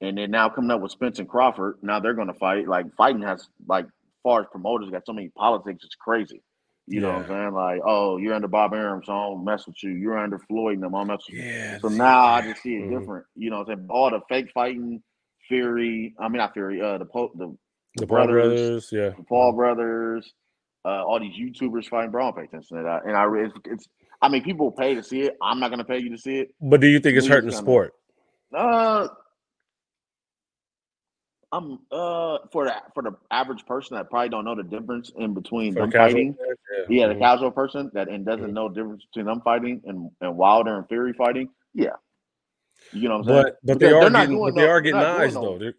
and 0.00 0.16
then 0.16 0.30
now 0.30 0.48
coming 0.48 0.70
up 0.70 0.80
with 0.80 0.92
Spence 0.92 1.18
and 1.18 1.28
Crawford, 1.28 1.76
now 1.82 2.00
they're 2.00 2.14
going 2.14 2.28
to 2.28 2.34
fight. 2.34 2.68
Like 2.68 2.86
fighting 2.96 3.22
has 3.22 3.48
like 3.66 3.86
far 4.22 4.40
as 4.40 4.46
promoters 4.50 4.90
got 4.90 5.06
so 5.06 5.12
many 5.12 5.28
politics, 5.28 5.84
it's 5.84 5.94
crazy. 5.94 6.42
You 6.86 7.00
yeah. 7.00 7.06
know 7.06 7.12
what 7.12 7.22
I'm 7.22 7.28
saying? 7.28 7.52
Like, 7.52 7.80
oh, 7.86 8.16
you're 8.16 8.34
under 8.34 8.48
Bob 8.48 8.72
Arum, 8.74 9.02
so 9.04 9.12
I 9.12 9.26
don't 9.26 9.44
mess 9.44 9.66
with 9.66 9.80
you. 9.82 9.90
You're 9.90 10.18
under 10.18 10.38
Floyd 10.38 10.74
and 10.74 10.82
them, 10.82 10.94
I'll 10.94 11.04
mess 11.04 11.22
with 11.28 11.38
you. 11.38 11.44
Yeah, 11.44 11.78
so 11.78 11.88
now 11.88 12.24
I 12.24 12.42
just 12.42 12.62
see 12.62 12.74
it 12.74 12.82
mm-hmm. 12.82 12.98
different. 12.98 13.26
You 13.36 13.50
know 13.50 13.58
what 13.58 13.68
I'm 13.68 13.76
saying? 13.78 13.88
All 13.90 14.10
the 14.10 14.20
fake 14.28 14.50
fighting, 14.52 15.02
Fury, 15.46 16.14
I 16.18 16.28
mean 16.28 16.38
not 16.38 16.52
Fury, 16.52 16.80
uh 16.80 16.98
the 16.98 17.04
po- 17.04 17.32
the, 17.36 17.46
the, 17.46 17.56
the 17.96 18.06
brothers, 18.06 18.32
brothers, 18.32 18.88
yeah. 18.90 19.10
The 19.10 19.24
Paul 19.28 19.52
brothers, 19.52 20.32
uh 20.84 21.04
all 21.04 21.20
these 21.20 21.34
YouTubers 21.34 21.88
fighting, 21.88 22.10
bro, 22.10 22.28
I 22.28 22.32
pay 22.32 22.44
attention 22.44 22.78
to 22.78 22.82
that. 22.84 23.04
And 23.04 23.16
I 23.16 23.26
it's, 23.36 23.54
it's 23.66 23.88
I 24.22 24.28
mean 24.28 24.42
people 24.42 24.72
pay 24.72 24.94
to 24.94 25.02
see 25.02 25.22
it. 25.22 25.36
I'm 25.42 25.60
not 25.60 25.70
gonna 25.70 25.84
pay 25.84 25.98
you 25.98 26.10
to 26.10 26.18
see 26.18 26.38
it. 26.38 26.54
But 26.60 26.80
do 26.80 26.88
you 26.88 26.98
think 26.98 27.18
it's 27.18 27.26
hurting 27.26 27.50
the 27.50 27.56
sport? 27.56 27.94
Uh, 28.54 29.08
I'm 31.52 31.80
uh 31.90 32.38
for 32.52 32.64
the 32.66 32.74
for 32.94 33.02
the 33.02 33.12
average 33.30 33.66
person 33.66 33.96
that 33.96 34.08
probably 34.08 34.28
don't 34.28 34.44
know 34.44 34.54
the 34.54 34.62
difference 34.62 35.10
in 35.16 35.34
between 35.34 35.74
for 35.74 35.80
them 35.80 35.90
fighting. 35.90 36.36
Yeah, 36.38 36.84
yeah 36.88 37.04
mm-hmm. 37.04 37.14
the 37.14 37.24
casual 37.24 37.50
person 37.50 37.90
that 37.92 38.08
and 38.08 38.24
doesn't 38.24 38.44
mm-hmm. 38.44 38.54
know 38.54 38.68
the 38.68 38.74
difference 38.76 39.04
between 39.06 39.26
them 39.26 39.40
fighting 39.40 39.82
and, 39.84 40.10
and 40.20 40.36
Wilder 40.36 40.76
and 40.76 40.86
Fury 40.86 41.12
fighting. 41.12 41.50
Yeah, 41.74 41.90
you 42.92 43.08
know 43.08 43.18
what 43.18 43.28
I'm 43.28 43.34
saying. 43.34 43.42
But 43.42 43.58
but 43.64 43.78
they 43.80 43.92
are 43.92 44.10
getting 44.10 44.38
but 44.38 44.54
they 44.54 44.68
are 44.68 44.80
getting 44.80 45.00
eyes 45.00 45.34
though. 45.34 45.58
They're, 45.58 45.74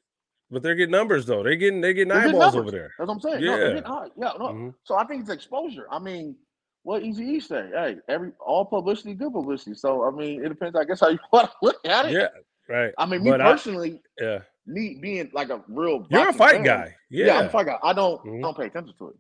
but 0.50 0.62
they're 0.62 0.76
getting 0.76 0.92
numbers 0.92 1.26
though. 1.26 1.42
They're 1.42 1.56
getting 1.56 1.80
they're 1.80 1.94
getting 1.94 2.12
eyeballs 2.12 2.56
over 2.56 2.72
there. 2.72 2.92
That's 2.98 3.08
what 3.08 3.16
I'm 3.16 3.22
saying. 3.22 3.44
Yeah, 3.44 3.80
no, 3.80 4.12
yeah, 4.18 4.32
no. 4.38 4.48
Mm-hmm. 4.48 4.70
So 4.84 4.96
I 4.98 5.06
think 5.06 5.22
it's 5.22 5.30
exposure. 5.30 5.88
I 5.90 6.00
mean, 6.00 6.36
what 6.84 7.04
Easy 7.04 7.24
E 7.24 7.40
say? 7.40 7.70
Hey, 7.74 7.96
every 8.10 8.34
all 8.46 8.66
publicity, 8.66 9.14
good 9.14 9.32
publicity. 9.32 9.76
So 9.76 10.04
I 10.06 10.12
mean, 10.12 10.44
it 10.44 10.50
depends. 10.50 10.78
I 10.78 10.84
guess 10.84 11.00
how 11.00 11.08
you 11.08 11.20
want 11.32 11.50
to 11.50 11.58
look 11.62 11.78
at 11.86 12.08
it. 12.08 12.12
Yeah, 12.12 12.28
right. 12.72 12.94
I 12.98 13.06
mean, 13.06 13.24
me 13.24 13.32
but 13.32 13.42
personally, 13.42 14.02
I, 14.20 14.24
yeah, 14.24 14.40
me 14.66 14.98
being 15.02 15.30
like 15.34 15.50
a 15.50 15.62
real 15.68 16.06
you're 16.10 16.30
a 16.30 16.34
fight 16.34 16.56
fan, 16.56 16.64
guy. 16.64 16.96
Yeah. 17.10 17.26
yeah, 17.28 17.40
I'm 17.40 17.46
a 17.46 17.50
fight 17.50 17.66
guy. 17.68 17.78
I 17.84 17.94
don't 17.94 18.20
mm-hmm. 18.20 18.38
I 18.38 18.42
don't 18.42 18.58
pay 18.58 18.66
attention 18.68 18.94
to 18.98 19.10
it. 19.10 19.16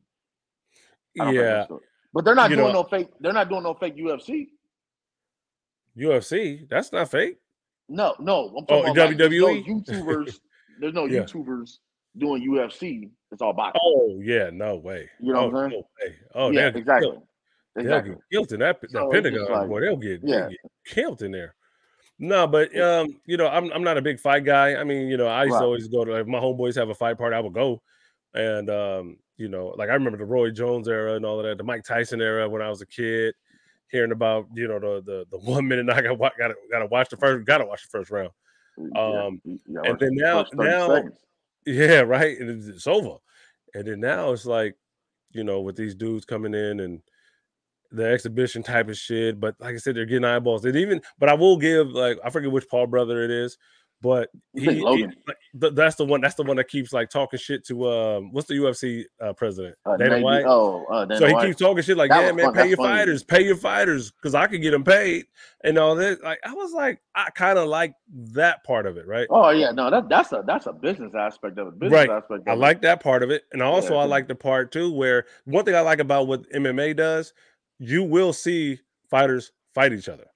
Yeah, 1.15 1.65
to 1.65 1.75
it. 1.75 1.81
but 2.13 2.25
they're 2.25 2.35
not 2.35 2.49
you 2.49 2.55
doing 2.55 2.73
know, 2.73 2.83
no 2.83 2.87
fake. 2.87 3.09
They're 3.19 3.33
not 3.33 3.49
doing 3.49 3.63
no 3.63 3.73
fake 3.73 3.97
UFC. 3.97 4.47
UFC, 5.97 6.69
that's 6.69 6.91
not 6.91 7.11
fake. 7.11 7.37
No, 7.89 8.15
no. 8.19 8.55
I'm 8.57 8.65
talking 8.65 8.89
oh, 8.89 8.91
about 8.91 9.09
WWE. 9.11 9.57
Like, 9.57 9.67
no 9.67 9.73
YouTubers. 9.75 10.39
there's 10.79 10.93
no 10.93 11.05
yeah. 11.05 11.21
YouTubers 11.21 11.79
doing 12.17 12.49
UFC. 12.49 13.09
It's 13.31 13.41
all 13.41 13.53
boxing. 13.53 13.81
Oh 13.83 14.19
yeah, 14.23 14.49
no 14.51 14.77
way. 14.77 15.09
You 15.19 15.33
know 15.33 15.39
oh, 15.39 15.49
what 15.49 15.63
I'm 15.63 15.69
saying? 15.71 15.81
No 15.81 16.07
way. 16.07 16.15
Oh 16.35 16.51
yeah, 16.51 16.67
exactly. 16.67 17.09
Killed. 17.09 17.23
Exactly. 17.77 18.11
They'll 18.11 18.19
get 18.19 18.23
killed 18.31 18.51
in 18.53 18.59
that, 18.59 18.81
that 18.81 18.91
so 18.91 19.11
Pentagon. 19.11 19.49
Like, 19.49 19.69
boy, 19.69 19.81
they'll 19.81 19.95
get, 19.95 20.19
yeah. 20.23 20.39
they'll 20.39 20.49
get 20.49 20.59
killed 20.85 21.21
in 21.21 21.31
there. 21.31 21.55
No, 22.23 22.45
but 22.45 22.79
um, 22.79 23.19
you 23.25 23.35
know, 23.35 23.47
I'm 23.47 23.71
I'm 23.71 23.83
not 23.83 23.97
a 23.97 24.01
big 24.01 24.19
fight 24.19 24.45
guy. 24.45 24.75
I 24.75 24.83
mean, 24.83 25.07
you 25.07 25.17
know, 25.17 25.25
I 25.25 25.43
used 25.43 25.55
right. 25.55 25.61
to 25.61 25.65
always 25.65 25.87
go 25.87 26.05
to 26.05 26.11
like, 26.13 26.27
my 26.27 26.37
homeboys 26.37 26.75
have 26.75 26.89
a 26.89 26.93
fight 26.93 27.17
party, 27.17 27.35
I 27.35 27.39
would 27.39 27.51
go. 27.51 27.81
And 28.35 28.69
um, 28.69 29.17
you 29.37 29.49
know, 29.49 29.73
like 29.75 29.89
I 29.89 29.93
remember 29.93 30.19
the 30.19 30.25
Roy 30.25 30.51
Jones 30.51 30.87
era 30.87 31.15
and 31.15 31.25
all 31.25 31.39
of 31.39 31.45
that, 31.45 31.57
the 31.57 31.63
Mike 31.63 31.83
Tyson 31.83 32.21
era 32.21 32.47
when 32.47 32.61
I 32.61 32.69
was 32.69 32.81
a 32.81 32.85
kid, 32.85 33.33
hearing 33.89 34.11
about, 34.11 34.45
you 34.53 34.67
know, 34.67 34.79
the 34.79 35.01
the, 35.03 35.25
the 35.31 35.39
one 35.51 35.67
minute 35.67 35.89
I 35.89 36.01
got 36.01 36.19
gotta 36.37 36.53
gotta 36.71 36.85
watch 36.85 37.09
the 37.09 37.17
first 37.17 37.47
gotta 37.47 37.65
watch 37.65 37.81
the 37.81 37.97
first 37.97 38.11
round. 38.11 38.29
Um 38.95 39.41
yeah, 39.43 39.55
yeah, 39.67 39.89
and 39.89 39.99
then 39.99 40.11
now 40.13 40.45
now 40.53 40.95
seconds. 40.95 41.17
yeah, 41.65 42.01
right. 42.01 42.39
And 42.39 42.51
it's, 42.51 42.67
it's 42.67 42.87
over. 42.87 43.17
And 43.73 43.87
then 43.87 43.99
now 43.99 44.31
it's 44.31 44.45
like, 44.45 44.75
you 45.31 45.43
know, 45.43 45.61
with 45.61 45.75
these 45.75 45.95
dudes 45.95 46.25
coming 46.25 46.53
in 46.53 46.81
and 46.81 47.01
the 47.91 48.05
exhibition 48.05 48.63
type 48.63 48.89
of 48.89 48.97
shit. 48.97 49.39
But 49.39 49.55
like 49.59 49.75
I 49.75 49.77
said, 49.77 49.95
they're 49.95 50.05
getting 50.05 50.25
eyeballs. 50.25 50.65
And 50.65 50.75
even, 50.75 51.01
but 51.19 51.29
I 51.29 51.33
will 51.33 51.57
give 51.57 51.91
like 51.91 52.19
I 52.23 52.29
forget 52.29 52.51
which 52.51 52.67
Paul 52.69 52.87
brother 52.87 53.23
it 53.23 53.31
is, 53.31 53.57
but 54.01 54.29
he, 54.53 54.79
he 54.79 55.07
that's 55.53 55.95
the 55.95 56.05
one. 56.05 56.21
That's 56.21 56.33
the 56.33 56.43
one 56.43 56.57
that 56.57 56.67
keeps 56.67 56.91
like 56.91 57.09
talking 57.09 57.37
shit 57.37 57.63
to 57.67 57.87
um, 57.87 58.31
what's 58.31 58.47
the 58.47 58.55
UFC 58.55 59.03
uh, 59.21 59.33
president 59.33 59.75
uh, 59.85 59.95
Dana 59.95 60.11
Navy, 60.11 60.23
White. 60.23 60.43
Oh, 60.45 60.83
uh, 60.85 61.05
Dana 61.05 61.19
so 61.19 61.27
he 61.27 61.33
White. 61.33 61.45
keeps 61.45 61.59
talking 61.59 61.83
shit 61.83 61.97
like, 61.97 62.09
that 62.09 62.23
"Yeah, 62.23 62.31
man, 62.31 62.45
fun. 62.45 62.53
pay 62.53 62.59
that's 62.61 62.69
your 62.69 62.77
funny. 62.77 62.89
fighters, 62.89 63.23
pay 63.23 63.45
your 63.45 63.55
fighters, 63.55 64.11
because 64.11 64.33
I 64.33 64.47
could 64.47 64.63
get 64.63 64.71
them 64.71 64.83
paid." 64.83 65.25
And 65.63 65.77
all 65.77 65.93
that. 65.95 66.23
Like 66.23 66.39
I 66.43 66.53
was 66.53 66.73
like, 66.73 66.99
I 67.13 67.29
kind 67.29 67.59
of 67.59 67.67
like 67.67 67.93
that 68.33 68.63
part 68.63 68.87
of 68.87 68.97
it, 68.97 69.05
right? 69.05 69.27
Oh 69.29 69.51
yeah, 69.51 69.69
no, 69.69 69.91
that 69.91 70.09
that's 70.09 70.31
a 70.31 70.43
that's 70.47 70.65
a 70.65 70.73
business 70.73 71.13
aspect 71.13 71.59
of 71.59 71.67
it. 71.67 71.79
Business 71.79 72.07
right. 72.07 72.09
aspect. 72.09 72.47
I 72.47 72.53
it. 72.53 72.57
like 72.57 72.81
that 72.81 73.03
part 73.03 73.21
of 73.21 73.29
it, 73.29 73.43
and 73.53 73.61
also 73.61 73.93
yeah. 73.93 74.01
I 74.01 74.03
like 74.05 74.27
the 74.27 74.35
part 74.35 74.71
too 74.71 74.91
where 74.91 75.25
one 75.45 75.63
thing 75.63 75.75
I 75.75 75.81
like 75.81 75.99
about 75.99 76.25
what 76.27 76.49
MMA 76.51 76.95
does 76.95 77.33
you 77.81 78.03
will 78.03 78.31
see 78.31 78.79
fighters 79.09 79.51
fight 79.73 79.91
each 79.91 80.07
other. 80.07 80.27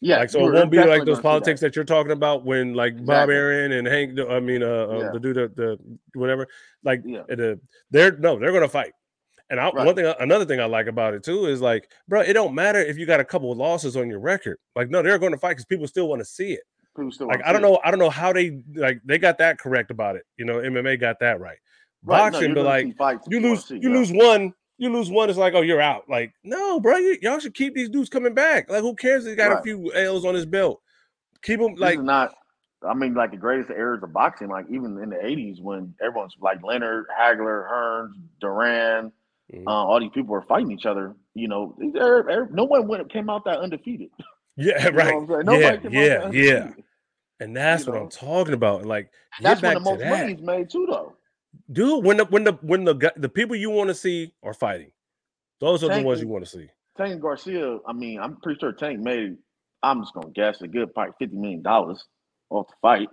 Yeah, 0.00 0.18
like 0.18 0.30
so 0.30 0.48
it 0.48 0.52
won't 0.52 0.70
be 0.70 0.82
like 0.82 1.04
those 1.04 1.20
politics 1.20 1.60
that. 1.60 1.68
that. 1.68 1.76
you're 1.76 1.84
talking 1.84 2.12
about 2.12 2.44
when 2.44 2.74
like 2.74 2.92
exactly. 2.94 3.06
Bob 3.06 3.30
Arum 3.30 3.72
and 3.72 3.86
Hank. 3.86 4.18
I 4.18 4.40
mean, 4.40 4.62
uh, 4.62 4.66
uh 4.66 4.98
yeah. 4.98 5.10
the 5.12 5.20
dude, 5.20 5.36
the, 5.36 5.78
the 6.12 6.18
whatever. 6.18 6.48
Like, 6.82 7.02
yeah. 7.04 7.22
the, 7.28 7.60
they're 7.90 8.16
no, 8.16 8.38
they're 8.38 8.52
gonna 8.52 8.68
fight. 8.68 8.92
And 9.50 9.60
I, 9.60 9.70
right. 9.70 9.86
one 9.86 9.94
thing, 9.94 10.12
another 10.18 10.44
thing 10.44 10.60
I 10.60 10.64
like 10.64 10.86
about 10.86 11.14
it 11.14 11.22
too 11.22 11.46
is 11.46 11.60
like, 11.60 11.88
bro, 12.08 12.20
it 12.20 12.32
don't 12.32 12.54
matter 12.54 12.78
if 12.78 12.96
you 12.96 13.06
got 13.06 13.20
a 13.20 13.24
couple 13.24 13.52
of 13.52 13.58
losses 13.58 13.96
on 13.96 14.08
your 14.08 14.18
record. 14.18 14.58
Like, 14.74 14.88
no, 14.88 15.02
they're 15.02 15.18
going 15.18 15.32
to 15.32 15.38
fight 15.38 15.50
because 15.50 15.66
people 15.66 15.86
still 15.86 16.08
want 16.08 16.20
to 16.20 16.24
see 16.24 16.52
it. 16.54 16.62
like, 17.20 17.42
I 17.44 17.52
don't 17.52 17.62
know, 17.62 17.78
I 17.84 17.90
don't 17.90 18.00
know 18.00 18.10
how 18.10 18.32
they 18.32 18.62
like 18.74 19.00
they 19.04 19.18
got 19.18 19.38
that 19.38 19.58
correct 19.58 19.90
about 19.90 20.16
it. 20.16 20.24
You 20.36 20.46
know, 20.46 20.54
MMA 20.54 20.98
got 20.98 21.20
that 21.20 21.38
right. 21.38 21.58
right. 22.02 22.32
Boxing, 22.32 22.54
no, 22.54 22.64
but 22.64 22.64
like, 22.98 23.20
you 23.28 23.40
lose, 23.40 23.70
you 23.70 23.92
lose 23.92 24.10
one, 24.10 24.52
you 24.78 24.92
lose 24.92 25.10
one, 25.10 25.28
it's 25.28 25.38
like, 25.38 25.54
oh, 25.54 25.60
you're 25.60 25.80
out. 25.80 26.08
Like, 26.08 26.32
no, 26.42 26.80
bro, 26.80 26.96
you, 26.96 27.18
all 27.28 27.38
should 27.38 27.54
keep 27.54 27.74
these 27.74 27.88
dudes 27.88 28.08
coming 28.08 28.34
back. 28.34 28.70
Like, 28.70 28.82
who 28.82 28.94
cares? 28.94 29.26
He 29.26 29.34
got 29.34 29.50
right. 29.50 29.58
a 29.60 29.62
few 29.62 29.92
L's 29.94 30.24
on 30.24 30.34
his 30.34 30.46
belt. 30.46 30.80
Keep 31.42 31.60
them 31.60 31.74
like 31.74 32.00
not. 32.00 32.34
I 32.86 32.94
mean, 32.94 33.14
like 33.14 33.30
the 33.30 33.36
greatest 33.36 33.70
eras 33.70 34.02
of 34.02 34.12
boxing, 34.12 34.48
like 34.48 34.66
even 34.68 34.98
in 34.98 35.10
the 35.10 35.16
'80s 35.16 35.60
when 35.60 35.94
everyone's 36.02 36.34
like 36.40 36.62
Leonard, 36.62 37.06
Hagler, 37.16 37.70
Hearns, 37.70 38.12
Duran, 38.40 39.12
mm-hmm. 39.52 39.68
uh, 39.68 39.70
all 39.70 40.00
these 40.00 40.10
people 40.12 40.32
were 40.32 40.42
fighting 40.42 40.72
each 40.72 40.86
other. 40.86 41.14
You 41.34 41.48
know, 41.48 41.76
they're, 41.92 42.48
no 42.50 42.64
one 42.64 42.88
went 42.88 43.12
came 43.12 43.30
out 43.30 43.44
that 43.44 43.58
undefeated. 43.58 44.10
Yeah, 44.54 44.88
right. 44.88 45.14
yeah, 45.50 45.78
yeah, 45.88 46.30
yeah. 46.30 46.70
And 47.40 47.56
that's 47.56 47.86
you 47.86 47.92
what 47.92 47.98
know? 47.98 48.04
I'm 48.04 48.10
talking 48.10 48.52
about. 48.52 48.84
Like, 48.84 49.08
that's 49.40 49.62
when 49.62 49.72
the 49.72 49.80
most 49.80 50.04
money's 50.04 50.42
made 50.42 50.68
too, 50.68 50.86
though 50.90 51.16
dude. 51.70 52.04
When 52.04 52.16
the 52.16 52.24
when 52.26 52.44
the 52.44 52.52
when 52.62 52.84
the 52.84 53.12
the 53.16 53.28
people 53.28 53.56
you 53.56 53.70
want 53.70 53.88
to 53.88 53.94
see 53.94 54.32
are 54.42 54.54
fighting, 54.54 54.90
those 55.60 55.84
are 55.84 55.88
Tank, 55.88 56.02
the 56.02 56.06
ones 56.06 56.20
you 56.20 56.28
want 56.28 56.44
to 56.44 56.50
see. 56.50 56.68
Tank 56.96 57.20
Garcia. 57.20 57.78
I 57.86 57.92
mean, 57.92 58.20
I'm 58.20 58.36
pretty 58.36 58.58
sure 58.58 58.72
Tank 58.72 59.00
made. 59.00 59.36
I'm 59.82 60.02
just 60.02 60.14
gonna 60.14 60.30
guess 60.30 60.60
a 60.62 60.68
good 60.68 60.90
fight, 60.94 61.10
fifty 61.18 61.36
million 61.36 61.62
dollars 61.62 62.04
off 62.50 62.68
the 62.68 62.74
fight. 62.82 63.08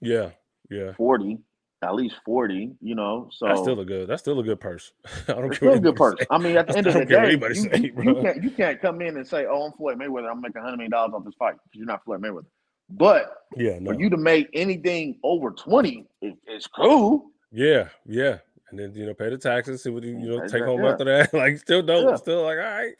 Yeah, 0.00 0.30
yeah, 0.70 0.92
forty, 0.94 1.38
at 1.82 1.94
least 1.94 2.16
forty. 2.24 2.72
You 2.80 2.94
know, 2.94 3.28
so 3.32 3.46
that's 3.46 3.60
still 3.60 3.80
a 3.80 3.84
good. 3.84 4.08
That's 4.08 4.22
still 4.22 4.38
a 4.40 4.42
good 4.42 4.60
purse. 4.60 4.92
I 5.28 5.32
don't 5.32 5.48
care. 5.48 5.54
Still 5.54 5.74
a 5.74 5.80
good 5.80 5.96
purse. 5.96 6.16
Say. 6.18 6.26
I 6.30 6.38
mean, 6.38 6.56
at 6.56 6.68
the 6.68 6.76
end 6.78 6.86
of 6.86 6.94
the 6.94 7.04
day, 7.04 7.32
you, 7.32 7.54
say, 7.54 7.78
you, 7.78 8.02
you, 8.02 8.22
can't 8.22 8.42
you 8.42 8.50
can't 8.50 8.80
come 8.80 9.00
in 9.00 9.16
and 9.16 9.26
say, 9.26 9.46
"Oh, 9.48 9.64
I'm 9.64 9.72
Floyd 9.72 9.98
Mayweather. 9.98 10.30
I'm 10.30 10.40
making 10.40 10.62
hundred 10.62 10.76
million 10.76 10.90
dollars 10.90 11.12
off 11.14 11.24
this 11.24 11.34
fight," 11.38 11.54
because 11.54 11.78
you're 11.78 11.86
not 11.86 12.04
Floyd 12.04 12.22
Mayweather. 12.22 12.46
But 12.90 13.32
yeah, 13.56 13.78
no. 13.80 13.92
for 13.92 14.00
you 14.00 14.10
to 14.10 14.16
make 14.16 14.48
anything 14.52 15.18
over 15.22 15.50
twenty, 15.50 16.06
it, 16.20 16.36
it's 16.46 16.66
cool. 16.66 17.30
Yeah, 17.54 17.88
yeah. 18.04 18.38
And 18.70 18.78
then 18.78 18.92
you 18.94 19.06
know, 19.06 19.14
pay 19.14 19.30
the 19.30 19.38
taxes, 19.38 19.84
see 19.84 19.90
what 19.90 20.02
you, 20.02 20.18
you 20.18 20.28
know, 20.28 20.46
take 20.48 20.64
home 20.64 20.82
yeah. 20.82 20.90
after 20.90 21.04
that. 21.04 21.32
like 21.32 21.58
still 21.58 21.82
dope, 21.82 22.08
yeah. 22.10 22.16
still 22.16 22.42
like, 22.42 22.58
all 22.58 22.64
right. 22.64 22.94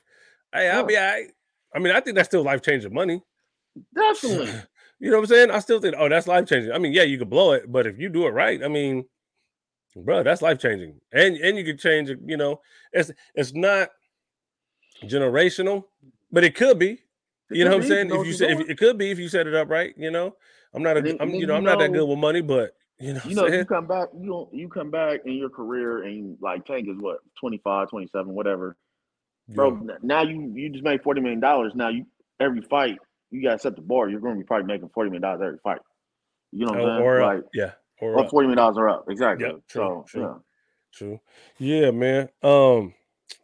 Hey, 0.53 0.71
I'll 0.71 0.85
be 0.85 0.97
all 0.97 1.03
right. 1.03 1.27
I 1.75 1.81
mean, 1.81 1.93
I 1.93 2.01
think 2.01 2.15
that's 2.15 2.29
still 2.29 2.45
life 2.45 2.63
changing 2.63 2.95
money. 2.95 3.21
Definitely. 3.93 4.53
you 5.01 5.11
know 5.11 5.17
what 5.17 5.23
I'm 5.23 5.27
saying? 5.27 5.51
I 5.51 5.59
still 5.59 5.81
think, 5.81 5.97
oh, 5.99 6.09
that's 6.09 6.29
life 6.29 6.47
changing. 6.47 6.71
I 6.71 6.79
mean, 6.79 6.93
yeah, 6.93 7.03
you 7.03 7.19
could 7.19 7.29
blow 7.29 7.53
it, 7.53 7.71
but 7.71 7.89
if 7.89 7.99
you 7.99 8.09
do 8.09 8.27
it 8.27 8.31
right, 8.31 8.63
I 8.63 8.69
mean, 8.69 9.07
bro, 9.97 10.23
that's 10.23 10.41
life 10.41 10.61
changing. 10.61 11.01
And 11.13 11.37
and 11.37 11.59
you 11.59 11.65
could 11.65 11.81
change 11.81 12.09
it, 12.09 12.21
you 12.25 12.37
know, 12.37 12.61
it's 12.93 13.11
it's 13.35 13.53
not 13.55 13.89
generational, 15.03 15.85
but 16.31 16.45
it 16.45 16.55
could 16.55 16.79
be. 16.79 17.01
It 17.51 17.57
you 17.59 17.65
know 17.65 17.73
what 17.73 17.83
I'm 17.83 17.89
saying? 17.89 18.11
if 18.13 18.25
you 18.25 18.33
say 18.33 18.53
if, 18.53 18.71
it 18.71 18.79
could 18.79 18.99
be 18.99 19.11
if 19.11 19.19
you 19.19 19.29
set 19.29 19.49
it 19.49 19.55
up 19.55 19.69
right, 19.69 19.93
you 19.99 20.13
know. 20.13 20.37
I'm 20.73 20.83
not 20.83 20.97
a, 20.97 21.17
I'm, 21.21 21.31
you 21.31 21.47
know, 21.47 21.55
I'm 21.55 21.65
not 21.65 21.79
that 21.79 21.93
good 21.93 22.05
with 22.05 22.19
money, 22.19 22.41
but 22.41 22.75
you 22.99 23.15
know, 23.15 23.21
you 23.27 23.35
know, 23.35 23.47
you 23.47 23.65
come 23.65 23.87
back, 23.87 24.09
you 24.17 24.27
don't, 24.27 24.55
you 24.55 24.69
come 24.69 24.91
back 24.91 25.21
in 25.25 25.35
your 25.35 25.51
career 25.51 26.05
and 26.05 26.37
like 26.41 26.65
Tank 26.65 26.89
is 26.89 26.97
what 26.99 27.19
25, 27.41 27.91
27, 27.91 28.33
whatever. 28.33 28.77
Bro, 29.49 29.83
yeah. 29.87 29.97
now 30.03 30.23
you 30.23 30.53
you 30.55 30.71
just 30.71 30.85
made 30.85 31.03
40 31.03 31.21
million 31.21 31.41
dollars. 31.41 31.73
Now 31.75 31.89
you 31.89 32.07
every 32.41 32.63
fight, 32.63 32.99
you 33.31 33.43
gotta 33.43 33.59
set 33.59 33.77
the 33.77 33.83
bar. 33.83 34.09
You're 34.09 34.21
gonna 34.21 34.37
be 34.37 34.45
probably 34.45 34.67
making 34.67 34.89
40 34.95 35.11
million 35.11 35.23
dollars 35.23 35.41
every 35.45 35.59
fight. 35.63 35.81
You 36.53 36.67
know 36.67 36.73
what 36.73 36.81
I'm 36.81 36.87
saying? 36.87 37.03
Or 37.03 37.21
like, 37.21 37.43
yeah. 37.53 37.73
Or, 38.01 38.19
or 38.19 38.29
40 38.29 38.47
million 38.47 38.57
dollars 38.57 38.79
are 38.79 38.89
up. 38.89 39.05
Exactly. 39.09 39.47
Yeah, 39.47 39.53
true, 39.69 39.83
so 39.83 40.05
true, 40.09 40.23
yeah. 40.23 40.35
True. 40.93 41.21
Yeah, 41.59 41.91
man. 41.91 42.29
Um, 42.43 42.95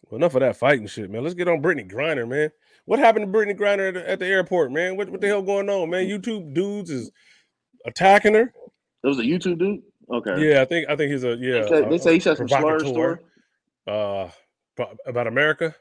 well, 0.08 0.16
enough 0.16 0.34
of 0.34 0.40
that 0.40 0.56
fighting 0.56 0.86
shit, 0.86 1.10
man. 1.10 1.22
Let's 1.22 1.34
get 1.34 1.48
on 1.48 1.60
Brittany 1.60 1.88
Griner, 1.88 2.26
man. 2.26 2.50
What 2.84 2.98
happened 2.98 3.24
to 3.24 3.30
Brittany 3.30 3.58
Griner 3.58 3.88
at 3.88 3.94
the, 3.94 4.10
at 4.10 4.18
the 4.20 4.26
airport, 4.26 4.72
man? 4.72 4.96
What, 4.96 5.10
what 5.10 5.20
the 5.20 5.26
hell 5.26 5.42
going 5.42 5.68
on, 5.68 5.90
man? 5.90 6.06
YouTube 6.06 6.54
dudes 6.54 6.90
is 6.90 7.10
attacking 7.86 8.34
her. 8.34 8.52
It 9.02 9.06
was 9.06 9.18
a 9.18 9.22
YouTube 9.22 9.58
dude. 9.58 9.82
Okay. 10.10 10.50
Yeah, 10.50 10.62
I 10.62 10.64
think 10.64 10.88
I 10.88 10.96
think 10.96 11.12
he's 11.12 11.24
a 11.24 11.36
yeah. 11.36 11.62
They 11.62 11.68
say, 11.68 11.88
they 11.88 11.98
say 11.98 12.14
he 12.14 12.20
said 12.20 12.36
some 12.36 12.48
slurs 12.48 13.18
Uh, 13.86 14.28
about 15.06 15.26
America. 15.26 15.74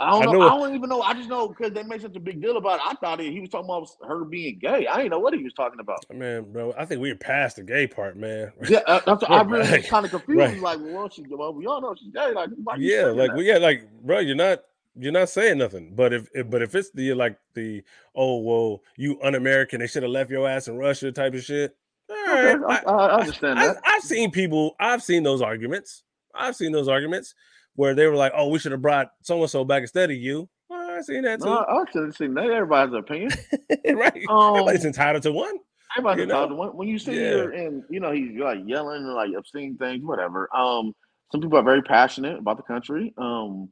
I 0.00 0.10
don't 0.10 0.28
I 0.28 0.32
know. 0.32 0.42
I 0.42 0.48
don't 0.50 0.74
even 0.76 0.88
know. 0.88 1.02
I 1.02 1.12
just 1.14 1.28
know 1.28 1.48
because 1.48 1.72
they 1.72 1.82
made 1.82 2.00
such 2.00 2.14
a 2.14 2.20
big 2.20 2.40
deal 2.40 2.56
about 2.56 2.76
it. 2.76 2.82
I 2.86 2.94
thought 2.94 3.18
he 3.18 3.40
was 3.40 3.50
talking 3.50 3.64
about 3.64 3.88
her 4.06 4.24
being 4.24 4.58
gay. 4.60 4.86
I 4.86 4.98
didn't 4.98 5.10
know 5.10 5.18
what 5.18 5.34
he 5.34 5.42
was 5.42 5.52
talking 5.54 5.80
about. 5.80 5.98
Man, 6.14 6.52
bro, 6.52 6.72
I 6.78 6.84
think 6.84 7.00
we 7.00 7.10
are 7.10 7.16
past 7.16 7.56
the 7.56 7.64
gay 7.64 7.88
part, 7.88 8.16
man. 8.16 8.52
Yeah, 8.68 8.78
uh, 8.86 9.00
that's 9.04 9.22
what 9.22 9.30
I 9.30 9.42
really 9.42 9.78
was 9.78 9.86
kind 9.86 10.04
of 10.04 10.12
confused. 10.12 10.38
Right. 10.38 10.60
Like, 10.60 10.78
well, 10.80 11.08
she, 11.08 11.24
well, 11.28 11.52
we 11.52 11.66
all 11.66 11.80
know 11.80 11.96
she's 11.98 12.12
gay. 12.12 12.30
Like, 12.32 12.50
yeah, 12.78 13.06
like, 13.06 13.32
yeah, 13.38 13.58
like, 13.58 13.90
bro, 14.02 14.20
you're 14.20 14.36
not 14.36 14.62
you're 14.94 15.12
not 15.12 15.30
saying 15.30 15.58
nothing. 15.58 15.94
But 15.96 16.12
if, 16.12 16.28
if, 16.32 16.48
but 16.48 16.62
if 16.62 16.76
it's 16.76 16.90
the 16.90 17.14
like 17.14 17.36
the 17.54 17.82
oh 18.14 18.38
well 18.38 18.82
you 18.96 19.20
un-American, 19.20 19.80
they 19.80 19.88
should 19.88 20.04
have 20.04 20.12
left 20.12 20.30
your 20.30 20.48
ass 20.48 20.68
in 20.68 20.76
Russia 20.76 21.10
type 21.10 21.34
of 21.34 21.42
shit. 21.42 21.76
Okay, 22.10 22.54
I, 22.68 22.82
I, 22.86 23.20
understand 23.20 23.58
I, 23.58 23.66
that. 23.68 23.80
I, 23.84 23.92
have 23.92 24.02
seen 24.02 24.30
people. 24.30 24.74
I've 24.80 25.02
seen 25.02 25.22
those 25.22 25.42
arguments. 25.42 26.04
I've 26.34 26.56
seen 26.56 26.72
those 26.72 26.88
arguments 26.88 27.34
where 27.74 27.94
they 27.94 28.06
were 28.06 28.14
like, 28.14 28.32
"Oh, 28.34 28.48
we 28.48 28.58
should 28.58 28.72
have 28.72 28.82
brought 28.82 29.10
so 29.22 29.40
and 29.40 29.50
so 29.50 29.64
back 29.64 29.82
instead 29.82 30.10
of 30.10 30.16
you." 30.16 30.48
Well, 30.70 30.90
I've 30.90 31.04
seen 31.04 31.22
that 31.22 31.40
too. 31.40 31.46
No, 31.46 31.58
I 31.58 31.84
should 31.92 32.04
have 32.04 32.16
seen 32.16 32.34
that. 32.34 32.50
Everybody's 32.50 32.94
opinion, 32.94 33.30
right? 33.98 34.24
Um, 34.28 34.54
Everybody's 34.56 34.84
entitled 34.84 35.22
to 35.24 35.32
one. 35.32 35.56
I'm 35.96 36.04
about 36.04 36.16
to 36.16 36.26
talk 36.26 36.74
when, 36.74 36.88
you 36.88 36.98
see 36.98 37.20
yeah. 37.20 37.30
her 37.30 37.50
and 37.52 37.82
you 37.90 38.00
know 38.00 38.12
he's 38.12 38.38
like 38.38 38.58
yelling 38.66 39.04
and 39.04 39.14
like 39.14 39.30
obscene 39.36 39.76
things, 39.76 40.04
whatever. 40.04 40.48
Um, 40.54 40.94
some 41.32 41.40
people 41.40 41.58
are 41.58 41.62
very 41.62 41.82
passionate 41.82 42.38
about 42.38 42.56
the 42.56 42.62
country. 42.62 43.12
Um, 43.18 43.68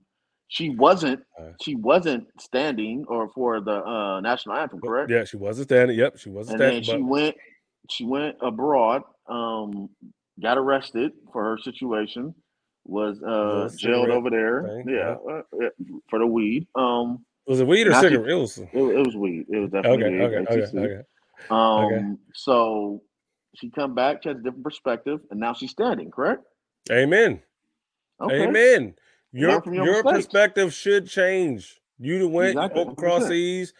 she 0.49 0.71
wasn't 0.71 1.21
she 1.63 1.75
wasn't 1.75 2.27
standing 2.41 3.05
or 3.09 3.29
for 3.31 3.61
the 3.61 3.85
uh, 3.85 4.21
national 4.21 4.57
anthem, 4.57 4.81
correct? 4.81 5.11
Yeah, 5.11 5.25
she 5.25 5.37
wasn't 5.37 5.69
standing. 5.69 5.99
Yep, 5.99 6.19
she 6.19 6.31
wasn't 6.31 6.61
and 6.61 6.85
standing. 6.85 7.01
She 7.01 7.03
went 7.03 7.37
she 7.91 8.05
went 8.05 8.37
abroad, 8.41 9.03
um, 9.29 9.89
got 10.41 10.59
arrested 10.59 11.13
for 11.33 11.43
her 11.45 11.59
situation, 11.59 12.35
was 12.85 13.21
uh 13.23 13.69
jailed 13.77 14.11
over 14.11 14.31
there. 14.31 14.83
Yeah, 14.87 15.17
uh, 15.31 15.43
for 16.09 16.19
the 16.19 16.27
weed. 16.27 16.67
Um 16.75 17.25
was 17.47 17.61
it 17.61 17.67
weed 17.67 17.87
or 17.87 17.95
cigarette? 17.95 18.31
It 18.31 18.35
was 18.35 18.59
it, 18.59 18.69
it, 18.73 19.07
was 19.07 19.17
weed. 19.17 19.47
It 19.49 19.59
was 19.59 19.71
definitely 19.71 20.05
okay, 20.05 20.19
weed. 20.19 20.49
Okay, 20.49 20.63
okay, 20.63 20.79
okay. 20.79 21.03
Um 21.51 21.85
okay. 21.85 22.05
so 22.35 23.03
she 23.55 23.71
come 23.71 23.95
back, 23.95 24.23
she 24.23 24.29
has 24.29 24.39
a 24.39 24.43
different 24.43 24.65
perspective, 24.65 25.21
and 25.31 25.41
now 25.41 25.55
she's 25.55 25.71
standing, 25.71 26.11
correct? 26.11 26.43
Amen. 26.91 27.41
Okay. 28.21 28.45
Amen. 28.45 28.95
Your 29.33 29.63
your, 29.67 29.85
your 29.85 30.03
perspective 30.03 30.73
should 30.73 31.09
change. 31.09 31.81
You 31.99 32.29
went 32.29 32.51
exactly. 32.51 32.83
across 32.83 33.29
seas. 33.29 33.73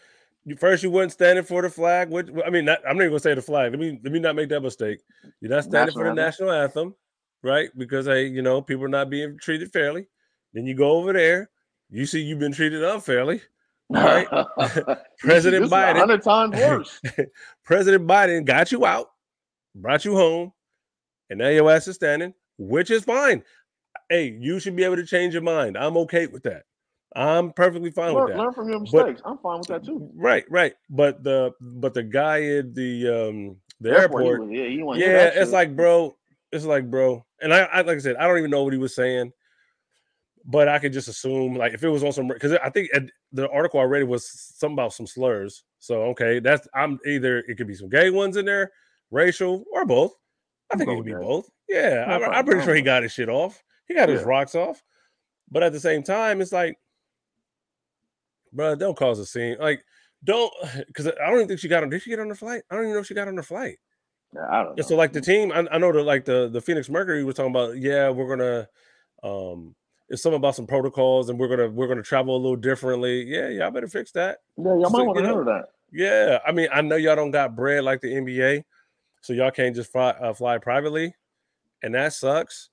First, 0.55 0.83
you 0.83 0.89
weren't 0.89 1.11
standing 1.11 1.43
for 1.43 1.61
the 1.61 1.69
flag. 1.69 2.09
Which 2.09 2.27
I 2.45 2.49
mean, 2.49 2.65
not, 2.65 2.79
I'm 2.87 2.95
not 2.95 3.03
even 3.03 3.11
gonna 3.11 3.19
say 3.19 3.33
the 3.33 3.41
flag. 3.41 3.71
Let 3.71 3.79
me 3.79 3.99
let 4.03 4.13
me 4.13 4.19
not 4.19 4.35
make 4.35 4.49
that 4.49 4.61
mistake. 4.61 4.99
You're 5.41 5.51
not 5.51 5.63
standing 5.63 5.87
national 5.87 5.99
for 5.99 6.03
the 6.03 6.09
anthem. 6.09 6.25
national 6.25 6.51
anthem, 6.51 6.95
right? 7.43 7.69
Because 7.77 8.05
hey, 8.05 8.27
you 8.27 8.41
know, 8.41 8.61
people 8.61 8.85
are 8.85 8.89
not 8.89 9.09
being 9.09 9.37
treated 9.39 9.71
fairly. 9.71 10.07
Then 10.53 10.65
you 10.65 10.75
go 10.75 10.91
over 10.91 11.13
there. 11.13 11.49
You 11.89 12.05
see, 12.05 12.21
you've 12.21 12.39
been 12.39 12.53
treated 12.53 12.83
unfairly. 12.83 13.41
Right? 13.89 14.27
President 15.19 15.69
Biden, 15.71 15.97
hundred 15.97 16.23
times 16.23 16.55
worse. 16.55 17.01
President 17.65 18.07
Biden 18.07 18.45
got 18.45 18.71
you 18.71 18.85
out, 18.85 19.07
brought 19.75 20.05
you 20.05 20.15
home, 20.15 20.53
and 21.29 21.39
now 21.39 21.49
your 21.49 21.69
ass 21.71 21.87
is 21.87 21.95
standing, 21.95 22.33
which 22.57 22.91
is 22.91 23.03
fine 23.03 23.43
hey, 24.09 24.37
you 24.39 24.59
should 24.59 24.75
be 24.75 24.83
able 24.83 24.95
to 24.95 25.05
change 25.05 25.33
your 25.33 25.43
mind. 25.43 25.77
I'm 25.77 25.97
okay 25.97 26.27
with 26.27 26.43
that. 26.43 26.63
I'm 27.15 27.51
perfectly 27.53 27.91
fine 27.91 28.13
learn, 28.13 28.25
with 28.25 28.33
that. 28.33 28.39
Learn 28.39 28.53
from 28.53 28.69
your 28.69 28.79
mistakes. 28.79 29.21
But, 29.23 29.29
I'm 29.29 29.37
fine 29.39 29.59
with 29.59 29.67
that 29.67 29.85
too. 29.85 30.09
Right, 30.13 30.45
right. 30.49 30.73
But 30.89 31.23
the 31.23 31.53
but 31.59 31.93
the 31.93 32.03
guy 32.03 32.43
at 32.43 32.75
the 32.75 33.07
um 33.07 33.57
the 33.79 33.91
airport, 33.91 34.25
airport 34.25 34.49
he 34.51 34.75
yeah, 34.79 34.95
yeah 34.95 35.25
it's 35.27 35.35
shit. 35.35 35.49
like 35.49 35.75
bro, 35.75 36.15
it's 36.51 36.65
like 36.65 36.89
bro, 36.89 37.25
and 37.41 37.53
I, 37.53 37.61
I 37.61 37.81
like 37.81 37.97
I 37.97 37.99
said, 37.99 38.17
I 38.17 38.27
don't 38.27 38.37
even 38.37 38.51
know 38.51 38.63
what 38.63 38.73
he 38.73 38.79
was 38.79 38.93
saying, 38.95 39.31
but 40.45 40.67
I 40.67 40.79
could 40.79 40.93
just 40.93 41.07
assume 41.07 41.55
like 41.55 41.73
if 41.73 41.83
it 41.83 41.89
was 41.89 42.03
on 42.03 42.11
some 42.11 42.27
because 42.27 42.53
I 42.53 42.69
think 42.69 42.89
the 43.31 43.49
article 43.49 43.79
I 43.79 43.83
read 43.83 44.03
was 44.03 44.29
something 44.29 44.75
about 44.75 44.93
some 44.93 45.07
slurs. 45.07 45.63
So 45.79 46.03
okay, 46.03 46.39
that's 46.39 46.67
I'm 46.75 46.99
either 47.05 47.39
it 47.39 47.55
could 47.55 47.67
be 47.67 47.75
some 47.75 47.89
gay 47.89 48.09
ones 48.09 48.37
in 48.37 48.45
there, 48.45 48.71
racial, 49.11 49.63
or 49.71 49.85
both. 49.85 50.13
I 50.71 50.77
think 50.77 50.89
it 50.89 50.95
could 50.95 51.05
be 51.05 51.13
both. 51.13 51.49
Yeah, 51.69 52.05
I'm, 52.07 52.23
I'm 52.23 52.45
pretty 52.45 52.63
sure 52.63 52.75
he 52.75 52.81
got 52.81 53.03
his 53.03 53.13
shit 53.13 53.29
off. 53.29 53.63
He 53.87 53.93
got 53.93 54.09
his 54.09 54.23
rocks 54.23 54.55
off. 54.55 54.83
But 55.49 55.63
at 55.63 55.71
the 55.71 55.79
same 55.79 56.03
time, 56.03 56.41
it's 56.41 56.51
like, 56.51 56.77
bro, 58.53 58.75
don't 58.75 58.97
cause 58.97 59.19
a 59.19 59.25
scene. 59.25 59.57
Like, 59.59 59.83
don't 60.23 60.51
because 60.87 61.07
I 61.07 61.27
don't 61.27 61.35
even 61.35 61.47
think 61.47 61.59
she 61.59 61.67
got 61.67 61.83
on. 61.83 61.89
Did 61.89 62.01
she 62.01 62.09
get 62.09 62.19
on 62.19 62.29
the 62.29 62.35
flight? 62.35 62.63
I 62.69 62.75
don't 62.75 62.85
even 62.85 62.93
know 62.93 63.01
if 63.01 63.07
she 63.07 63.13
got 63.13 63.27
on 63.27 63.35
the 63.35 63.43
flight. 63.43 63.77
Yeah, 64.33 64.47
I 64.49 64.63
don't 64.63 64.77
know. 64.77 64.83
So, 64.83 64.95
like 64.95 65.13
the 65.13 65.21
team, 65.21 65.51
I, 65.51 65.65
I 65.71 65.77
know 65.77 65.91
that 65.91 66.03
like 66.03 66.25
the 66.25 66.49
the 66.49 66.61
Phoenix 66.61 66.89
Mercury 66.89 67.23
was 67.23 67.35
talking 67.35 67.51
about. 67.51 67.77
Yeah, 67.77 68.09
we're 68.09 68.35
gonna. 68.35 68.67
um 69.23 69.75
it's 70.09 70.21
something 70.21 70.37
about 70.37 70.55
some 70.55 70.67
protocols, 70.67 71.29
and 71.29 71.37
we're 71.37 71.49
gonna 71.49 71.69
we're 71.69 71.87
gonna 71.87 72.03
travel 72.03 72.35
a 72.35 72.37
little 72.37 72.55
differently. 72.55 73.23
Yeah, 73.23 73.49
y'all 73.49 73.71
better 73.71 73.87
fix 73.87 74.11
that. 74.13 74.39
Yeah, 74.57 74.75
y'all 74.75 74.89
so, 74.89 74.97
might 74.97 75.03
want 75.03 75.17
to 75.17 75.23
know 75.23 75.43
that. 75.43 75.65
Yeah, 75.91 76.39
I 76.45 76.51
mean, 76.51 76.67
I 76.73 76.81
know 76.81 76.95
y'all 76.95 77.15
don't 77.15 77.31
got 77.31 77.55
bread 77.55 77.83
like 77.83 78.01
the 78.01 78.13
NBA, 78.13 78.63
so 79.21 79.33
y'all 79.33 79.51
can't 79.51 79.75
just 79.75 79.91
fly, 79.91 80.09
uh, 80.11 80.33
fly 80.33 80.57
privately, 80.57 81.13
and 81.83 81.93
that 81.95 82.13
sucks. 82.13 82.69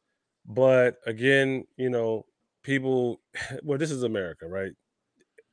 But 0.47 0.97
again, 1.07 1.65
you 1.77 1.91
know, 1.91 2.27
people, 2.63 3.21
well, 3.63 3.79
this 3.79 3.91
is 3.91 4.03
America, 4.03 4.47
right? 4.47 4.73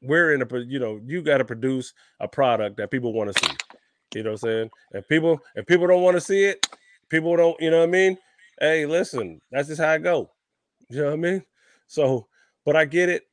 We're 0.01 0.33
in 0.33 0.41
a, 0.41 0.59
you 0.59 0.79
know, 0.79 0.99
you 1.05 1.21
got 1.21 1.37
to 1.37 1.45
produce 1.45 1.93
a 2.19 2.27
product 2.27 2.77
that 2.77 2.91
people 2.91 3.13
want 3.13 3.33
to 3.33 3.45
see. 3.45 3.55
You 4.15 4.23
know 4.23 4.31
what 4.31 4.43
I'm 4.43 4.49
saying? 4.49 4.69
If 4.93 5.07
people, 5.07 5.39
if 5.55 5.65
people 5.65 5.87
don't 5.87 6.01
want 6.01 6.17
to 6.17 6.21
see 6.21 6.43
it, 6.43 6.67
people 7.09 7.35
don't, 7.37 7.59
you 7.61 7.71
know 7.71 7.79
what 7.79 7.89
I 7.89 7.91
mean? 7.91 8.17
Hey, 8.59 8.85
listen, 8.85 9.39
that's 9.51 9.67
just 9.67 9.81
how 9.81 9.89
I 9.89 9.97
go. 9.97 10.29
You 10.89 10.97
know 10.97 11.05
what 11.05 11.13
I 11.13 11.17
mean? 11.17 11.43
So, 11.87 12.27
but 12.65 12.75
I 12.75 12.85
get 12.85 13.09
it. 13.09 13.27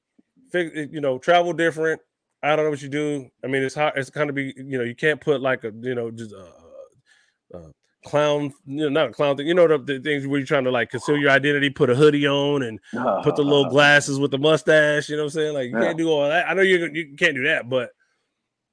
You 0.52 1.00
know, 1.00 1.18
travel 1.18 1.52
different. 1.52 2.00
I 2.42 2.54
don't 2.54 2.64
know 2.64 2.70
what 2.70 2.82
you 2.82 2.88
do. 2.88 3.28
I 3.44 3.48
mean, 3.48 3.62
it's 3.62 3.74
hard. 3.74 3.94
It's 3.96 4.10
kind 4.10 4.30
of 4.30 4.36
be, 4.36 4.54
you 4.56 4.78
know, 4.78 4.84
you 4.84 4.94
can't 4.94 5.20
put 5.20 5.40
like 5.40 5.64
a, 5.64 5.72
you 5.80 5.94
know, 5.94 6.10
just 6.10 6.32
uh, 6.32 7.58
uh, 7.58 7.68
clown, 8.05 8.53
you 8.66 8.82
know, 8.82 8.88
not 8.88 9.11
a 9.11 9.12
clown 9.12 9.36
thing. 9.36 9.46
You 9.46 9.55
know 9.55 9.66
the, 9.66 9.78
the, 9.78 9.99
things 10.01 10.26
where 10.26 10.38
you're 10.38 10.46
trying 10.46 10.64
to 10.64 10.70
like 10.70 10.90
conceal 10.90 11.16
your 11.16 11.30
identity, 11.30 11.70
put 11.70 11.90
a 11.90 11.94
hoodie 11.94 12.26
on, 12.26 12.62
and 12.62 12.80
put 13.22 13.36
the 13.36 13.42
little 13.42 13.68
glasses 13.68 14.18
with 14.18 14.30
the 14.30 14.38
mustache. 14.38 15.09
You 15.09 15.16
know 15.16 15.24
what 15.24 15.34
I'm 15.34 15.40
saying? 15.40 15.55
Like 15.55 15.70
you 15.70 15.78
yeah. 15.78 15.84
can't 15.84 15.99
do 15.99 16.11
all 16.11 16.28
that. 16.28 16.49
I 16.49 16.55
know 16.55 16.62
you 16.62 16.90
you 16.92 17.16
can't 17.16 17.34
do 17.34 17.44
that, 17.44 17.68
but 17.68 17.90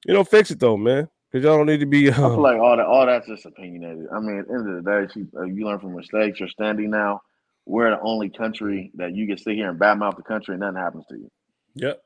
you 0.06 0.14
know, 0.14 0.24
fix 0.24 0.52
it 0.52 0.60
though, 0.60 0.78
man. 0.78 1.10
Because 1.32 1.44
y'all 1.44 1.58
don't 1.58 1.66
need 1.66 1.82
to 1.82 1.86
be. 1.86 2.10
Uh, 2.10 2.14
I 2.14 2.16
feel 2.16 2.42
like 2.42 2.60
all 2.60 2.78
that 2.78 2.86
all 2.86 3.06
that's 3.06 3.28
just 3.28 3.46
opinionated. 3.46 4.06
I 4.14 4.20
mean, 4.20 4.40
at 4.40 4.48
the 4.48 4.54
end 4.54 4.70
of 4.70 4.84
the 4.84 4.90
day, 4.90 5.14
you, 5.16 5.28
uh, 5.38 5.44
you 5.44 5.66
learn 5.66 5.80
from 5.80 5.96
mistakes. 5.96 6.40
You're 6.40 6.50
standing 6.50 6.90
now. 6.90 7.22
We're 7.66 7.90
the 7.90 8.00
only 8.02 8.30
country 8.30 8.92
that 8.96 9.16
you 9.16 9.28
can 9.28 9.38
sit 9.38 9.56
here 9.56 9.70
and 9.70 9.80
badmouth 9.80 10.16
the 10.16 10.24
country 10.24 10.54
and 10.54 10.62
nothing 10.62 10.78
happens 10.78 11.06
to 11.10 11.16
you. 11.16 11.32
Yep. 11.74 12.02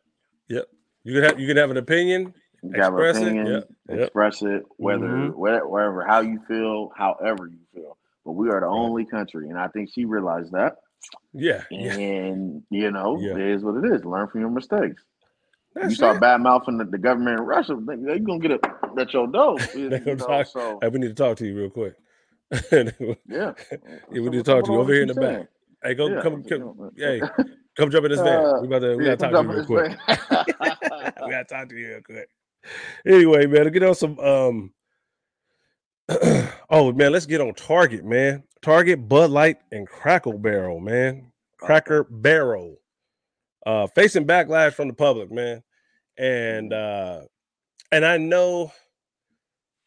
Yep. 0.47 0.65
You 1.03 1.13
can 1.13 1.23
have 1.23 1.39
you 1.39 1.47
can 1.47 1.57
have 1.57 1.69
an 1.69 1.77
opinion 1.77 2.33
express 2.63 3.17
opinion, 3.17 3.47
it, 3.47 3.67
yep. 3.87 3.99
express 3.99 4.41
it, 4.41 4.63
whether 4.77 5.07
mm-hmm. 5.07 5.39
wherever, 5.39 6.05
how 6.05 6.21
you 6.21 6.39
feel, 6.47 6.91
however 6.95 7.47
you 7.47 7.59
feel. 7.73 7.97
But 8.25 8.33
we 8.33 8.49
are 8.49 8.59
the 8.59 8.67
only 8.67 9.05
country, 9.05 9.49
and 9.49 9.57
I 9.57 9.67
think 9.69 9.89
she 9.93 10.05
realized 10.05 10.51
that. 10.51 10.77
Yeah, 11.33 11.63
and 11.71 12.63
yeah. 12.69 12.79
you 12.81 12.91
know, 12.91 13.17
yeah. 13.19 13.31
it 13.31 13.41
is 13.41 13.63
what 13.63 13.83
it 13.83 13.93
is. 13.93 14.03
Learn 14.03 14.27
from 14.27 14.41
your 14.41 14.49
mistakes. 14.49 15.01
That's 15.75 15.91
you 15.91 15.95
start 15.95 16.19
bad 16.19 16.41
mouthing 16.41 16.77
the, 16.77 16.85
the, 16.85 16.97
government 16.97 17.39
in 17.39 17.45
Russia, 17.45 17.77
they're 17.85 18.19
gonna 18.19 18.39
get 18.39 18.51
it 18.51 18.61
at 18.99 19.13
your 19.13 19.27
door. 19.27 19.57
You 19.75 19.89
know, 19.89 20.15
talk, 20.15 20.47
so. 20.47 20.79
hey, 20.81 20.89
we 20.89 20.99
need 20.99 21.09
to 21.09 21.13
talk 21.13 21.37
to 21.37 21.45
you 21.45 21.55
real 21.55 21.69
quick. 21.69 21.95
yeah. 22.71 22.89
yeah, 23.27 23.53
we 24.09 24.21
need 24.21 24.43
to 24.43 24.43
talk 24.43 24.65
to 24.65 24.71
you 24.71 24.79
over 24.79 24.91
here 24.91 25.03
in 25.03 25.07
the 25.09 25.13
back. 25.13 25.47
Hey, 25.83 25.93
go 25.93 26.07
yeah, 26.07 26.21
come, 26.21 26.43
come 26.43 26.91
hey, 26.97 27.21
come 27.77 27.91
jump 27.91 28.05
in 28.05 28.11
this 28.11 28.19
van. 28.19 28.45
Uh, 28.45 28.59
we 28.61 28.67
about 28.67 28.79
to 28.79 28.95
we 28.97 29.05
gotta 29.05 29.17
talk 29.17 29.31
to 29.31 29.41
you 29.41 29.49
real 29.49 29.65
quick. 29.65 29.97
we 30.07 31.31
gotta 31.31 31.45
talk 31.45 31.69
to 31.69 31.75
you 31.77 31.87
real 31.87 32.01
quick 32.01 32.29
anyway, 33.05 33.45
man, 33.45 33.71
get 33.71 33.83
on 33.83 33.95
some 33.95 34.19
um 34.19 34.73
oh 36.69 36.91
man, 36.93 37.11
let's 37.11 37.25
get 37.25 37.41
on 37.41 37.53
Target, 37.53 38.03
man. 38.03 38.43
Target, 38.61 39.07
Bud 39.07 39.29
Light, 39.29 39.57
and 39.71 39.87
Cracker 39.87 40.37
Barrel, 40.37 40.79
man. 40.79 41.31
Cracker 41.57 42.05
Barrel. 42.05 42.77
Uh 43.65 43.87
facing 43.87 44.25
backlash 44.25 44.73
from 44.73 44.87
the 44.87 44.93
public, 44.93 45.31
man. 45.31 45.63
And 46.17 46.73
uh 46.73 47.21
and 47.91 48.05
I 48.05 48.17
know 48.17 48.71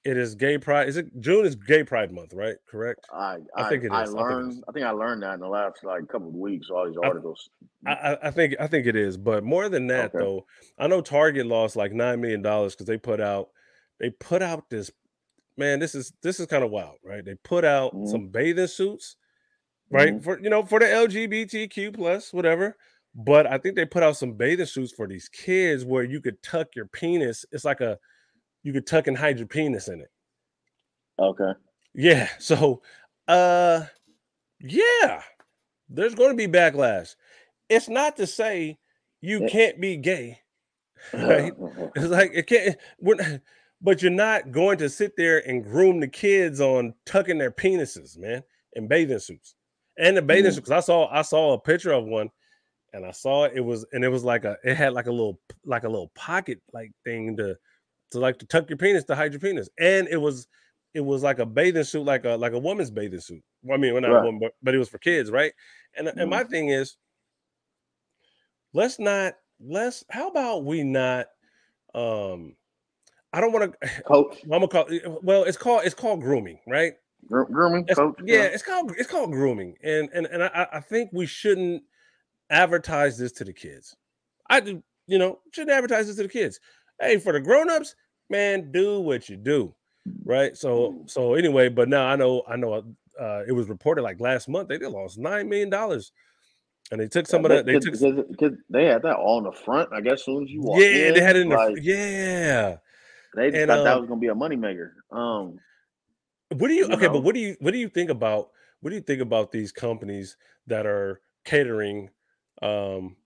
it 0.04 0.16
is 0.16 0.34
gay 0.34 0.58
pride. 0.58 0.88
Is 0.88 0.96
it 0.96 1.20
June 1.20 1.46
is 1.46 1.54
gay 1.54 1.84
pride 1.84 2.12
month, 2.12 2.32
right? 2.34 2.56
Correct. 2.68 3.06
I 3.12 3.38
I, 3.56 3.66
I 3.66 3.68
think 3.68 3.84
it 3.84 3.86
is. 3.86 3.92
I 3.92 4.04
learned. 4.04 4.50
I 4.50 4.52
think, 4.52 4.64
I 4.68 4.72
think, 4.72 4.86
I 4.86 4.90
learned 4.90 5.22
that 5.22 5.34
in 5.34 5.40
the 5.40 5.48
last 5.48 5.84
like 5.84 6.08
couple 6.08 6.28
of 6.28 6.34
weeks. 6.34 6.68
All 6.70 6.86
these 6.86 6.96
articles. 7.02 7.50
I, 7.86 8.18
I, 8.24 8.30
think 8.30 8.54
I 8.58 8.66
think 8.66 8.86
it 8.86 8.96
is, 8.96 9.16
but 9.16 9.44
more 9.44 9.68
than 9.68 9.88
that, 9.88 10.14
okay. 10.14 10.18
though, 10.18 10.46
I 10.78 10.86
know 10.86 11.00
Target 11.00 11.46
lost 11.46 11.76
like 11.76 11.92
nine 11.92 12.20
million 12.20 12.42
dollars 12.42 12.74
because 12.74 12.86
they 12.86 12.98
put 12.98 13.20
out 13.20 13.48
they 14.00 14.10
put 14.10 14.42
out 14.42 14.70
this 14.70 14.90
man. 15.56 15.78
This 15.78 15.94
is 15.94 16.12
this 16.22 16.40
is 16.40 16.46
kind 16.46 16.64
of 16.64 16.70
wild, 16.70 16.96
right? 17.04 17.24
They 17.24 17.36
put 17.36 17.64
out 17.64 17.94
mm-hmm. 17.94 18.06
some 18.06 18.28
bathing 18.28 18.66
suits, 18.66 19.16
right? 19.90 20.14
Mm-hmm. 20.14 20.24
For 20.24 20.40
you 20.40 20.50
know 20.50 20.64
for 20.64 20.80
the 20.80 20.86
LGBTQ 20.86 21.94
plus 21.94 22.32
whatever. 22.32 22.76
But 23.14 23.46
I 23.46 23.58
think 23.58 23.76
they 23.76 23.84
put 23.84 24.02
out 24.02 24.16
some 24.16 24.32
bathing 24.32 24.66
suits 24.66 24.90
for 24.90 25.06
these 25.06 25.28
kids 25.28 25.84
where 25.84 26.02
you 26.02 26.20
could 26.20 26.42
tuck 26.42 26.68
your 26.74 26.86
penis. 26.86 27.44
It's 27.52 27.64
like 27.64 27.82
a 27.82 27.98
you 28.62 28.72
could 28.72 28.86
tuck 28.86 29.06
and 29.06 29.16
hide 29.16 29.38
your 29.38 29.46
penis 29.46 29.88
in 29.88 30.00
it. 30.00 30.10
Okay. 31.18 31.52
Yeah. 31.94 32.28
So, 32.38 32.82
uh, 33.28 33.82
yeah, 34.60 35.22
there's 35.88 36.14
going 36.14 36.30
to 36.30 36.36
be 36.36 36.52
backlash. 36.52 37.14
It's 37.68 37.88
not 37.88 38.16
to 38.16 38.26
say 38.26 38.78
you 39.20 39.46
can't 39.48 39.80
be 39.80 39.96
gay, 39.96 40.40
right? 41.12 41.52
it's 41.96 42.06
like 42.06 42.32
it 42.34 42.46
can't. 42.46 42.76
but 43.80 44.02
you're 44.02 44.10
not 44.10 44.52
going 44.52 44.78
to 44.78 44.88
sit 44.88 45.16
there 45.16 45.46
and 45.48 45.64
groom 45.64 46.00
the 46.00 46.08
kids 46.08 46.60
on 46.60 46.94
tucking 47.06 47.38
their 47.38 47.50
penises, 47.50 48.16
man, 48.16 48.42
in 48.74 48.88
bathing 48.88 49.18
suits 49.18 49.54
and 49.98 50.16
the 50.16 50.22
bathing 50.22 50.50
mm. 50.50 50.54
suits. 50.54 50.70
I 50.70 50.80
saw 50.80 51.08
I 51.08 51.22
saw 51.22 51.52
a 51.52 51.58
picture 51.58 51.92
of 51.92 52.04
one, 52.04 52.30
and 52.92 53.04
I 53.04 53.10
saw 53.10 53.44
it, 53.44 53.52
it 53.56 53.60
was 53.60 53.84
and 53.92 54.04
it 54.04 54.08
was 54.08 54.24
like 54.24 54.44
a 54.44 54.56
it 54.64 54.76
had 54.76 54.92
like 54.92 55.06
a 55.06 55.12
little 55.12 55.40
like 55.64 55.84
a 55.84 55.88
little 55.88 56.10
pocket 56.14 56.60
like 56.72 56.92
thing 57.04 57.36
to 57.36 57.56
to 58.12 58.20
like 58.20 58.38
to 58.38 58.46
tuck 58.46 58.68
your 58.70 58.78
penis 58.78 59.04
to 59.04 59.14
hide 59.14 59.32
your 59.32 59.40
penis, 59.40 59.68
and 59.78 60.08
it 60.08 60.18
was 60.18 60.46
it 60.94 61.00
was 61.00 61.22
like 61.22 61.38
a 61.38 61.46
bathing 61.46 61.84
suit, 61.84 62.04
like 62.04 62.24
a 62.24 62.30
like 62.30 62.52
a 62.52 62.58
woman's 62.58 62.90
bathing 62.90 63.20
suit. 63.20 63.42
Well, 63.62 63.78
I 63.78 63.80
mean, 63.80 63.92
well, 63.92 64.02
not 64.02 64.12
right. 64.12 64.24
woman, 64.24 64.40
but, 64.40 64.52
but 64.62 64.74
it 64.74 64.78
was 64.78 64.88
for 64.88 64.98
kids, 64.98 65.30
right? 65.30 65.52
And 65.96 66.06
mm-hmm. 66.06 66.18
and 66.18 66.30
my 66.30 66.44
thing 66.44 66.68
is, 66.68 66.96
let's 68.72 68.98
not 68.98 69.34
let's 69.60 70.04
how 70.10 70.28
about 70.28 70.64
we 70.64 70.82
not 70.82 71.26
um 71.94 72.56
I 73.32 73.40
don't 73.40 73.52
want 73.52 73.74
to 73.80 74.02
coach. 74.06 74.38
I'm 74.44 74.50
gonna 74.50 74.68
call 74.68 74.86
well, 75.22 75.44
it's 75.44 75.56
called 75.56 75.82
it's 75.84 75.94
called 75.94 76.20
grooming, 76.20 76.58
right? 76.66 76.94
grooming, 77.28 77.84
it's, 77.88 77.98
coach. 77.98 78.16
Yeah, 78.24 78.44
it's 78.44 78.62
called 78.62 78.92
it's 78.98 79.10
called 79.10 79.32
grooming, 79.32 79.76
and 79.82 80.08
and 80.12 80.26
and 80.26 80.42
I, 80.42 80.66
I 80.72 80.80
think 80.80 81.10
we 81.12 81.26
shouldn't 81.26 81.82
advertise 82.50 83.16
this 83.16 83.32
to 83.32 83.44
the 83.44 83.52
kids. 83.52 83.96
I 84.50 84.60
do, 84.60 84.82
you 85.06 85.18
know, 85.18 85.40
shouldn't 85.52 85.72
advertise 85.72 86.06
this 86.06 86.16
to 86.16 86.24
the 86.24 86.28
kids. 86.28 86.60
Hey, 87.00 87.18
for 87.18 87.32
the 87.32 87.40
grown-ups, 87.40 87.94
man, 88.32 88.72
do 88.72 88.98
what 88.98 89.28
you 89.28 89.36
do, 89.36 89.72
right? 90.24 90.56
So 90.56 91.04
so 91.06 91.34
anyway, 91.34 91.68
but 91.68 91.88
now 91.88 92.06
I 92.06 92.16
know 92.16 92.42
I 92.48 92.56
know 92.56 92.82
uh, 93.20 93.42
it 93.46 93.52
was 93.52 93.68
reported 93.68 94.02
like 94.02 94.20
last 94.20 94.48
month 94.48 94.68
they 94.68 94.78
lost 94.78 95.18
nine 95.18 95.48
million 95.48 95.70
dollars 95.70 96.10
and 96.90 97.00
they 97.00 97.08
took 97.08 97.26
some 97.26 97.42
yeah, 97.42 97.50
of 97.50 97.66
that. 97.66 97.66
They 97.66 97.78
took 97.78 98.28
because 98.28 98.52
they 98.68 98.86
had 98.86 99.02
that 99.02 99.16
all 99.16 99.38
in 99.38 99.44
the 99.44 99.52
front. 99.52 99.90
I 99.92 100.00
guess 100.00 100.14
as 100.14 100.24
soon 100.24 100.44
as 100.44 100.50
you 100.50 100.62
walk 100.62 100.80
yeah, 100.80 100.86
in, 100.86 101.14
they 101.14 101.20
had 101.20 101.36
it 101.36 101.42
in 101.42 101.48
like, 101.48 101.76
the 101.76 101.82
yeah. 101.82 102.76
They 103.34 103.46
and, 103.46 103.68
thought 103.68 103.78
um, 103.78 103.84
that 103.84 104.00
was 104.00 104.08
gonna 104.08 104.20
be 104.20 104.28
a 104.28 104.34
moneymaker. 104.34 104.90
Um, 105.10 105.58
what 106.50 106.68
do 106.68 106.74
you, 106.74 106.86
you 106.86 106.92
okay? 106.94 107.06
Know? 107.06 107.14
But 107.14 107.22
what 107.22 107.34
do 107.34 107.40
you 107.40 107.56
what 107.60 107.72
do 107.72 107.78
you 107.78 107.88
think 107.88 108.10
about 108.10 108.50
what 108.80 108.90
do 108.90 108.96
you 108.96 109.02
think 109.02 109.22
about 109.22 109.52
these 109.52 109.72
companies 109.72 110.36
that 110.66 110.86
are 110.86 111.20
catering 111.44 112.10
um 112.60 113.16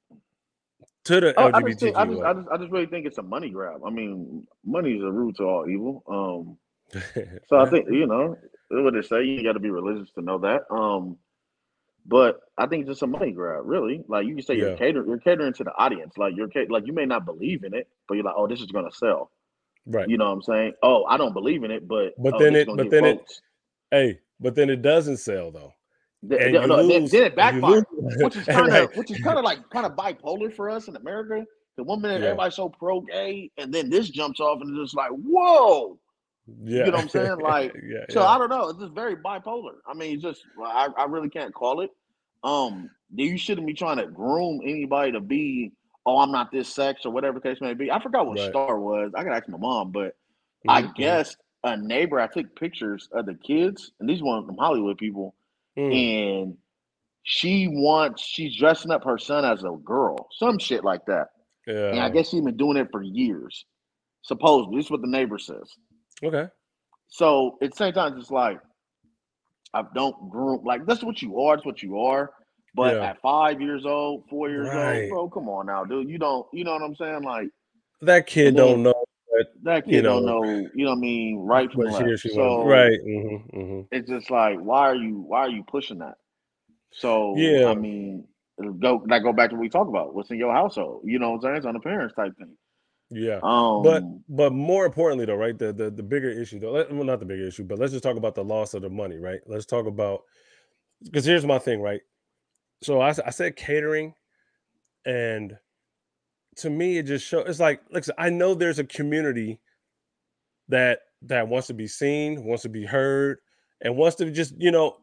to 1.07 1.21
the 1.21 1.41
oh, 1.41 1.51
I 1.53 1.63
just, 1.63 1.81
think, 1.81 1.97
I, 1.97 2.05
just, 2.05 2.23
I, 2.23 2.33
just, 2.35 2.49
I 2.53 2.57
just 2.57 2.71
really 2.71 2.87
think 2.87 3.07
it's 3.07 3.19
a 3.19 3.23
money 3.23 3.51
grab. 3.51 3.81
I 3.87 3.91
mean, 3.91 4.47
money 4.65 4.93
is 4.93 5.03
a 5.03 5.11
root 5.11 5.37
to 5.37 5.45
all 5.45 5.69
evil. 5.69 6.03
Um, 6.09 7.03
so 7.49 7.59
I 7.59 7.69
think 7.71 7.87
you 7.91 8.07
know 8.07 8.37
what 8.71 8.95
they 8.95 9.03
say. 9.03 9.25
You 9.25 9.43
got 9.43 9.53
to 9.53 9.61
be 9.61 9.71
religious 9.71 10.11
to 10.13 10.23
know 10.23 10.39
that. 10.39 10.63
Um, 10.71 11.17
but 12.05 12.41
I 12.59 12.67
think 12.67 12.83
it's 12.83 12.91
just 12.91 13.03
a 13.03 13.07
money 13.07 13.33
grab, 13.33 13.63
really. 13.65 14.03
Like 14.09 14.27
you 14.27 14.35
can 14.35 14.45
say 14.45 14.55
yeah. 14.55 14.67
you're 14.67 14.77
catering, 14.77 15.09
you're 15.09 15.19
catering 15.19 15.53
to 15.55 15.65
the 15.65 15.73
audience. 15.73 16.15
Like 16.17 16.35
you're 16.37 16.49
like 16.69 16.87
you 16.87 16.93
may 16.93 17.07
not 17.07 17.25
believe 17.25 17.65
in 17.65 17.75
it, 17.75 17.89
but 18.09 18.15
you're 18.15 18.25
like, 18.25 18.35
oh, 18.37 18.47
this 18.47 18.61
is 18.61 18.71
gonna 18.71 18.93
sell. 18.93 19.31
Right. 19.87 20.09
You 20.09 20.19
know 20.19 20.27
what 20.27 20.33
I'm 20.33 20.43
saying? 20.43 20.73
Oh, 20.83 21.05
I 21.05 21.17
don't 21.17 21.33
believe 21.33 21.63
in 21.65 21.71
it, 21.71 21.87
but 21.87 22.15
but 22.19 22.35
oh, 22.35 22.39
then 22.39 22.57
it 22.57 22.67
but 22.67 22.91
then 22.91 23.05
votes. 23.05 23.41
it 23.93 23.97
hey, 23.97 24.21
but 24.41 24.55
then 24.55 24.71
it 24.71 24.83
doesn't 24.83 25.19
sell 25.19 25.51
though. 25.53 25.73
And 26.31 26.53
no, 26.53 26.83
lose, 26.83 27.11
then, 27.11 27.25
it 27.25 27.37
backfires, 27.37 27.85
which 28.23 28.37
is 28.37 28.45
kind 28.47 28.73
of 28.73 28.95
which 28.97 29.11
is 29.11 29.19
kind 29.21 29.39
of 29.39 29.45
like 29.45 29.59
kind 29.71 29.87
of 29.87 29.93
bipolar 29.93 30.53
for 30.53 30.71
us 30.71 30.89
in 30.89 30.97
America. 30.97 31.45
The 31.77 31.83
one 31.83 32.01
minute 32.01 32.23
yeah. 32.23 32.29
everybody's 32.29 32.55
so 32.55 32.69
pro 32.69 33.01
gay, 33.01 33.51
and 33.59 33.73
then 33.73 33.91
this 33.91 34.09
jumps 34.09 34.41
off 34.41 34.61
and 34.63 34.71
it's 34.71 34.91
just 34.91 34.97
like, 34.97 35.11
whoa. 35.11 35.99
Yeah. 36.65 36.85
You 36.85 36.85
know 36.87 36.93
what 36.93 37.01
I'm 37.01 37.09
saying? 37.09 37.39
Like, 37.41 37.75
yeah, 37.75 38.05
so 38.09 38.21
yeah. 38.21 38.29
I 38.29 38.39
don't 38.39 38.49
know. 38.49 38.69
It's 38.69 38.79
just 38.79 38.93
very 38.93 39.17
bipolar. 39.17 39.75
I 39.87 39.95
mean, 39.95 40.15
it's 40.15 40.23
just 40.23 40.43
I, 40.65 40.89
I 40.97 41.05
really 41.05 41.29
can't 41.29 41.53
call 41.53 41.81
it. 41.81 41.91
Um, 42.45 42.89
you 43.15 43.37
shouldn't 43.37 43.67
be 43.67 43.75
trying 43.75 43.99
to 43.99 44.07
groom 44.07 44.61
anybody 44.65 45.13
to 45.13 45.21
be, 45.21 45.73
oh, 46.07 46.19
I'm 46.19 46.31
not 46.31 46.53
this 46.53 46.73
sex 46.73 47.05
or 47.05 47.13
whatever 47.13 47.41
the 47.41 47.49
case 47.49 47.61
may 47.61 47.75
be. 47.75 47.91
I 47.91 48.01
forgot 48.01 48.27
what 48.27 48.39
right. 48.39 48.49
star 48.49 48.79
was. 48.79 49.13
I 49.15 49.25
gotta 49.25 49.37
ask 49.37 49.49
my 49.49 49.59
mom, 49.59 49.91
but 49.91 50.17
mm-hmm. 50.67 50.71
I 50.71 50.83
guess 50.83 51.37
a 51.65 51.77
neighbor. 51.77 52.21
I 52.21 52.27
took 52.29 52.55
pictures 52.55 53.09
of 53.13 53.27
the 53.27 53.35
kids, 53.35 53.93
and 54.01 54.09
these 54.09 54.23
one 54.23 54.47
from 54.47 54.57
Hollywood 54.57 54.99
people, 54.99 55.35
mm. 55.79 56.43
and 56.43 56.57
she 57.23 57.67
wants 57.69 58.23
she's 58.23 58.57
dressing 58.57 58.91
up 58.91 59.05
her 59.05 59.19
son 59.19 59.45
as 59.45 59.65
a 59.65 59.77
girl, 59.85 60.29
some 60.39 60.59
shit 60.59 60.85
like 60.85 61.05
that. 61.07 61.29
Yeah. 61.67 61.91
And 61.91 62.01
I 62.01 62.11
guess 62.11 62.31
she's 62.31 62.43
been 62.43 62.57
doing 62.57 62.77
it 62.77 62.89
for 62.93 63.03
years. 63.03 63.65
Supposedly, 64.23 64.77
this 64.77 64.87
is 64.87 64.91
what 64.91 65.03
the 65.03 65.09
neighbor 65.09 65.39
says. 65.39 65.73
Okay. 66.23 66.47
So 67.09 67.59
at 67.63 67.71
the 67.71 67.77
same 67.77 67.93
time, 67.93 68.19
it's 68.19 68.31
like 68.31 68.59
I 69.75 69.83
don't 69.95 70.31
groom 70.31 70.65
like 70.65 70.87
that's 70.87 71.03
what 71.03 71.21
you 71.23 71.41
are. 71.41 71.55
It's 71.55 71.67
what 71.67 71.83
you 71.83 71.99
are. 72.01 72.31
But 72.75 72.97
yeah. 72.97 73.11
at 73.11 73.23
five 73.23 73.61
years 73.61 73.87
old, 73.87 74.25
four 74.29 74.51
years 74.51 74.69
right. 74.69 75.05
old, 75.05 75.11
bro, 75.11 75.31
come 75.31 75.49
on 75.49 75.67
now, 75.67 75.85
dude. 75.85 76.11
You 76.11 76.19
don't, 76.19 76.47
you 76.53 76.63
know 76.63 76.73
what 76.73 76.83
I'm 76.83 76.95
saying? 76.95 77.23
Like 77.23 77.49
that 78.03 78.27
kid 78.27 78.55
then, 78.55 78.67
don't 78.67 78.83
know. 78.83 78.96
That, 79.67 79.85
kid 79.85 79.95
you 79.95 80.03
know, 80.03 80.21
don't 80.21 80.27
know. 80.27 80.69
You 80.75 80.85
know 80.85 80.93
what 80.93 80.99
I 80.99 81.01
mean? 81.01 81.39
Right 81.39 81.71
from 81.71 81.83
left. 81.83 82.21
So 82.21 82.65
right. 82.65 82.99
Mm-hmm, 83.07 83.59
mm-hmm. 83.59 83.81
It's 83.91 84.09
just 84.09 84.31
like, 84.31 84.59
why 84.61 84.83
are 84.83 84.95
you? 84.95 85.25
Why 85.27 85.41
are 85.41 85.51
you 85.51 85.65
pushing 85.65 85.99
that? 85.99 86.15
So 86.93 87.37
yeah, 87.37 87.67
I 87.67 87.75
mean, 87.75 88.27
go 88.79 89.03
that 89.07 89.25
go 89.25 89.33
back 89.33 89.51
to 89.51 89.57
what 89.57 89.63
we 89.63 89.69
talk 89.69 89.89
about. 89.89 90.15
What's 90.15 90.31
in 90.31 90.39
your 90.39 90.53
household? 90.53 91.03
You 91.05 91.19
know 91.19 91.31
what 91.31 91.37
I'm 91.37 91.43
saying? 91.43 91.57
It's 91.57 91.67
on 91.67 91.75
the 91.75 91.81
parents 91.81 92.15
type 92.15 92.37
thing. 92.39 92.57
Yeah. 93.11 93.41
Um, 93.43 93.83
but 93.83 94.03
but 94.29 94.53
more 94.53 94.87
importantly 94.87 95.27
though, 95.27 95.35
right? 95.35 95.59
The 95.59 95.73
the, 95.73 95.91
the 95.91 96.03
bigger 96.03 96.31
issue 96.31 96.61
though, 96.61 96.73
well, 96.73 97.05
not 97.05 97.21
the 97.21 97.27
bigger 97.27 97.47
issue, 97.47 97.65
but 97.65 97.79
let's 97.79 97.93
just 97.93 98.05
talk 98.05 98.17
about 98.17 98.35
the 98.35 98.45
loss 98.45 98.75
of 98.75 98.83
the 98.83 98.91
money, 98.91 99.19
right? 99.19 99.41
Let's 99.47 99.67
talk 99.67 99.87
about 99.87 100.23
because 101.03 101.25
here's 101.25 101.45
my 101.45 101.59
thing, 101.59 101.81
right? 101.81 102.01
So 102.83 103.01
I, 103.01 103.09
I 103.25 103.31
said 103.31 103.57
catering, 103.57 104.15
and 105.05 105.57
to 106.57 106.71
me, 106.71 106.99
it 106.99 107.05
just 107.05 107.27
shows 107.27 107.45
it's 107.49 107.61
like, 107.61 107.83
like 107.91 108.05
I 108.19 108.31
know 108.31 108.55
there's 108.55 108.79
a 108.79 108.85
community 108.85 109.61
that 110.69 111.01
that 111.23 111.49
wants 111.49 111.67
to 111.69 111.75
be 111.75 111.87
seen, 111.87 112.45
wants 112.45 112.63
to 112.63 112.69
be 112.69 112.85
heard, 112.85 113.39
and 113.81 113.97
wants 113.97 114.17
to 114.17 114.31
just, 114.31 114.55
you 114.59 114.71
know, 114.71 114.97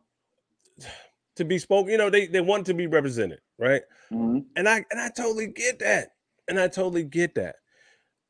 to 1.35 1.45
be 1.45 1.57
spoken, 1.57 1.91
you 1.91 1.97
know, 1.97 2.09
they 2.09 2.27
they 2.27 2.41
want 2.41 2.65
to 2.67 2.73
be 2.73 2.87
represented, 2.87 3.39
right? 3.57 3.81
Mm-hmm. 4.11 4.39
And 4.55 4.69
I 4.69 4.85
and 4.91 4.99
I 4.99 5.09
totally 5.09 5.47
get 5.47 5.79
that. 5.79 6.09
And 6.49 6.59
I 6.59 6.67
totally 6.67 7.05
get 7.05 7.35
that 7.35 7.55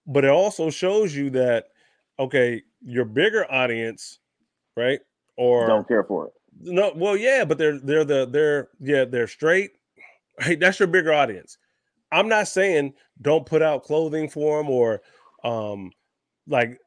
but 0.05 0.25
it 0.25 0.31
also 0.31 0.69
shows 0.69 1.15
you 1.15 1.29
that 1.31 1.67
okay, 2.19 2.61
your 2.81 3.05
bigger 3.05 3.51
audience, 3.51 4.19
right? 4.75 4.99
Or 5.37 5.67
don't 5.67 5.87
care 5.87 6.03
for 6.03 6.27
it. 6.27 6.33
No, 6.61 6.93
well, 6.95 7.17
yeah, 7.17 7.45
but 7.45 7.57
they're 7.57 7.79
they're 7.79 8.05
the 8.05 8.25
they're 8.25 8.69
yeah 8.79 9.05
they're 9.05 9.27
straight. 9.27 9.71
Right, 10.41 10.59
that's 10.59 10.79
your 10.79 10.87
bigger 10.87 11.13
audience. 11.13 11.59
I'm 12.13 12.29
not 12.29 12.47
saying 12.47 12.93
don't 13.21 13.45
put 13.45 13.61
out 13.61 13.83
clothing 13.83 14.29
for 14.29 14.57
them 14.57 14.69
or 14.69 15.01
um 15.43 15.91
like 16.47 16.79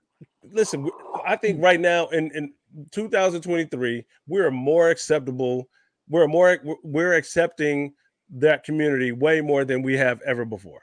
listen. 0.42 0.88
I 1.26 1.36
think 1.36 1.62
right 1.62 1.80
now 1.80 2.08
in 2.08 2.30
in 2.34 2.52
2023 2.92 4.04
we're 4.26 4.50
more 4.50 4.90
acceptable. 4.90 5.68
We're 6.08 6.28
more 6.28 6.58
we're 6.82 7.14
accepting 7.14 7.94
that 8.30 8.64
community 8.64 9.12
way 9.12 9.40
more 9.40 9.64
than 9.64 9.82
we 9.82 9.96
have 9.96 10.20
ever 10.22 10.44
before. 10.44 10.82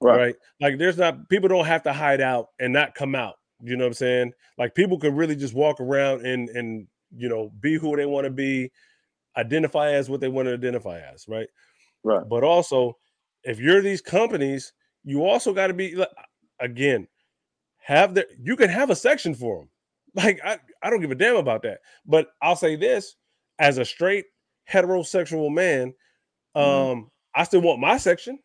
Right. 0.00 0.18
right. 0.18 0.34
Like 0.60 0.78
there's 0.78 0.98
not 0.98 1.28
people 1.28 1.48
don't 1.48 1.64
have 1.66 1.82
to 1.84 1.92
hide 1.92 2.20
out 2.20 2.48
and 2.60 2.72
not 2.72 2.94
come 2.94 3.14
out. 3.14 3.34
You 3.62 3.76
know 3.76 3.84
what 3.84 3.90
I'm 3.90 3.94
saying? 3.94 4.32
Like 4.58 4.74
people 4.74 4.98
can 4.98 5.14
really 5.14 5.36
just 5.36 5.54
walk 5.54 5.80
around 5.80 6.26
and 6.26 6.48
and 6.50 6.86
you 7.16 7.28
know 7.28 7.50
be 7.60 7.76
who 7.76 7.96
they 7.96 8.06
want 8.06 8.24
to 8.24 8.30
be, 8.30 8.70
identify 9.36 9.92
as 9.92 10.10
what 10.10 10.20
they 10.20 10.28
want 10.28 10.46
to 10.48 10.54
identify 10.54 11.00
as, 11.00 11.26
right? 11.28 11.48
Right. 12.04 12.22
But 12.28 12.44
also, 12.44 12.96
if 13.46 13.60
you're 13.60 13.80
these 13.80 14.02
companies, 14.02 14.72
you 15.04 15.24
also 15.24 15.54
got 15.54 15.68
to 15.68 15.74
be 15.74 15.96
again, 16.60 17.06
have 17.78 18.14
the 18.14 18.26
you 18.38 18.56
can 18.56 18.68
have 18.68 18.90
a 18.90 18.96
section 18.96 19.34
for 19.34 19.60
them. 19.60 19.68
Like 20.14 20.40
I, 20.42 20.58
I 20.82 20.88
don't 20.88 21.02
give 21.02 21.10
a 21.10 21.14
damn 21.14 21.36
about 21.36 21.60
that. 21.64 21.80
But 22.06 22.28
I'll 22.40 22.56
say 22.56 22.74
this 22.74 23.16
as 23.58 23.76
a 23.76 23.84
straight 23.84 24.24
heterosexual 24.70 25.52
man, 25.52 25.92
mm-hmm. 26.56 26.58
um, 26.58 26.98
mm-hmm. 26.98 27.08
I 27.34 27.44
still 27.44 27.60
want 27.60 27.80
my 27.80 27.98
section. 27.98 28.38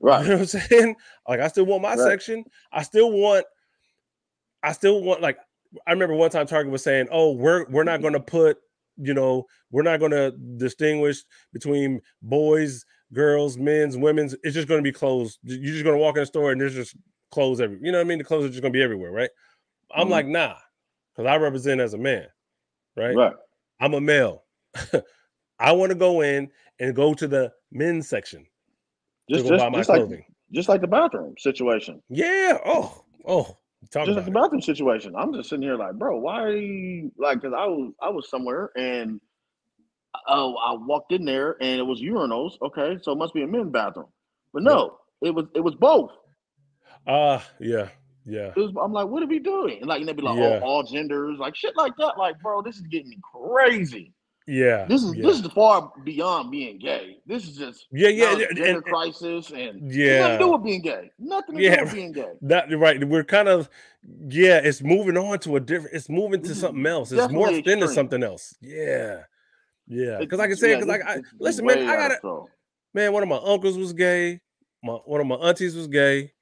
Right. 0.00 0.22
You 0.22 0.30
know 0.30 0.38
what 0.38 0.54
I'm 0.54 0.60
saying? 0.60 0.96
Like 1.28 1.40
I 1.40 1.48
still 1.48 1.66
want 1.66 1.82
my 1.82 1.90
right. 1.90 1.98
section. 1.98 2.42
I 2.72 2.82
still 2.84 3.12
want 3.12 3.44
I 4.62 4.72
still 4.72 5.02
want 5.02 5.20
like 5.20 5.36
I 5.86 5.92
remember 5.92 6.14
one 6.14 6.30
time 6.30 6.46
Target 6.46 6.72
was 6.72 6.82
saying, 6.82 7.08
"Oh, 7.10 7.32
we're 7.32 7.68
we're 7.68 7.84
not 7.84 8.00
going 8.00 8.14
to 8.14 8.20
put, 8.20 8.56
you 8.96 9.12
know, 9.12 9.44
we're 9.70 9.82
not 9.82 10.00
going 10.00 10.12
to 10.12 10.30
distinguish 10.56 11.22
between 11.52 12.00
boys, 12.22 12.84
girls, 13.12 13.56
men's, 13.56 13.96
women's. 13.96 14.34
It's 14.42 14.54
just 14.54 14.68
going 14.68 14.78
to 14.78 14.88
be 14.88 14.92
clothes. 14.92 15.38
You're 15.42 15.72
just 15.72 15.84
going 15.84 15.96
to 15.96 16.02
walk 16.02 16.16
in 16.16 16.22
the 16.22 16.26
store 16.26 16.52
and 16.52 16.60
there's 16.60 16.74
just 16.74 16.96
clothes 17.30 17.60
every. 17.60 17.78
You 17.82 17.92
know 17.92 17.98
what 17.98 18.06
I 18.06 18.08
mean? 18.08 18.18
The 18.18 18.24
clothes 18.24 18.44
are 18.44 18.48
just 18.48 18.62
going 18.62 18.72
to 18.72 18.76
be 18.76 18.82
everywhere, 18.82 19.10
right? 19.10 19.30
I'm 19.94 20.04
mm-hmm. 20.04 20.12
like, 20.12 20.26
nah, 20.26 20.54
because 21.14 21.28
I 21.28 21.36
represent 21.36 21.80
as 21.80 21.94
a 21.94 21.98
man, 21.98 22.26
right? 22.96 23.14
Right. 23.14 23.34
I'm 23.80 23.94
a 23.94 24.00
male. 24.00 24.44
I 25.58 25.72
want 25.72 25.90
to 25.90 25.96
go 25.96 26.20
in 26.20 26.50
and 26.80 26.94
go 26.94 27.14
to 27.14 27.26
the 27.26 27.52
men's 27.72 28.08
section. 28.08 28.46
Just, 29.30 29.46
just, 29.46 29.72
just 29.74 29.88
like, 29.88 30.26
just 30.52 30.68
like 30.68 30.80
the 30.80 30.86
bathroom 30.86 31.34
situation. 31.38 32.02
Yeah. 32.08 32.58
Oh, 32.64 33.04
oh. 33.26 33.56
Talk 33.90 34.06
just 34.06 34.16
like 34.16 34.24
the 34.24 34.32
bathroom 34.32 34.60
situation. 34.60 35.14
I'm 35.16 35.32
just 35.32 35.50
sitting 35.50 35.62
here 35.62 35.76
like, 35.76 35.94
bro, 35.94 36.18
why 36.18 36.42
are 36.42 36.56
you 36.56 37.12
like? 37.16 37.40
Because 37.40 37.54
I 37.56 37.64
was 37.66 37.92
I 38.02 38.08
was 38.08 38.28
somewhere 38.28 38.70
and 38.76 39.20
oh, 40.28 40.56
I 40.56 40.74
walked 40.74 41.12
in 41.12 41.24
there 41.24 41.56
and 41.60 41.78
it 41.78 41.84
was 41.84 42.00
urinals. 42.00 42.52
Okay, 42.62 42.98
so 43.02 43.12
it 43.12 43.18
must 43.18 43.34
be 43.34 43.42
a 43.42 43.46
men's 43.46 43.70
bathroom. 43.70 44.08
But 44.52 44.62
no, 44.62 44.98
yeah. 45.20 45.28
it 45.28 45.34
was 45.34 45.46
it 45.54 45.60
was 45.60 45.74
both. 45.74 46.10
Uh 47.06 47.40
yeah, 47.60 47.88
yeah. 48.24 48.52
Was, 48.56 48.72
I'm 48.80 48.92
like, 48.92 49.08
what 49.08 49.22
are 49.22 49.26
we 49.26 49.38
doing? 49.38 49.78
And 49.78 49.86
like, 49.86 50.00
and 50.00 50.08
they'd 50.08 50.16
be 50.16 50.22
like, 50.22 50.38
yeah. 50.38 50.60
all, 50.62 50.76
all 50.76 50.82
genders, 50.82 51.38
like 51.38 51.56
shit 51.56 51.76
like 51.76 51.96
that. 51.98 52.18
Like, 52.18 52.40
bro, 52.40 52.62
this 52.62 52.76
is 52.76 52.82
getting 52.82 53.20
crazy. 53.32 54.12
Yeah, 54.48 54.86
this 54.86 55.02
is 55.02 55.14
yeah. 55.14 55.26
this 55.26 55.40
is 55.40 55.46
far 55.48 55.92
beyond 56.04 56.50
being 56.50 56.78
gay. 56.78 57.18
This 57.26 57.46
is 57.46 57.58
just 57.58 57.86
yeah, 57.92 58.08
yeah, 58.08 58.34
gender 58.34 58.64
and, 58.64 58.82
crisis 58.82 59.50
and 59.50 59.92
yeah, 59.92 60.20
nothing 60.20 60.38
to 60.38 60.44
do 60.44 60.52
with 60.52 60.64
being 60.64 60.80
gay. 60.80 61.10
Nothing 61.18 61.56
to 61.56 61.62
yeah, 61.62 61.76
do 61.76 61.84
with 61.84 61.92
being 61.92 62.12
gay. 62.12 62.32
That 62.40 62.78
right. 62.78 63.06
We're 63.06 63.24
kind 63.24 63.48
of 63.48 63.68
yeah. 64.30 64.56
It's 64.64 64.82
moving 64.82 65.18
on 65.18 65.38
to 65.40 65.56
a 65.56 65.60
different. 65.60 65.94
It's 65.94 66.08
moving 66.08 66.40
to 66.44 66.54
something 66.54 66.86
else. 66.86 67.12
It's 67.12 67.30
morphed 67.30 67.58
extreme. 67.58 67.82
into 67.82 67.88
something 67.92 68.22
else. 68.22 68.56
Yeah, 68.62 69.24
yeah. 69.88 70.18
Because 70.18 70.40
I 70.40 70.46
can 70.46 70.56
say 70.56 70.74
because 70.74 70.86
yeah, 70.86 70.92
like 70.92 71.04
I 71.04 71.22
listen, 71.38 71.66
man. 71.66 71.88
I 71.88 71.96
got 71.96 72.10
it. 72.10 72.20
Man, 72.94 73.12
one 73.12 73.22
of 73.22 73.28
my 73.28 73.40
uncles 73.42 73.76
was 73.76 73.92
gay. 73.92 74.40
My 74.82 74.94
one 74.94 75.20
of 75.20 75.26
my 75.26 75.36
aunties 75.36 75.74
was 75.74 75.86
gay. 75.88 76.32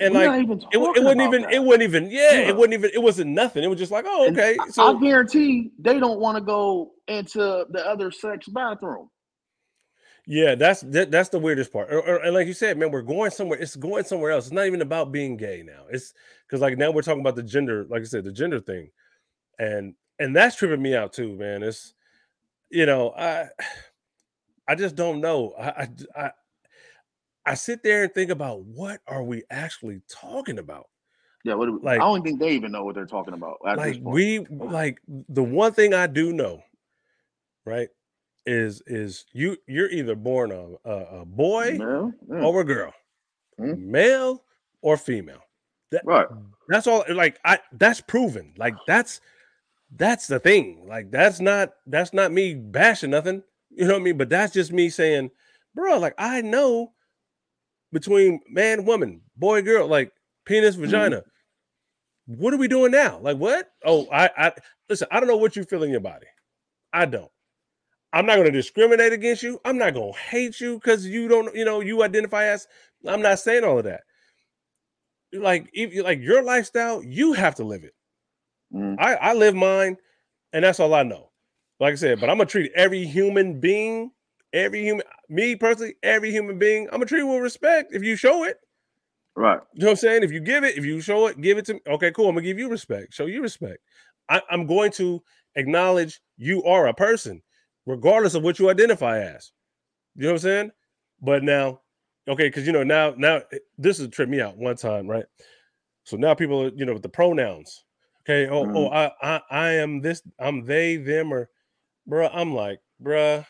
and 0.00 0.14
We're 0.14 0.26
like 0.26 0.48
it, 0.48 0.68
it 0.72 0.78
wasn't 0.78 1.20
even 1.22 1.42
that. 1.42 1.52
it 1.52 1.62
wasn't 1.62 1.82
even 1.82 2.10
yeah, 2.10 2.32
yeah, 2.32 2.48
it 2.48 2.56
wasn't 2.56 2.74
even 2.74 2.90
it 2.92 3.02
wasn't 3.02 3.30
nothing. 3.30 3.64
It 3.64 3.68
was 3.68 3.78
just 3.78 3.92
like 3.92 4.04
oh 4.06 4.28
okay. 4.30 4.56
And 4.60 4.72
so 4.72 4.96
I 4.96 5.00
guarantee 5.00 5.70
they 5.78 5.98
don't 5.98 6.20
want 6.20 6.36
to 6.36 6.42
go 6.42 6.92
into 7.08 7.66
the 7.70 7.86
other 7.86 8.10
sex 8.10 8.48
bathroom. 8.48 9.10
Yeah, 10.26 10.56
that's 10.56 10.80
that, 10.80 11.12
that's 11.12 11.28
the 11.28 11.38
weirdest 11.38 11.72
part. 11.72 11.92
Or, 11.92 12.00
or, 12.00 12.16
and 12.16 12.34
like 12.34 12.48
you 12.48 12.52
said, 12.52 12.76
man, 12.76 12.90
we're 12.90 13.02
going 13.02 13.30
somewhere. 13.30 13.60
It's 13.60 13.76
going 13.76 14.04
somewhere 14.04 14.32
else. 14.32 14.46
It's 14.46 14.52
not 14.52 14.66
even 14.66 14.82
about 14.82 15.12
being 15.12 15.36
gay 15.36 15.62
now. 15.64 15.84
It's 15.88 16.12
because 16.46 16.60
like 16.60 16.76
now 16.76 16.90
we're 16.90 17.02
talking 17.02 17.20
about 17.20 17.36
the 17.36 17.44
gender, 17.44 17.86
like 17.88 18.02
I 18.02 18.06
said, 18.06 18.24
the 18.24 18.32
gender 18.32 18.58
thing, 18.58 18.90
and 19.60 19.94
and 20.18 20.34
that's 20.34 20.56
tripping 20.56 20.82
me 20.82 20.96
out 20.96 21.12
too, 21.12 21.36
man. 21.36 21.62
It's 21.62 21.94
you 22.70 22.86
know, 22.86 23.12
I 23.16 23.48
I 24.68 24.74
just 24.74 24.94
don't 24.94 25.20
know. 25.20 25.54
I 25.58 25.88
I 26.16 26.30
I 27.44 27.54
sit 27.54 27.82
there 27.82 28.04
and 28.04 28.12
think 28.12 28.30
about 28.30 28.62
what 28.62 29.00
are 29.06 29.22
we 29.22 29.44
actually 29.50 30.02
talking 30.08 30.58
about. 30.58 30.88
Yeah, 31.44 31.54
what 31.54 31.72
we, 31.72 31.78
like 31.80 32.00
I 32.00 32.04
don't 32.04 32.22
think 32.22 32.40
they 32.40 32.52
even 32.52 32.72
know 32.72 32.84
what 32.84 32.96
they're 32.96 33.06
talking 33.06 33.34
about. 33.34 33.58
like 33.64 34.00
we 34.02 34.40
like 34.50 35.00
the 35.06 35.44
one 35.44 35.72
thing 35.72 35.94
I 35.94 36.08
do 36.08 36.32
know, 36.32 36.62
right, 37.64 37.88
is 38.46 38.82
is 38.86 39.26
you 39.32 39.56
you're 39.68 39.90
either 39.90 40.16
born 40.16 40.50
a 40.50 40.88
a, 40.88 41.20
a 41.20 41.24
boy 41.24 41.78
yeah. 41.78 42.10
or 42.42 42.60
a 42.60 42.64
girl, 42.64 42.92
mm-hmm. 43.60 43.90
male 43.90 44.42
or 44.82 44.96
female. 44.96 45.42
That, 45.92 46.02
right. 46.04 46.26
That's 46.68 46.88
all. 46.88 47.04
Like 47.08 47.38
I, 47.44 47.60
that's 47.72 48.00
proven. 48.00 48.52
Like 48.56 48.74
that's 48.88 49.20
that's 49.94 50.26
the 50.26 50.38
thing. 50.38 50.84
Like 50.88 51.10
that's 51.10 51.40
not 51.40 51.70
that's 51.86 52.12
not 52.12 52.32
me 52.32 52.54
bashing 52.54 53.10
nothing. 53.10 53.42
You 53.70 53.86
know 53.86 53.94
what 53.94 54.00
I 54.00 54.04
mean? 54.04 54.18
But 54.18 54.28
that's 54.28 54.52
just 54.52 54.72
me 54.72 54.88
saying, 54.88 55.30
bro. 55.74 55.98
Like 55.98 56.14
I 56.18 56.40
know 56.40 56.92
between 57.92 58.40
man, 58.48 58.84
woman, 58.84 59.20
boy, 59.36 59.62
girl, 59.62 59.86
like 59.86 60.12
penis, 60.44 60.74
mm-hmm. 60.74 60.84
vagina. 60.84 61.16
Mm-hmm. 61.16 62.42
What 62.42 62.54
are 62.54 62.58
we 62.58 62.68
doing 62.68 62.90
now? 62.90 63.20
Like 63.20 63.36
what? 63.36 63.70
Oh, 63.84 64.08
I, 64.10 64.30
I 64.36 64.52
listen. 64.88 65.08
I 65.10 65.20
don't 65.20 65.28
know 65.28 65.36
what 65.36 65.56
you 65.56 65.64
feel 65.64 65.82
in 65.82 65.90
your 65.90 66.00
body. 66.00 66.26
I 66.92 67.06
don't. 67.06 67.30
I'm 68.12 68.26
not 68.26 68.36
going 68.36 68.46
to 68.46 68.52
discriminate 68.52 69.12
against 69.12 69.42
you. 69.42 69.60
I'm 69.64 69.78
not 69.78 69.94
going 69.94 70.12
to 70.12 70.18
hate 70.18 70.60
you 70.60 70.76
because 70.76 71.06
you 71.06 71.28
don't, 71.28 71.54
you 71.54 71.64
know, 71.64 71.80
you 71.80 72.02
identify 72.02 72.44
as. 72.44 72.66
I'm 73.06 73.20
not 73.20 73.38
saying 73.38 73.62
all 73.62 73.78
of 73.78 73.84
that. 73.84 74.00
Like, 75.32 75.68
if 75.72 75.92
you 75.92 76.02
like 76.02 76.20
your 76.20 76.42
lifestyle, 76.42 77.02
you 77.02 77.34
have 77.34 77.56
to 77.56 77.64
live 77.64 77.84
it. 77.84 77.94
Mm. 78.76 78.96
I, 78.98 79.14
I 79.14 79.34
live 79.34 79.54
mine, 79.54 79.96
and 80.52 80.64
that's 80.64 80.80
all 80.80 80.94
I 80.94 81.02
know. 81.02 81.30
Like 81.80 81.92
I 81.92 81.96
said, 81.96 82.20
but 82.20 82.30
I'm 82.30 82.38
gonna 82.38 82.48
treat 82.48 82.72
every 82.74 83.04
human 83.04 83.60
being 83.60 84.10
every 84.56 84.82
human, 84.82 85.04
me 85.28 85.54
personally, 85.54 85.94
every 86.02 86.30
human 86.30 86.58
being, 86.58 86.86
I'm 86.86 86.98
gonna 86.98 87.06
treat 87.06 87.22
with 87.22 87.42
respect 87.42 87.94
if 87.94 88.02
you 88.02 88.16
show 88.16 88.44
it. 88.44 88.58
Right. 89.34 89.60
You 89.74 89.80
know 89.80 89.86
what 89.88 89.90
I'm 89.92 89.96
saying? 89.96 90.22
If 90.22 90.32
you 90.32 90.40
give 90.40 90.64
it, 90.64 90.78
if 90.78 90.84
you 90.84 91.00
show 91.00 91.26
it, 91.26 91.40
give 91.40 91.58
it 91.58 91.66
to 91.66 91.74
me. 91.74 91.80
Okay, 91.86 92.10
cool. 92.10 92.28
I'm 92.28 92.34
gonna 92.34 92.46
give 92.46 92.58
you 92.58 92.70
respect. 92.70 93.12
Show 93.12 93.26
you 93.26 93.42
respect. 93.42 93.78
I, 94.28 94.40
I'm 94.50 94.66
going 94.66 94.90
to 94.92 95.22
acknowledge 95.56 96.20
you 96.38 96.64
are 96.64 96.86
a 96.88 96.94
person, 96.94 97.42
regardless 97.84 98.34
of 98.34 98.42
what 98.42 98.58
you 98.58 98.70
identify 98.70 99.18
as. 99.20 99.52
You 100.16 100.22
know 100.22 100.28
what 100.28 100.34
I'm 100.34 100.38
saying? 100.38 100.70
But 101.20 101.42
now, 101.42 101.80
okay, 102.26 102.48
because 102.48 102.66
you 102.66 102.72
know, 102.72 102.82
now, 102.82 103.14
now 103.16 103.42
this 103.76 104.00
is 104.00 104.08
trip 104.08 104.28
me 104.28 104.40
out 104.40 104.56
one 104.56 104.76
time, 104.76 105.06
right? 105.06 105.26
So 106.04 106.16
now 106.16 106.34
people 106.34 106.62
are, 106.62 106.70
you 106.74 106.86
know, 106.86 106.94
with 106.94 107.02
the 107.02 107.08
pronouns. 107.08 107.84
Okay, 108.28 108.48
oh, 108.50 108.64
mm-hmm. 108.64 108.76
oh, 108.76 108.88
I, 108.88 109.12
I 109.22 109.40
I 109.50 109.68
am 109.74 110.00
this, 110.00 110.20
I'm 110.40 110.64
they, 110.64 110.96
them, 110.96 111.32
or 111.32 111.48
bruh. 112.10 112.28
I'm 112.32 112.54
like, 112.54 112.80
bruh, 113.00 113.46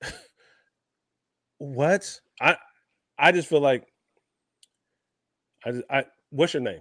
what? 1.58 2.20
I 2.40 2.56
I 3.18 3.32
just 3.32 3.48
feel 3.48 3.60
like 3.60 3.88
I 5.64 5.82
I 5.90 6.04
what's 6.30 6.54
your 6.54 6.62
name? 6.62 6.80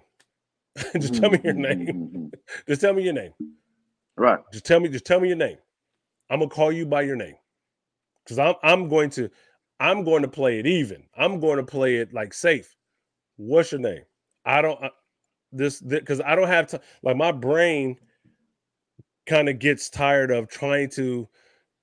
just 1.00 1.16
tell 1.16 1.32
me 1.32 1.40
your 1.44 1.54
name. 1.54 1.88
Mm-hmm. 1.88 2.28
just 2.68 2.82
tell 2.82 2.94
me 2.94 3.04
your 3.04 3.14
name. 3.14 3.34
Right. 4.16 4.40
Just 4.52 4.66
tell 4.66 4.80
me, 4.80 4.90
just 4.90 5.06
tell 5.06 5.20
me 5.20 5.28
your 5.30 5.38
name. 5.38 5.58
I'm 6.30 6.40
gonna 6.40 6.52
call 6.52 6.72
you 6.72 6.86
by 6.86 7.02
your 7.02 7.16
name. 7.16 7.36
Because 8.24 8.38
I'm 8.38 8.54
I'm 8.62 8.90
going 8.90 9.10
to 9.12 9.32
I'm 9.80 10.04
going 10.04 10.22
to 10.22 10.28
play 10.28 10.60
it 10.60 10.68
even. 10.68 11.04
I'm 11.18 11.40
going 11.40 11.58
to 11.58 11.64
play 11.64 11.96
it 11.96 12.14
like 12.14 12.32
safe. 12.32 12.76
What's 13.38 13.72
your 13.72 13.82
name? 13.82 14.04
I 14.46 14.62
don't 14.62 14.80
this 15.54 15.82
because 15.82 16.22
I 16.22 16.36
don't 16.36 16.48
have 16.48 16.68
to 16.68 16.82
like 17.02 17.16
my 17.16 17.32
brain 17.32 17.98
kind 19.26 19.50
of 19.50 19.60
gets 19.60 19.90
tired 19.90 20.32
of 20.32 20.50
trying 20.50 20.90
to 20.90 21.28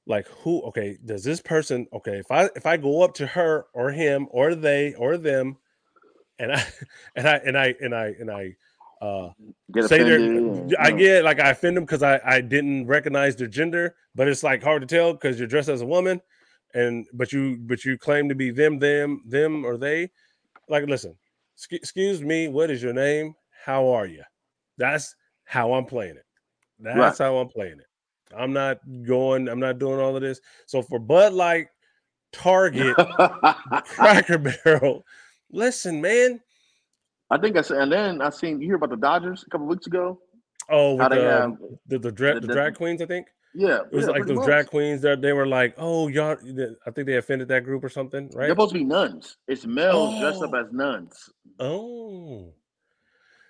like 0.06 0.26
who 0.28 0.62
okay 0.62 0.98
does 1.04 1.22
this 1.24 1.40
person 1.40 1.86
okay 1.92 2.18
if 2.18 2.30
i 2.30 2.48
if 2.56 2.66
i 2.66 2.76
go 2.76 3.02
up 3.02 3.14
to 3.14 3.26
her 3.26 3.66
or 3.72 3.90
him 3.90 4.26
or 4.30 4.54
they 4.54 4.92
or 4.94 5.16
them 5.16 5.56
and 6.38 6.52
i 6.52 6.66
and 7.16 7.28
i 7.28 7.34
and 7.36 7.56
i 7.56 7.74
and 7.80 7.94
i 7.94 8.06
and 8.18 8.30
i 8.30 8.54
uh 9.00 9.30
get 9.72 9.88
say 9.88 10.02
they 10.02 10.76
i 10.78 10.90
get 10.90 11.24
like 11.24 11.38
i 11.40 11.50
offend 11.50 11.76
them 11.76 11.84
because 11.84 12.02
i 12.02 12.20
i 12.24 12.40
didn't 12.40 12.86
recognize 12.86 13.36
their 13.36 13.46
gender 13.46 13.94
but 14.14 14.28
it's 14.28 14.42
like 14.42 14.62
hard 14.62 14.82
to 14.82 14.86
tell 14.86 15.12
because 15.12 15.38
you're 15.38 15.48
dressed 15.48 15.68
as 15.68 15.80
a 15.80 15.86
woman 15.86 16.20
and 16.74 17.06
but 17.12 17.32
you 17.32 17.56
but 17.58 17.84
you 17.84 17.98
claim 17.98 18.28
to 18.28 18.34
be 18.34 18.50
them 18.50 18.78
them 18.78 19.22
them 19.26 19.64
or 19.64 19.76
they. 19.76 20.10
Like 20.68 20.86
listen 20.86 21.16
excuse 21.70 22.22
me 22.22 22.48
what 22.48 22.70
is 22.70 22.82
your 22.82 22.92
name 22.92 23.34
how 23.64 23.88
are 23.88 24.06
you 24.06 24.22
that's 24.78 25.14
how 25.44 25.72
i'm 25.72 25.84
playing 25.84 26.16
it 26.16 26.24
that's 26.78 27.20
right. 27.20 27.26
how 27.26 27.36
i'm 27.36 27.48
playing 27.48 27.78
it 27.78 27.86
I'm 28.36 28.52
not 28.52 28.78
going, 29.02 29.48
I'm 29.48 29.60
not 29.60 29.78
doing 29.78 30.00
all 30.00 30.14
of 30.14 30.22
this. 30.22 30.40
So 30.66 30.82
for 30.82 30.98
Bud 30.98 31.32
Light, 31.32 31.68
Target, 32.32 32.96
Cracker 33.86 34.38
Barrel, 34.38 35.04
listen, 35.50 36.00
man. 36.00 36.40
I 37.30 37.38
think 37.38 37.56
I 37.56 37.62
said, 37.62 37.78
and 37.78 37.92
then 37.92 38.22
I 38.22 38.30
seen 38.30 38.60
you 38.60 38.68
hear 38.68 38.76
about 38.76 38.90
the 38.90 38.96
Dodgers 38.96 39.44
a 39.46 39.50
couple 39.50 39.66
weeks 39.66 39.86
ago. 39.86 40.20
Oh, 40.68 40.94
with 40.94 41.10
the, 41.10 41.22
have, 41.22 41.58
the, 41.86 41.98
the, 41.98 42.12
dra- 42.12 42.34
the, 42.34 42.46
the, 42.46 42.52
drag 42.52 42.76
queens, 42.76 43.02
I 43.02 43.06
think. 43.06 43.26
Yeah, 43.52 43.80
it 43.90 43.92
was 43.92 44.06
yeah, 44.06 44.12
like 44.12 44.26
those 44.26 44.36
much. 44.36 44.46
drag 44.46 44.66
queens 44.68 45.02
that 45.02 45.20
they 45.20 45.32
were 45.32 45.46
like, 45.46 45.74
"Oh, 45.76 46.06
y'all." 46.06 46.36
I 46.86 46.90
think 46.92 47.08
they 47.08 47.16
offended 47.16 47.48
that 47.48 47.64
group 47.64 47.82
or 47.82 47.88
something, 47.88 48.26
right? 48.26 48.46
They're 48.46 48.50
supposed 48.50 48.74
to 48.74 48.78
be 48.78 48.84
nuns. 48.84 49.38
It's 49.48 49.66
males 49.66 50.14
oh. 50.14 50.20
dressed 50.20 50.42
up 50.42 50.52
oh. 50.54 50.60
as 50.60 50.72
nuns. 50.72 51.30
Oh. 51.58 52.54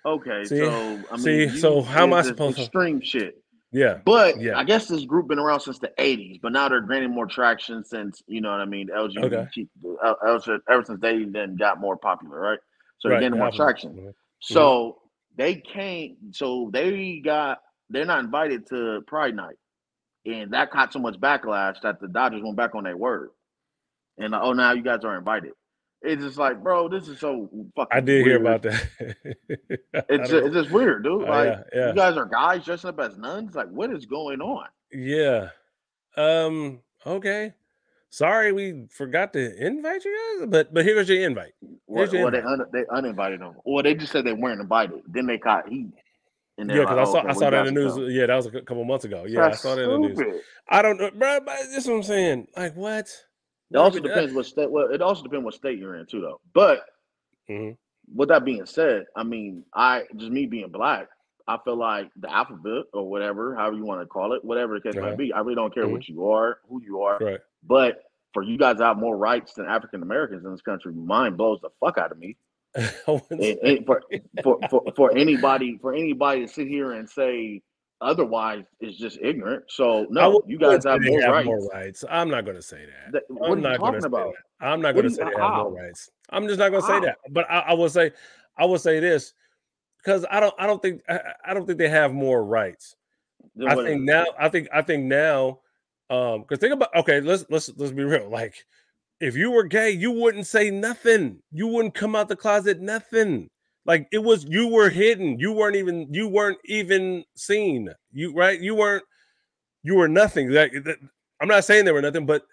Okay, 0.05 0.43
see, 0.45 0.57
so 0.57 0.99
I 1.11 1.17
mean, 1.17 1.49
see, 1.49 1.59
so 1.59 1.81
how 1.81 2.03
am 2.03 2.13
I 2.13 2.21
supposed 2.23 2.57
to 2.57 2.65
stream 2.65 3.01
shit? 3.01 3.41
Yeah. 3.71 3.99
But 4.03 4.41
yeah. 4.41 4.57
I 4.57 4.63
guess 4.63 4.87
this 4.87 5.05
group 5.05 5.27
been 5.27 5.39
around 5.39 5.61
since 5.61 5.79
the 5.79 5.91
80s, 5.97 6.41
but 6.41 6.51
now 6.51 6.67
they're 6.67 6.81
gaining 6.81 7.11
more 7.11 7.25
traction 7.25 7.83
since, 7.85 8.21
you 8.27 8.41
know 8.41 8.51
what 8.51 8.59
I 8.59 8.65
mean, 8.65 8.89
LGBT, 8.89 9.25
okay. 9.25 9.67
ever, 10.27 10.59
ever 10.69 10.83
since 10.85 10.99
they 10.99 11.23
then 11.23 11.55
got 11.55 11.79
more 11.79 11.95
popular, 11.95 12.37
right? 12.39 12.59
So 12.99 13.09
they're 13.09 13.21
gaining 13.21 13.39
more 13.39 13.51
traction. 13.51 13.93
Mm-hmm. 13.93 14.09
So 14.41 14.97
they 15.37 15.55
came, 15.55 16.17
so 16.31 16.69
they 16.73 17.21
got, 17.23 17.59
they're 17.89 18.05
not 18.05 18.19
invited 18.19 18.67
to 18.69 19.01
Pride 19.07 19.35
Night. 19.35 19.55
And 20.25 20.51
that 20.51 20.71
caught 20.71 20.93
so 20.93 20.99
much 20.99 21.19
backlash 21.19 21.81
that 21.81 21.99
the 21.99 22.07
Dodgers 22.07 22.43
went 22.43 22.57
back 22.57 22.75
on 22.75 22.83
their 22.83 22.97
word. 22.97 23.29
And 24.17 24.35
oh, 24.35 24.53
now 24.53 24.73
you 24.73 24.83
guys 24.83 25.03
are 25.03 25.17
invited. 25.17 25.53
It's 26.03 26.23
just 26.23 26.37
like, 26.37 26.63
bro, 26.63 26.89
this 26.89 27.07
is 27.07 27.19
so 27.19 27.47
fucking. 27.75 27.89
I 27.91 27.99
did 27.99 28.25
weird. 28.25 28.27
hear 28.27 28.41
about 28.41 28.63
that. 28.63 28.87
it's 30.09 30.29
just, 30.29 30.45
it's 30.45 30.55
just 30.55 30.71
weird, 30.71 31.03
dude. 31.03 31.27
Like, 31.27 31.47
yeah, 31.47 31.63
yeah. 31.73 31.87
you 31.89 31.95
guys 31.95 32.17
are 32.17 32.25
guys 32.25 32.65
dressing 32.65 32.89
up 32.89 32.99
as 32.99 33.17
nuns. 33.17 33.53
Like, 33.53 33.69
what 33.69 33.91
is 33.91 34.05
going 34.05 34.41
on? 34.41 34.67
Yeah. 34.91 35.49
Um. 36.17 36.79
Okay. 37.05 37.53
Sorry, 38.09 38.51
we 38.51 38.87
forgot 38.89 39.31
to 39.33 39.65
invite 39.65 40.03
you 40.03 40.39
guys, 40.39 40.47
but 40.49 40.73
but 40.73 40.83
here's 40.83 41.07
your 41.07 41.25
invite. 41.25 41.53
Here's 41.87 42.11
your 42.11 42.25
well 42.25 42.35
invite. 42.35 42.43
they 42.71 42.79
un, 42.79 42.85
they 42.89 42.97
uninvited 42.97 43.39
them. 43.39 43.53
or 43.63 43.83
they 43.83 43.93
just 43.93 44.11
said 44.11 44.25
they 44.25 44.33
weren't 44.33 44.59
invited. 44.59 45.01
Then 45.07 45.27
they 45.27 45.37
caught 45.37 45.69
heat. 45.69 45.91
Yeah, 46.57 46.65
because 46.65 46.97
I 46.97 47.03
saw 47.05 47.23
oh, 47.23 47.29
I 47.29 47.33
saw 47.33 47.49
that 47.49 47.67
in 47.67 47.73
the 47.73 47.81
news. 47.81 47.95
Go. 47.95 48.07
Yeah, 48.07 48.25
that 48.25 48.35
was 48.35 48.47
a 48.47 48.61
couple 48.61 48.83
months 48.83 49.05
ago. 49.05 49.25
Yeah, 49.27 49.41
That's 49.41 49.59
I 49.65 49.69
saw 49.69 49.75
that 49.75 49.89
in 49.89 50.01
the 50.01 50.07
news. 50.09 50.41
I 50.67 50.81
don't 50.81 50.99
know, 50.99 51.09
bro. 51.11 51.39
But 51.39 51.57
this 51.69 51.83
is 51.83 51.87
what 51.87 51.95
I'm 51.95 52.03
saying. 52.03 52.47
Like, 52.55 52.75
what? 52.75 53.07
It 53.71 53.77
also 53.77 53.99
depends 53.99 54.33
what 54.33 54.45
state. 54.45 54.69
Well, 54.69 54.91
it 54.91 55.01
also 55.01 55.23
depends 55.23 55.45
what 55.45 55.53
state 55.53 55.79
you're 55.79 55.95
in 55.95 56.05
too, 56.05 56.21
though. 56.21 56.41
But 56.53 56.81
mm-hmm. 57.49 57.71
with 58.13 58.29
that 58.29 58.45
being 58.45 58.65
said, 58.65 59.05
I 59.15 59.23
mean, 59.23 59.63
I 59.73 60.03
just 60.15 60.31
me 60.31 60.45
being 60.45 60.69
black, 60.69 61.07
I 61.47 61.57
feel 61.63 61.77
like 61.77 62.09
the 62.17 62.31
alphabet 62.31 62.85
or 62.93 63.09
whatever, 63.09 63.55
however 63.55 63.77
you 63.77 63.85
want 63.85 64.01
to 64.01 64.05
call 64.05 64.33
it, 64.33 64.43
whatever 64.43 64.79
the 64.79 64.81
case 64.81 64.99
might 64.99 65.17
be, 65.17 65.31
I 65.33 65.39
really 65.39 65.55
don't 65.55 65.73
care 65.73 65.83
mm-hmm. 65.83 65.93
what 65.93 66.09
you 66.09 66.29
are, 66.29 66.59
who 66.69 66.81
you 66.83 67.01
are. 67.01 67.17
Right. 67.19 67.39
But 67.63 68.03
for 68.33 68.43
you 68.43 68.57
guys 68.57 68.77
to 68.77 68.85
have 68.85 68.97
more 68.97 69.17
rights 69.17 69.53
than 69.53 69.65
African 69.65 70.01
Americans 70.01 70.45
in 70.45 70.51
this 70.51 70.61
country, 70.61 70.93
mind 70.93 71.37
blows 71.37 71.59
the 71.61 71.69
fuck 71.79 71.97
out 71.97 72.11
of 72.11 72.17
me. 72.17 72.37
and, 72.75 73.21
and 73.41 73.85
for, 73.85 74.01
for, 74.43 74.59
for 74.69 74.83
for 74.95 75.17
anybody 75.17 75.77
for 75.81 75.93
anybody 75.93 76.45
to 76.45 76.47
sit 76.47 76.67
here 76.67 76.93
and 76.93 77.09
say 77.09 77.61
otherwise 78.01 78.65
it's 78.79 78.97
just 78.97 79.19
ignorant. 79.21 79.63
So 79.69 80.07
no, 80.09 80.41
you 80.47 80.57
guys 80.57 80.83
have, 80.83 81.01
more, 81.01 81.21
have 81.21 81.31
rights. 81.31 81.45
more 81.45 81.69
rights. 81.69 82.03
I'm 82.09 82.29
not 82.29 82.45
going 82.45 82.57
to 82.57 82.63
say 82.63 82.85
that. 82.85 83.13
that 83.13 83.23
what 83.29 83.51
I'm 83.51 83.61
not 83.61 83.79
going 83.79 84.01
to 84.01 84.07
about? 84.07 84.33
That. 84.59 84.67
I'm 84.67 84.81
not 84.81 84.93
going 84.93 85.05
to 85.05 85.11
say 85.11 85.23
they 85.23 85.41
have 85.41 85.55
more 85.55 85.73
rights. 85.73 86.09
I'm 86.29 86.47
just 86.47 86.59
not 86.59 86.69
going 86.69 86.81
to 86.81 86.87
say 86.87 86.99
that. 87.01 87.17
But 87.29 87.49
I, 87.49 87.59
I 87.59 87.73
will 87.73 87.89
say, 87.89 88.11
I 88.57 88.65
will 88.65 88.79
say 88.79 88.99
this 88.99 89.33
because 89.97 90.25
I 90.29 90.39
don't, 90.39 90.53
I 90.57 90.67
don't 90.67 90.81
think, 90.81 91.01
I, 91.07 91.19
I 91.45 91.53
don't 91.53 91.65
think 91.65 91.77
they 91.77 91.89
have 91.89 92.13
more 92.13 92.43
rights. 92.43 92.95
Then 93.55 93.69
I 93.69 93.75
think 93.75 94.01
now, 94.01 94.25
I 94.39 94.49
think, 94.49 94.67
I 94.73 94.81
think 94.81 95.05
now, 95.05 95.59
um, 96.09 96.41
because 96.41 96.59
think 96.59 96.73
about, 96.73 96.93
okay, 96.95 97.21
let's 97.21 97.45
let's 97.49 97.71
let's 97.77 97.91
be 97.93 98.03
real. 98.03 98.29
Like, 98.29 98.65
if 99.19 99.35
you 99.35 99.49
were 99.51 99.63
gay, 99.63 99.91
you 99.91 100.11
wouldn't 100.11 100.45
say 100.45 100.69
nothing. 100.69 101.39
You 101.51 101.67
wouldn't 101.67 101.93
come 101.93 102.15
out 102.15 102.27
the 102.27 102.35
closet, 102.35 102.81
nothing. 102.81 103.49
Like 103.85 104.07
it 104.11 104.19
was 104.19 104.45
you 104.45 104.67
were 104.67 104.89
hidden. 104.89 105.39
You 105.39 105.53
weren't 105.53 105.75
even 105.75 106.07
you 106.13 106.27
weren't 106.27 106.59
even 106.65 107.23
seen. 107.35 107.89
You 108.13 108.33
right? 108.33 108.59
You 108.59 108.75
weren't 108.75 109.03
you 109.83 109.95
were 109.95 110.07
nothing. 110.07 110.51
Like 110.51 110.73
I'm 111.41 111.47
not 111.47 111.65
saying 111.65 111.85
they 111.85 111.91
were 111.91 112.01
nothing, 112.01 112.25
but 112.25 112.43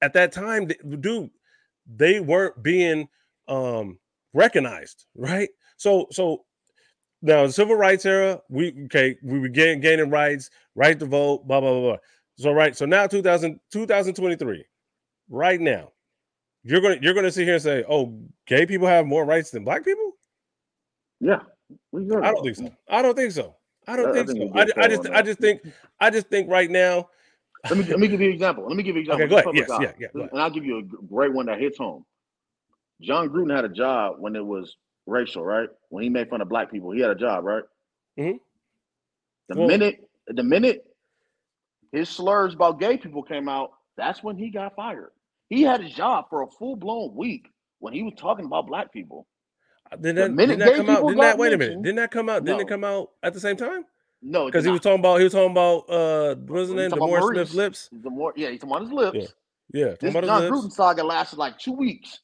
at 0.00 0.14
that 0.14 0.32
time, 0.32 0.68
dude, 1.00 1.30
they 1.86 2.20
weren't 2.20 2.62
being 2.62 3.08
um 3.48 3.98
recognized, 4.34 5.06
right? 5.14 5.50
So 5.76 6.06
so 6.10 6.44
now 7.22 7.46
the 7.46 7.52
civil 7.52 7.76
rights 7.76 8.06
era, 8.06 8.40
we 8.48 8.74
okay, 8.86 9.16
we 9.22 9.38
were 9.40 9.48
gaining 9.48 10.10
rights, 10.10 10.50
right 10.74 10.98
to 10.98 11.06
vote, 11.06 11.46
blah 11.46 11.60
blah 11.60 11.72
blah. 11.72 11.80
blah. 11.90 11.96
So 12.36 12.52
right, 12.52 12.76
so 12.76 12.86
now 12.86 13.06
2000, 13.08 13.58
2023, 13.72 14.64
right 15.28 15.60
now, 15.60 15.90
you're 16.64 16.80
gonna 16.80 16.98
you're 17.02 17.14
gonna 17.14 17.32
sit 17.32 17.44
here 17.44 17.54
and 17.54 17.62
say, 17.62 17.84
oh, 17.88 18.20
gay 18.46 18.64
people 18.66 18.86
have 18.86 19.06
more 19.06 19.24
rights 19.24 19.50
than 19.50 19.64
black 19.64 19.84
people? 19.84 20.12
Yeah, 21.20 21.40
I 21.94 22.32
don't 22.32 22.42
think 22.42 22.56
so. 22.56 22.70
I 22.88 23.02
don't 23.02 23.16
think 23.16 23.32
so. 23.32 23.56
I 23.86 23.96
don't 23.96 24.12
think, 24.12 24.28
think 24.28 24.52
so. 24.52 24.58
I, 24.58 24.84
I 24.84 24.88
just 24.88 25.10
I 25.10 25.22
just 25.22 25.38
think 25.38 25.62
I 26.00 26.10
just 26.10 26.28
think 26.28 26.50
right 26.50 26.70
now. 26.70 27.08
Let 27.68 27.78
me 27.78 27.84
let 27.84 27.98
me 27.98 28.08
give 28.08 28.20
you 28.20 28.28
an 28.28 28.34
example. 28.34 28.66
Let 28.66 28.76
me 28.76 28.82
give 28.82 28.96
you 28.96 29.02
an 29.02 29.20
example. 29.20 29.38
Okay, 29.38 29.52
go 29.52 29.76
ahead. 29.76 29.82
Yes, 29.82 29.94
yeah, 29.98 30.08
yeah. 30.14 30.28
And 30.30 30.40
I'll 30.40 30.50
give 30.50 30.64
you 30.64 30.78
a 30.78 30.82
great 30.82 31.32
one 31.32 31.46
that 31.46 31.58
hits 31.58 31.78
home. 31.78 32.04
Jon 33.00 33.28
Gruden 33.28 33.54
had 33.54 33.64
a 33.64 33.68
job 33.68 34.16
when 34.18 34.36
it 34.36 34.44
was 34.44 34.76
racial, 35.06 35.44
right? 35.44 35.68
When 35.88 36.04
he 36.04 36.10
made 36.10 36.28
fun 36.28 36.40
of 36.40 36.48
black 36.48 36.70
people, 36.70 36.90
he 36.90 37.00
had 37.00 37.10
a 37.10 37.14
job, 37.14 37.44
right? 37.44 37.64
Mm-hmm. 38.18 38.36
The 39.48 39.58
well, 39.58 39.68
minute 39.68 40.08
the 40.28 40.42
minute 40.42 40.84
his 41.92 42.08
slurs 42.08 42.54
about 42.54 42.78
gay 42.78 42.98
people 42.98 43.22
came 43.22 43.48
out, 43.48 43.70
that's 43.96 44.22
when 44.22 44.36
he 44.36 44.50
got 44.50 44.76
fired. 44.76 45.10
He 45.48 45.62
had 45.62 45.82
his 45.82 45.92
job 45.92 46.26
for 46.28 46.42
a 46.42 46.46
full 46.46 46.76
blown 46.76 47.14
week 47.14 47.50
when 47.78 47.94
he 47.94 48.02
was 48.02 48.14
talking 48.16 48.44
about 48.44 48.66
black 48.66 48.92
people. 48.92 49.26
Uh, 49.90 49.96
did 49.96 50.16
that, 50.16 50.36
didn't 50.36 50.58
that 50.58 50.74
come 50.76 50.90
out? 50.90 51.06
Didn't 51.06 51.18
that 51.18 51.38
wait 51.38 51.52
a 51.52 51.58
minute? 51.58 51.82
Didn't 51.82 51.96
that 51.96 52.10
come 52.10 52.28
out? 52.28 52.44
Didn't 52.44 52.60
it 52.60 52.68
come 52.68 52.84
out 52.84 53.10
at 53.22 53.34
the 53.34 53.40
same 53.40 53.56
time? 53.56 53.84
No, 54.20 54.46
because 54.46 54.64
he 54.64 54.70
was 54.70 54.80
talking 54.80 54.98
about 54.98 55.18
he 55.18 55.24
was 55.24 55.32
talking 55.32 55.52
about 55.52 55.88
uh 55.88 56.34
what's 56.34 56.68
his 56.68 56.70
name? 56.72 56.90
DeMaurice 56.90 57.30
Smith 57.32 57.54
lips. 57.54 57.88
The 57.92 58.10
more 58.10 58.32
yeah, 58.36 58.50
he's 58.50 58.60
talking 58.60 58.76
about 58.76 58.82
his 58.82 58.92
lips. 58.92 59.34
Yeah, 59.72 59.86
yeah 59.86 59.94
this 60.00 60.12
Jon 60.12 60.42
Gruden 60.42 60.72
saga 60.72 61.04
lasted 61.04 61.38
like 61.38 61.58
two 61.58 61.72
weeks. 61.72 62.20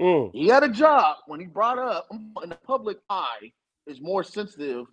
Mm. 0.00 0.30
He 0.32 0.48
had 0.48 0.64
a 0.64 0.68
job 0.68 1.18
when 1.26 1.40
he 1.40 1.46
brought 1.46 1.78
up 1.78 2.08
in 2.10 2.48
the 2.48 2.58
public 2.66 2.98
eye 3.10 3.52
is 3.86 4.00
more 4.00 4.22
sensitive 4.22 4.86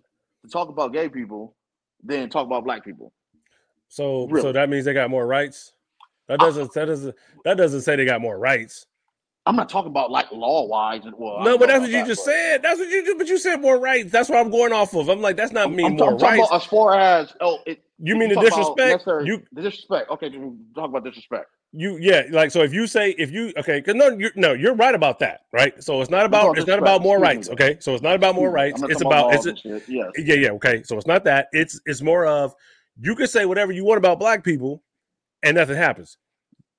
to 0.44 0.50
talk 0.50 0.68
about 0.68 0.92
gay 0.92 1.08
people 1.08 1.54
than 2.02 2.28
talk 2.28 2.46
about 2.46 2.64
black 2.64 2.84
people. 2.84 3.12
So 3.88 4.26
really. 4.28 4.42
so 4.42 4.52
that 4.52 4.68
means 4.68 4.84
they 4.84 4.94
got 4.94 5.10
more 5.10 5.26
rights. 5.26 5.72
That 6.28 6.40
doesn't 6.40 6.76
I, 6.76 6.80
that 6.80 6.86
doesn't 6.86 7.16
that 7.44 7.56
doesn't 7.56 7.82
say 7.82 7.96
they 7.96 8.04
got 8.04 8.20
more 8.20 8.38
rights. 8.38 8.86
I'm 9.46 9.54
not 9.54 9.68
talking 9.68 9.90
about 9.90 10.10
like 10.10 10.30
law 10.32 10.66
wise 10.66 11.02
well. 11.16 11.42
No, 11.42 11.56
but 11.56 11.68
that's 11.68 11.80
what 11.80 11.90
you 11.90 12.04
just 12.04 12.24
said. 12.24 12.62
That's 12.62 12.80
what 12.80 12.88
you 12.88 13.04
just. 13.04 13.16
But 13.16 13.28
you 13.28 13.38
said 13.38 13.60
more 13.60 13.78
rights. 13.78 14.10
That's 14.10 14.28
what 14.28 14.38
I'm 14.38 14.50
going 14.50 14.72
off 14.72 14.94
of. 14.94 15.08
I'm 15.08 15.20
like, 15.20 15.36
that's 15.36 15.52
not 15.52 15.72
me 15.72 15.88
more 15.88 16.14
I'm 16.14 16.18
rights. 16.18 16.48
as 16.52 16.64
far 16.64 16.98
as 16.98 17.32
oh, 17.40 17.58
it, 17.64 17.82
you 17.98 18.16
mean 18.16 18.30
the 18.30 18.40
disrespect? 18.40 19.04
You 19.06 19.42
the 19.52 19.62
disrespect. 19.62 20.10
Okay, 20.10 20.30
talk 20.74 20.90
about 20.90 21.04
disrespect. 21.04 21.46
You 21.72 21.96
yeah, 22.00 22.22
like 22.30 22.50
so. 22.50 22.62
If 22.62 22.72
you 22.72 22.88
say 22.88 23.10
if 23.18 23.30
you 23.30 23.52
okay, 23.56 23.78
because 23.78 23.94
no, 23.94 24.08
you're 24.08 24.32
no, 24.34 24.52
you're 24.52 24.74
right 24.74 24.94
about 24.94 25.20
that, 25.20 25.42
right? 25.52 25.80
So 25.82 26.00
it's 26.00 26.10
not 26.10 26.26
about 26.26 26.58
it's 26.58 26.66
not 26.66 26.80
about 26.80 27.02
more 27.02 27.20
rights. 27.20 27.48
Okay, 27.48 27.76
so 27.80 27.94
it's 27.94 28.02
not 28.02 28.16
about 28.16 28.34
more 28.34 28.50
rights. 28.50 28.82
It's 28.88 29.00
about 29.00 29.32
it's 29.34 29.64
yeah, 29.88 30.10
yeah. 30.16 30.50
Okay, 30.50 30.82
so 30.82 30.96
it's 30.96 31.06
not 31.06 31.22
that. 31.24 31.48
It's 31.52 31.80
it's 31.86 32.02
more 32.02 32.26
of 32.26 32.54
you 33.00 33.14
can 33.14 33.26
say 33.28 33.44
whatever 33.44 33.72
you 33.72 33.84
want 33.84 33.98
about 33.98 34.18
black 34.18 34.42
people, 34.42 34.82
and 35.42 35.56
nothing 35.56 35.76
happens. 35.76 36.18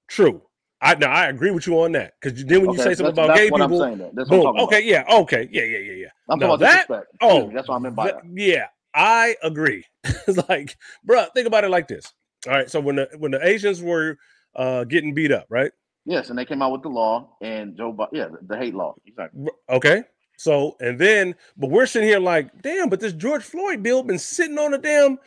True. 0.08 0.42
I 0.82 0.96
now 0.96 1.12
I 1.12 1.26
agree 1.26 1.52
with 1.52 1.66
you 1.66 1.82
on 1.82 1.94
that 1.94 2.14
because 2.22 2.44
then 2.46 2.62
when 2.62 2.70
okay, 2.70 2.78
you 2.78 2.84
say 2.84 2.94
something 2.94 3.24
about 3.24 3.36
gay 3.36 3.50
people, 3.50 3.68
boom. 3.68 4.60
Okay, 4.60 4.84
yeah, 4.84 5.04
okay, 5.10 5.50
yeah, 5.52 5.64
yeah, 5.64 5.78
yeah, 5.80 5.94
yeah. 5.94 6.08
I'm 6.30 6.40
talking 6.40 6.60
that, 6.60 6.86
about 6.86 7.00
disrespect. 7.00 7.18
Oh, 7.22 7.52
that's 7.52 7.68
what 7.68 7.76
I 7.76 7.80
meant 7.80 7.96
by 7.96 8.12
that. 8.12 8.22
Yeah, 8.32 8.68
I 8.94 9.36
agree. 9.42 9.86
it's 10.04 10.48
like, 10.50 10.78
bro, 11.04 11.26
think 11.34 11.48
about 11.48 11.64
it 11.64 11.70
like 11.70 11.88
this. 11.88 12.14
All 12.46 12.54
right, 12.54 12.70
so 12.70 12.80
when 12.80 12.98
the 12.98 13.10
when 13.18 13.32
the 13.32 13.46
Asians 13.46 13.82
were 13.82 14.18
uh 14.56 14.84
getting 14.84 15.16
beat 15.16 15.32
up, 15.32 15.48
right? 15.50 15.72
Yes, 16.06 16.30
and 16.30 16.38
they 16.38 16.46
came 16.46 16.62
out 16.62 16.72
with 16.72 16.84
the 16.84 16.90
law 16.90 17.36
and 17.42 17.76
Joe, 17.76 17.92
Biden, 17.92 18.10
yeah, 18.14 18.28
the, 18.28 18.38
the 18.48 18.58
hate 18.58 18.76
law. 18.76 18.96
Exactly. 19.06 19.48
Okay, 19.70 20.04
so 20.38 20.78
and 20.80 21.00
then, 21.00 21.36
but 21.58 21.72
we're 21.72 21.88
sitting 21.88 22.08
here 22.08 22.20
like, 22.20 22.62
damn, 22.62 22.88
but 22.90 23.00
this 23.00 23.14
George 23.14 23.44
Floyd 23.44 23.82
bill 23.82 24.04
been 24.04 24.20
sitting 24.20 24.60
on 24.60 24.72
the 24.72 24.78
damn 24.78 25.18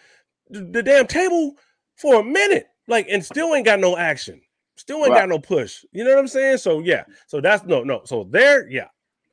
the 0.49 0.83
damn 0.83 1.07
table 1.07 1.57
for 1.97 2.21
a 2.21 2.25
minute, 2.25 2.69
like, 2.87 3.09
and 3.11 3.25
still 3.25 3.55
ain't 3.55 3.67
got 3.67 3.81
no 3.81 3.97
action. 3.97 4.41
Still 4.81 5.01
ain't 5.01 5.11
right. 5.11 5.21
got 5.21 5.29
no 5.29 5.39
push. 5.39 5.85
You 5.93 6.05
know 6.05 6.11
what 6.11 6.21
I'm 6.21 6.27
saying? 6.27 6.57
So 6.57 6.81
yeah. 6.81 7.05
So 7.27 7.43
that's 7.43 7.65
no, 7.67 7.85
no. 7.85 8.01
So 8.07 8.25
there, 8.25 8.67
yeah. 8.67 8.87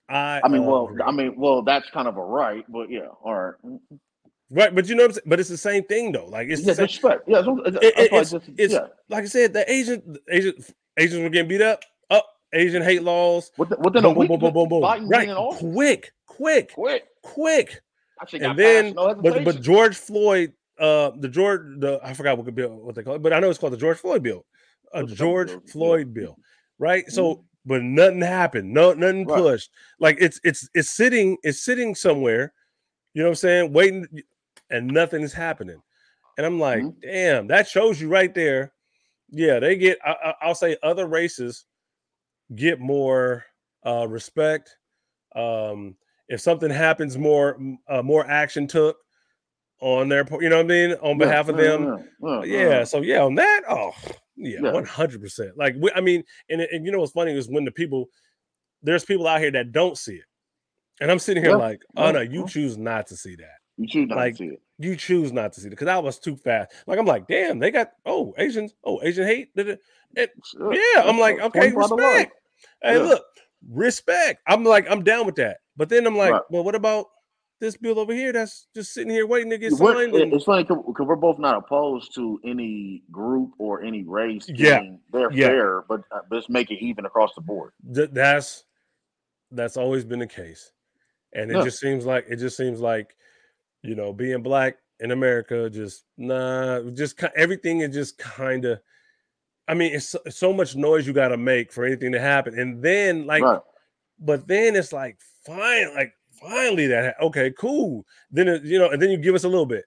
I 0.10 0.42
I 0.44 0.50
mean, 0.50 0.66
well, 0.66 0.94
I 1.06 1.12
mean, 1.12 1.36
well, 1.38 1.62
that's 1.62 1.90
kind 1.92 2.06
of 2.06 2.18
a 2.18 2.22
right, 2.22 2.66
but 2.68 2.90
yeah, 2.90 3.08
all 3.24 3.34
right. 3.34 3.80
Right, 4.50 4.76
but 4.76 4.90
you 4.90 4.96
know 4.96 5.04
what 5.04 5.12
I'm 5.12 5.14
saying? 5.14 5.24
But 5.26 5.40
it's 5.40 5.48
the 5.48 5.56
same 5.56 5.86
thing 5.86 6.12
though. 6.12 6.26
Like 6.26 6.50
it's 6.50 6.64
yeah, 6.64 6.74
the 6.74 6.88
same. 6.90 7.12
Yeah, 7.28 7.44
it's, 7.46 7.78
it, 7.78 7.94
it's, 8.12 8.32
just, 8.32 8.50
it's 8.58 8.74
yeah. 8.74 8.88
like 9.08 9.24
I 9.24 9.28
said, 9.28 9.54
the 9.54 9.72
Asian 9.72 10.18
Asian 10.30 10.54
Asians 10.98 11.24
were 11.24 11.30
getting 11.30 11.48
beat 11.48 11.62
up. 11.62 11.82
Up 12.10 12.26
Asian 12.52 12.84
hate 12.84 13.04
laws. 13.04 13.52
Within, 13.58 13.80
within 13.80 14.04
boom, 14.04 14.16
a 14.18 14.20
week, 14.20 14.28
boom, 14.28 14.40
boom, 14.40 14.54
boom, 14.54 14.68
boom, 14.68 14.82
boom. 14.82 15.10
Right, 15.10 15.30
quick, 15.60 16.12
quick, 16.26 16.74
quick, 16.74 17.06
quick. 17.24 17.82
And 18.34 18.60
then, 18.60 18.96
no 18.96 19.16
but 19.16 19.46
but 19.46 19.62
George 19.62 19.96
Floyd, 19.96 20.52
uh, 20.78 21.12
the 21.18 21.30
George, 21.30 21.62
the 21.80 22.02
I 22.04 22.14
forgot 22.14 22.38
what 22.38 22.54
bill 22.54 22.70
what 22.70 22.96
they 22.96 23.04
call 23.04 23.16
it, 23.16 23.22
but 23.22 23.32
I 23.32 23.40
know 23.40 23.50
it's 23.50 23.60
called 23.60 23.72
the 23.72 23.78
George 23.78 23.98
Floyd 23.98 24.24
bill 24.24 24.46
a 24.94 25.04
George 25.04 25.52
Floyd 25.70 26.14
bill, 26.14 26.38
right? 26.80 27.04
Mm-hmm. 27.04 27.14
So, 27.14 27.44
but 27.66 27.84
nothing 27.84 28.22
happened. 28.22 28.74
No, 28.74 28.94
nothing 28.94 29.26
right. 29.26 29.38
pushed. 29.38 29.72
Like 30.00 30.18
it's 30.20 30.40
it's 30.44 30.70
it's 30.74 30.90
sitting 30.90 31.38
it's 31.44 31.64
sitting 31.64 31.96
somewhere. 31.96 32.54
You 33.14 33.24
know 33.24 33.30
what 33.30 33.32
I'm 33.32 33.36
saying? 33.36 33.74
Waiting, 33.74 34.08
and 34.70 34.88
nothing 34.88 35.24
is 35.24 35.34
happening. 35.34 35.82
And 36.38 36.46
I'm 36.46 36.60
like, 36.60 36.84
mm-hmm. 36.84 37.00
damn, 37.02 37.48
that 37.48 37.68
shows 37.68 38.00
you 38.00 38.10
right 38.10 38.34
there. 38.34 38.74
Yeah, 39.30 39.60
they 39.60 39.76
get. 39.76 39.98
I, 40.06 40.48
will 40.48 40.56
say 40.56 40.78
other 40.84 41.08
races 41.08 41.66
get 42.56 42.80
more 42.80 43.46
uh, 43.86 44.08
respect. 44.08 44.78
Um, 45.36 45.96
if 46.30 46.42
something 46.42 46.70
happens, 46.70 47.18
more 47.18 47.60
uh, 47.88 48.02
more 48.02 48.30
action 48.30 48.68
took 48.68 48.98
on 49.80 50.10
their, 50.10 50.26
you 50.42 50.50
know 50.50 50.58
what 50.58 50.66
I 50.66 50.68
mean, 50.68 50.92
on 51.02 51.18
behalf 51.18 51.46
yeah, 51.48 51.52
of 51.52 51.58
them. 51.58 52.06
Yeah, 52.22 52.44
yeah, 52.44 52.70
yeah, 52.70 52.84
So 52.84 53.02
yeah, 53.02 53.24
on 53.24 53.36
that, 53.36 53.62
oh, 53.70 53.92
yeah, 54.38 54.72
one 54.72 54.86
hundred 54.86 55.22
percent. 55.22 55.58
Like 55.58 55.76
we, 55.80 55.92
I 55.94 56.02
mean, 56.02 56.24
and 56.50 56.62
and 56.62 56.86
you 56.86 56.92
know 56.92 57.00
what's 57.00 57.12
funny 57.12 57.34
is 57.34 57.50
when 57.50 57.66
the 57.66 57.72
people 57.72 58.10
there's 58.84 59.04
people 59.04 59.28
out 59.28 59.42
here 59.42 59.52
that 59.52 59.72
don't 59.72 59.98
see 59.98 60.16
it, 60.16 60.26
and 61.02 61.12
I'm 61.12 61.20
sitting 61.20 61.44
here 61.44 61.54
yeah. 61.54 61.58
like, 61.58 61.82
oh 61.96 62.12
no, 62.12 62.22
you 62.22 62.48
choose 62.48 62.78
not 62.78 63.08
to 63.08 63.18
see 63.18 63.36
that. 63.36 63.58
You 63.78 63.88
choose 63.88 64.10
not 64.10 64.18
like, 64.18 64.34
to 64.34 64.38
see 64.38 64.46
it. 64.46 64.62
You 64.80 64.96
choose 64.96 65.32
not 65.32 65.54
to 65.54 65.62
see 65.62 65.68
it 65.68 65.72
because 65.72 65.88
I 65.88 65.98
was 65.98 66.20
too 66.20 66.36
fast. 66.36 66.72
Like 66.86 67.00
I'm 67.00 67.06
like, 67.06 67.28
damn, 67.28 67.60
they 67.60 67.72
got 67.72 67.92
oh 68.06 68.34
Asians, 68.38 68.74
oh 68.84 69.00
Asian 69.04 69.26
hate. 69.26 69.50
It, 69.56 69.80
it, 70.16 70.32
yeah, 70.56 71.02
I'm 71.04 71.20
like, 71.20 71.40
okay, 71.40 71.72
respect. 71.72 72.34
Hey, 72.82 73.00
look, 73.00 73.24
respect. 73.70 74.42
I'm 74.48 74.64
like, 74.64 74.90
I'm 74.90 75.04
down 75.04 75.26
with 75.26 75.36
that. 75.36 75.58
But 75.76 75.90
then 75.90 76.08
I'm 76.08 76.18
like, 76.18 76.32
right. 76.32 76.42
well, 76.50 76.64
what 76.64 76.76
about 76.76 77.08
this 77.60 77.78
bill 77.78 78.00
over 78.00 78.14
here 78.14 78.32
that's 78.32 78.68
just 78.74 78.94
sitting 78.94 79.10
here 79.10 79.26
waiting 79.26 79.50
to 79.50 79.58
get 79.58 79.74
signed. 79.74 80.14
It's 80.16 80.46
funny 80.46 80.64
because 80.64 81.08
we're 81.08 81.16
both 81.16 81.40
not 81.40 81.58
opposed 81.58 82.14
to 82.16 82.40
any 82.46 83.04
group 83.12 83.52
or 83.58 83.84
any 83.84 84.04
race. 84.04 84.46
Yeah, 84.48 84.82
they're 85.12 85.32
yeah. 85.32 85.48
fair, 85.48 85.84
but 85.88 86.02
uh, 86.12 86.20
let's 86.30 86.50
make 86.50 86.72
it 86.72 86.84
even 86.84 87.06
across 87.06 87.34
the 87.36 87.42
board. 87.42 87.74
Th- 87.94 88.10
that's 88.12 88.66
that's 89.52 89.78
always 89.78 90.04
been 90.04 90.20
the 90.20 90.28
case, 90.28 90.72
and 91.34 91.52
it 91.52 91.58
yeah. 91.58 91.64
just 91.64 91.80
seems 91.80 92.06
like 92.06 92.26
it 92.30 92.38
just 92.38 92.58
seems 92.58 92.80
like 92.80 93.16
you 93.82 93.96
know 93.96 94.14
being 94.14 94.42
black 94.44 94.78
in 95.00 95.12
America 95.12 95.70
just 95.70 96.04
nah, 96.18 96.82
just 96.94 97.22
everything 97.36 97.82
is 97.82 97.94
just 97.94 98.18
kind 98.18 98.66
of. 98.66 98.80
I 99.70 99.74
mean, 99.74 99.94
it's, 99.94 100.16
it's, 100.26 100.38
so 100.38 100.54
much 100.54 100.78
noise 100.78 101.06
you 101.06 101.12
got 101.12 101.28
to 101.28 101.38
make 101.38 101.74
for 101.74 101.84
anything 101.84 102.14
to 102.14 102.22
happen, 102.22 102.58
and 102.58 102.82
then 102.82 103.26
like, 103.26 103.44
right. 103.44 103.60
but 104.18 104.48
then 104.48 104.78
it's 104.78 104.94
like 104.94 105.20
fine, 105.46 105.94
like 105.94 106.14
finally 106.40 106.88
that 106.88 107.16
okay, 107.22 107.52
cool. 107.52 108.06
Then 108.32 108.48
it, 108.48 108.64
you 108.64 108.80
know, 108.80 108.90
and 108.90 109.02
then 109.02 109.10
you 109.10 109.18
give 109.18 109.36
us 109.36 109.44
a 109.44 109.50
little 109.50 109.66
bit. 109.66 109.86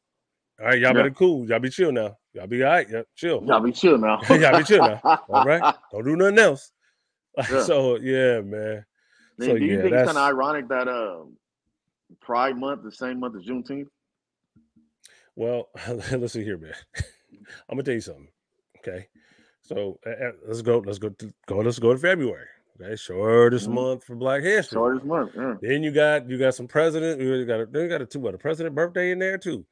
All 0.60 0.66
right, 0.66 0.78
y'all 0.78 0.88
yeah. 0.90 0.92
better 0.92 1.10
cool. 1.10 1.48
Y'all 1.48 1.58
be 1.58 1.70
chill 1.70 1.92
now. 1.92 2.16
Y'all 2.32 2.46
be 2.46 2.62
all 2.62 2.70
right. 2.70 2.86
Yeah, 2.88 3.02
chill. 3.16 3.42
Y'all 3.46 3.60
be 3.60 3.72
chill 3.72 3.98
now. 3.98 4.20
y'all 4.28 4.58
be 4.58 4.64
chill 4.64 4.78
now. 4.78 5.00
All 5.28 5.44
right. 5.44 5.74
Don't 5.90 6.04
do 6.04 6.16
nothing 6.16 6.38
else. 6.38 6.72
Yeah. 7.50 7.62
so 7.62 7.96
yeah, 7.96 8.40
man. 8.40 8.84
Man, 9.38 9.48
so, 9.48 9.56
do 9.56 9.64
you 9.64 9.76
yeah, 9.76 9.82
think 9.82 9.94
it's 9.94 10.06
kind 10.06 10.18
of 10.18 10.28
ironic 10.28 10.68
that 10.68 10.88
uh 10.88 11.20
Pride 12.20 12.58
Month, 12.58 12.82
the 12.82 12.92
same 12.92 13.20
month 13.20 13.36
as 13.36 13.44
Juneteenth? 13.44 13.86
Well, 15.36 15.68
let's 15.88 16.32
see 16.32 16.44
here, 16.44 16.58
man. 16.58 16.74
I'm 17.68 17.76
gonna 17.76 17.84
tell 17.84 17.94
you 17.94 18.00
something. 18.00 18.28
Okay, 18.78 19.06
so 19.62 19.98
uh, 20.04 20.32
let's 20.46 20.60
go. 20.60 20.82
Let's 20.84 20.98
go. 20.98 21.10
To, 21.10 21.32
go. 21.46 21.58
Let's 21.58 21.78
go 21.78 21.92
to 21.92 21.98
February. 21.98 22.48
Okay, 22.80 22.96
shortest 22.96 23.66
mm-hmm. 23.66 23.74
month 23.74 24.04
for 24.04 24.16
Black 24.16 24.42
History. 24.42 24.76
Shortest 24.76 25.04
month. 25.04 25.32
Yeah. 25.36 25.54
Then 25.60 25.82
you 25.82 25.90
got 25.90 26.28
you 26.28 26.38
got 26.38 26.54
some 26.54 26.68
president. 26.68 27.20
You 27.20 27.44
got 27.44 27.60
a, 27.60 27.66
then 27.66 27.82
you 27.82 27.88
got 27.88 28.02
a 28.02 28.06
two 28.06 28.20
what 28.20 28.34
a 28.34 28.38
president 28.38 28.74
birthday 28.74 29.10
in 29.10 29.18
there 29.18 29.38
too. 29.38 29.66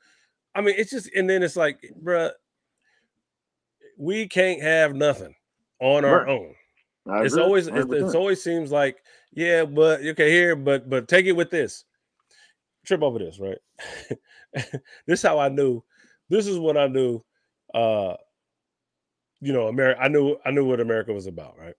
I 0.55 0.61
mean, 0.61 0.75
it's 0.77 0.91
just 0.91 1.11
and 1.15 1.29
then 1.29 1.43
it's 1.43 1.57
like, 1.57 1.81
bruh, 2.03 2.33
we 3.97 4.29
can't 4.29 4.61
have 4.63 4.95
nothing 4.95 5.35
on 5.81 6.05
our 6.05 6.25
right. 6.25 6.29
own. 6.29 6.55
it's 7.25 7.37
always 7.37 7.69
it's, 7.69 7.87
it's, 7.91 8.15
always 8.15 8.43
seems 8.43 8.71
like 8.71 8.99
yeah, 9.33 9.65
but 9.65 10.01
okay, 10.01 10.31
here, 10.31 10.57
but 10.57 10.91
but 10.91 11.09
take 11.09 11.27
it 11.27 11.33
with 11.33 11.51
this. 11.51 11.85
Trip 12.85 13.03
over 13.03 13.19
this, 13.19 13.39
right? 13.39 13.59
this 15.07 15.21
is 15.21 15.23
how 15.23 15.39
I 15.39 15.49
knew. 15.49 15.83
This 16.29 16.47
is 16.47 16.59
what 16.59 16.77
I 16.77 16.89
knew. 16.89 17.23
Uh, 17.73 18.15
you 19.41 19.53
know, 19.53 19.69
America. 19.69 20.01
I 20.01 20.09
knew 20.09 20.37
I 20.45 20.51
knew 20.51 20.67
what 20.67 20.81
America 20.81 21.13
was 21.13 21.27
about, 21.27 21.57
right? 21.59 21.75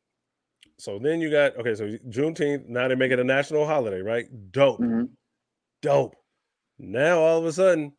So 0.80 0.98
then 0.98 1.20
you 1.20 1.30
got 1.30 1.58
okay. 1.58 1.76
So 1.76 1.88
Juneteenth. 2.10 2.68
Now 2.68 2.88
they 2.88 2.96
make 2.96 3.12
it 3.12 3.20
a 3.20 3.24
national 3.24 3.66
holiday, 3.66 4.02
right? 4.02 4.26
Dope, 4.52 4.80
mm-hmm. 4.80 5.06
dope. 5.82 6.16
Now 6.80 7.20
all 7.20 7.38
of 7.40 7.46
a 7.46 7.52
sudden, 7.52 7.92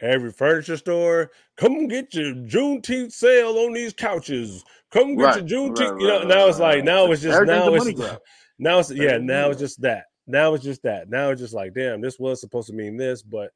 every 0.00 0.32
furniture 0.32 0.78
store, 0.78 1.30
come 1.56 1.86
get 1.88 2.14
your 2.14 2.34
Juneteenth 2.34 3.12
sale 3.12 3.58
on 3.58 3.74
these 3.74 3.92
couches. 3.92 4.64
Come 4.90 5.16
get 5.16 5.22
right, 5.22 5.48
your 5.48 5.70
Juneteenth. 5.70 5.92
Right, 5.92 6.00
you 6.00 6.08
know, 6.08 6.18
right, 6.20 6.28
now 6.28 6.48
it's 6.48 6.58
like 6.58 6.84
now 6.84 7.12
it's 7.12 7.22
just 7.22 7.46
now 7.46 7.74
it's 7.74 8.00
now 8.58 8.78
it's 8.78 8.90
yeah 8.90 9.18
now 9.18 9.50
it's 9.50 9.60
just 9.60 9.82
that 9.82 10.04
now 10.26 10.54
it's 10.54 10.64
just 10.64 10.82
that 10.82 11.10
now 11.10 11.30
it's 11.30 11.40
just 11.40 11.54
like 11.54 11.74
damn 11.74 12.00
this 12.00 12.18
was 12.18 12.40
supposed 12.40 12.68
to 12.68 12.74
mean 12.74 12.96
this 12.96 13.22
but 13.22 13.50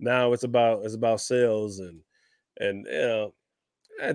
now 0.00 0.32
it's 0.32 0.44
about 0.44 0.84
it's 0.84 0.94
about 0.94 1.20
sales 1.20 1.78
and 1.78 2.00
and 2.58 2.86
you 2.86 2.98
know 2.98 3.34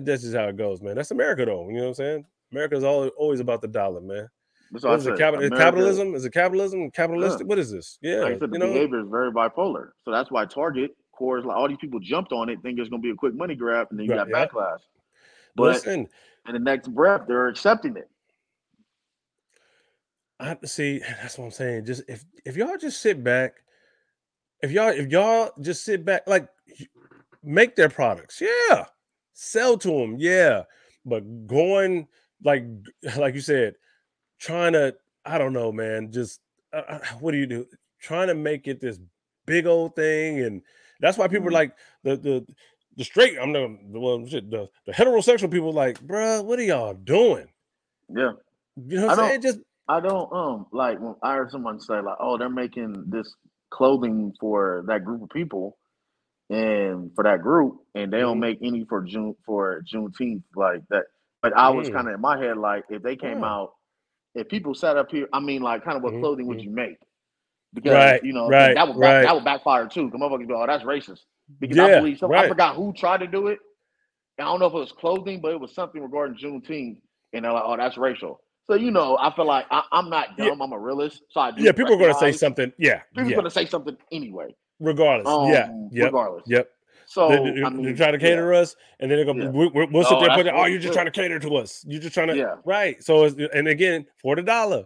that's 0.00 0.22
just 0.22 0.34
how 0.34 0.44
it 0.44 0.56
goes 0.56 0.82
man 0.82 0.94
that's 0.94 1.10
America 1.10 1.44
though 1.44 1.68
you 1.68 1.76
know 1.76 1.82
what 1.82 1.88
I'm 1.88 1.94
saying 1.94 2.26
America's 2.54 2.84
always 2.84 3.10
always 3.16 3.40
about 3.40 3.60
the 3.60 3.68
dollar 3.68 4.00
man. 4.00 4.28
What 4.70 4.98
is 4.98 5.06
it? 5.06 5.18
Capital, 5.18 5.46
America, 5.46 5.56
capitalism? 5.56 6.14
Is 6.14 6.24
it 6.24 6.32
capitalism? 6.32 6.90
Capitalistic? 6.90 7.42
Yeah. 7.42 7.46
What 7.46 7.58
is 7.58 7.70
this? 7.70 7.98
Yeah, 8.00 8.16
like 8.16 8.36
I 8.36 8.38
said, 8.38 8.50
the 8.50 8.58
behavior 8.58 8.98
know? 8.98 9.04
is 9.04 9.10
very 9.10 9.32
bipolar. 9.32 9.90
So 10.04 10.10
that's 10.10 10.30
why 10.30 10.44
Target, 10.46 10.96
Coors, 11.18 11.44
like 11.44 11.56
all 11.56 11.68
these 11.68 11.78
people 11.80 12.00
jumped 12.00 12.32
on 12.32 12.48
it, 12.48 12.60
think 12.62 12.78
it's 12.78 12.88
going 12.88 13.02
to 13.02 13.06
be 13.06 13.10
a 13.10 13.14
quick 13.14 13.34
money 13.34 13.54
grab, 13.54 13.88
and 13.90 13.98
then 13.98 14.06
you 14.06 14.12
right, 14.14 14.28
got 14.28 14.28
yeah. 14.28 14.46
backlash. 14.46 14.78
But 15.56 15.62
Listen, 15.64 16.08
in 16.48 16.54
the 16.54 16.58
next 16.58 16.88
breath, 16.88 17.22
they're 17.26 17.48
accepting 17.48 17.96
it. 17.96 18.08
I 20.40 20.46
have 20.46 20.60
to 20.60 20.68
see. 20.68 21.00
That's 21.22 21.38
what 21.38 21.46
I'm 21.46 21.50
saying. 21.50 21.86
Just 21.86 22.02
if 22.08 22.24
if 22.44 22.56
y'all 22.56 22.76
just 22.76 23.00
sit 23.00 23.22
back, 23.22 23.54
if 24.62 24.70
y'all 24.70 24.88
if 24.88 25.10
y'all 25.10 25.50
just 25.60 25.84
sit 25.84 26.04
back, 26.04 26.22
like 26.26 26.48
make 27.42 27.76
their 27.76 27.88
products, 27.88 28.40
yeah, 28.40 28.86
sell 29.32 29.76
to 29.78 29.88
them, 29.88 30.16
yeah, 30.18 30.62
but 31.04 31.46
going 31.46 32.08
like 32.44 32.64
like 33.16 33.34
you 33.34 33.40
said, 33.40 33.74
trying 34.38 34.74
to 34.74 34.94
I 35.24 35.38
don't 35.38 35.52
know, 35.52 35.72
man, 35.72 36.12
just 36.12 36.40
uh, 36.72 36.82
uh 36.88 36.98
what 37.20 37.32
do 37.32 37.38
you 37.38 37.46
do? 37.46 37.66
Trying 38.00 38.28
to 38.28 38.34
make 38.34 38.68
it 38.68 38.80
this 38.80 39.00
big 39.46 39.66
old 39.66 39.96
thing, 39.96 40.40
and 40.40 40.62
that's 41.00 41.18
why 41.18 41.28
people 41.28 41.48
are 41.48 41.50
mm-hmm. 41.50 41.54
like 41.54 41.76
the 42.02 42.16
the 42.16 42.46
the 42.96 43.04
straight. 43.04 43.38
I'm 43.40 43.52
the 43.52 43.78
well, 43.88 44.24
shit, 44.26 44.50
the 44.50 44.68
the 44.86 44.92
heterosexual 44.92 45.50
people 45.50 45.72
like, 45.72 46.00
bro, 46.00 46.42
what 46.42 46.58
are 46.58 46.62
y'all 46.62 46.94
doing? 46.94 47.48
Yeah, 48.14 48.32
you 48.76 49.00
know 49.00 49.06
what 49.06 49.18
I'm 49.18 49.28
saying? 49.28 49.42
Just 49.42 49.58
I 49.88 50.00
don't 50.00 50.32
um 50.32 50.66
like 50.72 51.00
when 51.00 51.14
I 51.22 51.34
heard 51.34 51.50
someone 51.50 51.80
say 51.80 51.94
like, 51.94 52.16
oh, 52.20 52.38
they're 52.38 52.48
making 52.48 53.04
this 53.08 53.34
clothing 53.70 54.32
for 54.38 54.84
that 54.86 55.04
group 55.04 55.22
of 55.22 55.30
people 55.30 55.76
and 56.50 57.10
for 57.14 57.24
that 57.24 57.42
group, 57.42 57.78
and 57.94 58.12
they 58.12 58.20
don't 58.20 58.34
mm-hmm. 58.34 58.40
make 58.40 58.58
any 58.62 58.84
for 58.84 59.02
June 59.02 59.34
for 59.44 59.82
Juneteenth 59.90 60.42
like 60.54 60.82
that. 60.90 61.04
But 61.44 61.58
I 61.58 61.68
was 61.68 61.90
kind 61.90 62.08
of 62.08 62.14
in 62.14 62.22
my 62.22 62.38
head 62.38 62.56
like, 62.56 62.84
if 62.88 63.02
they 63.02 63.16
came 63.16 63.44
out, 63.44 63.74
if 64.34 64.48
people 64.48 64.74
sat 64.74 64.96
up 64.96 65.10
here, 65.10 65.28
I 65.30 65.40
mean, 65.40 65.60
like, 65.60 65.84
kind 65.84 65.94
of 65.94 66.02
what 66.02 66.14
clothing 66.18 66.46
would 66.46 66.56
mm-hmm. 66.56 66.70
you 66.70 66.74
make? 66.74 66.96
Because 67.74 67.92
right, 67.92 68.24
you 68.24 68.32
know 68.32 68.48
right, 68.48 68.74
that 68.74 68.88
would 68.88 68.98
back, 68.98 69.02
right. 69.02 69.22
that 69.24 69.34
would 69.34 69.44
backfire 69.44 69.86
too. 69.86 70.10
Come 70.10 70.22
motherfuckers 70.22 70.48
go, 70.48 70.62
oh, 70.62 70.66
that's 70.66 70.84
racist. 70.84 71.20
Because 71.60 71.76
yeah, 71.76 71.84
I 71.84 71.98
believe 71.98 72.16
some, 72.16 72.30
right. 72.30 72.46
I 72.46 72.48
forgot 72.48 72.76
who 72.76 72.94
tried 72.94 73.18
to 73.18 73.26
do 73.26 73.48
it. 73.48 73.58
I 74.38 74.44
don't 74.44 74.58
know 74.58 74.66
if 74.66 74.72
it 74.72 74.78
was 74.78 74.92
clothing, 74.92 75.42
but 75.42 75.50
it 75.52 75.60
was 75.60 75.74
something 75.74 76.00
regarding 76.00 76.38
Juneteenth, 76.38 76.96
and 77.34 77.44
they're 77.44 77.52
like, 77.52 77.64
oh, 77.66 77.76
that's 77.76 77.98
racial. 77.98 78.40
So 78.66 78.74
you 78.74 78.90
know, 78.90 79.18
I 79.18 79.34
feel 79.36 79.44
like 79.44 79.66
I, 79.70 79.82
am 79.92 80.08
not 80.08 80.38
dumb. 80.38 80.46
Yeah. 80.46 80.64
I'm 80.64 80.72
a 80.72 80.78
realist. 80.78 81.24
So 81.28 81.40
I 81.40 81.52
yeah, 81.58 81.72
people 81.72 81.92
are 81.92 81.98
going 81.98 82.14
to 82.14 82.18
say 82.18 82.32
something. 82.32 82.72
Yeah, 82.78 83.02
people 83.14 83.28
yeah. 83.28 83.36
are 83.36 83.40
going 83.40 83.44
to 83.44 83.50
say 83.50 83.66
something 83.66 83.98
anyway. 84.10 84.54
Regardless, 84.80 85.28
um, 85.28 85.48
yeah, 85.48 85.68
yep. 85.90 86.06
regardless. 86.06 86.44
Yep. 86.46 86.70
So 87.06 87.28
they, 87.28 87.36
are 87.36 87.66
I 87.66 87.70
mean, 87.70 87.96
trying 87.96 88.12
to 88.12 88.18
cater 88.18 88.52
yeah. 88.52 88.60
us, 88.60 88.76
and 89.00 89.10
then 89.10 89.18
they're 89.18 89.26
gonna 89.26 89.44
yeah. 89.44 89.50
we, 89.50 89.68
will 89.68 90.04
sit 90.04 90.12
oh, 90.12 90.20
there 90.20 90.46
it. 90.46 90.52
Oh, 90.54 90.66
you're 90.66 90.78
just 90.78 90.94
trying 90.94 91.06
to 91.06 91.12
cater 91.12 91.38
to 91.38 91.56
us. 91.56 91.84
You're 91.86 92.00
just 92.00 92.14
trying 92.14 92.28
to 92.28 92.36
yeah. 92.36 92.56
right. 92.64 93.02
So 93.02 93.24
and 93.24 93.68
again 93.68 94.06
for 94.20 94.36
the 94.36 94.42
dollar. 94.42 94.84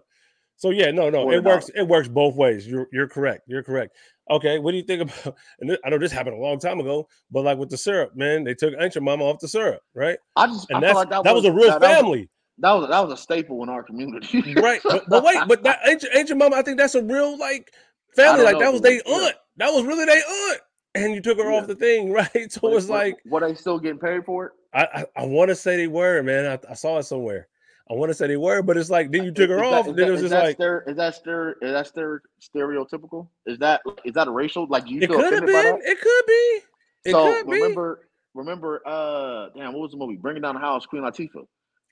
So 0.56 0.70
yeah, 0.70 0.90
no, 0.90 1.08
no, 1.08 1.30
it 1.30 1.44
works. 1.44 1.70
It 1.74 1.86
works 1.86 2.08
both 2.08 2.34
ways. 2.34 2.66
You're 2.66 2.88
you're 2.92 3.08
correct. 3.08 3.42
You're 3.46 3.62
correct. 3.62 3.96
Okay, 4.30 4.58
what 4.58 4.72
do 4.72 4.76
you 4.76 4.82
think 4.82 5.02
about? 5.02 5.36
And 5.60 5.70
this, 5.70 5.78
I 5.84 5.88
know 5.88 5.98
this 5.98 6.12
happened 6.12 6.36
a 6.36 6.40
long 6.40 6.58
time 6.58 6.80
ago, 6.80 7.08
but 7.30 7.44
like 7.44 7.58
with 7.58 7.70
the 7.70 7.76
syrup, 7.76 8.14
man, 8.14 8.44
they 8.44 8.54
took 8.54 8.74
Aunt 8.78 9.00
Mama 9.00 9.24
off 9.24 9.38
the 9.38 9.48
syrup, 9.48 9.80
right? 9.94 10.18
I 10.36 10.46
just 10.48 10.68
and 10.70 10.84
I 10.84 10.92
like 10.92 11.10
that, 11.10 11.24
that 11.24 11.34
was, 11.34 11.44
was, 11.44 11.52
a 11.52 11.54
real 11.54 11.78
that, 11.78 11.80
family. 11.80 12.28
That 12.58 12.72
was, 12.72 12.88
that 12.88 13.00
was 13.00 13.18
a 13.18 13.22
staple 13.22 13.62
in 13.62 13.68
our 13.68 13.84
community, 13.84 14.54
right? 14.54 14.80
But, 14.82 15.08
but, 15.08 15.24
wait, 15.24 15.38
but 15.46 15.62
that 15.62 15.78
Aunt 15.86 16.28
Jemima, 16.28 16.56
I 16.56 16.62
think 16.62 16.76
that's 16.78 16.96
a 16.96 17.02
real 17.02 17.38
like 17.38 17.72
family. 18.16 18.42
Like 18.44 18.54
know, 18.54 18.60
that 18.60 18.72
was 18.72 18.82
their 18.82 19.00
aunt. 19.06 19.36
That 19.56 19.72
was 19.72 19.84
really 19.84 20.04
their 20.04 20.22
aunt 20.28 20.60
and 21.04 21.14
you 21.14 21.20
took 21.20 21.38
her 21.38 21.50
yeah. 21.50 21.58
off 21.58 21.66
the 21.66 21.74
thing, 21.74 22.12
right? 22.12 22.50
So 22.50 22.68
it 22.68 22.74
was 22.74 22.90
like, 22.90 23.18
what 23.24 23.40
they 23.40 23.54
still 23.54 23.78
getting 23.78 23.98
paid 23.98 24.24
for 24.24 24.46
it? 24.46 24.52
I 24.74 24.84
I, 25.16 25.22
I 25.22 25.26
want 25.26 25.48
to 25.48 25.54
say 25.54 25.76
they 25.76 25.86
were, 25.86 26.22
man. 26.22 26.46
I, 26.46 26.70
I, 26.72 26.74
saw 26.74 26.98
it 26.98 27.04
somewhere. 27.04 27.48
I 27.90 27.94
want 27.94 28.10
to 28.10 28.14
say 28.14 28.26
they 28.26 28.36
were, 28.36 28.62
but 28.62 28.76
it's 28.76 28.90
like 28.90 29.10
then 29.10 29.24
you 29.24 29.32
took 29.32 29.48
her 29.50 29.62
is 29.64 29.72
off, 29.72 29.84
that, 29.84 29.90
and 29.90 29.98
then 29.98 30.08
it 30.08 30.12
was 30.12 30.20
just 30.20 30.34
like, 30.34 30.58
stere- 30.58 30.88
is 30.88 30.96
that 30.96 31.14
stere- 31.24 31.54
is 31.62 31.72
that 31.72 31.92
stere- 31.92 32.20
stereotypical? 32.42 33.28
Is 33.46 33.58
that 33.58 33.80
is 34.04 34.14
that 34.14 34.28
a 34.28 34.30
racial? 34.30 34.66
Like, 34.68 34.88
you 34.88 35.00
it 35.00 35.08
could 35.08 35.32
have 35.32 35.46
been. 35.46 35.80
It 35.84 36.00
could 36.00 36.26
be. 36.26 36.60
It 37.04 37.12
so 37.12 37.32
could 37.32 37.48
remember, 37.50 38.00
be. 38.02 38.38
remember, 38.40 38.82
uh, 38.86 39.48
damn, 39.56 39.72
what 39.72 39.82
was 39.82 39.92
the 39.92 39.96
movie? 39.96 40.16
Bringing 40.16 40.42
Down 40.42 40.54
the 40.54 40.60
House, 40.60 40.84
Queen 40.84 41.02
Latifah. 41.02 41.46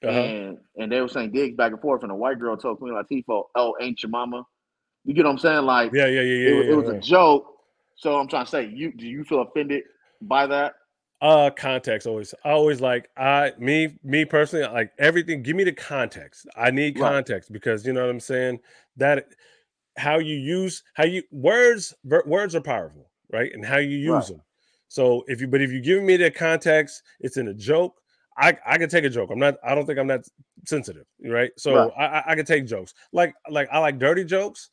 Uh-huh. 0.04 0.10
And 0.10 0.58
and 0.76 0.92
they 0.92 1.00
were 1.00 1.08
saying 1.08 1.32
digs 1.32 1.56
back 1.56 1.72
and 1.72 1.80
forth, 1.80 2.02
and 2.02 2.12
a 2.12 2.14
white 2.14 2.38
girl 2.38 2.56
told 2.56 2.78
Queen 2.78 2.92
Latifah, 2.92 3.44
"Oh, 3.54 3.74
ain't 3.80 4.02
your 4.02 4.10
mama?" 4.10 4.44
You 5.06 5.14
get 5.14 5.24
what 5.24 5.30
I'm 5.30 5.38
saying? 5.38 5.64
Like, 5.64 5.92
yeah, 5.94 6.06
yeah, 6.06 6.20
yeah, 6.20 6.34
yeah. 6.34 6.48
It, 6.48 6.66
yeah, 6.66 6.72
it 6.72 6.76
was 6.76 6.88
yeah. 6.88 6.94
a 6.94 7.00
joke, 7.00 7.55
so 7.96 8.18
I'm 8.18 8.28
trying 8.28 8.44
to 8.44 8.50
say, 8.50 8.66
you 8.66 8.92
do 8.92 9.06
you 9.06 9.24
feel 9.24 9.40
offended 9.40 9.84
by 10.22 10.46
that? 10.46 10.74
Uh 11.20 11.50
context 11.50 12.06
always. 12.06 12.34
I 12.44 12.50
always 12.50 12.80
like 12.80 13.08
I 13.16 13.52
me 13.58 13.98
me 14.04 14.24
personally 14.24 14.66
like 14.66 14.92
everything. 14.98 15.42
Give 15.42 15.56
me 15.56 15.64
the 15.64 15.72
context. 15.72 16.46
I 16.56 16.70
need 16.70 16.98
context 16.98 17.48
right. 17.48 17.54
because 17.54 17.86
you 17.86 17.94
know 17.94 18.02
what 18.02 18.10
I'm 18.10 18.20
saying. 18.20 18.60
That 18.98 19.26
how 19.96 20.18
you 20.18 20.36
use 20.36 20.82
how 20.94 21.04
you 21.04 21.22
words 21.30 21.94
words 22.04 22.54
are 22.54 22.60
powerful, 22.60 23.10
right? 23.32 23.50
And 23.52 23.64
how 23.64 23.78
you 23.78 23.96
use 23.96 24.10
right. 24.10 24.26
them. 24.26 24.42
So 24.88 25.24
if 25.26 25.40
you 25.40 25.48
but 25.48 25.62
if 25.62 25.72
you 25.72 25.80
give 25.80 26.02
me 26.02 26.18
the 26.18 26.30
context, 26.30 27.02
it's 27.20 27.38
in 27.38 27.48
a 27.48 27.54
joke. 27.54 27.94
I 28.38 28.56
I 28.66 28.76
can 28.76 28.90
take 28.90 29.04
a 29.04 29.10
joke. 29.10 29.30
I'm 29.32 29.38
not. 29.38 29.54
I 29.64 29.74
don't 29.74 29.86
think 29.86 29.98
I'm 29.98 30.08
that 30.08 30.26
sensitive, 30.66 31.06
right? 31.24 31.50
So 31.56 31.90
right. 31.96 32.24
I 32.26 32.32
I 32.32 32.34
can 32.34 32.44
take 32.44 32.66
jokes. 32.66 32.92
Like 33.12 33.34
like 33.48 33.68
I 33.72 33.78
like 33.78 33.98
dirty 33.98 34.24
jokes. 34.24 34.68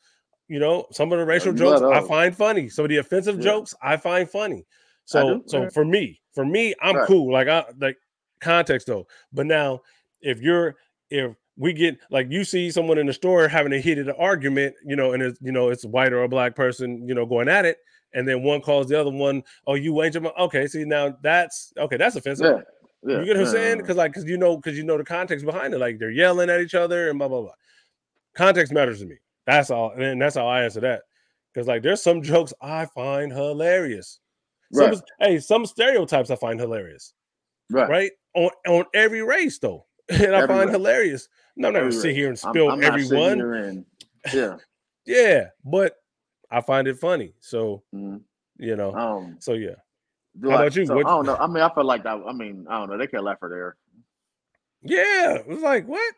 You 0.48 0.60
know, 0.60 0.86
some 0.92 1.12
of 1.12 1.20
the 1.20 1.26
racial 1.26 1.54
jokes 1.54 1.82
I 1.82 2.02
find 2.02 2.36
funny. 2.36 2.70
Some 2.70 2.86
of 2.86 2.90
the 2.90 2.98
offensive 2.98 3.38
yeah. 3.38 3.44
jokes 3.44 3.74
I 3.82 3.98
find 3.98 4.30
funny. 4.30 4.66
So 5.06 5.42
so 5.48 5.70
for 5.70 5.84
me, 5.86 6.22
for 6.34 6.46
me, 6.46 6.74
I'm 6.82 6.96
right. 6.96 7.08
cool. 7.08 7.32
Like 7.32 7.48
I 7.48 7.66
like 7.80 7.98
context 8.42 8.88
though. 8.88 9.08
But 9.32 9.46
now 9.46 9.82
if 10.22 10.42
you're 10.42 10.76
if 11.10 11.36
we 11.58 11.74
get 11.74 11.98
like 12.10 12.28
you 12.30 12.44
see 12.44 12.72
someone 12.72 12.98
in 12.98 13.08
the 13.08 13.14
store 13.14 13.48
having 13.48 13.74
a 13.74 13.80
heated 13.80 14.10
argument, 14.18 14.76
you 14.86 14.96
know, 14.96 15.14
and 15.14 15.22
it's 15.22 15.40
you 15.42 15.52
know 15.52 15.70
it's 15.70 15.84
a 15.84 15.90
white 15.90 16.14
or 16.14 16.24
a 16.24 16.30
black 16.30 16.56
person, 16.56 17.08
you 17.08 17.14
know, 17.14 17.26
going 17.26 17.48
at 17.48 17.66
it, 17.66 17.78
and 18.14 18.28
then 18.28 18.44
one 18.44 18.62
calls 18.62 18.88
the 18.88 19.00
other 19.00 19.12
one, 19.12 19.44
"Oh, 19.68 19.76
you 19.76 20.02
ain't 20.04 20.16
your 20.16 20.42
okay." 20.42 20.68
See 20.68 20.84
now 20.86 21.16
that's 21.22 21.74
okay. 21.78 21.98
That's 21.98 22.16
offensive. 22.16 22.46
Yeah. 22.46 22.62
Yeah. 23.06 23.20
You 23.20 23.26
get 23.26 23.38
what 23.38 23.48
I'm 23.48 23.52
saying? 23.52 23.78
Because 23.80 23.98
like, 23.98 24.14
because 24.14 24.30
you 24.30 24.38
know, 24.38 24.56
because 24.56 24.78
you 24.78 24.84
know 24.84 24.98
the 24.98 25.04
context 25.04 25.46
behind 25.46 25.74
it. 25.74 25.80
Like 25.80 26.00
they're 26.00 26.10
yelling 26.10 26.50
at 26.50 26.62
each 26.62 26.74
other 26.74 27.10
and 27.10 27.20
blah 27.20 27.28
blah 27.28 27.42
blah. 27.42 27.52
Context 28.34 28.72
matters 28.72 29.00
to 29.00 29.06
me. 29.06 29.18
That's 29.46 29.70
all, 29.70 29.92
and 29.92 30.22
that's 30.22 30.36
how 30.36 30.48
I 30.48 30.64
answer 30.64 30.80
that. 30.82 31.04
Because 31.54 31.68
like, 31.68 31.84
there's 31.84 32.02
some 32.02 32.22
jokes 32.22 32.54
I 32.62 32.86
find 32.88 33.32
hilarious. 33.32 34.20
Right. 34.72 34.96
Some, 34.96 35.04
hey, 35.20 35.40
some 35.40 35.66
stereotypes 35.66 36.32
I 36.32 36.36
find 36.36 36.60
hilarious. 36.60 37.14
Right. 37.70 37.90
Right. 37.90 38.12
On 38.36 38.50
on 38.68 38.86
every 38.94 39.22
race 39.22 39.60
though, 39.60 39.86
and 40.10 40.36
I 40.36 40.48
find 40.48 40.70
hilarious. 40.70 41.28
No, 41.56 41.68
I'm 41.68 41.74
not 41.74 41.80
gonna 41.82 41.92
sit 41.92 42.16
here 42.16 42.30
and 42.30 42.40
spill 42.40 42.70
I'm, 42.70 42.80
I'm 42.80 42.84
everyone. 42.84 43.86
Yeah. 44.34 44.58
yeah, 45.06 45.48
but 45.64 45.96
I 46.50 46.62
find 46.62 46.88
it 46.88 46.98
funny. 46.98 47.34
So 47.40 47.84
mm-hmm. 47.94 48.18
you 48.58 48.76
know. 48.76 48.94
Um, 48.96 49.38
so 49.40 49.54
yeah. 49.54 49.76
How 50.42 50.50
like, 50.50 50.60
about 50.60 50.76
you? 50.76 50.86
So, 50.88 51.00
I 51.00 51.04
don't 51.04 51.26
know. 51.28 51.36
I 51.36 51.46
mean, 51.46 51.62
I 51.62 51.72
feel 51.74 51.84
like 51.84 52.04
that. 52.04 52.20
I 52.28 52.34
mean, 52.34 52.66
I 52.68 52.80
don't 52.80 52.90
know. 52.90 52.98
They 52.98 53.06
can't 53.06 53.24
laugh 53.24 53.38
for 53.40 53.50
there. 53.50 53.76
Yeah, 54.82 55.36
it 55.36 55.48
was 55.48 55.62
like 55.62 55.88
what? 55.88 56.14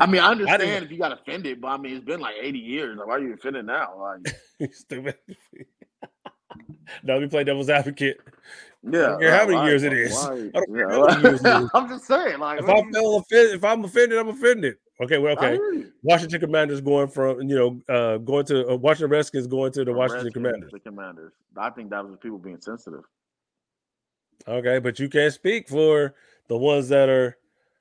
I 0.00 0.06
mean, 0.06 0.20
I 0.20 0.28
understand 0.30 0.62
I 0.62 0.84
if 0.84 0.90
you 0.90 0.98
got 0.98 1.12
offended, 1.12 1.60
but 1.60 1.68
I 1.68 1.76
mean, 1.76 1.96
it's 1.96 2.04
been 2.04 2.20
like 2.20 2.36
80 2.40 2.58
years. 2.58 2.96
Like, 2.96 3.06
why 3.06 3.14
are 3.14 3.20
you 3.20 3.34
offended 3.34 3.66
now? 3.66 3.94
Like, 3.98 4.72
stupid. 4.72 5.16
now 7.02 7.18
we 7.18 7.26
play 7.28 7.44
devil's 7.44 7.70
advocate. 7.70 8.18
Yeah, 8.84 9.16
care 9.20 9.36
how 9.36 9.46
many 9.46 9.64
years 9.68 9.84
it 9.84 9.92
is. 9.92 10.12
Yeah, 10.68 11.68
I'm 11.74 11.88
just 11.88 12.04
saying, 12.04 12.40
like, 12.40 12.60
if 12.60 12.68
I 12.68 12.82
feel 12.90 13.18
offended, 13.18 13.54
if 13.54 13.64
I'm 13.64 13.84
offended, 13.84 14.18
I'm 14.18 14.28
offended. 14.28 14.76
Okay, 15.00 15.18
well, 15.18 15.36
okay. 15.38 15.58
Washington 16.02 16.40
Commanders 16.40 16.80
going 16.80 17.06
from 17.06 17.48
you 17.48 17.56
know 17.56 17.94
uh 17.94 18.18
going 18.18 18.44
to 18.46 18.68
uh, 18.68 18.76
Washington 18.76 19.10
Redskins 19.10 19.46
going 19.46 19.72
to 19.72 19.84
the 19.84 19.92
Washington 19.92 20.24
Redskins, 20.24 20.34
Commanders. 20.34 20.70
The 20.72 20.80
Commanders. 20.80 21.32
I 21.56 21.70
think 21.70 21.90
that 21.90 22.04
was 22.04 22.16
people 22.20 22.38
being 22.38 22.60
sensitive. 22.60 23.04
Okay, 24.48 24.80
but 24.80 24.98
you 24.98 25.08
can't 25.08 25.32
speak 25.32 25.68
for 25.68 26.14
the 26.48 26.56
ones 26.56 26.88
that 26.88 27.08
are 27.08 27.36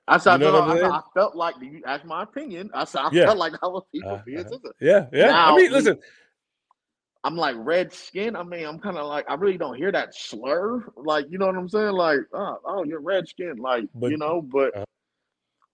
I 0.07 0.17
said, 0.17 0.41
you 0.41 0.47
know 0.47 0.65
no, 0.65 0.89
I, 0.89 0.97
I, 0.97 1.01
felt 1.13 1.35
like 1.35 1.55
you 1.61 1.81
asked 1.85 2.05
my 2.05 2.23
opinion. 2.23 2.69
I 2.73 2.85
said, 2.85 3.01
I 3.01 3.09
yeah. 3.11 3.25
felt 3.25 3.37
like 3.37 3.53
that 3.53 3.69
was 3.69 3.83
people 3.93 4.11
uh, 4.11 4.21
being 4.25 4.39
uh, 4.39 4.57
Yeah, 4.79 5.05
yeah. 5.13 5.27
Now, 5.27 5.53
I 5.53 5.57
mean, 5.57 5.71
listen. 5.71 5.99
I'm 7.23 7.35
like 7.35 7.55
red 7.59 7.93
skin. 7.93 8.35
I 8.35 8.41
mean, 8.41 8.65
I'm 8.65 8.79
kind 8.79 8.97
of 8.97 9.05
like 9.05 9.29
I 9.29 9.35
really 9.35 9.57
don't 9.57 9.75
hear 9.75 9.91
that 9.91 10.15
slur. 10.15 10.83
Like, 10.97 11.27
you 11.29 11.37
know 11.37 11.45
what 11.45 11.55
I'm 11.55 11.69
saying? 11.69 11.91
Like, 11.91 12.19
oh, 12.33 12.57
oh 12.65 12.83
you're 12.83 12.99
red 12.99 13.27
skin. 13.27 13.57
Like, 13.57 13.85
but, 13.93 14.09
you 14.09 14.17
know, 14.17 14.41
but 14.41 14.75
uh, 14.75 14.85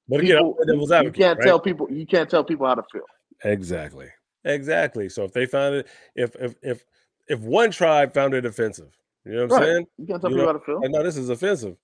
but 0.09 0.19
again, 0.21 0.53
people, 0.53 1.03
you 1.03 1.11
can't 1.11 1.39
right? 1.39 1.45
tell 1.45 1.59
people 1.59 1.87
you 1.89 2.05
can't 2.05 2.29
tell 2.29 2.43
people 2.43 2.67
how 2.67 2.75
to 2.75 2.83
feel. 2.91 3.03
Exactly. 3.43 4.07
Exactly. 4.43 5.09
So 5.09 5.23
if 5.23 5.33
they 5.33 5.45
found 5.45 5.75
it, 5.75 5.87
if 6.15 6.35
if 6.35 6.55
if 6.61 6.85
if 7.27 7.39
one 7.39 7.71
tribe 7.71 8.13
found 8.13 8.33
it 8.33 8.45
offensive, 8.45 8.97
you 9.25 9.33
know 9.33 9.47
what 9.47 9.53
I'm 9.53 9.59
right. 9.59 9.65
saying? 9.65 9.87
You 9.97 10.05
can't 10.07 10.21
tell 10.21 10.31
you 10.31 10.37
people 10.37 10.53
know, 10.53 10.53
how 10.53 10.59
to 10.59 10.65
feel. 10.65 10.81
I 10.83 10.87
know 10.87 11.03
this 11.03 11.17
is 11.17 11.29
offensive, 11.29 11.77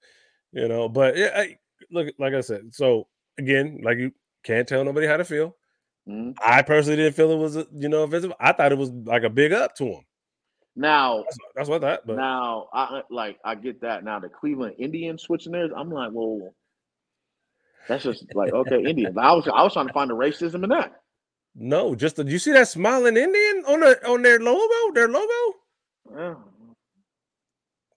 you 0.51 0.67
know. 0.67 0.87
But 0.87 1.17
yeah, 1.17 1.31
I, 1.35 1.57
look, 1.91 2.13
like 2.19 2.33
I 2.33 2.41
said, 2.41 2.73
so 2.73 3.07
again, 3.37 3.81
like 3.83 3.97
you 3.97 4.11
can't 4.43 4.67
tell 4.67 4.83
nobody 4.83 5.07
how 5.07 5.17
to 5.17 5.25
feel. 5.25 5.55
Mm-hmm. 6.07 6.31
I 6.45 6.61
personally 6.61 6.97
didn't 6.97 7.15
feel 7.15 7.31
it 7.31 7.37
was, 7.37 7.55
you 7.55 7.89
know, 7.89 8.03
offensive. 8.03 8.33
I 8.39 8.51
thought 8.51 8.71
it 8.71 8.77
was 8.77 8.89
like 8.89 9.23
a 9.23 9.29
big 9.29 9.53
up 9.53 9.75
to 9.75 9.85
him. 9.85 10.05
Now 10.75 11.23
that's, 11.23 11.37
that's 11.55 11.69
what 11.69 11.81
that. 11.81 12.05
But 12.05 12.17
now, 12.17 12.67
I 12.73 13.03
like 13.09 13.39
I 13.45 13.55
get 13.55 13.81
that. 13.81 14.03
Now 14.03 14.19
the 14.19 14.29
Cleveland 14.29 14.75
Indians 14.79 15.21
switching 15.21 15.51
theirs, 15.51 15.71
I'm 15.75 15.91
like, 15.91 16.11
well, 16.11 16.53
that's 17.87 18.03
just 18.03 18.25
like 18.33 18.53
okay, 18.53 18.83
Indians. 18.83 19.15
I 19.17 19.31
was 19.33 19.47
I 19.47 19.63
was 19.63 19.73
trying 19.73 19.87
to 19.87 19.93
find 19.93 20.09
the 20.09 20.15
racism 20.15 20.63
in 20.63 20.69
that. 20.69 20.93
No, 21.55 21.93
just 21.93 22.15
the, 22.15 22.25
you 22.25 22.39
see 22.39 22.51
that 22.53 22.67
smiling 22.67 23.15
Indian 23.15 23.63
on 23.67 23.81
the 23.81 24.09
on 24.09 24.23
their 24.23 24.39
logo, 24.39 24.93
their 24.93 25.07
logo. 25.07 25.57
Yeah. 26.11 26.35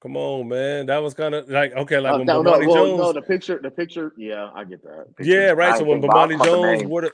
Come 0.06 0.16
on, 0.16 0.46
man. 0.46 0.86
That 0.86 0.98
was 0.98 1.14
kind 1.14 1.34
of 1.34 1.48
like 1.48 1.72
okay, 1.72 1.98
like 1.98 2.12
uh, 2.12 2.18
when 2.18 2.26
no, 2.28 2.40
no, 2.40 2.52
well, 2.52 2.60
Jones. 2.60 2.98
No, 3.00 3.12
the 3.12 3.22
picture, 3.22 3.58
the 3.60 3.72
picture. 3.72 4.12
Yeah, 4.16 4.50
I 4.54 4.62
get 4.62 4.80
that. 4.84 5.16
Picture, 5.16 5.32
yeah, 5.32 5.50
right. 5.50 5.72
I 5.72 5.78
so 5.78 5.84
when 5.84 6.00
Bomani 6.00 6.40
Jones 6.44 6.84
wore 6.84 7.00
the, 7.00 7.12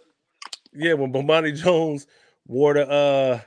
yeah, 0.75 0.93
when 0.93 1.11
Bomani 1.11 1.57
Jones 1.57 2.07
wore 2.47 2.75
the 2.75 2.87
uh, 2.87 3.41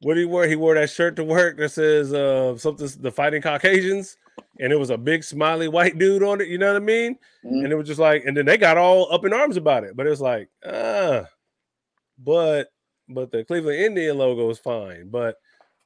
what 0.00 0.14
did 0.14 0.22
he 0.22 0.26
wear? 0.26 0.48
He 0.48 0.56
wore 0.56 0.74
that 0.74 0.90
shirt 0.90 1.14
to 1.14 1.22
work 1.22 1.58
that 1.58 1.68
says 1.68 2.12
uh 2.12 2.58
something 2.58 2.88
the 2.98 3.12
fighting 3.12 3.40
Caucasians, 3.40 4.16
and 4.58 4.72
it 4.72 4.76
was 4.80 4.90
a 4.90 4.98
big 4.98 5.22
smiley 5.22 5.68
white 5.68 5.96
dude 5.96 6.24
on 6.24 6.40
it. 6.40 6.48
You 6.48 6.58
know 6.58 6.72
what 6.72 6.82
I 6.82 6.84
mean? 6.84 7.14
Mm-hmm. 7.44 7.66
And 7.66 7.72
it 7.72 7.76
was 7.76 7.86
just 7.86 8.00
like, 8.00 8.24
and 8.24 8.36
then 8.36 8.46
they 8.46 8.58
got 8.58 8.78
all 8.78 9.12
up 9.12 9.24
in 9.24 9.32
arms 9.32 9.56
about 9.56 9.84
it. 9.84 9.96
But 9.96 10.08
it's 10.08 10.20
like, 10.20 10.48
ah, 10.66 10.70
uh, 10.70 11.24
but 12.18 12.72
but 13.08 13.30
the 13.30 13.44
Cleveland 13.44 13.78
Indian 13.78 14.18
logo 14.18 14.50
is 14.50 14.58
fine. 14.58 15.08
But 15.08 15.36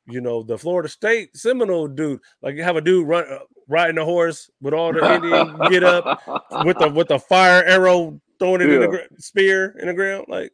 you 0.07 0.21
know 0.21 0.43
the 0.43 0.59
Florida 0.59 0.89
State 0.89 1.37
Seminole 1.37 1.89
dude, 1.89 2.21
like 2.43 2.57
you 2.57 2.63
have 2.63 2.77
a 2.77 2.81
dude 2.81 3.07
run 3.07 3.25
uh, 3.29 3.39
riding 3.69 3.99
a 3.99 4.05
horse 4.05 4.51
with 4.61 4.75
all 4.75 4.93
the 4.93 5.15
Indian 5.15 5.59
get 5.71 5.85
up 5.85 6.23
with 6.65 6.79
the 6.79 6.89
with 6.89 7.09
the 7.09 7.19
fire 7.19 7.65
arrow 7.65 8.21
throwing 8.39 8.61
it 8.61 8.69
yeah. 8.69 8.85
in 8.85 8.91
the 8.91 9.09
spear 9.19 9.77
in 9.79 9.87
the 9.87 9.95
ground. 9.95 10.27
Like 10.29 10.53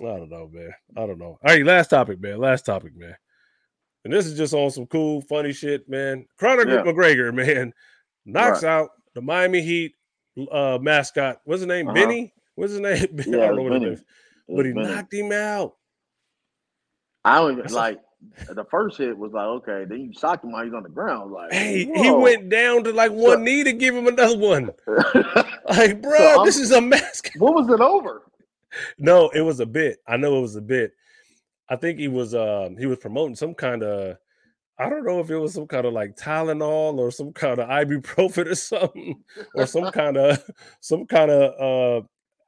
I 0.00 0.04
don't 0.04 0.30
know, 0.30 0.48
man. 0.52 0.72
I 0.96 1.06
don't 1.06 1.18
know. 1.18 1.24
All 1.24 1.38
right, 1.44 1.64
last 1.64 1.88
topic, 1.88 2.20
man. 2.20 2.38
Last 2.38 2.66
topic, 2.66 2.96
man. 2.96 3.16
And 4.04 4.12
this 4.12 4.26
is 4.26 4.36
just 4.36 4.52
on 4.52 4.70
some 4.70 4.86
cool, 4.86 5.22
funny 5.22 5.52
shit, 5.52 5.88
man. 5.88 6.26
Conor 6.38 6.68
yeah. 6.68 6.82
McGregor, 6.82 7.32
man, 7.32 7.72
knocks 8.26 8.62
right. 8.62 8.70
out 8.70 8.90
the 9.14 9.22
Miami 9.22 9.62
Heat 9.62 9.94
uh, 10.52 10.78
mascot. 10.80 11.40
What's 11.44 11.60
his 11.60 11.68
name? 11.68 11.88
Uh-huh. 11.88 11.94
Benny. 11.94 12.34
What's 12.56 12.72
his 12.72 12.80
name? 12.80 13.06
Yeah, 13.26 13.44
I 13.44 13.46
don't 13.46 13.56
know 13.56 13.62
what 13.62 13.72
Benny. 13.72 13.86
it 13.86 13.92
is 13.94 14.04
but 14.48 14.66
he 14.66 14.72
knocked 14.72 15.12
him 15.12 15.32
out. 15.32 15.74
I 17.24 17.36
don't 17.36 17.70
like 17.70 18.00
the 18.48 18.64
first 18.70 18.98
hit 18.98 19.16
was 19.16 19.32
like 19.32 19.44
okay, 19.44 19.84
then 19.88 20.00
you 20.00 20.12
socked 20.12 20.44
him 20.44 20.52
while 20.52 20.64
he's 20.64 20.74
on 20.74 20.82
the 20.82 20.88
ground. 20.88 21.32
Like 21.32 21.52
hey, 21.52 21.84
Whoa. 21.84 22.02
he 22.02 22.10
went 22.10 22.48
down 22.48 22.84
to 22.84 22.92
like 22.92 23.12
one 23.12 23.38
so, 23.38 23.42
knee 23.42 23.64
to 23.64 23.72
give 23.72 23.94
him 23.94 24.06
another 24.06 24.38
one. 24.38 24.70
like, 25.68 26.02
bro, 26.02 26.18
so 26.18 26.44
this 26.44 26.56
is 26.56 26.70
a 26.72 26.80
mask. 26.80 27.30
What 27.38 27.54
was 27.54 27.68
it 27.68 27.80
over? 27.80 28.22
No, 28.98 29.28
it 29.30 29.42
was 29.42 29.60
a 29.60 29.66
bit. 29.66 29.98
I 30.06 30.16
know 30.16 30.38
it 30.38 30.42
was 30.42 30.56
a 30.56 30.62
bit. 30.62 30.92
I 31.68 31.76
think 31.76 31.98
he 31.98 32.08
was 32.08 32.34
um 32.34 32.76
he 32.76 32.86
was 32.86 32.98
promoting 32.98 33.36
some 33.36 33.54
kind 33.54 33.82
of 33.82 34.16
I 34.78 34.88
don't 34.88 35.04
know 35.04 35.20
if 35.20 35.30
it 35.30 35.38
was 35.38 35.54
some 35.54 35.66
kind 35.66 35.86
of 35.86 35.92
like 35.92 36.16
Tylenol 36.16 36.98
or 36.98 37.10
some 37.10 37.32
kind 37.32 37.60
of 37.60 37.68
ibuprofen 37.68 38.46
or 38.46 38.54
something, 38.54 39.22
or 39.54 39.66
some 39.66 39.90
kind 39.92 40.16
of 40.16 40.42
some 40.80 41.06
kind 41.06 41.30
of 41.30 42.02
uh 42.02 42.06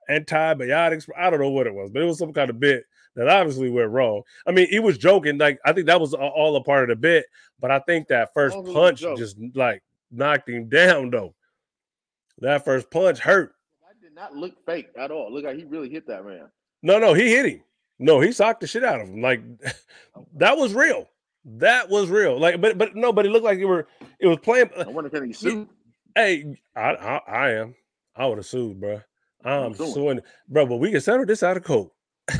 antibiotics. 0.09 1.07
I 1.17 1.31
don't 1.31 1.41
know 1.41 1.51
what 1.51 1.67
it 1.67 1.75
was, 1.75 1.91
but 1.91 2.03
it 2.03 2.07
was 2.07 2.19
some 2.19 2.33
kind 2.33 2.51
of 2.51 2.61
bit 2.61 2.85
that 3.17 3.29
obviously 3.29 3.71
went 3.71 3.91
wrong. 3.91 4.23
I 4.47 4.53
mean, 4.53 4.69
he 4.69 4.79
was 4.79 4.99
joking. 4.99 5.39
Like 5.39 5.59
I 5.65 5.73
think 5.73 5.87
that 5.87 6.01
was 6.01 6.15
all 6.15 6.55
a 6.57 6.63
part 6.63 6.85
of 6.85 6.89
the 6.91 6.97
bit, 6.97 7.27
but 7.59 7.71
I 7.71 7.81
think 7.81 8.09
that 8.09 8.33
first 8.33 8.57
punch 8.73 9.01
just 9.01 9.37
like 9.55 9.83
knocked 10.11 10.49
him 10.49 10.69
down 10.69 11.11
though. 11.11 11.35
That 12.39 12.65
first 12.65 12.91
punch 12.91 13.19
hurt. 13.19 13.55
That 13.83 14.01
did 14.01 14.15
not 14.15 14.37
look 14.37 14.55
fake 14.67 14.89
at 14.99 15.11
all. 15.11 15.33
Look 15.33 15.45
like 15.45 15.57
he 15.57 15.65
really 15.65 15.89
hit 15.89 16.07
that 16.07 16.25
man. 16.25 16.49
No, 16.83 16.99
no, 16.99 17.15
he 17.15 17.31
hit 17.31 17.47
him. 17.47 17.63
No, 17.99 18.21
he 18.21 18.31
socked 18.31 18.61
the 18.61 18.67
shit 18.67 18.85
out 18.85 19.01
of 19.01 19.09
him. 19.09 19.23
Like 19.23 19.41
oh, 20.15 20.27
that 20.35 20.57
was 20.57 20.75
real. 20.75 21.09
That 21.47 21.89
was 21.89 22.11
real. 22.11 22.39
Like, 22.39 22.61
but 22.61 22.77
but 22.77 22.95
no, 22.95 23.13
but 23.13 23.25
it 23.25 23.31
looked 23.31 23.45
like 23.45 23.59
it 23.59 23.65
were 23.65 23.89
it 24.21 24.27
was 24.27 24.39
playing. 24.39 24.71
I 24.79 24.89
wonder 24.89 25.09
can 25.09 25.25
he 25.25 25.31
uh, 25.31 25.37
sue? 25.37 25.69
Hey, 26.15 26.57
I, 26.75 26.91
I, 26.91 27.21
I 27.27 27.51
am. 27.53 27.75
I 28.15 28.27
would 28.27 28.39
have 28.39 28.47
sued, 28.47 28.81
bro. 28.81 29.01
I'm 29.45 29.75
suing, 29.75 30.21
bro. 30.49 30.67
But 30.67 30.77
we 30.77 30.91
can 30.91 31.01
settle 31.01 31.25
this 31.25 31.43
out 31.43 31.57
of 31.57 31.63
court. 31.63 31.91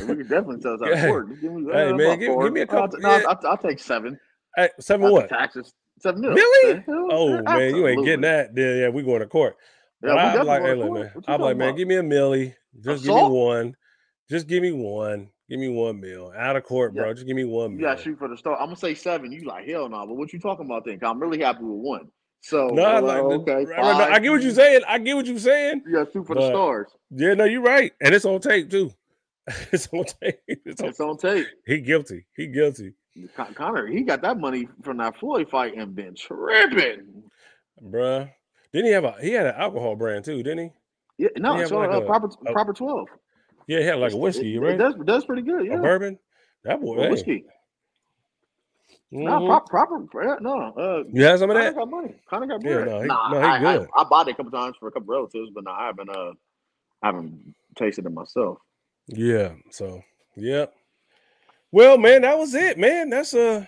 We 0.01 0.07
can 0.07 0.27
definitely 0.27 0.69
out 0.69 0.81
of 0.81 0.99
court. 0.99 1.41
Give 1.41 1.53
me, 1.53 1.71
hey 1.71 1.89
uh, 1.89 1.95
man, 1.95 2.19
give, 2.19 2.39
give, 2.39 2.53
me 2.53 2.61
a 2.61 2.67
couple. 2.67 3.05
I'll, 3.05 3.19
yeah. 3.19 3.27
I'll, 3.27 3.47
I'll, 3.47 3.57
take 3.57 3.79
seven. 3.79 4.19
Hey, 4.55 4.69
seven 4.79 5.11
what? 5.11 5.29
Taxes. 5.29 5.73
Seven 5.99 6.21
million. 6.21 6.37
Really? 6.37 6.83
Oh 6.87 7.41
man, 7.41 7.75
you 7.75 7.87
ain't 7.87 8.05
getting 8.05 8.21
that. 8.21 8.51
Yeah, 8.55 8.73
yeah, 8.75 8.89
we 8.89 9.03
going 9.03 9.19
to 9.19 9.27
court. 9.27 9.57
Yeah, 10.03 10.13
I'm 10.13 10.45
like, 10.45 10.61
hey, 10.61 10.75
look, 10.75 10.93
man. 10.93 11.11
I'm 11.27 11.41
like, 11.41 11.57
man, 11.57 11.75
give 11.75 11.87
me 11.87 11.95
a 11.95 12.03
milli. 12.03 12.53
Just 12.81 13.03
Assault? 13.03 13.19
give 13.19 13.31
me 13.31 13.37
one. 13.37 13.75
Just 14.29 14.47
give 14.47 14.61
me 14.61 14.71
one. 14.71 15.29
Give 15.49 15.59
me 15.59 15.69
one 15.69 16.01
meal 16.01 16.33
out 16.37 16.57
of 16.57 16.65
court, 16.65 16.93
bro. 16.93 17.07
Yeah. 17.07 17.13
Just 17.13 17.25
give 17.25 17.35
me 17.35 17.45
one. 17.45 17.79
You 17.79 17.87
Yeah, 17.87 17.95
shoot 17.95 18.19
for 18.19 18.27
the 18.27 18.35
start. 18.35 18.59
I'm 18.59 18.67
gonna 18.67 18.75
say 18.75 18.93
seven. 18.93 19.31
You 19.31 19.45
like 19.45 19.65
hell 19.65 19.87
no, 19.87 19.97
nah, 19.97 20.05
but 20.05 20.15
what 20.15 20.33
you 20.33 20.39
talking 20.39 20.65
about 20.65 20.83
then? 20.85 20.99
I'm 21.01 21.19
really 21.19 21.39
happy 21.39 21.63
with 21.63 21.79
one. 21.79 22.09
So 22.41 22.67
no, 22.67 22.97
uh, 22.97 23.01
like, 23.01 23.19
okay, 23.19 23.65
right, 23.65 23.77
right, 23.77 24.11
I 24.11 24.19
get 24.19 24.29
what 24.31 24.41
you're 24.41 24.51
saying. 24.51 24.81
I 24.87 24.99
get 24.99 25.15
what 25.15 25.25
you're 25.25 25.39
saying. 25.39 25.83
Yeah, 25.87 26.03
got 26.03 26.13
two 26.13 26.23
for 26.25 26.35
the 26.35 26.49
stars. 26.49 26.87
Yeah, 27.11 27.33
no, 27.33 27.45
you're 27.45 27.61
right, 27.61 27.93
and 28.01 28.13
it's 28.13 28.25
on 28.25 28.41
tape 28.41 28.69
too. 28.69 28.91
it's 29.71 29.87
on 29.93 30.05
tape. 30.05 30.39
It's 30.47 30.81
on, 30.81 30.89
it's 30.89 30.99
on 30.99 31.17
tape. 31.17 31.47
He 31.65 31.79
guilty. 31.79 32.25
He 32.35 32.47
guilty. 32.47 32.93
Conor, 33.55 33.87
he 33.87 34.01
got 34.01 34.21
that 34.21 34.39
money 34.39 34.67
from 34.83 34.97
that 34.97 35.17
Floyd 35.17 35.49
fight 35.49 35.75
and 35.75 35.95
been 35.95 36.13
tripping, 36.13 37.23
bruh. 37.83 38.29
Didn't 38.71 38.85
he 38.85 38.91
have 38.91 39.05
a? 39.05 39.15
He 39.21 39.31
had 39.31 39.47
an 39.47 39.55
alcohol 39.55 39.95
brand 39.95 40.25
too, 40.25 40.43
didn't 40.43 40.65
he? 40.65 40.71
Yeah, 41.23 41.29
no, 41.37 41.65
so 41.65 41.79
like 41.79 41.89
uh, 41.89 42.01
a, 42.01 42.05
proper 42.05 42.29
a, 42.45 42.51
proper 42.51 42.73
twelve. 42.73 43.07
Yeah, 43.67 43.79
he 43.79 43.85
had 43.85 43.97
like 43.97 44.13
a 44.13 44.17
whiskey, 44.17 44.55
it, 44.55 44.59
right? 44.59 44.75
It 44.75 44.77
does, 44.77 44.95
does 45.03 45.25
pretty 45.25 45.41
good. 45.41 45.65
Yeah, 45.65 45.79
a 45.79 45.81
bourbon. 45.81 46.19
That 46.63 46.79
boy, 46.79 47.01
hey. 47.01 47.09
whiskey. 47.09 47.45
Mm-hmm. 49.11 49.23
No, 49.23 49.47
proper, 49.47 50.01
proper. 50.01 50.37
No, 50.41 50.73
uh, 50.77 51.03
you 51.11 51.23
have 51.23 51.39
some 51.39 51.49
of 51.49 51.55
that. 51.55 51.73
Got 51.73 51.89
money. 51.89 52.09
Of 52.09 52.29
got 52.29 52.41
money. 52.41 52.59
Yeah, 52.65 52.83
no, 52.83 53.01
he, 53.01 53.07
nah, 53.07 53.29
no, 53.29 53.39
he 53.39 53.45
I, 53.45 53.59
good. 53.59 53.87
I, 53.95 54.01
I, 54.01 54.03
bought 54.03 54.27
it 54.27 54.31
a 54.31 54.35
couple 54.35 54.51
times 54.51 54.75
for 54.79 54.89
a 54.89 54.91
couple 54.91 55.13
relatives, 55.13 55.49
but 55.55 55.63
no, 55.63 55.71
I 55.71 55.87
haven't. 55.87 56.09
Uh, 56.09 56.33
I 57.01 57.07
haven't 57.07 57.55
tasted 57.77 58.05
it 58.05 58.11
myself. 58.11 58.57
Yeah. 59.07 59.53
So, 59.71 60.01
yeah. 60.35 60.65
Well, 61.71 61.97
man, 61.97 62.21
that 62.21 62.37
was 62.37 62.53
it, 62.53 62.77
man. 62.77 63.09
That's 63.09 63.33
uh 63.33 63.65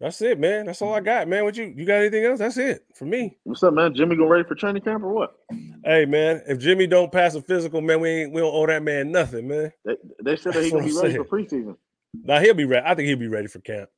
that's 0.00 0.22
it, 0.22 0.40
man. 0.40 0.64
That's 0.64 0.80
all 0.80 0.94
I 0.94 1.00
got, 1.00 1.28
man. 1.28 1.44
What 1.44 1.56
you 1.56 1.72
you 1.76 1.84
got 1.84 1.96
anything 1.96 2.24
else? 2.24 2.38
That's 2.38 2.56
it 2.56 2.86
for 2.94 3.04
me. 3.04 3.36
What's 3.44 3.62
up, 3.62 3.74
man? 3.74 3.94
Jimmy 3.94 4.16
going 4.16 4.30
ready 4.30 4.44
for 4.44 4.54
training 4.54 4.82
camp 4.82 5.04
or 5.04 5.12
what? 5.12 5.36
Hey, 5.84 6.06
man, 6.06 6.42
if 6.48 6.58
Jimmy 6.58 6.86
don't 6.86 7.12
pass 7.12 7.34
a 7.34 7.42
physical, 7.42 7.82
man, 7.82 8.00
we 8.00 8.08
ain't 8.08 8.32
we 8.32 8.40
don't 8.40 8.54
owe 8.54 8.66
that 8.66 8.82
man 8.82 9.12
nothing, 9.12 9.46
man. 9.46 9.72
They, 9.84 9.96
they 10.24 10.36
said 10.36 10.54
that 10.54 10.64
he 10.64 10.70
gonna 10.70 10.86
be 10.86 10.96
ready 10.96 11.16
for 11.16 11.24
preseason. 11.24 11.76
Now 12.14 12.40
he'll 12.40 12.54
be 12.54 12.64
ready. 12.64 12.84
I 12.86 12.94
think 12.94 13.08
he'll 13.08 13.18
be 13.18 13.28
ready 13.28 13.46
for 13.46 13.60
camp. 13.60 13.90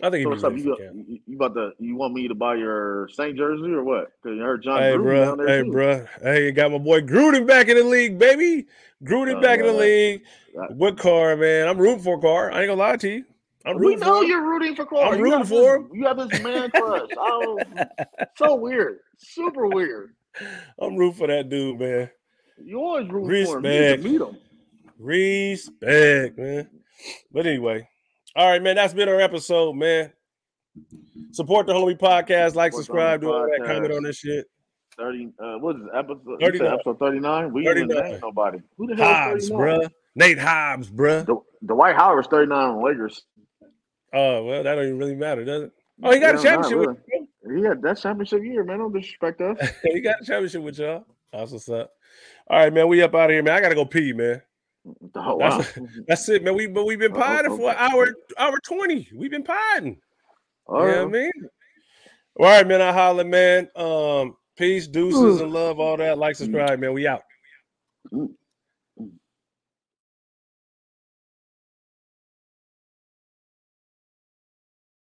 I 0.00 0.10
think 0.10 0.40
so 0.40 0.48
you. 0.50 1.20
You 1.26 1.36
about 1.36 1.54
to? 1.54 1.72
You 1.78 1.96
want 1.96 2.14
me 2.14 2.26
to 2.26 2.34
buy 2.34 2.54
your 2.54 3.08
Saint 3.12 3.36
jersey 3.36 3.72
or 3.72 3.84
what? 3.84 4.12
Because 4.22 4.36
you 4.36 4.42
heard 4.42 4.62
John. 4.62 4.80
Hey, 4.80 4.96
bro. 4.96 5.36
Hey, 5.46 5.62
too. 5.62 5.70
bro. 5.70 6.06
Hey, 6.22 6.46
you 6.46 6.52
got 6.52 6.72
my 6.72 6.78
boy 6.78 7.02
Gruden 7.02 7.46
back 7.46 7.68
in 7.68 7.76
the 7.76 7.84
league, 7.84 8.18
baby. 8.18 8.66
Gruden 9.04 9.36
uh, 9.36 9.40
back 9.40 9.60
in 9.60 9.66
the 9.66 9.72
league. 9.72 10.22
What 10.70 10.98
Carr, 10.98 11.36
man? 11.36 11.68
I'm 11.68 11.78
rooting 11.78 12.02
for 12.02 12.20
Carr. 12.20 12.50
I 12.52 12.60
ain't 12.60 12.68
gonna 12.68 12.80
lie 12.80 12.96
to 12.96 13.08
you. 13.08 13.24
I'm 13.64 13.78
we 13.78 13.96
know 13.96 14.22
you're 14.22 14.42
rooting 14.42 14.74
for 14.74 14.86
Carr. 14.86 15.12
I'm 15.12 15.18
you 15.18 15.24
rooting 15.24 15.44
for 15.44 15.76
him. 15.76 15.90
You 15.92 16.06
have 16.06 16.16
this 16.16 16.42
man 16.42 16.70
crush. 16.70 17.08
oh, 17.16 17.58
so 18.36 18.54
weird. 18.56 18.98
Super 19.18 19.66
weird. 19.68 20.14
I'm 20.80 20.96
rooting 20.96 21.18
for 21.18 21.26
that 21.28 21.48
dude, 21.48 21.78
man. 21.78 22.10
You 22.58 22.80
always 22.80 23.08
root 23.08 23.46
for 23.46 23.58
him. 23.58 24.02
You 24.02 24.10
meet 24.10 24.20
him. 24.20 24.36
Respect, 24.98 26.38
man. 26.38 26.68
But 27.32 27.46
anyway, 27.46 27.88
all 28.36 28.48
right, 28.48 28.62
man. 28.62 28.76
That's 28.76 28.94
been 28.94 29.08
our 29.08 29.20
episode, 29.20 29.74
man. 29.74 30.12
Support 31.32 31.66
Da 31.66 31.74
Homie 31.74 31.98
Podcast. 31.98 32.54
Like, 32.54 32.72
Support 32.72 32.84
subscribe, 32.84 33.20
do 33.20 33.32
all 33.32 33.42
that, 33.42 33.66
comment 33.66 33.92
on 33.92 34.02
this 34.02 34.16
shit. 34.16 34.46
30, 34.98 35.32
uh, 35.38 35.58
what 35.58 35.76
is 35.76 35.82
it, 35.82 35.90
episode? 35.94 36.40
39. 36.40 36.72
Episode 36.72 36.98
39? 36.98 37.52
We 37.52 37.64
39. 37.64 37.88
didn't 37.88 38.10
name 38.10 38.20
nobody. 38.20 38.58
Who 38.76 38.86
the 38.86 38.96
hell 38.96 39.14
Hobbs, 39.14 39.50
bruh. 39.50 39.90
Nate 40.14 40.38
Hobbs, 40.38 40.90
bruh. 40.90 41.24
The, 41.24 41.36
Dwight 41.64 41.96
Howard's 41.96 42.28
39 42.28 42.58
on 42.58 42.84
Lakers. 42.84 43.22
Oh, 44.12 44.44
well, 44.44 44.62
that 44.62 44.74
don't 44.74 44.84
even 44.84 44.98
really 44.98 45.14
matter, 45.14 45.44
does 45.44 45.62
it? 45.64 45.72
Oh, 46.02 46.10
he 46.10 46.18
got 46.18 46.34
yeah, 46.34 46.40
a 46.40 46.42
championship. 46.42 46.78
Really. 46.78 46.96
With, 47.44 47.64
yeah, 47.64 47.74
that 47.80 47.98
championship 47.98 48.42
year, 48.42 48.64
man. 48.64 48.78
Don't 48.78 48.92
disrespect 48.92 49.40
us. 49.40 49.58
he 49.82 50.00
got 50.00 50.20
a 50.20 50.24
championship 50.24 50.62
with 50.62 50.78
y'all. 50.78 51.04
That's 51.32 51.52
what's 51.52 51.68
up. 51.68 51.92
All 52.48 52.58
right, 52.58 52.72
man. 52.72 52.88
We 52.88 53.02
up 53.02 53.14
out 53.14 53.30
of 53.30 53.30
here, 53.30 53.42
man. 53.42 53.54
I 53.54 53.60
gotta 53.60 53.74
go 53.74 53.84
pee, 53.84 54.12
man. 54.12 54.42
Oh, 55.14 55.36
wow. 55.36 55.58
that's, 55.58 55.78
that's 56.08 56.28
it, 56.28 56.42
man. 56.42 56.54
We 56.54 56.66
but 56.66 56.86
we've 56.86 56.98
been 56.98 57.12
potting 57.12 57.56
for 57.56 57.70
an 57.70 57.76
hour, 57.78 58.14
hour 58.38 58.58
20. 58.64 59.10
We've 59.14 59.30
been 59.30 59.44
potting. 59.44 60.00
All 60.66 60.80
right. 60.80 60.86
You 60.86 60.92
know 60.92 61.04
what 61.04 61.08
I 61.08 61.12
mean? 61.12 61.32
All 62.40 62.46
right, 62.46 62.66
man. 62.66 62.82
I 62.82 62.92
holler, 62.92 63.24
man. 63.24 63.68
Um, 63.76 64.36
peace, 64.56 64.88
deuces, 64.88 65.40
and 65.40 65.52
love, 65.52 65.78
all 65.78 65.96
that. 65.98 66.18
Like, 66.18 66.34
subscribe, 66.34 66.80
man. 66.80 66.92
We 66.94 67.06
out. 67.06 67.22
Mm. 68.12 68.30